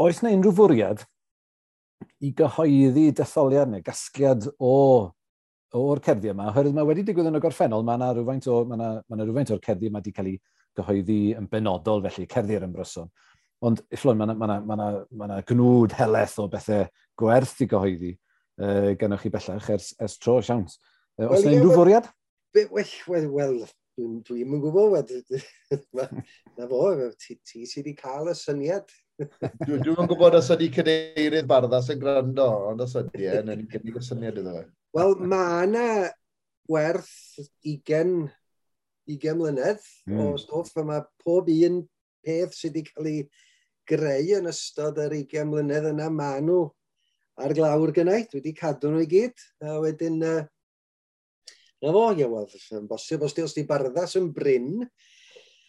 oes 0.03 0.22
na 0.22 0.33
unrhyw 0.35 0.55
fwriad 0.57 1.05
i 2.24 2.33
gyhoeddi 2.39 3.09
detholiad 3.18 3.70
neu 3.70 3.85
gasgliad 3.87 4.49
o 4.59 4.74
o'r 5.77 6.01
cerddi 6.05 6.31
yma, 6.33 6.49
oherwydd 6.53 6.77
mae 6.77 6.89
wedi 6.89 7.05
digwydd 7.09 7.29
yn 7.29 7.39
y 7.39 7.43
gorffennol, 7.45 7.85
mae 7.85 7.99
yna 7.99 8.12
rhywfaint, 8.14 8.47
o, 8.49 8.62
mae 8.69 8.79
yna, 8.79 8.91
mae 9.05 9.19
yna 9.19 9.27
rhywfaint 9.27 9.53
o'r 9.53 9.64
cerddi 9.64 9.91
yma 9.91 10.01
wedi 10.01 10.14
cael 10.16 10.31
ei 10.31 10.39
gyhoeddi 10.79 11.19
yn 11.39 11.49
benodol, 11.51 12.05
felly 12.07 12.29
cerddi'r 12.31 12.64
ymryson. 12.69 13.11
Ond 13.69 13.83
fflwn, 13.93 14.21
mae 14.21 14.31
yna, 14.31 14.37
ma 14.39 14.59
ma 14.61 14.79
ma 14.79 15.27
ma 15.27 15.41
gnwd 15.49 15.97
heleth 15.99 16.39
o 16.41 16.47
bethau 16.53 16.87
gwerth 17.19 17.59
i 17.64 17.69
gyhoeddi 17.69 18.14
uh, 18.14 18.95
gennych 19.01 19.27
chi 19.27 19.35
bellach 19.35 19.69
ers, 19.75 19.91
ers 20.01 20.16
tro 20.23 20.39
siawns. 20.41 20.79
Uh, 21.19 21.27
os 21.27 21.43
well, 21.43 21.51
yna 21.51 21.61
unrhyw 21.61 21.77
fwriad? 21.77 22.09
Wel, 22.57 22.71
wel, 23.11 23.29
wel, 23.35 23.61
dwi'n 23.99 24.57
yn 24.57 24.62
gwybod, 24.62 25.12
na 25.99 26.71
fo, 26.71 26.89
ti, 27.19 27.39
ti 27.45 27.66
sydd 27.66 27.85
wedi 27.85 27.95
cael 27.99 28.33
y 28.33 28.37
syniad. 28.39 28.97
Dwi'n 29.19 29.83
dwi 29.87 29.95
gwybod 29.99 30.39
os 30.39 30.51
ydy 30.55 30.71
cydeirydd 30.75 31.49
barddas 31.51 31.91
yn 31.93 32.01
gwrando, 32.03 32.47
ond 32.71 32.85
os 32.87 32.95
ydy, 33.03 33.27
yn 33.41 33.66
gynnig 33.71 33.99
y 33.99 34.05
syniad 34.07 34.39
iddo 34.41 34.55
fe. 34.61 34.69
Wel, 34.97 35.14
mae 35.20 35.66
yna 35.66 35.86
werth 36.68 37.11
20, 37.64 38.28
20 39.09 39.36
mlynedd 39.36 39.82
mm. 40.09 40.16
o 40.16 40.30
hmm. 40.30 40.41
stwff, 40.41 40.78
a 40.80 40.84
mae 40.89 41.05
pob 41.24 41.51
un 41.53 41.82
peth 42.24 42.57
sydd 42.57 42.78
wedi 42.78 42.84
cael 42.89 43.11
ei 43.11 43.20
greu 43.89 44.32
yn 44.39 44.49
ystod 44.49 45.01
yr 45.05 45.12
20 45.16 45.49
mlynedd 45.51 45.91
yna, 45.93 46.09
mae 46.12 46.41
nhw 46.45 46.62
ar 47.39 47.55
glawr 47.57 47.93
gynnau, 47.95 48.24
dwi 48.30 48.41
wedi 48.41 48.55
cadw 48.57 48.93
nhw 48.93 49.05
i 49.05 49.11
gyd, 49.12 49.45
a 49.64 49.76
wedyn, 49.84 50.18
uh, 50.24 50.41
na 51.84 51.95
fo, 51.95 52.09
ie, 52.16 52.26
wel, 52.32 52.49
yn 52.80 52.89
bosib, 52.91 53.28
os 53.28 53.36
di, 53.36 53.45
os 53.45 53.57
di 53.57 53.68
barddas 53.68 54.16
yn 54.18 54.32
bryn, 54.34 54.72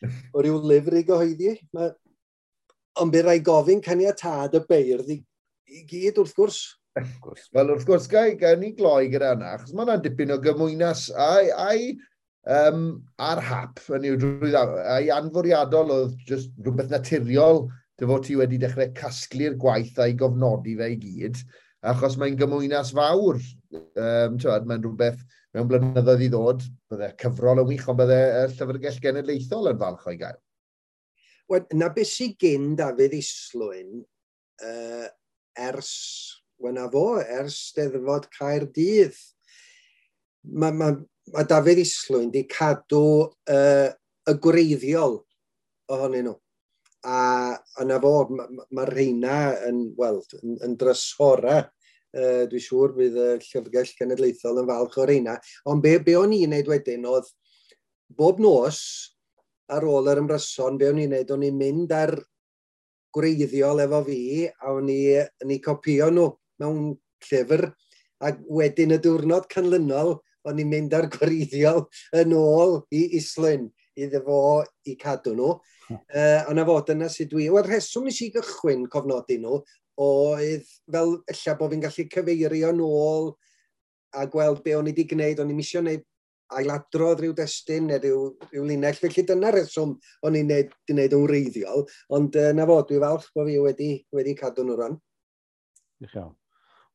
o 0.33 0.43
ryw 0.43 0.63
lyfr 0.63 1.01
i 1.01 1.05
gyhoeddi, 1.11 1.57
mae, 1.75 1.91
ond 2.99 3.13
bydd 3.13 3.27
rai 3.27 3.39
gofyn 3.43 3.83
caniatad 3.83 4.55
y 4.57 4.63
beirdd 4.67 5.11
i, 5.11 5.19
i 5.75 5.85
gyd 5.87 6.23
wrth 6.23 6.35
gwrs, 6.39 6.63
Wel, 6.97 7.69
wrth 7.69 7.85
gwrs, 7.87 8.07
gael, 8.11 8.35
gael 8.39 8.57
ni 8.59 8.71
gloi 8.77 9.09
gyda 9.11 9.33
yna, 9.35 9.53
achos 9.55 9.73
mae 9.75 9.85
yna 9.85 9.99
dipyn 10.03 10.33
o 10.33 10.39
gymwynas 10.41 11.07
a'i, 11.13 11.51
ai, 11.53 11.91
um, 12.49 12.87
ar 13.21 13.41
hap 13.45 13.81
yn 13.95 14.07
i'w 14.09 14.17
drwy 14.19 14.55
a'i 14.57 15.11
anfwriadol 15.13 15.93
oedd 15.95 16.17
just 16.27 16.51
rhywbeth 16.65 16.91
naturiol 16.91 17.67
dy 17.99 18.09
fod 18.09 18.25
ti 18.25 18.37
wedi 18.39 18.59
dechrau 18.61 18.89
casglu'r 18.97 19.57
gwaith 19.59 19.99
a'i 20.01 20.15
gofnodi 20.17 20.75
fe 20.79 20.89
i 20.95 20.97
gyd, 21.03 21.41
achos 21.93 22.17
mae'n 22.19 22.39
gymwynas 22.39 22.93
fawr. 22.95 23.39
Um, 23.99 24.39
mae'n 24.39 24.83
rhywbeth 24.83 25.21
mewn 25.53 25.69
blynyddoedd 25.69 26.25
i 26.25 26.29
ddod, 26.33 26.65
bydde 26.91 27.13
cyfrol 27.21 27.63
yn 27.63 27.69
wych, 27.69 27.87
ond 27.91 28.01
bydde 28.01 28.19
llyfrgell 28.55 29.01
genedlaethol 29.03 29.71
yn 29.73 29.81
falch 29.81 30.09
o'i 30.09 30.19
gael. 30.19 30.41
Wel, 31.49 31.65
na 31.77 31.89
beth 31.93 32.11
sy'n 32.11 32.35
gyn 32.39 32.75
Dafydd 32.77 33.15
Islwyn 33.17 34.03
uh, 34.65 35.07
ers 35.69 35.93
Wna 36.59 36.89
fo 36.91 37.05
ers 37.23 37.55
steddfod 37.69 38.27
Caerdydd. 38.35 39.15
Mae 40.59 40.75
ma, 40.75 40.91
ma 41.33 41.43
Dafydd 41.47 41.79
Islwyn 41.85 42.27
wedi 42.27 42.43
cadw 42.51 43.03
uh, 43.27 43.87
y 44.27 44.35
gwreiddiol 44.43 45.19
ohonyn 45.95 46.27
nhw. 46.27 46.35
A 47.07 47.19
yna 47.79 47.99
fo, 48.03 48.13
mae 48.27 48.49
ma, 48.51 48.65
ma 48.75 48.87
reina 48.89 49.37
yn, 49.69 49.85
wel, 49.99 50.19
yn, 50.41 50.57
yn 50.67 50.73
drysora. 50.79 51.61
Uh, 52.09 52.43
dwi'n 52.49 52.65
siŵr 52.65 52.95
bydd 52.97 53.15
y 53.21 53.29
Llyfrgell 53.45 53.93
Cenedlaethol 53.93 54.59
yn 54.63 54.67
falch 54.67 54.99
o 54.99 55.05
reina. 55.07 55.37
Ond 55.69 55.85
be, 55.85 55.95
be 56.03 56.17
o'n 56.19 56.35
i'n 56.35 56.51
neud 56.55 56.71
wedyn 56.71 57.07
oedd 57.07 57.29
bob 58.19 58.41
nos 58.43 58.81
ar 59.69 59.85
ôl 59.87 60.11
yr 60.11 60.19
ymryson, 60.25 60.79
be 60.81 60.89
o'n 60.89 60.99
i'n 61.05 61.15
neud, 61.15 61.31
o'n 61.31 61.45
i'n 61.45 61.57
mynd 61.59 61.95
ar 61.95 62.15
gwreiddiol 63.15 63.85
efo 63.85 64.03
fi 64.09 64.21
a 64.49 64.73
o'n 64.73 64.89
i'n 64.91 65.57
copio 65.63 66.09
nhw 66.11 66.27
mewn 66.61 66.93
llyfr, 67.27 67.69
a 68.23 68.33
wedyn 68.51 68.95
y 68.95 68.99
diwrnod 69.03 69.47
canlynol, 69.51 70.17
o'n 70.47 70.61
i'n 70.61 70.71
mynd 70.71 70.95
ar 70.95 71.07
gwreiddiol 71.11 71.85
yn 72.19 72.33
ôl 72.35 72.79
i 72.95 73.05
Islyn 73.19 73.67
iddo 73.99 74.21
fo 74.25 74.39
i 74.87 74.95
cadw 74.99 75.35
nhw. 75.35 75.51
Uh, 75.89 76.41
a 76.45 76.53
na 76.55 76.65
fod 76.67 76.91
yna 76.93 77.09
sydd 77.11 77.31
dwi... 77.33 77.49
Wel, 77.51 77.65
rheswm 77.65 78.07
nes 78.07 78.19
i 78.23 78.29
gychwyn 78.33 78.85
cofnodi 78.91 79.39
nhw 79.41 79.59
oedd 79.99 80.67
fel 80.91 81.17
ella 81.33 81.55
bod 81.59 81.73
fi'n 81.73 81.83
gallu 81.83 82.05
cyfeirio 82.13 82.69
nôl 82.75 83.33
a 84.15 84.23
gweld 84.31 84.61
be 84.63 84.77
o'n 84.77 84.87
i 84.87 84.93
wedi 84.93 85.05
gwneud, 85.09 85.41
o'n 85.41 85.51
i'n 85.51 85.59
misio 85.59 85.83
wneud 85.83 86.05
ailadrodd 86.59 87.19
rhyw 87.21 87.35
destun 87.37 87.89
neu 87.89 87.99
rhyw, 88.01 88.21
rhyw 88.49 88.65
linell. 88.69 88.97
Felly 88.97 89.25
dyna 89.27 89.51
reswm 89.53 89.97
o'n 90.25 90.39
i'n 90.39 90.49
gwneud 90.89 91.17
yn 91.17 91.25
wreiddiol, 91.27 91.85
ond 92.15 92.39
uh, 92.39 92.49
na 92.55 92.67
fod, 92.69 92.89
dwi'n 92.89 93.05
falch 93.05 93.29
bod 93.35 93.51
fi 93.51 93.59
wedi, 93.65 93.93
wedi 94.15 94.37
cadw 94.39 94.65
nhw 94.65 94.79
rhan. 94.79 94.99
Diolch 95.99 96.21
iawn. 96.21 96.38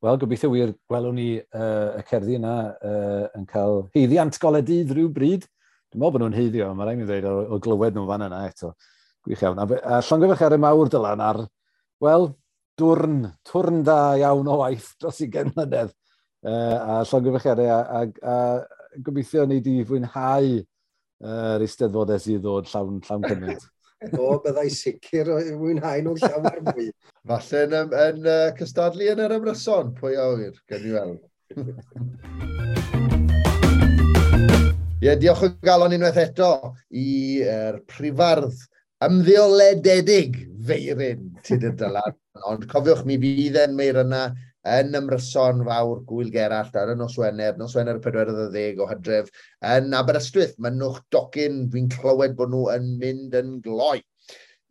Wel, 0.05 0.18
gobeithio 0.20 0.50
wir 0.52 0.74
gwelwn 0.90 1.14
ni 1.16 1.28
uh, 1.40 1.96
y 1.96 2.02
cerddi 2.05 2.34
yna 2.36 2.55
uh, 2.76 3.22
yn 3.38 3.46
cael 3.48 3.86
heiddiant 3.94 4.36
goledydd 4.42 4.90
rhyw 4.92 5.09
bryd. 5.14 5.46
Dwi'n 5.88 6.02
meddwl 6.02 6.12
bod 6.12 6.24
nhw'n 6.26 6.36
heiddio, 6.36 6.66
mae 6.76 6.90
rhaid 6.90 6.98
i 6.98 7.00
mi 7.00 7.07
ddweud 7.09 7.28
o, 7.30 7.32
o 7.57 7.59
glywed 7.64 7.96
nhw 7.96 8.05
fan 8.11 8.24
yna 8.26 8.42
eto. 8.50 8.74
Gwych 9.24 9.44
iawn. 9.46 9.62
A, 9.62 9.64
a 9.80 10.02
llongyfach 10.05 10.42
ar 10.44 10.57
y 10.59 10.59
mawr 10.61 10.92
dylan 10.92 11.22
ar, 11.24 11.40
wel, 12.05 12.28
dwrn, 12.82 13.16
twrn 13.48 13.80
da 13.88 13.96
iawn 14.20 14.52
o 14.52 14.59
waith 14.61 14.90
dros 15.00 15.22
i 15.24 15.30
gen 15.32 15.55
mlynedd. 15.55 15.96
Uh, 16.44 16.76
a 16.76 17.00
llongyfach 17.09 17.48
ar 17.55 17.64
e, 17.64 17.70
a, 17.72 17.80
a, 17.80 18.05
a 18.34 19.02
gobeithio 19.09 19.48
ni 19.48 19.62
di 19.64 19.78
fwynhau 19.88 20.52
yr 20.52 21.64
uh, 21.64 21.64
eisteddfodau 21.64 22.20
sydd 22.20 22.44
ddod 22.44 22.68
llawn, 22.74 23.00
llawn 23.09 23.24
cymaint. 23.30 23.68
o, 24.20 24.34
byddai 24.44 24.68
sicr 24.68 25.32
o 25.32 25.40
fwynhau 25.48 26.05
nhw'n 26.05 26.26
llawer 26.26 26.60
mwy. 26.68 26.90
Falle 27.24 27.60
yn, 27.64 27.72
yn, 27.72 27.92
yn 28.05 28.26
uh, 28.28 28.51
cystadlu 28.59 29.06
yn 29.09 29.20
yr 29.24 29.32
ymryson, 29.38 29.94
pwy 29.96 30.12
a 30.20 30.26
wyr, 30.34 30.59
gen 30.68 30.82
i 30.84 30.90
weld. 30.92 31.22
Ie, 35.01 35.06
yeah, 35.06 35.16
diolch 35.20 35.46
o 35.46 35.48
galon 35.64 35.96
unwaith 35.96 36.20
eto 36.20 36.51
i'r 36.92 37.48
er 37.48 37.80
prifardd 37.88 38.60
ymddeolededig 39.09 40.36
feirin 40.68 41.26
tyd 41.48 41.64
y 41.64 41.72
dylan. 41.80 42.20
Ond 42.51 42.68
cofiwch 42.68 43.06
mi 43.09 43.16
fydd 43.22 43.56
yn 43.62 43.76
meir 43.80 44.02
yna 44.05 44.22
yn 44.76 44.96
ymryson 45.01 45.64
fawr 45.64 46.05
gwyl 46.09 46.28
gerallt 46.32 46.76
ar 46.76 46.92
y 46.92 47.01
nos 47.01 47.16
Wener, 47.20 47.56
nos 47.56 47.76
Wener 47.76 48.05
40 48.05 48.80
o 48.84 48.88
hydref 48.92 49.32
yn 49.72 49.96
Aberystwyth. 49.96 50.59
Mae 50.60 50.76
nhw'ch 50.76 51.01
docyn, 51.12 51.70
fi'n 51.72 51.88
clywed 51.96 52.36
bod 52.36 52.52
nhw 52.52 52.68
yn 52.76 52.98
mynd 53.01 53.40
yn 53.40 53.62
gloi. 53.64 54.02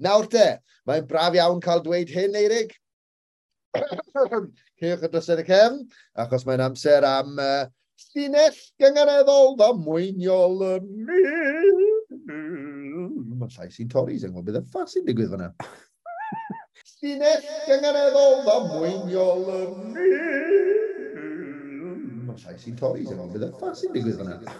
Nawr 0.03 0.27
te, 0.27 0.47
mae'n 0.89 1.05
braf 1.07 1.35
iawn 1.37 1.61
cael 1.63 1.83
dweud 1.83 2.09
hyn, 2.11 2.35
Eirig. 2.35 2.73
Cewch 4.81 5.05
y 5.05 5.09
drosedd 5.09 5.41
y 5.41 5.45
cefn, 5.47 5.77
achos 6.19 6.43
mae'n 6.47 6.63
amser 6.65 7.05
am 7.07 7.37
uh, 7.39 7.63
llinell 8.11 8.57
gyngareddol 8.81 9.55
ddamweiniol 9.61 10.57
y 10.67 10.73
Mae'n 12.23 13.53
llais 13.55 13.79
i'n 13.81 13.89
torri, 13.91 14.17
sy'n 14.19 14.33
gwybod 14.33 14.49
bydd 14.49 14.59
y 14.61 14.63
ffas 14.73 14.97
i'n 14.99 15.07
digwydd 15.07 15.31
fyna. 15.33 15.49
llinell 16.99 17.47
gyngareddol 17.69 18.35
ddamweiniol 18.47 19.45
y 19.53 19.61
Mae'n 22.23 22.41
llais 22.43 22.67
i'n 22.67 22.81
torri, 22.81 23.05
sy'n 23.07 23.21
gwybod 23.21 23.37
bydd 23.37 23.47
y 23.47 23.51
ffas 23.55 23.85
i'n 23.87 23.95
digwydd 23.95 24.19
fyna. 24.19 24.57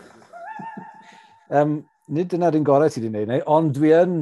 um, 1.59 1.75
nid 2.15 2.31
dyna'r 2.31 2.57
un 2.61 2.69
gorau 2.71 2.91
ti 2.91 3.03
wedi 3.03 3.11
gwneud, 3.11 3.45
ond 3.57 3.75
dwi 3.75 3.93
yn 3.99 4.17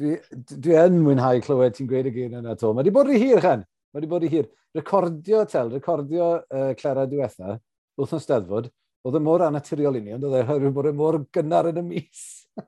dwi, 0.00 0.16
dwi 0.52 0.78
yn 0.82 0.98
mwynhau 1.04 1.42
clywed 1.44 1.76
ti'n 1.76 1.90
gweud 1.90 2.10
y 2.10 2.14
gyn 2.14 2.40
yna 2.40 2.56
to. 2.60 2.72
Mae 2.72 2.84
wedi 2.84 2.94
bod 2.96 3.10
rhy 3.10 3.20
hir, 3.22 3.42
chan. 3.44 3.62
Mae 3.92 4.00
wedi 4.00 4.10
bod 4.10 4.24
rhy 4.24 4.32
hir. 4.32 4.50
Recordio 4.76 5.44
tel, 5.50 5.70
recordio 5.72 6.32
uh, 6.42 6.72
Clara 6.80 7.06
diwetha, 7.10 7.56
wrth 7.96 8.16
yn 8.16 8.24
steddfod, 8.24 8.68
oedd 9.06 9.16
y 9.16 9.22
mor 9.22 9.44
anaturiol 9.46 9.96
i 9.96 10.02
ni, 10.02 10.16
ond 10.16 10.26
oedd 10.28 10.42
e 10.42 10.44
hyrwyd 10.50 10.76
bod 10.76 10.90
e 10.90 10.92
mor 10.96 11.22
gynnar 11.34 11.70
yn 11.72 11.80
y 11.80 11.88
mis. 11.94 12.26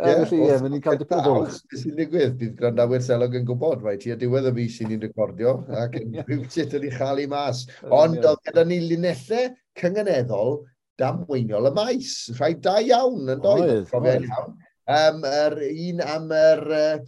Yeah, 0.00 0.22
Felly, 0.24 0.46
ie, 0.46 0.54
mae'n 0.62 0.74
i'n 0.78 0.82
cael 0.84 0.96
dipyn 1.00 1.18
o 1.20 1.22
bwlch. 1.26 1.56
Beth 1.68 1.80
sy'n 1.82 1.96
digwydd, 1.98 2.36
bydd 2.40 2.54
grandawyr 2.56 3.02
selog 3.04 3.34
yn 3.36 3.44
gwybod, 3.44 3.82
mae 3.84 3.98
ti 4.00 4.14
a 4.14 4.16
diwedd 4.16 4.48
y 4.48 4.52
mis 4.56 4.78
i 4.80 4.86
ni'n 4.88 5.02
recordio, 5.04 5.52
ac 5.76 5.98
yn 5.98 6.14
rhyw 6.22 6.46
sut 6.54 6.76
yn 6.78 6.86
ei 6.88 6.92
chael 6.94 7.20
ei 7.20 7.28
mas. 7.28 7.66
Ond 7.84 8.16
oedd 8.16 8.40
gyda 8.48 8.64
ni 8.64 8.78
linellau 8.86 9.50
cyngeneddol 9.76 10.56
damweiniol 11.00 11.68
y 11.68 11.74
maes. 11.76 12.14
Rhaid 12.38 12.62
da 12.64 12.78
iawn 12.86 13.34
yn 13.34 13.44
doedd, 13.44 13.84
profiad 13.90 14.24
iawn. 14.30 14.56
Um, 14.90 15.24
er, 15.24 15.58
un 15.70 16.00
am 16.02 16.32
yr, 16.34 16.64
er, 16.74 17.04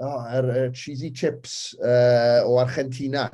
oh, 0.00 0.20
er, 0.32 0.48
er 0.62 0.70
cheesy 0.76 1.10
chips 1.12 1.74
uh, 1.82 2.40
o 2.48 2.56
Argentina, 2.62 3.26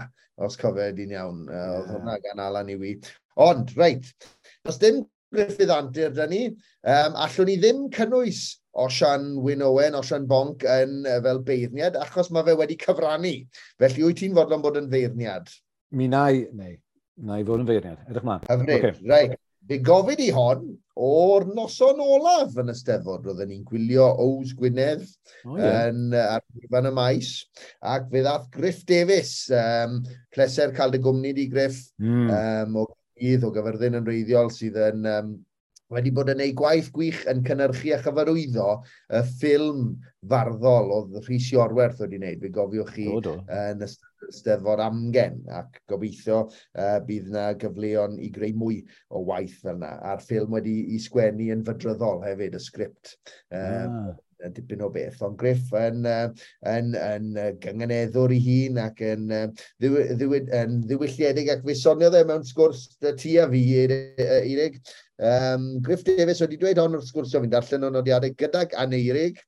os 0.42 0.58
cofio 0.58 0.88
di'n 0.96 1.14
iawn. 1.14 1.44
Uh, 1.46 1.54
yeah. 1.54 1.76
Oedd 1.76 1.92
hwnna 1.94 2.16
gan 2.24 2.42
Alan 2.42 2.72
i 2.72 2.76
Iwi. 2.78 2.96
Ond, 3.44 3.70
reit, 3.78 4.08
os 4.66 4.80
dim 4.82 5.04
Griffith 5.34 5.70
Antur 5.70 6.10
dyn 6.16 6.32
ni, 6.32 6.42
um, 6.88 7.16
allwn 7.20 7.50
ni 7.50 7.58
ddim 7.60 7.86
cynnwys 7.94 8.42
Osian 8.78 9.30
Wyn 9.44 9.62
Owen, 9.66 9.96
Osian 9.98 10.26
Bonc 10.30 10.64
yn 10.66 11.02
uh, 11.04 11.18
fel 11.24 11.42
beirniad, 11.46 11.98
achos 12.00 12.32
mae 12.34 12.46
fe 12.46 12.54
wedi 12.58 12.78
cyfrannu. 12.80 13.34
Felly, 13.82 14.06
wyt 14.06 14.22
ti'n 14.22 14.36
fodlon 14.38 14.64
bod 14.64 14.78
yn 14.80 14.88
feirniad? 14.92 15.50
Mi 15.94 16.08
na 16.10 16.28
i, 16.34 16.46
neu, 16.56 16.78
na 17.28 17.38
i 17.38 17.46
fod 17.46 17.62
yn 17.62 17.68
feirniad. 17.68 18.02
Edrych 18.08 18.26
mlaen. 18.26 18.48
Hyfryd, 18.48 18.88
okay. 18.90 19.12
reit. 19.12 19.38
Fe 19.68 19.78
gofyd 19.84 20.20
i 20.24 20.30
hon 20.32 20.62
o'r 20.98 21.44
noson 21.54 22.00
olaf 22.00 22.56
yn 22.58 22.72
ysteddfod. 22.72 23.26
Roedden 23.26 23.50
ni'n 23.52 23.66
gwylio 23.68 24.06
Ows 24.24 24.54
Gwynedd 24.56 25.04
oh, 25.44 25.58
yeah. 25.58 25.90
yn 25.90 26.14
ar 26.16 26.88
y 26.88 26.94
maes. 26.94 27.34
Ac 27.84 28.08
fe 28.12 28.22
ddath 28.24 28.48
Griff 28.54 28.80
Davis. 28.88 29.34
Um, 29.52 30.00
pleser 30.34 30.72
cael 30.76 30.94
dy 30.94 31.02
gwmni 31.04 31.34
di 31.36 31.46
Griff 31.52 31.84
mm. 32.00 32.32
um, 32.32 32.80
o 32.80 32.86
gydd 33.18 33.44
o 33.44 33.52
gyferddin 33.52 33.98
yn 33.98 34.08
reiddiol 34.08 34.50
sydd 34.54 34.78
yn 34.88 35.06
um, 35.10 35.36
wedi 35.92 36.12
bod 36.14 36.28
yn 36.32 36.42
ei 36.44 36.52
gwaith 36.56 36.90
gwych 36.94 37.22
yn 37.30 37.44
cynnyrchu 37.46 37.94
a 37.96 38.00
chyfarwyddo 38.04 38.68
y 39.16 39.22
ffilm 39.38 39.86
farddol 40.28 40.92
oedd 40.96 41.16
Rhys 41.26 41.52
Iorwerth 41.52 42.02
wedi 42.04 42.20
wneud. 42.20 42.40
Fe 42.44 42.52
gofiwch 42.56 42.94
chi 42.96 43.08
do, 43.08 43.20
do. 43.28 43.40
yn 43.52 43.84
ystod 43.84 44.07
steddfod 44.34 44.82
amgen 44.84 45.40
ac 45.60 45.80
gobeithio 45.90 46.44
uh, 46.48 46.98
bydd 47.08 47.32
yna 47.32 47.48
gyfleon 47.62 48.16
i 48.22 48.30
greu 48.34 48.54
mwy 48.58 48.80
o 49.10 49.24
waith 49.28 49.58
fel 49.64 49.76
yna. 49.76 49.96
A'r 50.12 50.24
ffilm 50.24 50.56
wedi 50.58 50.78
i 50.94 51.02
sgwennu 51.02 51.50
yn 51.54 51.66
fydryddol 51.66 52.24
hefyd, 52.26 52.56
y 52.58 52.64
sgript. 52.64 53.16
Um, 53.50 54.00
ah 54.06 54.16
dipyn 54.54 54.82
o 54.82 54.88
beth. 54.92 55.20
Ond 55.26 55.36
Griff 55.38 55.72
yn, 55.76 56.06
uh, 56.06 56.30
yn, 56.70 56.92
yn, 56.94 57.28
yn 57.40 57.58
gyngeneddwr 57.62 58.34
i 58.34 58.38
hun 58.44 58.78
ac 58.82 59.02
yn, 59.04 59.26
uh, 59.34 59.44
ddiw, 59.82 59.98
ddiw, 60.20 60.36
yn 60.60 60.78
ddiwylliedig 60.86 61.50
ac 61.54 61.64
fe 61.66 61.76
sonio 61.78 62.10
dde 62.14 62.24
mewn 62.28 62.46
sgwrs 62.46 62.86
ti 63.18 63.36
a 63.42 63.48
fi 63.50 63.64
Eirig. 63.82 64.78
Um, 65.18 65.70
Griff 65.82 66.04
Davies 66.06 66.42
wedi 66.44 66.60
dweud 66.60 66.78
hon 66.78 66.94
wrth 66.98 67.10
sgwrsio 67.10 67.42
fi'n 67.42 67.54
darllen 67.54 67.88
o 67.88 67.92
nodiadau 67.94 68.36
gydag 68.38 68.76
Aneirig. 68.78 69.42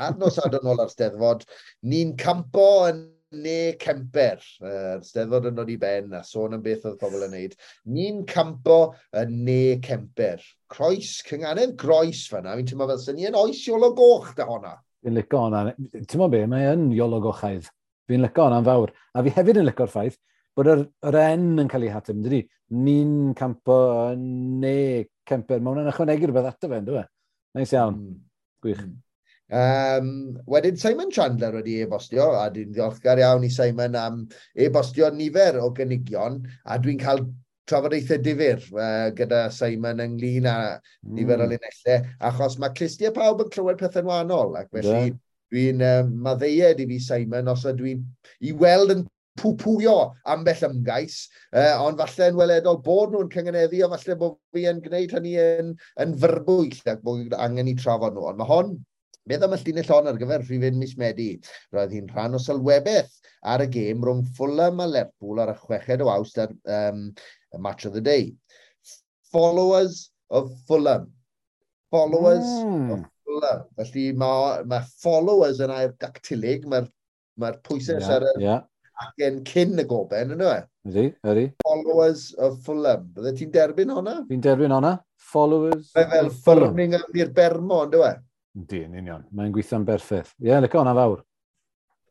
Ar 0.00 0.14
nos 0.18 0.38
adon 0.42 0.70
ôl 0.70 0.80
ar 0.82 0.90
steddfod, 0.90 1.44
ni'n 1.86 2.14
campo 2.18 2.86
yn 2.88 3.04
ne 3.42 3.74
Kemper, 3.80 4.42
yr 4.62 4.98
uh, 4.98 5.04
steddfod 5.04 5.48
yn 5.50 5.60
i 5.72 5.76
ben 5.80 6.16
a 6.18 6.22
sôn 6.26 6.56
am 6.56 6.62
beth 6.64 6.86
oedd 6.88 6.98
pobl 7.00 7.26
yn 7.26 7.34
neud. 7.34 7.54
Ni'n 7.90 8.24
campo 8.30 8.78
y 9.12 9.24
ne 9.30 9.60
Kemper. 9.84 10.42
Croes, 10.70 11.16
cynganedd 11.26 11.76
groes 11.80 12.24
fanna. 12.30 12.56
Fi'n 12.58 12.70
teimlo 12.70 12.88
fel 12.90 13.00
sy'n 13.02 13.18
ni 13.18 13.28
yn 13.30 13.38
oes 13.38 13.62
iolo 13.68 13.92
goch 13.96 14.34
da 14.38 14.48
honna. 14.50 14.74
Fi'n 15.04 15.18
licio 15.18 15.42
honna. 15.46 15.64
Ti'n 15.94 16.22
mo 16.22 16.28
be, 16.32 16.44
mae 16.50 16.70
yn 16.72 16.90
iolo 16.96 17.22
gochaidd. 17.24 17.70
Fi'n 18.10 18.24
licio 18.24 18.46
honna'n 18.46 18.68
fawr. 18.68 18.92
A 19.14 19.24
fi 19.24 19.34
hefyd 19.38 19.62
yn 19.62 19.68
licio'r 19.70 19.92
ffaith 19.92 20.20
bod 20.54 20.70
yr, 20.70 20.84
yr 21.10 21.18
en 21.18 21.48
yn 21.64 21.70
cael 21.70 21.88
ei 21.88 21.94
hatym, 21.94 22.20
dydy? 22.24 22.44
Ni'n 22.74 23.32
campo 23.38 23.78
ne 24.14 24.76
Kemper. 25.26 25.60
Mae 25.60 25.74
hwnna'n 25.74 25.90
ychwanegu 25.92 26.28
rhywbeth 26.28 26.52
ato 26.52 26.70
fe, 26.70 26.82
dwi'n 26.84 27.02
e? 27.02 27.08
Neis 27.58 27.74
iawn. 27.74 27.98
Mm. 27.98 28.20
Gwych. 28.64 28.84
Mm. 28.84 29.03
Um, 29.54 30.34
wedyn 30.50 30.76
Simon 30.76 31.12
Chandler 31.14 31.54
wedi 31.54 31.76
e-bostio, 31.84 32.32
a 32.34 32.48
dwi'n 32.50 32.72
ddiolchgar 32.74 33.20
iawn 33.22 33.44
i 33.46 33.50
Simon 33.54 33.94
am 33.94 34.22
e-bostio 34.58 35.12
nifer 35.14 35.60
o 35.62 35.68
gynigion, 35.76 36.40
a 36.66 36.78
dwi'n 36.82 36.98
cael 36.98 37.20
trafodaethau 37.70 38.18
difyr 38.24 38.64
uh, 38.74 39.12
gyda 39.14 39.44
Simon 39.54 40.02
ynglyn 40.02 40.48
a 40.50 40.56
mm. 40.74 41.12
nifer 41.14 41.44
o 41.44 41.46
linellau, 41.52 42.08
achos 42.30 42.56
mae 42.58 42.74
clustiau 42.74 43.14
pawb 43.14 43.44
yn 43.44 43.52
clywed 43.54 43.78
pethau'n 43.78 44.08
wahanol, 44.10 44.56
ac 44.58 44.72
felly 44.74 44.94
yeah. 44.96 45.12
dwi'n 45.54 45.84
um, 45.86 46.10
maddeied 46.24 46.82
i 46.82 46.86
fi 46.90 46.98
Simon 47.04 47.52
os 47.52 47.62
ydw 47.70 47.92
i'n 47.92 48.00
i 48.42 48.54
weld 48.58 48.94
yn 48.96 49.04
pwpwio 49.38 49.94
ambell 50.34 50.66
ymgais, 50.66 51.20
uh, 51.54 51.76
ond 51.84 52.02
falle 52.02 52.32
yn 52.32 52.40
weledol 52.40 52.80
bod 52.82 53.14
nhw'n 53.14 53.30
cyngeneddu, 53.30 53.84
a 53.86 53.90
falle 53.94 54.18
bod 54.18 54.34
fi 54.54 54.66
yn 54.72 54.82
gwneud 54.82 55.14
hynny 55.14 55.36
yn, 55.44 55.70
yn 56.02 56.18
fyrbwyll 56.26 56.90
ac 56.90 57.06
bod 57.06 57.38
angen 57.38 57.70
i 57.70 57.76
trafod 57.78 58.18
nhw. 58.18 58.26
Ond 58.32 58.42
mae 58.42 58.50
hon 58.50 58.74
Beth 59.24 59.44
am 59.46 59.54
y 59.56 59.58
llinell 59.62 59.92
on 59.96 60.08
ar 60.10 60.18
gyfer 60.20 60.42
rhifyn 60.44 60.74
mis 60.76 60.90
Medi? 61.00 61.30
Roedd 61.72 61.94
hi'n 61.96 62.10
rhan 62.12 62.36
o 62.36 62.40
sylwebeth 62.44 63.14
ar 63.52 63.62
y 63.64 63.66
gêm 63.72 64.02
rhwng 64.04 64.20
Fulham 64.36 64.82
a 64.84 64.86
Lerpwl 64.90 65.40
ar 65.40 65.54
y 65.54 65.54
chweched 65.62 66.04
o 66.04 66.10
awst 66.12 66.42
ar 66.42 66.50
um, 66.68 67.06
match 67.64 67.86
of 67.88 67.94
the 67.96 68.02
day. 68.04 68.34
Followers 69.32 70.10
of 70.28 70.50
Fulham. 70.68 71.06
Followers 71.90 72.44
mm. 72.44 72.90
of 72.92 73.06
Fulham. 73.24 73.62
Felly 73.78 74.04
mae 74.20 74.60
ma 74.68 74.82
followers 75.00 75.62
yn 75.64 75.72
air 75.72 75.96
dactylig, 76.04 76.68
mae'r 76.68 76.90
ma, 77.40 77.48
ma 77.48 77.54
pwysau 77.64 77.96
yeah, 77.96 78.12
ar 78.18 78.28
y 78.28 78.34
yeah. 78.44 78.60
acen 79.06 79.40
cyn 79.48 79.80
y 79.80 79.86
goben, 79.88 80.36
yno 80.36 80.52
e? 80.52 80.60
Ydy, 80.90 81.06
ydy. 81.32 81.46
Followers 81.64 82.26
of 82.36 82.60
Fulham. 82.68 83.08
Bydde 83.16 83.34
ti'n 83.40 83.56
derbyn 83.56 83.96
hwnna? 83.96 84.18
Fi'n 84.28 84.44
derbyn 84.44 84.76
hwnna. 84.76 84.98
Followers 85.32 85.96
Fe 85.96 86.04
fel 86.12 86.28
of 86.28 86.38
Fulham. 86.44 86.76
Birmingham 86.76 87.20
i'r 87.24 87.32
Bermo, 87.40 87.80
ynddo 87.88 88.04
e? 88.04 88.12
Di, 88.54 88.84
yn 88.86 88.98
union. 89.00 89.24
Mae'n 89.34 89.54
gweithio'n 89.54 89.86
berffaith. 89.86 90.34
Ie, 90.38 90.52
yeah, 90.52 90.60
lyco, 90.62 90.78
hwnna 90.78 90.94
fawr. 90.94 91.24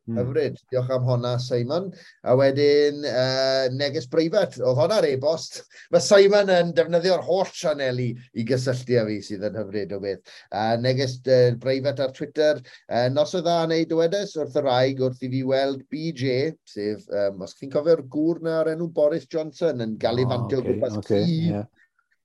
Mm. 0.03 0.17
Hyfryd. 0.19 0.57
Diolch 0.67 0.89
am 0.91 1.05
honna, 1.07 1.37
Simon. 1.39 1.85
A 2.27 2.33
wedyn, 2.35 3.05
uh, 3.07 3.69
neges 3.71 4.09
breifat. 4.11 4.57
Oedd 4.59 4.75
hwnna'r 4.81 5.07
e-bost. 5.13 5.61
Mae 5.93 6.03
Simon 6.03 6.51
yn 6.51 6.73
defnyddio'r 6.75 7.23
holl 7.23 7.47
sianel 7.47 8.01
i 8.03 8.09
i 8.35 8.43
gysylltu 8.49 8.97
â 8.99 9.05
fi 9.07 9.19
sydd 9.23 9.45
yn 9.47 9.55
hyfryd 9.61 9.95
o 9.95 10.01
beth. 10.03 10.33
A 10.51 10.65
uh, 10.73 10.81
neges 10.83 11.15
uh, 11.23 11.53
breifat 11.63 12.01
ar 12.03 12.11
Twitter. 12.17 12.59
Uh, 12.89 13.07
nos 13.15 13.31
o 13.39 13.43
dda 13.45 13.61
neu 13.71 13.87
dywedus 13.87 14.35
wrth 14.35 14.59
y 14.59 14.65
rhaeg 14.65 15.05
wrth 15.07 15.23
i 15.23 15.29
fi 15.37 15.45
weld 15.53 15.85
BJ, 15.93 16.33
sef, 16.67 17.07
um, 17.21 17.45
os 17.47 17.55
chi'n 17.59 17.71
cofio'r 17.71 18.03
gŵr 18.11 18.43
na 18.43 18.59
ar 18.59 18.73
enw 18.73 18.89
Boris 18.91 19.29
Johnson 19.31 19.87
yn 19.87 19.95
gael 20.03 20.19
ei 20.19 20.27
fantio 20.27 20.59
oh, 20.59 20.65
okay, 20.65 20.73
gwmpas 20.73 20.99
okay, 20.99 21.23
yeah 21.47 21.69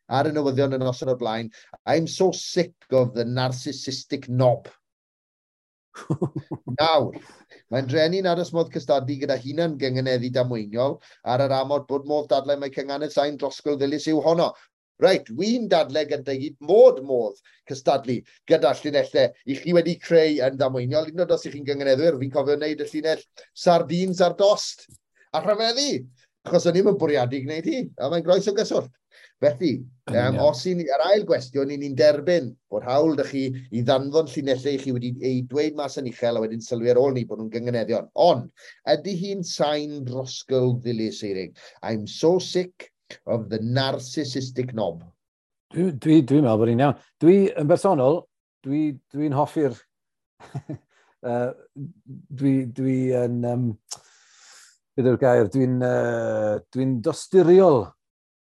ar 0.09 0.29
y 0.29 0.35
newyddion 0.35 0.77
yn 0.77 0.85
noson 0.85 1.13
o'r 1.13 1.21
blaen, 1.21 1.51
I'm 1.87 2.07
so 2.09 2.31
sick 2.33 2.75
of 2.93 3.15
the 3.15 3.25
narcissistic 3.25 4.29
knob. 4.29 4.69
Nawr, 6.79 7.17
mae'n 7.73 7.91
drenu'n 7.91 8.29
aros 8.31 8.53
modd 8.55 8.73
cystadlu 8.75 9.19
gyda 9.21 9.37
hunan 9.43 9.77
gyngeneddi 9.81 10.31
damweiniol 10.35 10.99
ar 11.33 11.45
yr 11.45 11.55
amod 11.59 11.87
bod 11.91 12.07
modd 12.09 12.29
dadlau 12.33 12.61
mae 12.61 12.75
cynghanedd 12.75 13.15
sain 13.15 13.39
drosgol 13.41 13.79
ddilys 13.81 14.09
yw 14.13 14.23
honno. 14.25 14.53
Reit, 15.03 15.29
wy'n 15.39 15.69
dadlau 15.71 16.07
gyda 16.11 16.35
i 16.35 16.51
mod 16.67 17.03
modd 17.07 17.39
cystadlu 17.71 18.19
gyda 18.51 18.73
llunellau 18.81 19.29
i 19.47 19.59
chi 19.59 19.75
wedi 19.77 19.95
creu 20.03 20.41
yn 20.47 20.59
damweiniol. 20.59 21.13
Un 21.13 21.25
oed 21.25 21.35
os 21.35 21.47
ych 21.47 21.55
chi'n 21.55 21.67
gyngeneddwyr, 21.69 22.19
fi'n 22.23 22.33
cofio 22.35 22.57
wneud 22.59 22.83
y 22.83 22.89
llunell 22.93 23.27
sardines 23.67 24.23
ar 24.25 24.35
dost 24.39 24.89
a 25.35 25.43
rhyfeddi, 25.45 26.03
achos 26.49 26.67
o'n 26.67 26.81
i'n 26.81 26.95
bwriadu 26.99 27.43
gwneud 27.45 27.69
hi, 27.69 27.85
a 28.01 28.11
mae'n 28.11 28.27
groes 28.27 28.51
o 28.51 28.57
gyswllt. 28.57 28.91
Felly, 29.39 29.85
um, 30.11 30.39
os 30.43 30.65
i'n 30.67 30.81
yr 30.83 31.03
ail 31.05 31.23
gwestiwn, 31.27 31.71
ni'n 31.71 31.95
derbyn 31.99 32.49
bod 32.73 32.83
hawl 32.89 33.13
dych 33.19 33.29
chi 33.31 33.43
i 33.71 33.83
ddanfon 33.87 34.31
llinellau 34.33 34.81
chi 34.83 34.95
wedi 34.97 35.13
ei 35.23 35.45
dweud 35.47 35.77
mas 35.79 35.95
yn 36.01 36.09
uchel 36.11 36.41
a 36.41 36.43
wedyn 36.43 36.65
sylwi 36.65 36.91
ar 36.91 36.99
ôl 36.99 37.13
ni 37.15 37.23
bod 37.29 37.39
nhw'n 37.39 37.53
gyngeneddion. 37.53 38.09
Ond, 38.19 38.49
ydy 38.91 39.15
hi'n 39.21 39.45
sain 39.47 40.01
drosgol 40.09 40.75
ddilys 40.83 41.21
eirig? 41.29 41.55
I'm 41.87 42.09
so 42.11 42.41
sick 42.43 42.91
of 43.31 43.47
the 43.53 43.61
narcissistic 43.63 44.75
knob. 44.75 45.05
Dwi'n 45.71 45.95
dwi, 46.03 46.19
dwi, 46.19 46.25
dwi 46.33 46.41
meddwl 46.43 46.63
bod 46.65 46.73
hi'n 46.73 46.83
iawn. 46.83 47.05
Dwi, 47.23 47.37
yn 47.63 47.71
bersonol, 47.71 48.19
dwi'n 48.67 48.99
dwi, 48.99 49.29
dwi 49.29 49.37
hoffi'r... 49.39 49.79
uh, 51.31 51.53
dwi, 52.43 52.57
dwi 52.75 52.99
yn... 53.21 53.39
Um, 53.47 53.71
Beth 54.99 55.07
yw'r 55.13 55.23
gair? 55.23 55.47
Dwi'n 55.55 55.79
uh, 55.87 56.59
dwi 56.75 56.89
dosturiol 57.07 57.85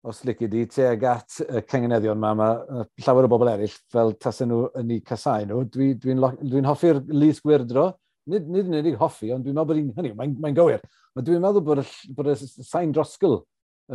os 0.06 0.22
lici 0.24 0.46
di, 0.50 0.64
tuag 0.70 1.04
at 1.10 1.40
y 1.42 1.62
cangeneddion 1.66 2.18
yma, 2.18 2.34
mae 2.38 2.84
llawer 3.02 3.26
o 3.26 3.30
bobl 3.32 3.50
eraill, 3.50 3.74
fel 3.92 4.14
tasen 4.22 4.52
nhw 4.52 4.68
yn 4.78 4.92
eu 4.94 5.02
casau 5.06 5.46
nhw, 5.46 5.64
dwi'n 5.74 5.98
dwi, 5.98 6.14
dwi, 6.14 6.50
dwi 6.52 6.62
hoffi'r 6.68 7.00
lys 7.10 7.42
gwirdro, 7.44 7.90
nid, 8.30 8.48
nid 8.48 8.68
yn 8.68 8.78
unig 8.82 8.98
hoffi, 9.00 9.32
ond 9.34 9.46
dwi'n 9.46 9.56
meddwl 9.56 9.70
bod 9.72 9.80
hi'n 9.80 9.92
hynny, 9.96 10.12
mae'n 10.16 10.34
mae 10.42 10.56
gywir. 10.56 10.84
Ond 11.16 11.26
dwi'n 11.26 11.42
meddwl 11.44 11.64
bod 11.66 11.82
y, 11.82 11.86
bod 12.16 12.30
y 12.32 12.36
sain 12.38 12.92
drosgl 12.94 13.40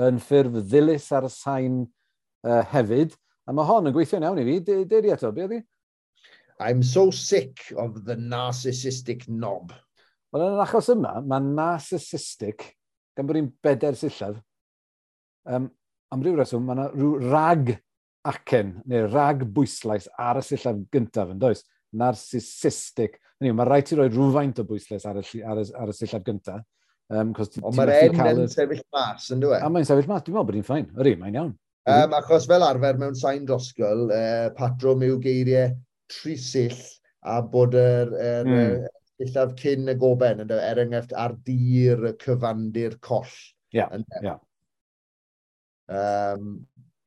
yn 0.08 0.20
ffurf 0.22 0.58
ddilys 0.60 1.08
ar 1.16 1.28
y 1.28 1.32
sain 1.32 1.84
uh, 1.84 2.64
hefyd, 2.74 3.16
a 3.48 3.56
mae 3.56 3.68
hon 3.70 3.90
yn 3.90 3.96
gweithio'n 3.96 4.26
iawn 4.28 4.42
i 4.42 4.48
fi. 4.48 4.58
Deir 4.90 5.08
i 5.08 5.14
eto, 5.14 5.32
be 5.36 5.48
ydi? 5.48 5.62
I'm 6.64 6.84
so 6.84 7.10
sick 7.12 7.72
of 7.78 8.04
the 8.06 8.16
narcissistic 8.16 9.28
knob. 9.28 9.74
Wel, 10.34 10.48
yn 10.48 10.58
yr 10.58 10.66
achos 10.66 10.90
yma, 10.94 11.18
mae 11.22 11.44
narcissistic, 11.44 12.72
gan 13.18 13.30
bod 13.30 13.38
hi'n 13.38 13.52
bedair 13.64 13.98
sillaf, 14.00 14.40
um, 15.46 15.70
am 16.14 16.24
ryw 16.24 16.38
reswm, 16.38 16.68
mae 16.68 16.78
yna 16.78 16.90
rhyw 16.94 17.14
rag 17.32 17.74
acen, 18.30 18.78
neu 18.90 19.08
rag 19.12 19.44
bwyslais 19.56 20.08
ar 20.22 20.40
y 20.40 20.46
sillaf 20.46 20.80
gyntaf 20.94 21.34
yn 21.34 21.42
does, 21.42 21.66
narcissistic. 22.00 23.20
Hynny, 23.40 23.52
yw, 23.52 23.58
mae 23.58 23.68
rhaid 23.70 23.90
ti 23.90 23.98
roi 24.00 24.08
rhywfaint 24.12 24.62
o 24.62 24.68
bwyslais 24.70 25.06
ar 25.10 25.20
y, 25.20 25.26
ar 25.42 25.62
y, 25.62 25.68
ar 25.82 25.92
y 25.92 25.98
sillaf 25.98 26.24
gyntaf. 26.28 26.64
Um, 27.14 27.34
Ond 27.36 27.76
mae'r 27.78 27.92
en 27.98 28.46
yn 28.46 28.50
sefyll 28.50 28.82
mas, 28.96 29.28
yn 29.34 29.44
dweud? 29.44 29.60
A 29.60 29.70
mae'n 29.70 29.86
sefyll 29.90 30.08
mas, 30.10 30.24
dwi'n 30.24 30.38
meddwl 30.38 30.50
bod 30.50 30.58
hi'n 30.58 30.68
ffain. 30.70 30.88
Ydy, 30.96 31.18
mae'n 31.20 31.38
iawn. 31.40 31.52
Um, 31.92 32.16
achos 32.16 32.48
fel 32.48 32.64
arfer 32.64 33.00
mewn 33.02 33.18
sain 33.20 33.44
drosgol, 33.48 34.08
uh, 34.16 34.48
patrwm 34.56 35.04
yw 35.04 35.20
geiriau 35.24 35.74
trisill 36.12 36.80
a 37.28 37.42
bod 37.44 37.76
yr, 37.76 38.14
er, 38.24 38.48
mm. 38.48 38.88
illaf 39.26 39.52
cyn 39.60 39.92
y 39.92 39.98
goben, 40.00 40.46
e? 40.46 40.62
er 40.64 40.80
enghraifft 40.86 41.14
ar 41.20 41.36
dir 41.44 42.08
y 42.08 42.16
cyfandir 42.24 42.96
coll. 43.04 43.36
Ie, 43.74 43.82
yeah, 43.82 43.92
ie. 44.00 44.24
Yeah. 44.24 44.40
Um, 45.94 46.54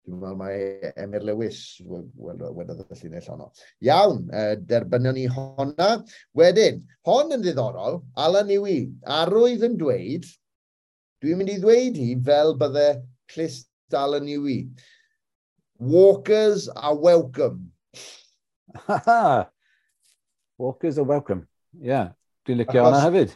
Dwi'n 0.07 0.21
meddwl 0.23 0.37
mae 0.39 0.91
Emyr 1.03 1.25
Lewis 1.27 1.61
wedodd 1.83 2.85
y 2.95 2.99
llinell 3.01 3.25
honno. 3.27 3.49
Iawn, 3.83 4.21
uh, 4.31 4.53
derbynion 4.69 5.17
ni 5.19 5.25
honna. 5.27 5.89
Wedyn, 6.39 6.79
hon 7.09 7.35
yn 7.35 7.43
ddiddorol, 7.43 7.99
Alan 8.23 8.53
Iwi, 8.55 8.77
arwydd 9.17 9.65
yn 9.67 9.75
dweud, 9.81 10.29
dwi'n 11.25 11.41
mynd 11.41 11.51
i 11.51 11.59
ddweud 11.59 11.99
hi 11.99 12.13
fel 12.29 12.55
bydde 12.61 12.87
clist 13.35 13.99
Alan 13.99 14.31
Iwi. 14.31 14.61
Walkers 15.83 16.69
are 16.69 16.95
welcome. 16.95 17.73
Walkers 20.63 21.03
are 21.03 21.09
welcome, 21.09 21.49
ie. 21.83 21.91
Yeah. 21.91 22.15
Dwi'n 22.47 22.63
licio 22.63 22.87
hwnna 22.87 23.03
hefyd. 23.03 23.35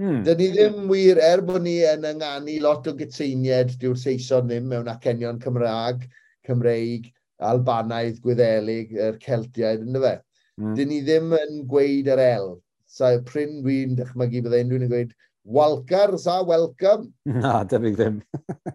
Hmm. 0.00 0.22
Dyn 0.24 0.38
ni 0.40 0.48
ddim 0.54 0.86
wir, 0.88 1.18
er 1.20 1.42
bod 1.44 1.66
ni 1.66 1.78
yn 1.84 2.06
ynganu 2.08 2.58
lot 2.64 2.86
o 2.88 2.94
gytseiniad, 2.96 3.74
dyw'r 3.80 3.98
Saeson 4.00 4.48
ddim 4.48 4.70
mewn 4.70 4.88
acenion 4.88 5.40
Cymraeg, 5.42 6.06
Cymreig, 6.48 7.10
Albanaidd, 7.42 8.22
Gwyddelig, 8.24 8.94
yr 8.96 9.18
Celtiaid, 9.20 9.84
ynddo 9.84 10.00
fe. 10.04 10.14
Hmm. 10.60 10.76
Dyn 10.78 10.92
ni 10.92 11.02
ddim 11.04 11.34
yn 11.36 11.60
gweud 11.68 12.08
yr 12.12 12.22
el. 12.24 12.54
So, 12.88 13.10
pryn 13.28 13.60
dwi'n 13.64 13.98
dychmygu 13.98 14.42
bydde 14.46 14.62
unrhyw 14.64 14.86
yn 14.86 14.90
gweud, 14.92 15.12
Walcar, 15.44 16.16
sa 16.22 16.38
welcome. 16.46 17.10
Na, 17.26 17.62
debyg 17.68 17.98
ddim. 17.98 18.20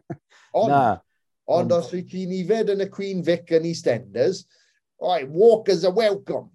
ond, 0.61 0.73
Na. 0.73 0.83
ond 1.47 1.73
os 1.73 1.93
wyt 1.95 2.09
ti'n 2.11 2.33
ifed 2.35 2.73
yn 2.73 2.83
y 2.83 2.89
Queen 2.91 3.23
Vic 3.25 3.53
yn 3.55 3.65
EastEnders, 3.69 4.43
oi, 4.99 5.21
Walker's 5.31 5.85
a 5.87 5.93
welcome. 5.93 6.51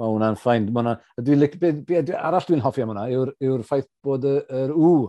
Mae 0.00 0.10
hwnna'n 0.10 0.38
ffain. 0.40 0.70
Ma 0.74 0.82
hwnna, 0.82 0.94
lic, 1.38 1.58
be, 1.60 1.72
be, 1.86 2.00
arall 2.18 2.46
dwi'n 2.48 2.64
hoffi 2.64 2.82
am 2.82 2.90
hwnna 2.92 3.04
yw'r 3.14 3.34
yw, 3.44 3.58
ffaith 3.66 3.90
bod 4.04 4.26
yr 4.26 4.40
er 4.62 4.72
ww 4.74 5.04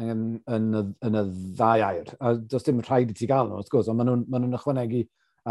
yn, 0.00 0.22
yn, 0.48 0.68
y, 0.78 0.84
yn 1.08 1.18
y 1.18 1.24
ddau 1.58 1.84
air. 1.88 2.14
A 2.20 2.34
does 2.38 2.64
dim 2.66 2.80
rhaid 2.84 3.12
i 3.12 3.16
ti 3.18 3.28
gael 3.28 3.50
nhw, 3.50 3.60
wrth 3.60 3.72
gwrs, 3.74 3.90
ond 3.92 4.00
maen 4.00 4.12
nhw'n 4.12 4.24
ma 4.30 4.40
nhw 4.40 4.60
ychwanegu 4.60 5.02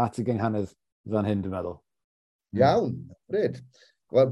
at 0.04 0.18
y 0.18 0.26
gynghanedd 0.26 0.72
fan 1.12 1.28
hyn, 1.28 1.44
dwi'n 1.44 1.54
meddwl. 1.54 1.78
Iawn, 2.58 2.96
bryd. 3.30 3.60
Wel, 4.14 4.30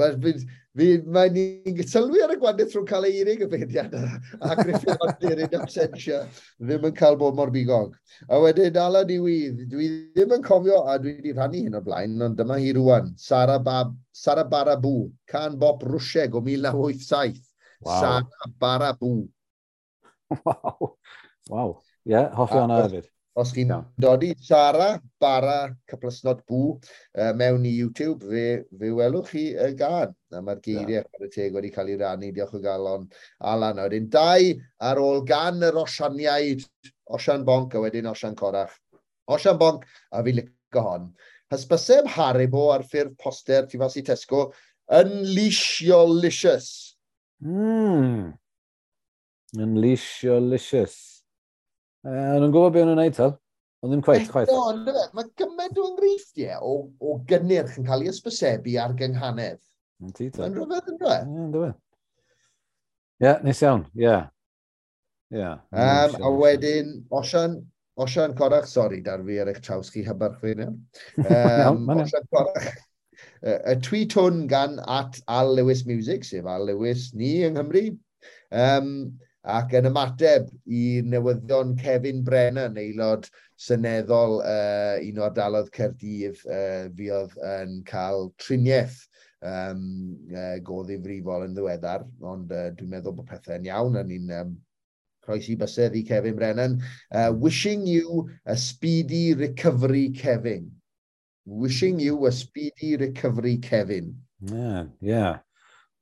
Mae 0.77 1.31
ni'n 1.33 1.79
sylwi 1.89 2.21
ar 2.21 2.35
y 2.35 2.37
gwandydd 2.41 2.75
rhwng 2.75 2.89
cael 2.89 3.07
ei 3.09 3.23
unig 3.23 3.41
y 3.47 3.49
beiriad 3.49 3.95
a 3.97 4.57
Griffin 4.59 4.99
Hunter 5.01 5.41
yn 5.47 5.55
absentia 5.57 6.19
ddim 6.61 6.85
yn 6.91 6.97
cael 6.99 7.17
bod 7.17 7.39
mor 7.39 7.49
bigog. 7.55 7.95
A 8.29 8.41
wedyn 8.43 8.77
ala 8.83 9.01
i 9.09 9.17
wydd, 9.23 9.63
dwi 9.73 9.89
ddim 10.13 10.35
yn 10.37 10.45
cofio 10.45 10.83
a 10.85 10.99
dwi 11.01 11.15
wedi 11.17 11.33
rhannu 11.33 11.63
hyn 11.65 11.79
o 11.79 11.83
blaen, 11.87 12.21
ond 12.27 12.37
dyma 12.37 12.61
hi 12.61 12.75
rwan, 12.77 13.15
Sara, 13.17 13.57
Bab, 13.57 13.97
Sara 14.13 14.45
Barabu, 14.45 15.09
can 15.33 15.57
bop 15.63 15.81
rwsieg 15.89 16.37
o 16.37 16.45
1987. 16.45 17.41
Wow. 17.81 18.01
Sara 18.01 18.53
Barabu. 18.61 19.15
Wow, 20.45 20.97
wow. 21.49 21.69
Ie, 22.03 22.11
yeah, 22.11 22.33
hoffi 22.35 22.59
hwnna 22.59 22.81
hefyd. 22.83 23.05
Os 23.37 23.51
chi'n 23.53 23.69
no. 23.69 23.83
dodi, 24.01 24.31
Sara 24.41 24.95
Bara 25.21 25.69
Cyplysnod 25.91 26.39
Bw 26.49 26.71
uh, 26.73 27.33
mewn 27.37 27.67
i 27.69 27.73
YouTube, 27.77 28.25
fe, 28.25 28.63
fe 28.81 28.93
welwch 28.97 29.29
chi 29.35 29.43
y 29.53 29.75
gan. 29.77 30.15
A 30.33 30.41
mae'r 30.41 30.63
geiriau 30.65 30.95
yeah. 30.95 31.09
ar 31.19 31.27
y 31.27 31.29
teg 31.35 31.57
wedi 31.57 31.71
cael 31.75 31.91
ei 31.93 31.99
rannu, 32.01 32.31
diolch 32.33 32.55
o 32.57 32.61
galon 32.65 33.05
Alan. 33.53 33.77
A 33.77 33.85
wedyn 33.91 34.07
dau 34.13 34.47
ar 34.89 35.01
ôl 35.03 35.21
gan 35.29 35.61
yr 35.69 35.77
osianiaid, 35.83 36.65
Osian 37.13 37.45
Bonc 37.45 37.77
a 37.77 37.83
wedyn 37.85 38.09
Osian 38.09 38.39
Corach. 38.39 38.73
Osian 39.29 39.61
Bonc 39.61 39.85
a 39.85 40.23
fi 40.25 40.35
licio 40.39 40.85
hon. 40.87 41.11
Hysbyseb 41.53 42.09
Haribo 42.17 42.71
ar 42.73 42.87
ffurf 42.89 43.19
poster 43.21 43.69
tu 43.69 43.83
fas 43.83 43.99
i 44.01 44.05
Tesco, 44.07 44.47
Unleash 44.89 45.83
Licious. 46.09 46.97
Mm. 47.45 48.33
Unleash 49.61 50.25
Your 50.25 50.41
Licious. 50.41 51.16
Uh, 52.07 52.37
nhw'n 52.39 52.53
gwybod 52.55 52.75
beth 52.77 52.87
nhw'n 52.87 52.95
gwneud 53.01 53.17
tal. 53.17 53.33
Ond 53.83 53.93
ddim 53.93 54.03
cweith, 54.07 54.29
cwaith. 54.31 54.53
Mae 55.17 55.27
gymaint 55.41 55.81
o 55.81 55.89
enghreifftiau 55.91 56.63
o, 56.63 56.77
o 57.03 57.17
gynnyrch 57.29 57.75
yn 57.81 57.89
cael 57.89 58.05
ei 58.05 58.13
ysbysebu 58.13 58.77
ar 58.83 58.95
gynghanedd. 58.99 59.59
Yn 60.05 60.15
ti, 60.15 60.29
ta. 60.31 60.47
Yn 60.47 60.55
rhywbeth 60.57 60.89
yn 60.93 61.01
dweud. 61.03 61.35
Yn 61.43 61.53
dweud. 61.55 61.77
Ie, 63.25 63.33
nes 63.43 63.63
iawn, 63.65 63.85
ie. 63.99 64.17
Ie. 65.35 65.53
A 65.75 66.31
wedyn, 66.37 66.95
Osian, 67.17 67.59
Osian 67.99 68.37
Corach, 68.39 68.69
sori, 68.71 69.03
dar 69.05 69.25
fi 69.27 69.41
ar 69.43 69.51
eich 69.51 69.63
traws 69.65 69.91
chi 69.91 70.05
hybarch 70.07 70.39
fi 70.43 70.55
um, 70.63 71.89
Osian 71.97 72.29
Corach. 72.31 72.71
Y 73.43 73.77
tweet 73.83 74.15
hwn 74.17 74.45
gan 74.51 74.79
at 74.87 75.19
Al 75.33 75.55
Lewis 75.59 75.85
Music, 75.89 76.25
sef 76.29 76.47
Al 76.47 76.69
Lewis 76.71 77.11
ni 77.15 77.39
yng 77.47 77.59
Nghymru. 77.59 77.89
Um, 78.53 79.19
Ac 79.47 79.77
yn 79.79 79.87
ymateb 79.87 80.49
i 80.67 81.01
newyddion 81.07 81.77
Kevin 81.79 82.25
Brennan, 82.27 82.79
aelod 82.83 83.29
seneddol 83.55 84.41
uh, 84.43 84.97
un 84.99 85.21
o'r 85.23 85.35
dalodd 85.37 85.71
Cerdydd, 85.77 86.41
uh, 86.51 86.89
fi 86.97 87.11
oedd 87.15 87.37
yn 87.47 87.77
cael 87.87 88.33
triniaeth 88.43 88.99
um, 89.47 89.85
uh, 90.35 90.57
goddifrifol 90.67 91.47
yn 91.47 91.55
ddiweddar, 91.55 92.09
ond 92.27 92.51
uh, 92.51 92.69
dwi'n 92.75 92.91
meddwl 92.97 93.15
bod 93.21 93.31
pethau'n 93.31 93.71
iawn, 93.71 94.01
a 94.01 94.05
ni'n 94.07 94.35
um, 94.41 94.53
croesi 95.27 95.57
bysedd 95.59 95.95
i 95.99 96.03
Kevin 96.07 96.37
Brennan. 96.39 96.81
Uh, 97.15 97.31
wishing 97.31 97.87
you 97.87 98.29
a 98.47 98.57
speedy 98.57 99.35
recovery, 99.35 100.11
Kevin. 100.11 100.71
Wishing 101.47 102.01
you 102.01 102.27
a 102.27 102.33
speedy 102.33 102.97
recovery, 102.97 103.59
Kevin. 103.59 104.17
Yeah, 104.41 104.87
yeah. 105.01 105.39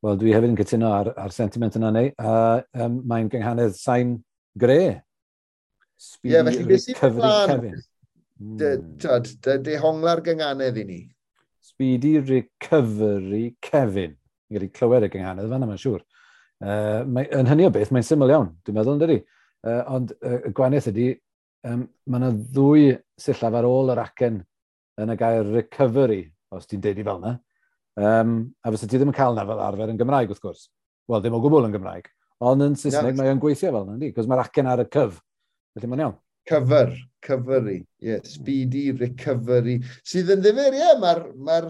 Wel, 0.05 0.19
dwi 0.21 0.35
hefyd 0.35 0.51
yn 0.53 0.57
cytuno 0.59 0.91
ar, 0.93 1.09
ar 1.17 1.33
sentiment 1.33 1.77
yna 1.79 1.91
neu, 1.95 2.11
Uh, 2.21 2.61
um, 2.77 2.99
mae'n 3.09 3.31
gynghanedd 3.33 3.77
sain 3.79 4.19
gre. 4.61 4.81
Ie, 6.21 6.33
yeah, 6.35 6.45
felly 6.45 6.67
beth 6.69 6.83
sy'n 6.83 6.99
plan? 7.15 7.63
Hmm. 8.43 9.63
Dy 9.65 9.79
hongla'r 9.81 10.21
gynghanedd 10.27 10.81
i 10.83 10.85
ni. 10.91 10.99
Speedy 11.65 12.19
Recovery 12.21 13.55
Kevin. 13.65 14.19
Ni 14.51 14.59
wedi 14.59 14.69
clywed 14.77 15.07
y 15.09 15.11
gynghanedd 15.15 15.49
fan 15.55 15.65
yma'n 15.65 15.81
siŵr. 15.81 16.05
Uh, 16.61 17.01
mae, 17.09 17.31
yn 17.33 17.49
hynny 17.49 17.71
o 17.71 17.73
beth, 17.73 17.95
mae'n 17.95 18.05
syml 18.05 18.35
iawn, 18.35 18.53
dwi'n 18.67 18.77
meddwl, 18.77 18.99
ynddi? 18.99 19.19
Uh, 19.65 19.81
ond 19.97 20.13
uh, 20.19 20.37
y 20.45 20.53
gwanaeth 20.59 20.91
ydy, 20.93 21.09
um, 21.71 21.89
mae 22.05 22.21
yna 22.21 22.31
ddwy 22.53 22.85
sillaf 23.25 23.57
ar 23.57 23.71
ôl 23.71 23.95
yr 23.95 24.05
acen 24.05 24.43
yn 25.01 25.17
y 25.17 25.19
gair 25.25 25.49
recovery, 25.49 26.21
os 26.53 26.69
ti'n 26.69 26.85
deud 26.85 27.01
i 27.01 27.09
fel 27.09 27.25
yna. 27.25 27.35
Um, 27.95 28.37
a 28.65 28.73
fysa 28.75 28.89
ti 28.91 28.99
ddim 28.99 29.13
yn 29.13 29.17
cael 29.17 29.37
na 29.37 29.47
fel 29.47 29.63
arfer 29.63 29.93
yn 29.93 30.01
Gymraeg, 30.01 30.33
wrth 30.33 30.43
gwrs. 30.43 30.67
Wel, 31.11 31.23
ddim 31.23 31.37
o 31.39 31.43
gwbl 31.45 31.69
yn 31.69 31.75
Gymraeg. 31.77 32.11
Ond 32.45 32.65
yn 32.65 32.75
Saesneg, 32.79 33.13
yeah. 33.13 33.21
mae 33.21 33.33
o'n 33.33 33.43
gweithio 33.43 33.71
fel 33.71 33.87
yna, 33.95 34.11
cos 34.17 34.29
mae'r 34.31 34.43
acen 34.43 34.71
ar 34.71 34.83
y 34.83 34.87
cyf. 34.97 35.21
Felly 35.75 35.91
mae'n 35.91 36.05
iawn. 36.05 36.17
Cyfer, 36.51 36.91
cyferi, 37.25 37.79
ie, 38.03 38.09
yeah, 38.11 38.25
speedy 38.29 38.91
recovery. 38.93 39.79
Sydd 40.05 40.33
yn 40.35 40.43
ddifur, 40.45 40.77
ie, 40.77 40.91
mae'r 41.01 41.23
ma 41.47 41.63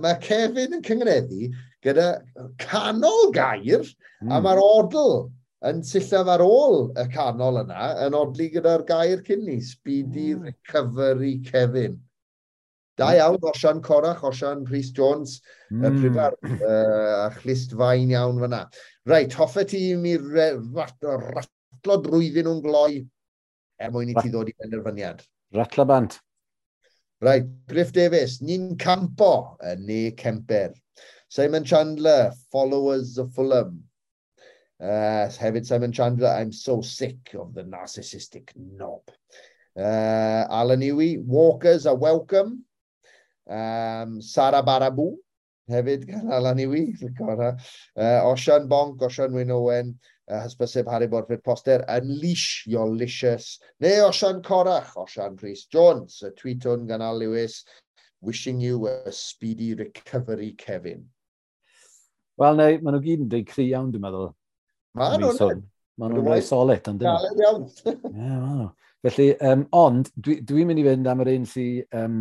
ma 0.00 0.14
Kevin 0.22 0.78
yn 0.78 0.82
cyngreddu 0.82 1.50
gyda 1.84 2.08
canol 2.62 3.30
gair, 3.34 3.84
mm. 3.84 4.30
a 4.30 4.38
hmm. 4.38 4.46
mae'r 4.46 4.62
odl 4.62 5.28
yn 5.68 5.82
sillaf 5.86 6.30
ar 6.32 6.42
ôl 6.42 6.88
y 6.98 7.04
canol 7.12 7.60
yna, 7.60 7.90
yn 8.06 8.16
odlu 8.16 8.48
gyda'r 8.54 8.86
gair 8.88 9.22
cynni, 9.26 9.60
speedy 9.62 10.32
hmm. 10.32 10.48
recovery 10.48 11.36
Kevin. 11.44 12.00
Da 12.98 13.08
mm. 13.08 13.18
iawn, 13.18 13.38
Osian 13.50 13.80
Corach, 13.82 14.22
Osian 14.22 14.64
Rhys 14.68 14.90
Jones, 14.92 15.40
mm. 15.70 15.84
y 15.86 15.92
prifar, 15.96 16.36
uh, 16.42 17.26
a 17.26 17.30
chlist 17.38 17.72
fain 17.78 18.12
iawn 18.12 18.40
fyna. 18.42 18.66
Reit, 19.08 19.32
hoffa 19.38 19.64
ti 19.68 19.94
mi 19.96 20.16
ratlo 20.18 21.96
drwyddyn 22.04 22.46
nhw'n 22.48 22.60
gloi 22.64 23.00
er 23.82 23.94
mwyn 23.94 24.12
i 24.12 24.18
ti 24.18 24.28
ddod 24.28 24.50
i 24.52 24.56
benderfyniad. 24.60 25.24
Ratlo 25.56 25.86
bant. 25.88 26.18
Reit, 27.22 27.48
Griff 27.70 27.92
Davies, 27.96 28.40
ni'n 28.42 28.76
campo 28.78 29.56
yn 29.72 29.86
ne 29.86 30.02
Kemper. 30.18 30.74
Simon 31.32 31.64
Chandler, 31.64 32.32
followers 32.52 33.16
of 33.18 33.32
Fulham. 33.32 33.84
Uh, 34.82 35.30
hefyd 35.40 35.64
Simon 35.64 35.92
Chandler, 35.92 36.28
I'm 36.28 36.52
so 36.52 36.82
sick 36.82 37.32
of 37.38 37.54
the 37.54 37.62
narcissistic 37.62 38.50
knob. 38.56 39.02
Uh, 39.78 40.44
Alan 40.50 40.80
Ewy, 40.80 41.24
Walkers 41.24 41.86
are 41.86 41.94
welcome. 41.94 42.64
Um, 43.52 44.20
Sara 44.22 44.62
Barabu, 44.62 45.12
hefyd 45.68 46.06
gan 46.08 46.32
Alan 46.32 46.58
Iwi, 46.58 46.84
uh, 47.20 47.54
Osian 48.30 48.68
Bonc, 48.68 49.00
Osian 49.02 49.32
Wyn 49.32 49.50
Owen, 49.50 49.98
uh, 50.30 50.40
hysbyseb 50.46 50.90
Harry 50.90 51.08
Borfyd 51.08 51.44
Poster, 51.44 51.84
Unleash 51.88 52.64
Your 52.66 52.88
Licious, 52.88 53.58
neu 53.80 54.08
Osian 54.08 54.42
Corach, 54.42 54.94
Osian 54.96 55.36
Rhys 55.42 55.66
Jones, 55.66 56.22
y 56.24 56.32
tweet 56.38 56.64
hwn 56.64 56.86
gan 56.88 57.04
Al 57.04 57.18
Lewis, 57.20 57.64
wishing 58.22 58.60
you 58.60 58.86
a 58.86 59.12
speedy 59.12 59.74
recovery, 59.74 60.52
Kevin. 60.56 61.04
Wel, 62.38 62.56
neu, 62.56 62.78
maen 62.80 62.96
nhw 62.96 63.04
gyd 63.04 63.26
yn 63.26 63.32
dweud 63.32 63.50
cri 63.50 63.68
iawn, 63.68 63.92
dwi'n 63.92 64.06
meddwl. 64.06 64.30
Maen 64.96 65.20
nhw'n 65.20 65.62
Maen 66.00 66.14
nhw'n 66.14 66.24
rhoi 66.24 66.40
solid, 66.44 66.86
ond 66.90 67.02
dyn 67.02 67.12
nhw. 67.12 67.66
Ie, 67.84 67.96
maen 68.14 68.62
nhw. 68.62 68.70
Felly, 69.02 69.32
um, 69.42 69.66
ond, 69.74 70.08
dwi'n 70.22 70.44
dwi 70.46 70.64
mynd 70.64 70.78
i 70.78 70.86
fynd 70.86 71.08
am 71.10 71.20
yr 71.24 71.32
un 71.32 71.46
sy'n 71.50 71.98
um, 71.98 72.18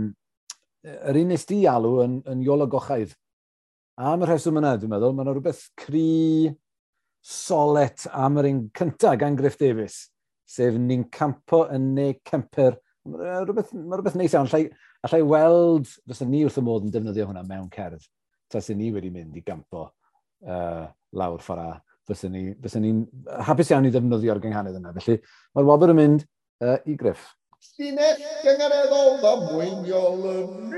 yr 0.84 1.20
un 1.22 1.32
nes 1.32 1.46
di 1.50 1.62
alw 1.70 2.02
yn, 2.06 2.20
yn 2.30 2.44
Iolo 2.46 2.68
Gochaidd. 2.70 3.14
Am 4.02 4.24
y 4.24 4.30
rheswm 4.30 4.58
yna, 4.62 4.76
dwi'n 4.80 4.92
meddwl, 4.92 5.14
mae 5.14 5.26
yna 5.28 5.36
rhywbeth 5.36 5.66
cri 5.78 6.52
solet 7.22 8.08
am 8.10 8.40
yr 8.42 8.50
un 8.50 8.64
cyntaf 8.78 9.20
gan 9.22 9.38
Griff 9.38 9.60
Davis, 9.60 10.08
sef 10.50 10.78
ni'n 10.80 11.06
campo 11.14 11.66
yn 11.74 11.92
ne 11.98 12.08
cemper. 12.28 12.80
Mae 13.06 13.44
rhywbeth, 13.44 13.76
mae 13.76 14.00
rhywbeth 14.00 14.18
neis 14.18 14.34
iawn. 14.34 14.50
Allai, 14.50 14.72
allai 15.06 15.22
weld, 15.28 15.92
fysa 16.10 16.28
ni 16.30 16.44
wrth 16.48 16.60
y 16.62 16.66
modd 16.66 16.88
yn 16.88 16.96
defnyddio 16.96 17.30
hwnna 17.30 17.46
mewn 17.46 17.70
cerdd. 17.74 18.08
Tas 18.52 18.70
ni 18.76 18.90
wedi 18.92 19.14
mynd 19.14 19.38
i 19.38 19.46
gampo 19.46 19.86
uh, 19.86 20.86
lawr 21.18 21.44
ffordd 21.46 21.68
a 21.68 21.70
fysa 22.10 22.32
ni'n 22.32 22.56
ni, 22.58 22.90
ni 22.92 23.44
hapus 23.48 23.72
iawn 23.72 23.86
i 23.88 23.94
ddefnyddio'r 23.94 24.42
gynghanedd 24.44 24.80
yna. 24.82 24.96
Felly 24.98 25.22
mae'r 25.56 25.70
wobr 25.70 25.94
yn 25.94 26.00
mynd 26.02 26.26
uh, 26.66 26.80
i 26.90 26.98
Griff. 27.00 27.30
Llinell 27.62 28.22
gyngareddol 28.42 29.20
dda 29.22 29.32
mwyniol 29.44 30.24
ym 30.32 30.72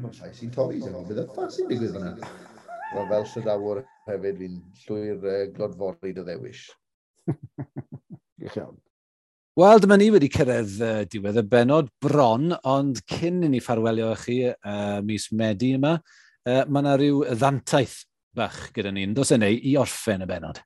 Mae 0.00 0.12
llais 0.18 0.42
i'n 0.44 0.52
torri, 0.52 0.80
dyna 0.82 1.00
bydd 1.06 1.22
y 1.22 1.24
ffas 1.30 1.56
i'n 1.62 1.70
digwydd 1.70 1.94
fyna. 1.96 2.12
Mae 2.92 3.06
fel 3.12 3.26
sydawr 3.30 3.80
hefyd 4.10 4.38
fi'n 4.42 4.60
llwy'r 4.82 5.26
uh, 5.30 5.40
glodfori 5.56 6.12
dy 6.16 6.24
ddewis. 6.26 6.62
Wel, 9.60 9.82
dyma 9.82 9.96
ni 10.00 10.08
wedi 10.12 10.30
cyrraedd 10.32 10.76
uh, 10.84 10.92
diwedd 11.08 11.40
y 11.40 11.44
benod 11.56 11.88
bron, 12.04 12.52
ond 12.60 13.00
cyn 13.08 13.44
i 13.46 13.52
ni 13.52 13.60
ffarwelio 13.64 14.12
â 14.12 14.18
chi 14.20 14.42
uh, 14.50 14.98
mis 15.06 15.30
Medi 15.36 15.74
yma, 15.78 15.96
uh, 15.96 16.62
mae 16.68 16.84
yna 16.84 16.96
rhyw 17.00 17.24
ddantaeth 17.32 18.02
bach 18.36 18.66
gyda 18.76 18.92
ni, 18.92 19.08
yn 19.08 19.16
dos 19.16 19.32
e, 19.36 19.40
i 19.40 19.76
orffen 19.80 20.26
y 20.26 20.28
benod 20.28 20.60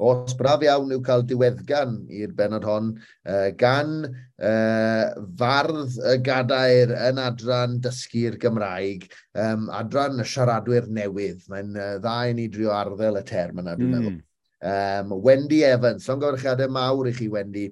os 0.00 0.34
braf 0.38 0.64
iawn 0.64 0.94
yw 0.94 1.02
cael 1.04 1.24
diweddgan 1.28 1.96
i'r 2.20 2.32
benod 2.36 2.64
hon 2.64 2.90
uh, 2.96 3.50
gan 3.60 3.92
uh, 4.06 5.04
fardd 5.40 5.98
y 6.12 6.16
gadair 6.24 6.94
yn 7.10 7.20
adran 7.20 7.76
dysgu'r 7.84 8.38
Gymraeg, 8.40 9.06
um, 9.36 9.68
adran 9.76 10.22
y 10.22 10.26
siaradwyr 10.32 10.88
newydd. 10.88 11.44
Mae'n 11.52 11.76
uh, 11.76 11.92
dda 12.00 12.16
i 12.30 12.34
ni 12.38 12.48
drio 12.52 12.72
arddel 12.76 13.20
y 13.20 13.24
term 13.28 13.62
yna, 13.62 13.76
dwi'n 13.76 13.92
mm. 13.92 13.96
meddwl. 13.98 14.18
Um, 14.60 15.14
Wendy 15.24 15.62
Evans, 15.64 16.04
llongyfarchiadau 16.04 16.68
mawr 16.68 17.08
i 17.08 17.12
chi 17.16 17.30
Wendy 17.32 17.62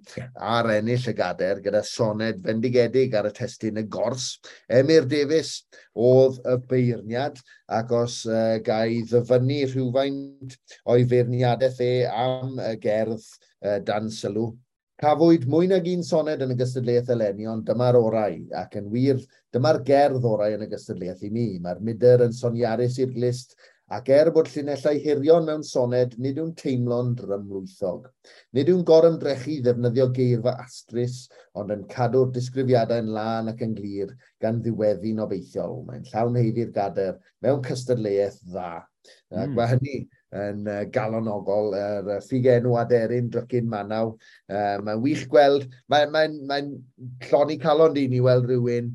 ar 0.41 0.71
ennill 0.73 1.11
y 1.11 1.13
gader 1.13 1.59
gyda 1.61 1.83
soned 1.85 2.39
fendigedig 2.47 3.13
ar 3.19 3.29
y 3.29 3.33
testyn 3.37 3.83
y 3.83 3.85
gors. 3.93 4.31
Emir 4.73 5.05
Davies 5.11 5.67
oedd 5.93 6.39
y 6.49 6.55
beirniad 6.71 7.43
ac 7.81 7.93
os 7.93 8.23
uh, 8.25 8.57
gai 8.65 9.03
ddyfynnu 9.11 9.61
rhywfaint 9.67 10.57
o'i 10.89 11.05
feirniadau 11.13 11.85
e 11.85 11.93
am 12.09 12.57
y 12.57 12.73
gerdd 12.81 13.21
uh, 13.21 13.77
dan 13.85 14.09
sylw. 14.09 14.55
Cafwyd 14.99 15.45
mwy 15.47 15.69
nag 15.71 15.85
un 15.93 16.01
soned 16.03 16.41
yn 16.43 16.51
y 16.51 16.59
gystadleuaeth 16.59 17.13
eleni, 17.15 17.45
ond 17.47 17.69
dyma'r 17.69 18.01
orau, 18.01 18.41
ac 18.59 18.73
yn 18.81 18.89
wir, 18.91 19.21
dyma'r 19.55 19.85
gerdd 19.87 20.25
orau 20.27 20.57
yn 20.57 20.65
y 20.65 20.73
gystadleuaeth 20.73 21.23
i 21.29 21.31
mi. 21.37 21.51
Mae'r 21.63 21.85
mydr 21.87 22.25
yn 22.25 22.35
soniarus 22.35 22.97
i'r 23.05 23.13
glist 23.13 23.55
ac 23.97 24.11
er 24.13 24.29
bod 24.35 24.51
llinellau 24.53 24.99
hirion 25.01 25.47
mewn 25.49 25.63
soned, 25.65 26.15
nid 26.21 26.37
yw'n 26.41 26.53
teimlo'n 26.61 27.15
drymlwythog. 27.17 28.09
Nid 28.57 28.69
yw'n 28.69 28.85
gorymdrechu 28.89 29.59
ddefnyddio 29.65 30.09
geirfa 30.17 30.55
astrus, 30.61 31.23
ond 31.57 31.73
yn 31.73 31.87
cadw'r 31.93 32.29
disgrifiadau'n 32.35 33.09
lân 33.15 33.49
ac 33.55 33.65
yn 33.65 33.73
glir 33.79 34.13
gan 34.45 34.61
ddiweddu'n 34.65 35.25
obeithiol. 35.25 35.81
Mae'n 35.89 36.05
llawn 36.11 36.37
heiddi'r 36.37 36.75
gader 36.77 37.17
mewn 37.45 37.65
cystadleuaeth 37.65 38.43
dda. 38.45 38.71
Mm. 38.79 39.39
Ac 39.41 39.47
hmm. 39.47 39.57
mae 39.57 39.71
hynny 39.73 39.99
yn 40.39 40.69
uh, 40.69 40.83
galonogol, 40.93 41.73
yr 41.79 42.11
er, 42.19 42.25
ffigenw 42.27 42.77
aderyn 42.83 43.31
drycyn 43.33 43.71
manaw. 43.73 44.13
Uh, 44.53 44.75
mae'n 44.85 45.01
wych 45.07 45.25
gweld, 45.33 45.65
mae'n 45.89 46.13
mae, 46.13 46.35
mae, 46.51 46.67
mae 46.69 47.31
lloni 47.31 47.57
calon 47.63 47.97
di 47.97 48.05
ni 48.13 48.21
weld 48.25 48.51
rhywun 48.51 48.93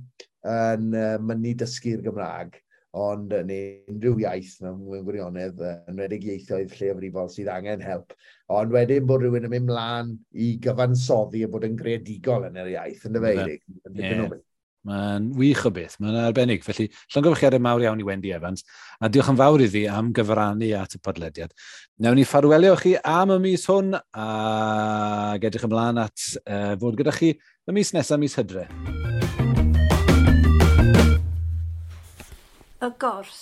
yn 0.54 0.94
uh, 0.94 1.18
mynd 1.24 1.50
dysgu'r 1.64 2.06
Gymraeg 2.06 2.63
ond 2.94 3.34
neu 3.48 3.82
unrhyw 3.90 4.22
iaith 4.22 4.56
mewn 4.62 5.04
gwirionedd 5.06 5.62
yn 5.66 6.00
redig 6.00 6.28
ieithoedd 6.30 6.74
lleafrifol 6.78 7.30
sydd 7.34 7.50
angen 7.50 7.82
help. 7.82 8.14
Ond 8.54 8.74
wedyn 8.76 9.08
bod 9.10 9.26
rhywun 9.26 9.48
yn 9.50 9.54
mynd 9.54 9.70
mlaen 9.72 10.16
i 10.38 10.54
gyfansoddi 10.62 11.44
a 11.46 11.52
bod 11.52 11.66
yn 11.66 11.78
greadigol 11.80 12.50
yn 12.50 12.60
yr 12.62 12.74
iaith, 12.76 13.06
yn 13.10 13.18
dyfeirig. 13.18 13.64
Yeah. 13.98 14.28
Mae'n 14.84 15.30
wych 15.40 15.62
o 15.64 15.72
beth, 15.72 15.96
mae'n 16.04 16.18
arbennig. 16.26 16.66
Felly, 16.66 16.90
llongyfrchiadau 17.16 17.64
mawr 17.64 17.86
iawn 17.86 18.02
i 18.04 18.08
Wendy 18.08 18.34
Evans, 18.36 18.66
a 19.00 19.08
diolch 19.08 19.32
yn 19.32 19.40
fawr 19.40 19.64
iddi 19.64 19.86
am 19.88 20.12
gyfrannu 20.16 20.74
at 20.76 20.98
y 20.98 21.02
podlediad. 21.02 21.56
Newn 22.04 22.20
ni 22.20 22.28
ffarwelio 22.28 22.76
chi 22.82 22.98
am 23.00 23.32
y 23.38 23.40
mis 23.48 23.64
hwn, 23.72 23.96
a 23.96 24.28
gedrych 25.40 25.70
ymlaen 25.70 26.04
at 26.04 26.28
uh, 26.44 26.76
fod 26.84 27.00
gyda 27.00 27.16
chi 27.16 27.32
y 27.32 27.80
mis 27.80 27.96
nesaf, 27.96 28.20
mis 28.20 28.36
hydre. 28.38 28.68
y 32.84 32.88
gors. 33.00 33.42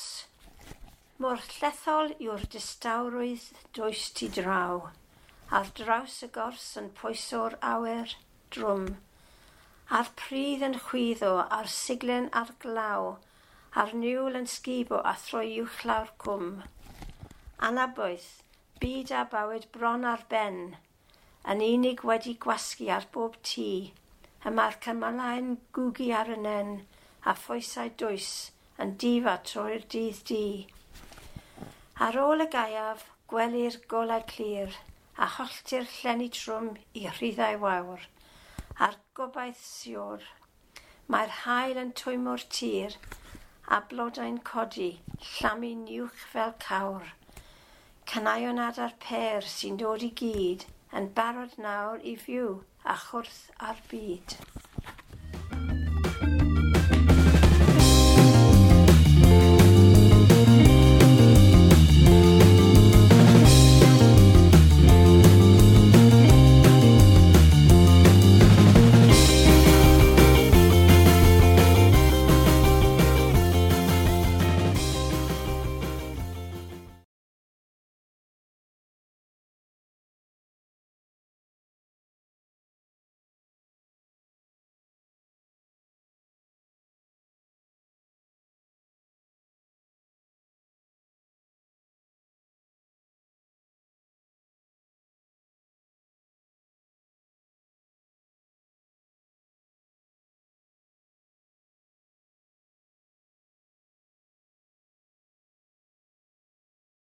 Mor 1.24 1.40
llethol 1.52 2.12
yw'r 2.22 2.44
distawrwydd 2.54 3.46
does 3.78 4.04
ti 4.18 4.28
draw, 4.36 4.84
ar 5.60 5.72
draws 5.80 6.18
y 6.28 6.30
gors 6.36 6.66
yn 6.82 6.90
pwyso'r 7.00 7.56
awyr 7.70 8.14
drwm, 8.54 8.86
a'r 9.98 10.12
pridd 10.20 10.68
yn 10.68 10.78
chwyddo 10.86 11.32
a'r 11.58 11.72
siglen 11.78 12.30
ar 12.44 12.54
glaw, 12.66 13.10
a'r 13.74 13.96
niwl 14.04 14.38
yn 14.44 14.48
sgibo 14.58 15.02
a 15.14 15.16
throi 15.24 15.58
uwchlaw'r 15.64 16.14
cwm. 16.28 16.54
Anaboedd, 17.72 18.30
byd 18.84 19.18
a 19.24 19.26
bywyd 19.34 19.70
bron 19.74 20.06
ar 20.14 20.30
ben, 20.38 20.64
yn 21.50 21.66
unig 21.72 22.06
wedi 22.12 22.38
gwasgu 22.46 22.94
ar 22.94 23.10
bob 23.18 23.42
tŷ, 23.42 23.70
y 24.46 24.58
mae'r 24.62 24.82
cymalau 24.86 25.44
yn 25.44 25.54
gwgu 25.74 26.14
ar 26.22 26.36
y 26.38 26.42
nen 26.46 26.76
a 27.26 27.40
phwysau 27.46 27.96
dwys, 27.98 28.34
yn 28.82 28.96
difa 29.02 29.36
trwy'r 29.46 29.84
dydd 29.94 30.22
di. 30.30 30.46
Ar 32.06 32.18
ôl 32.18 32.42
y 32.46 32.48
gaiaf, 32.56 33.04
gwelir 33.30 33.78
golau 33.92 34.24
clir 34.32 34.78
a 35.22 35.28
holltir 35.36 35.86
llenni 36.00 36.30
trwm 36.34 36.72
i 36.98 37.04
rhyddau 37.08 37.60
wawr. 37.62 38.08
A'r 38.82 38.98
gobaith 39.20 39.62
siwr, 39.62 40.26
mae'r 41.14 41.36
hael 41.44 41.82
yn 41.84 41.94
twymo'r 42.02 42.48
tir 42.58 42.98
a 43.76 43.80
blodau'n 43.92 44.42
codi, 44.50 44.92
llamu 45.30 45.76
niwch 45.84 46.26
fel 46.34 46.56
cawr. 46.66 47.14
Canayon 48.10 48.60
adar 48.66 48.98
per 49.06 49.46
sy'n 49.58 49.78
dod 49.84 50.08
i 50.08 50.10
gyd 50.24 50.66
yn 50.98 51.12
barod 51.20 51.54
nawr 51.68 52.02
i 52.14 52.18
fyw 52.26 52.58
a 52.84 52.98
chwrth 53.06 53.44
ar 53.70 53.86
byd. 53.94 54.40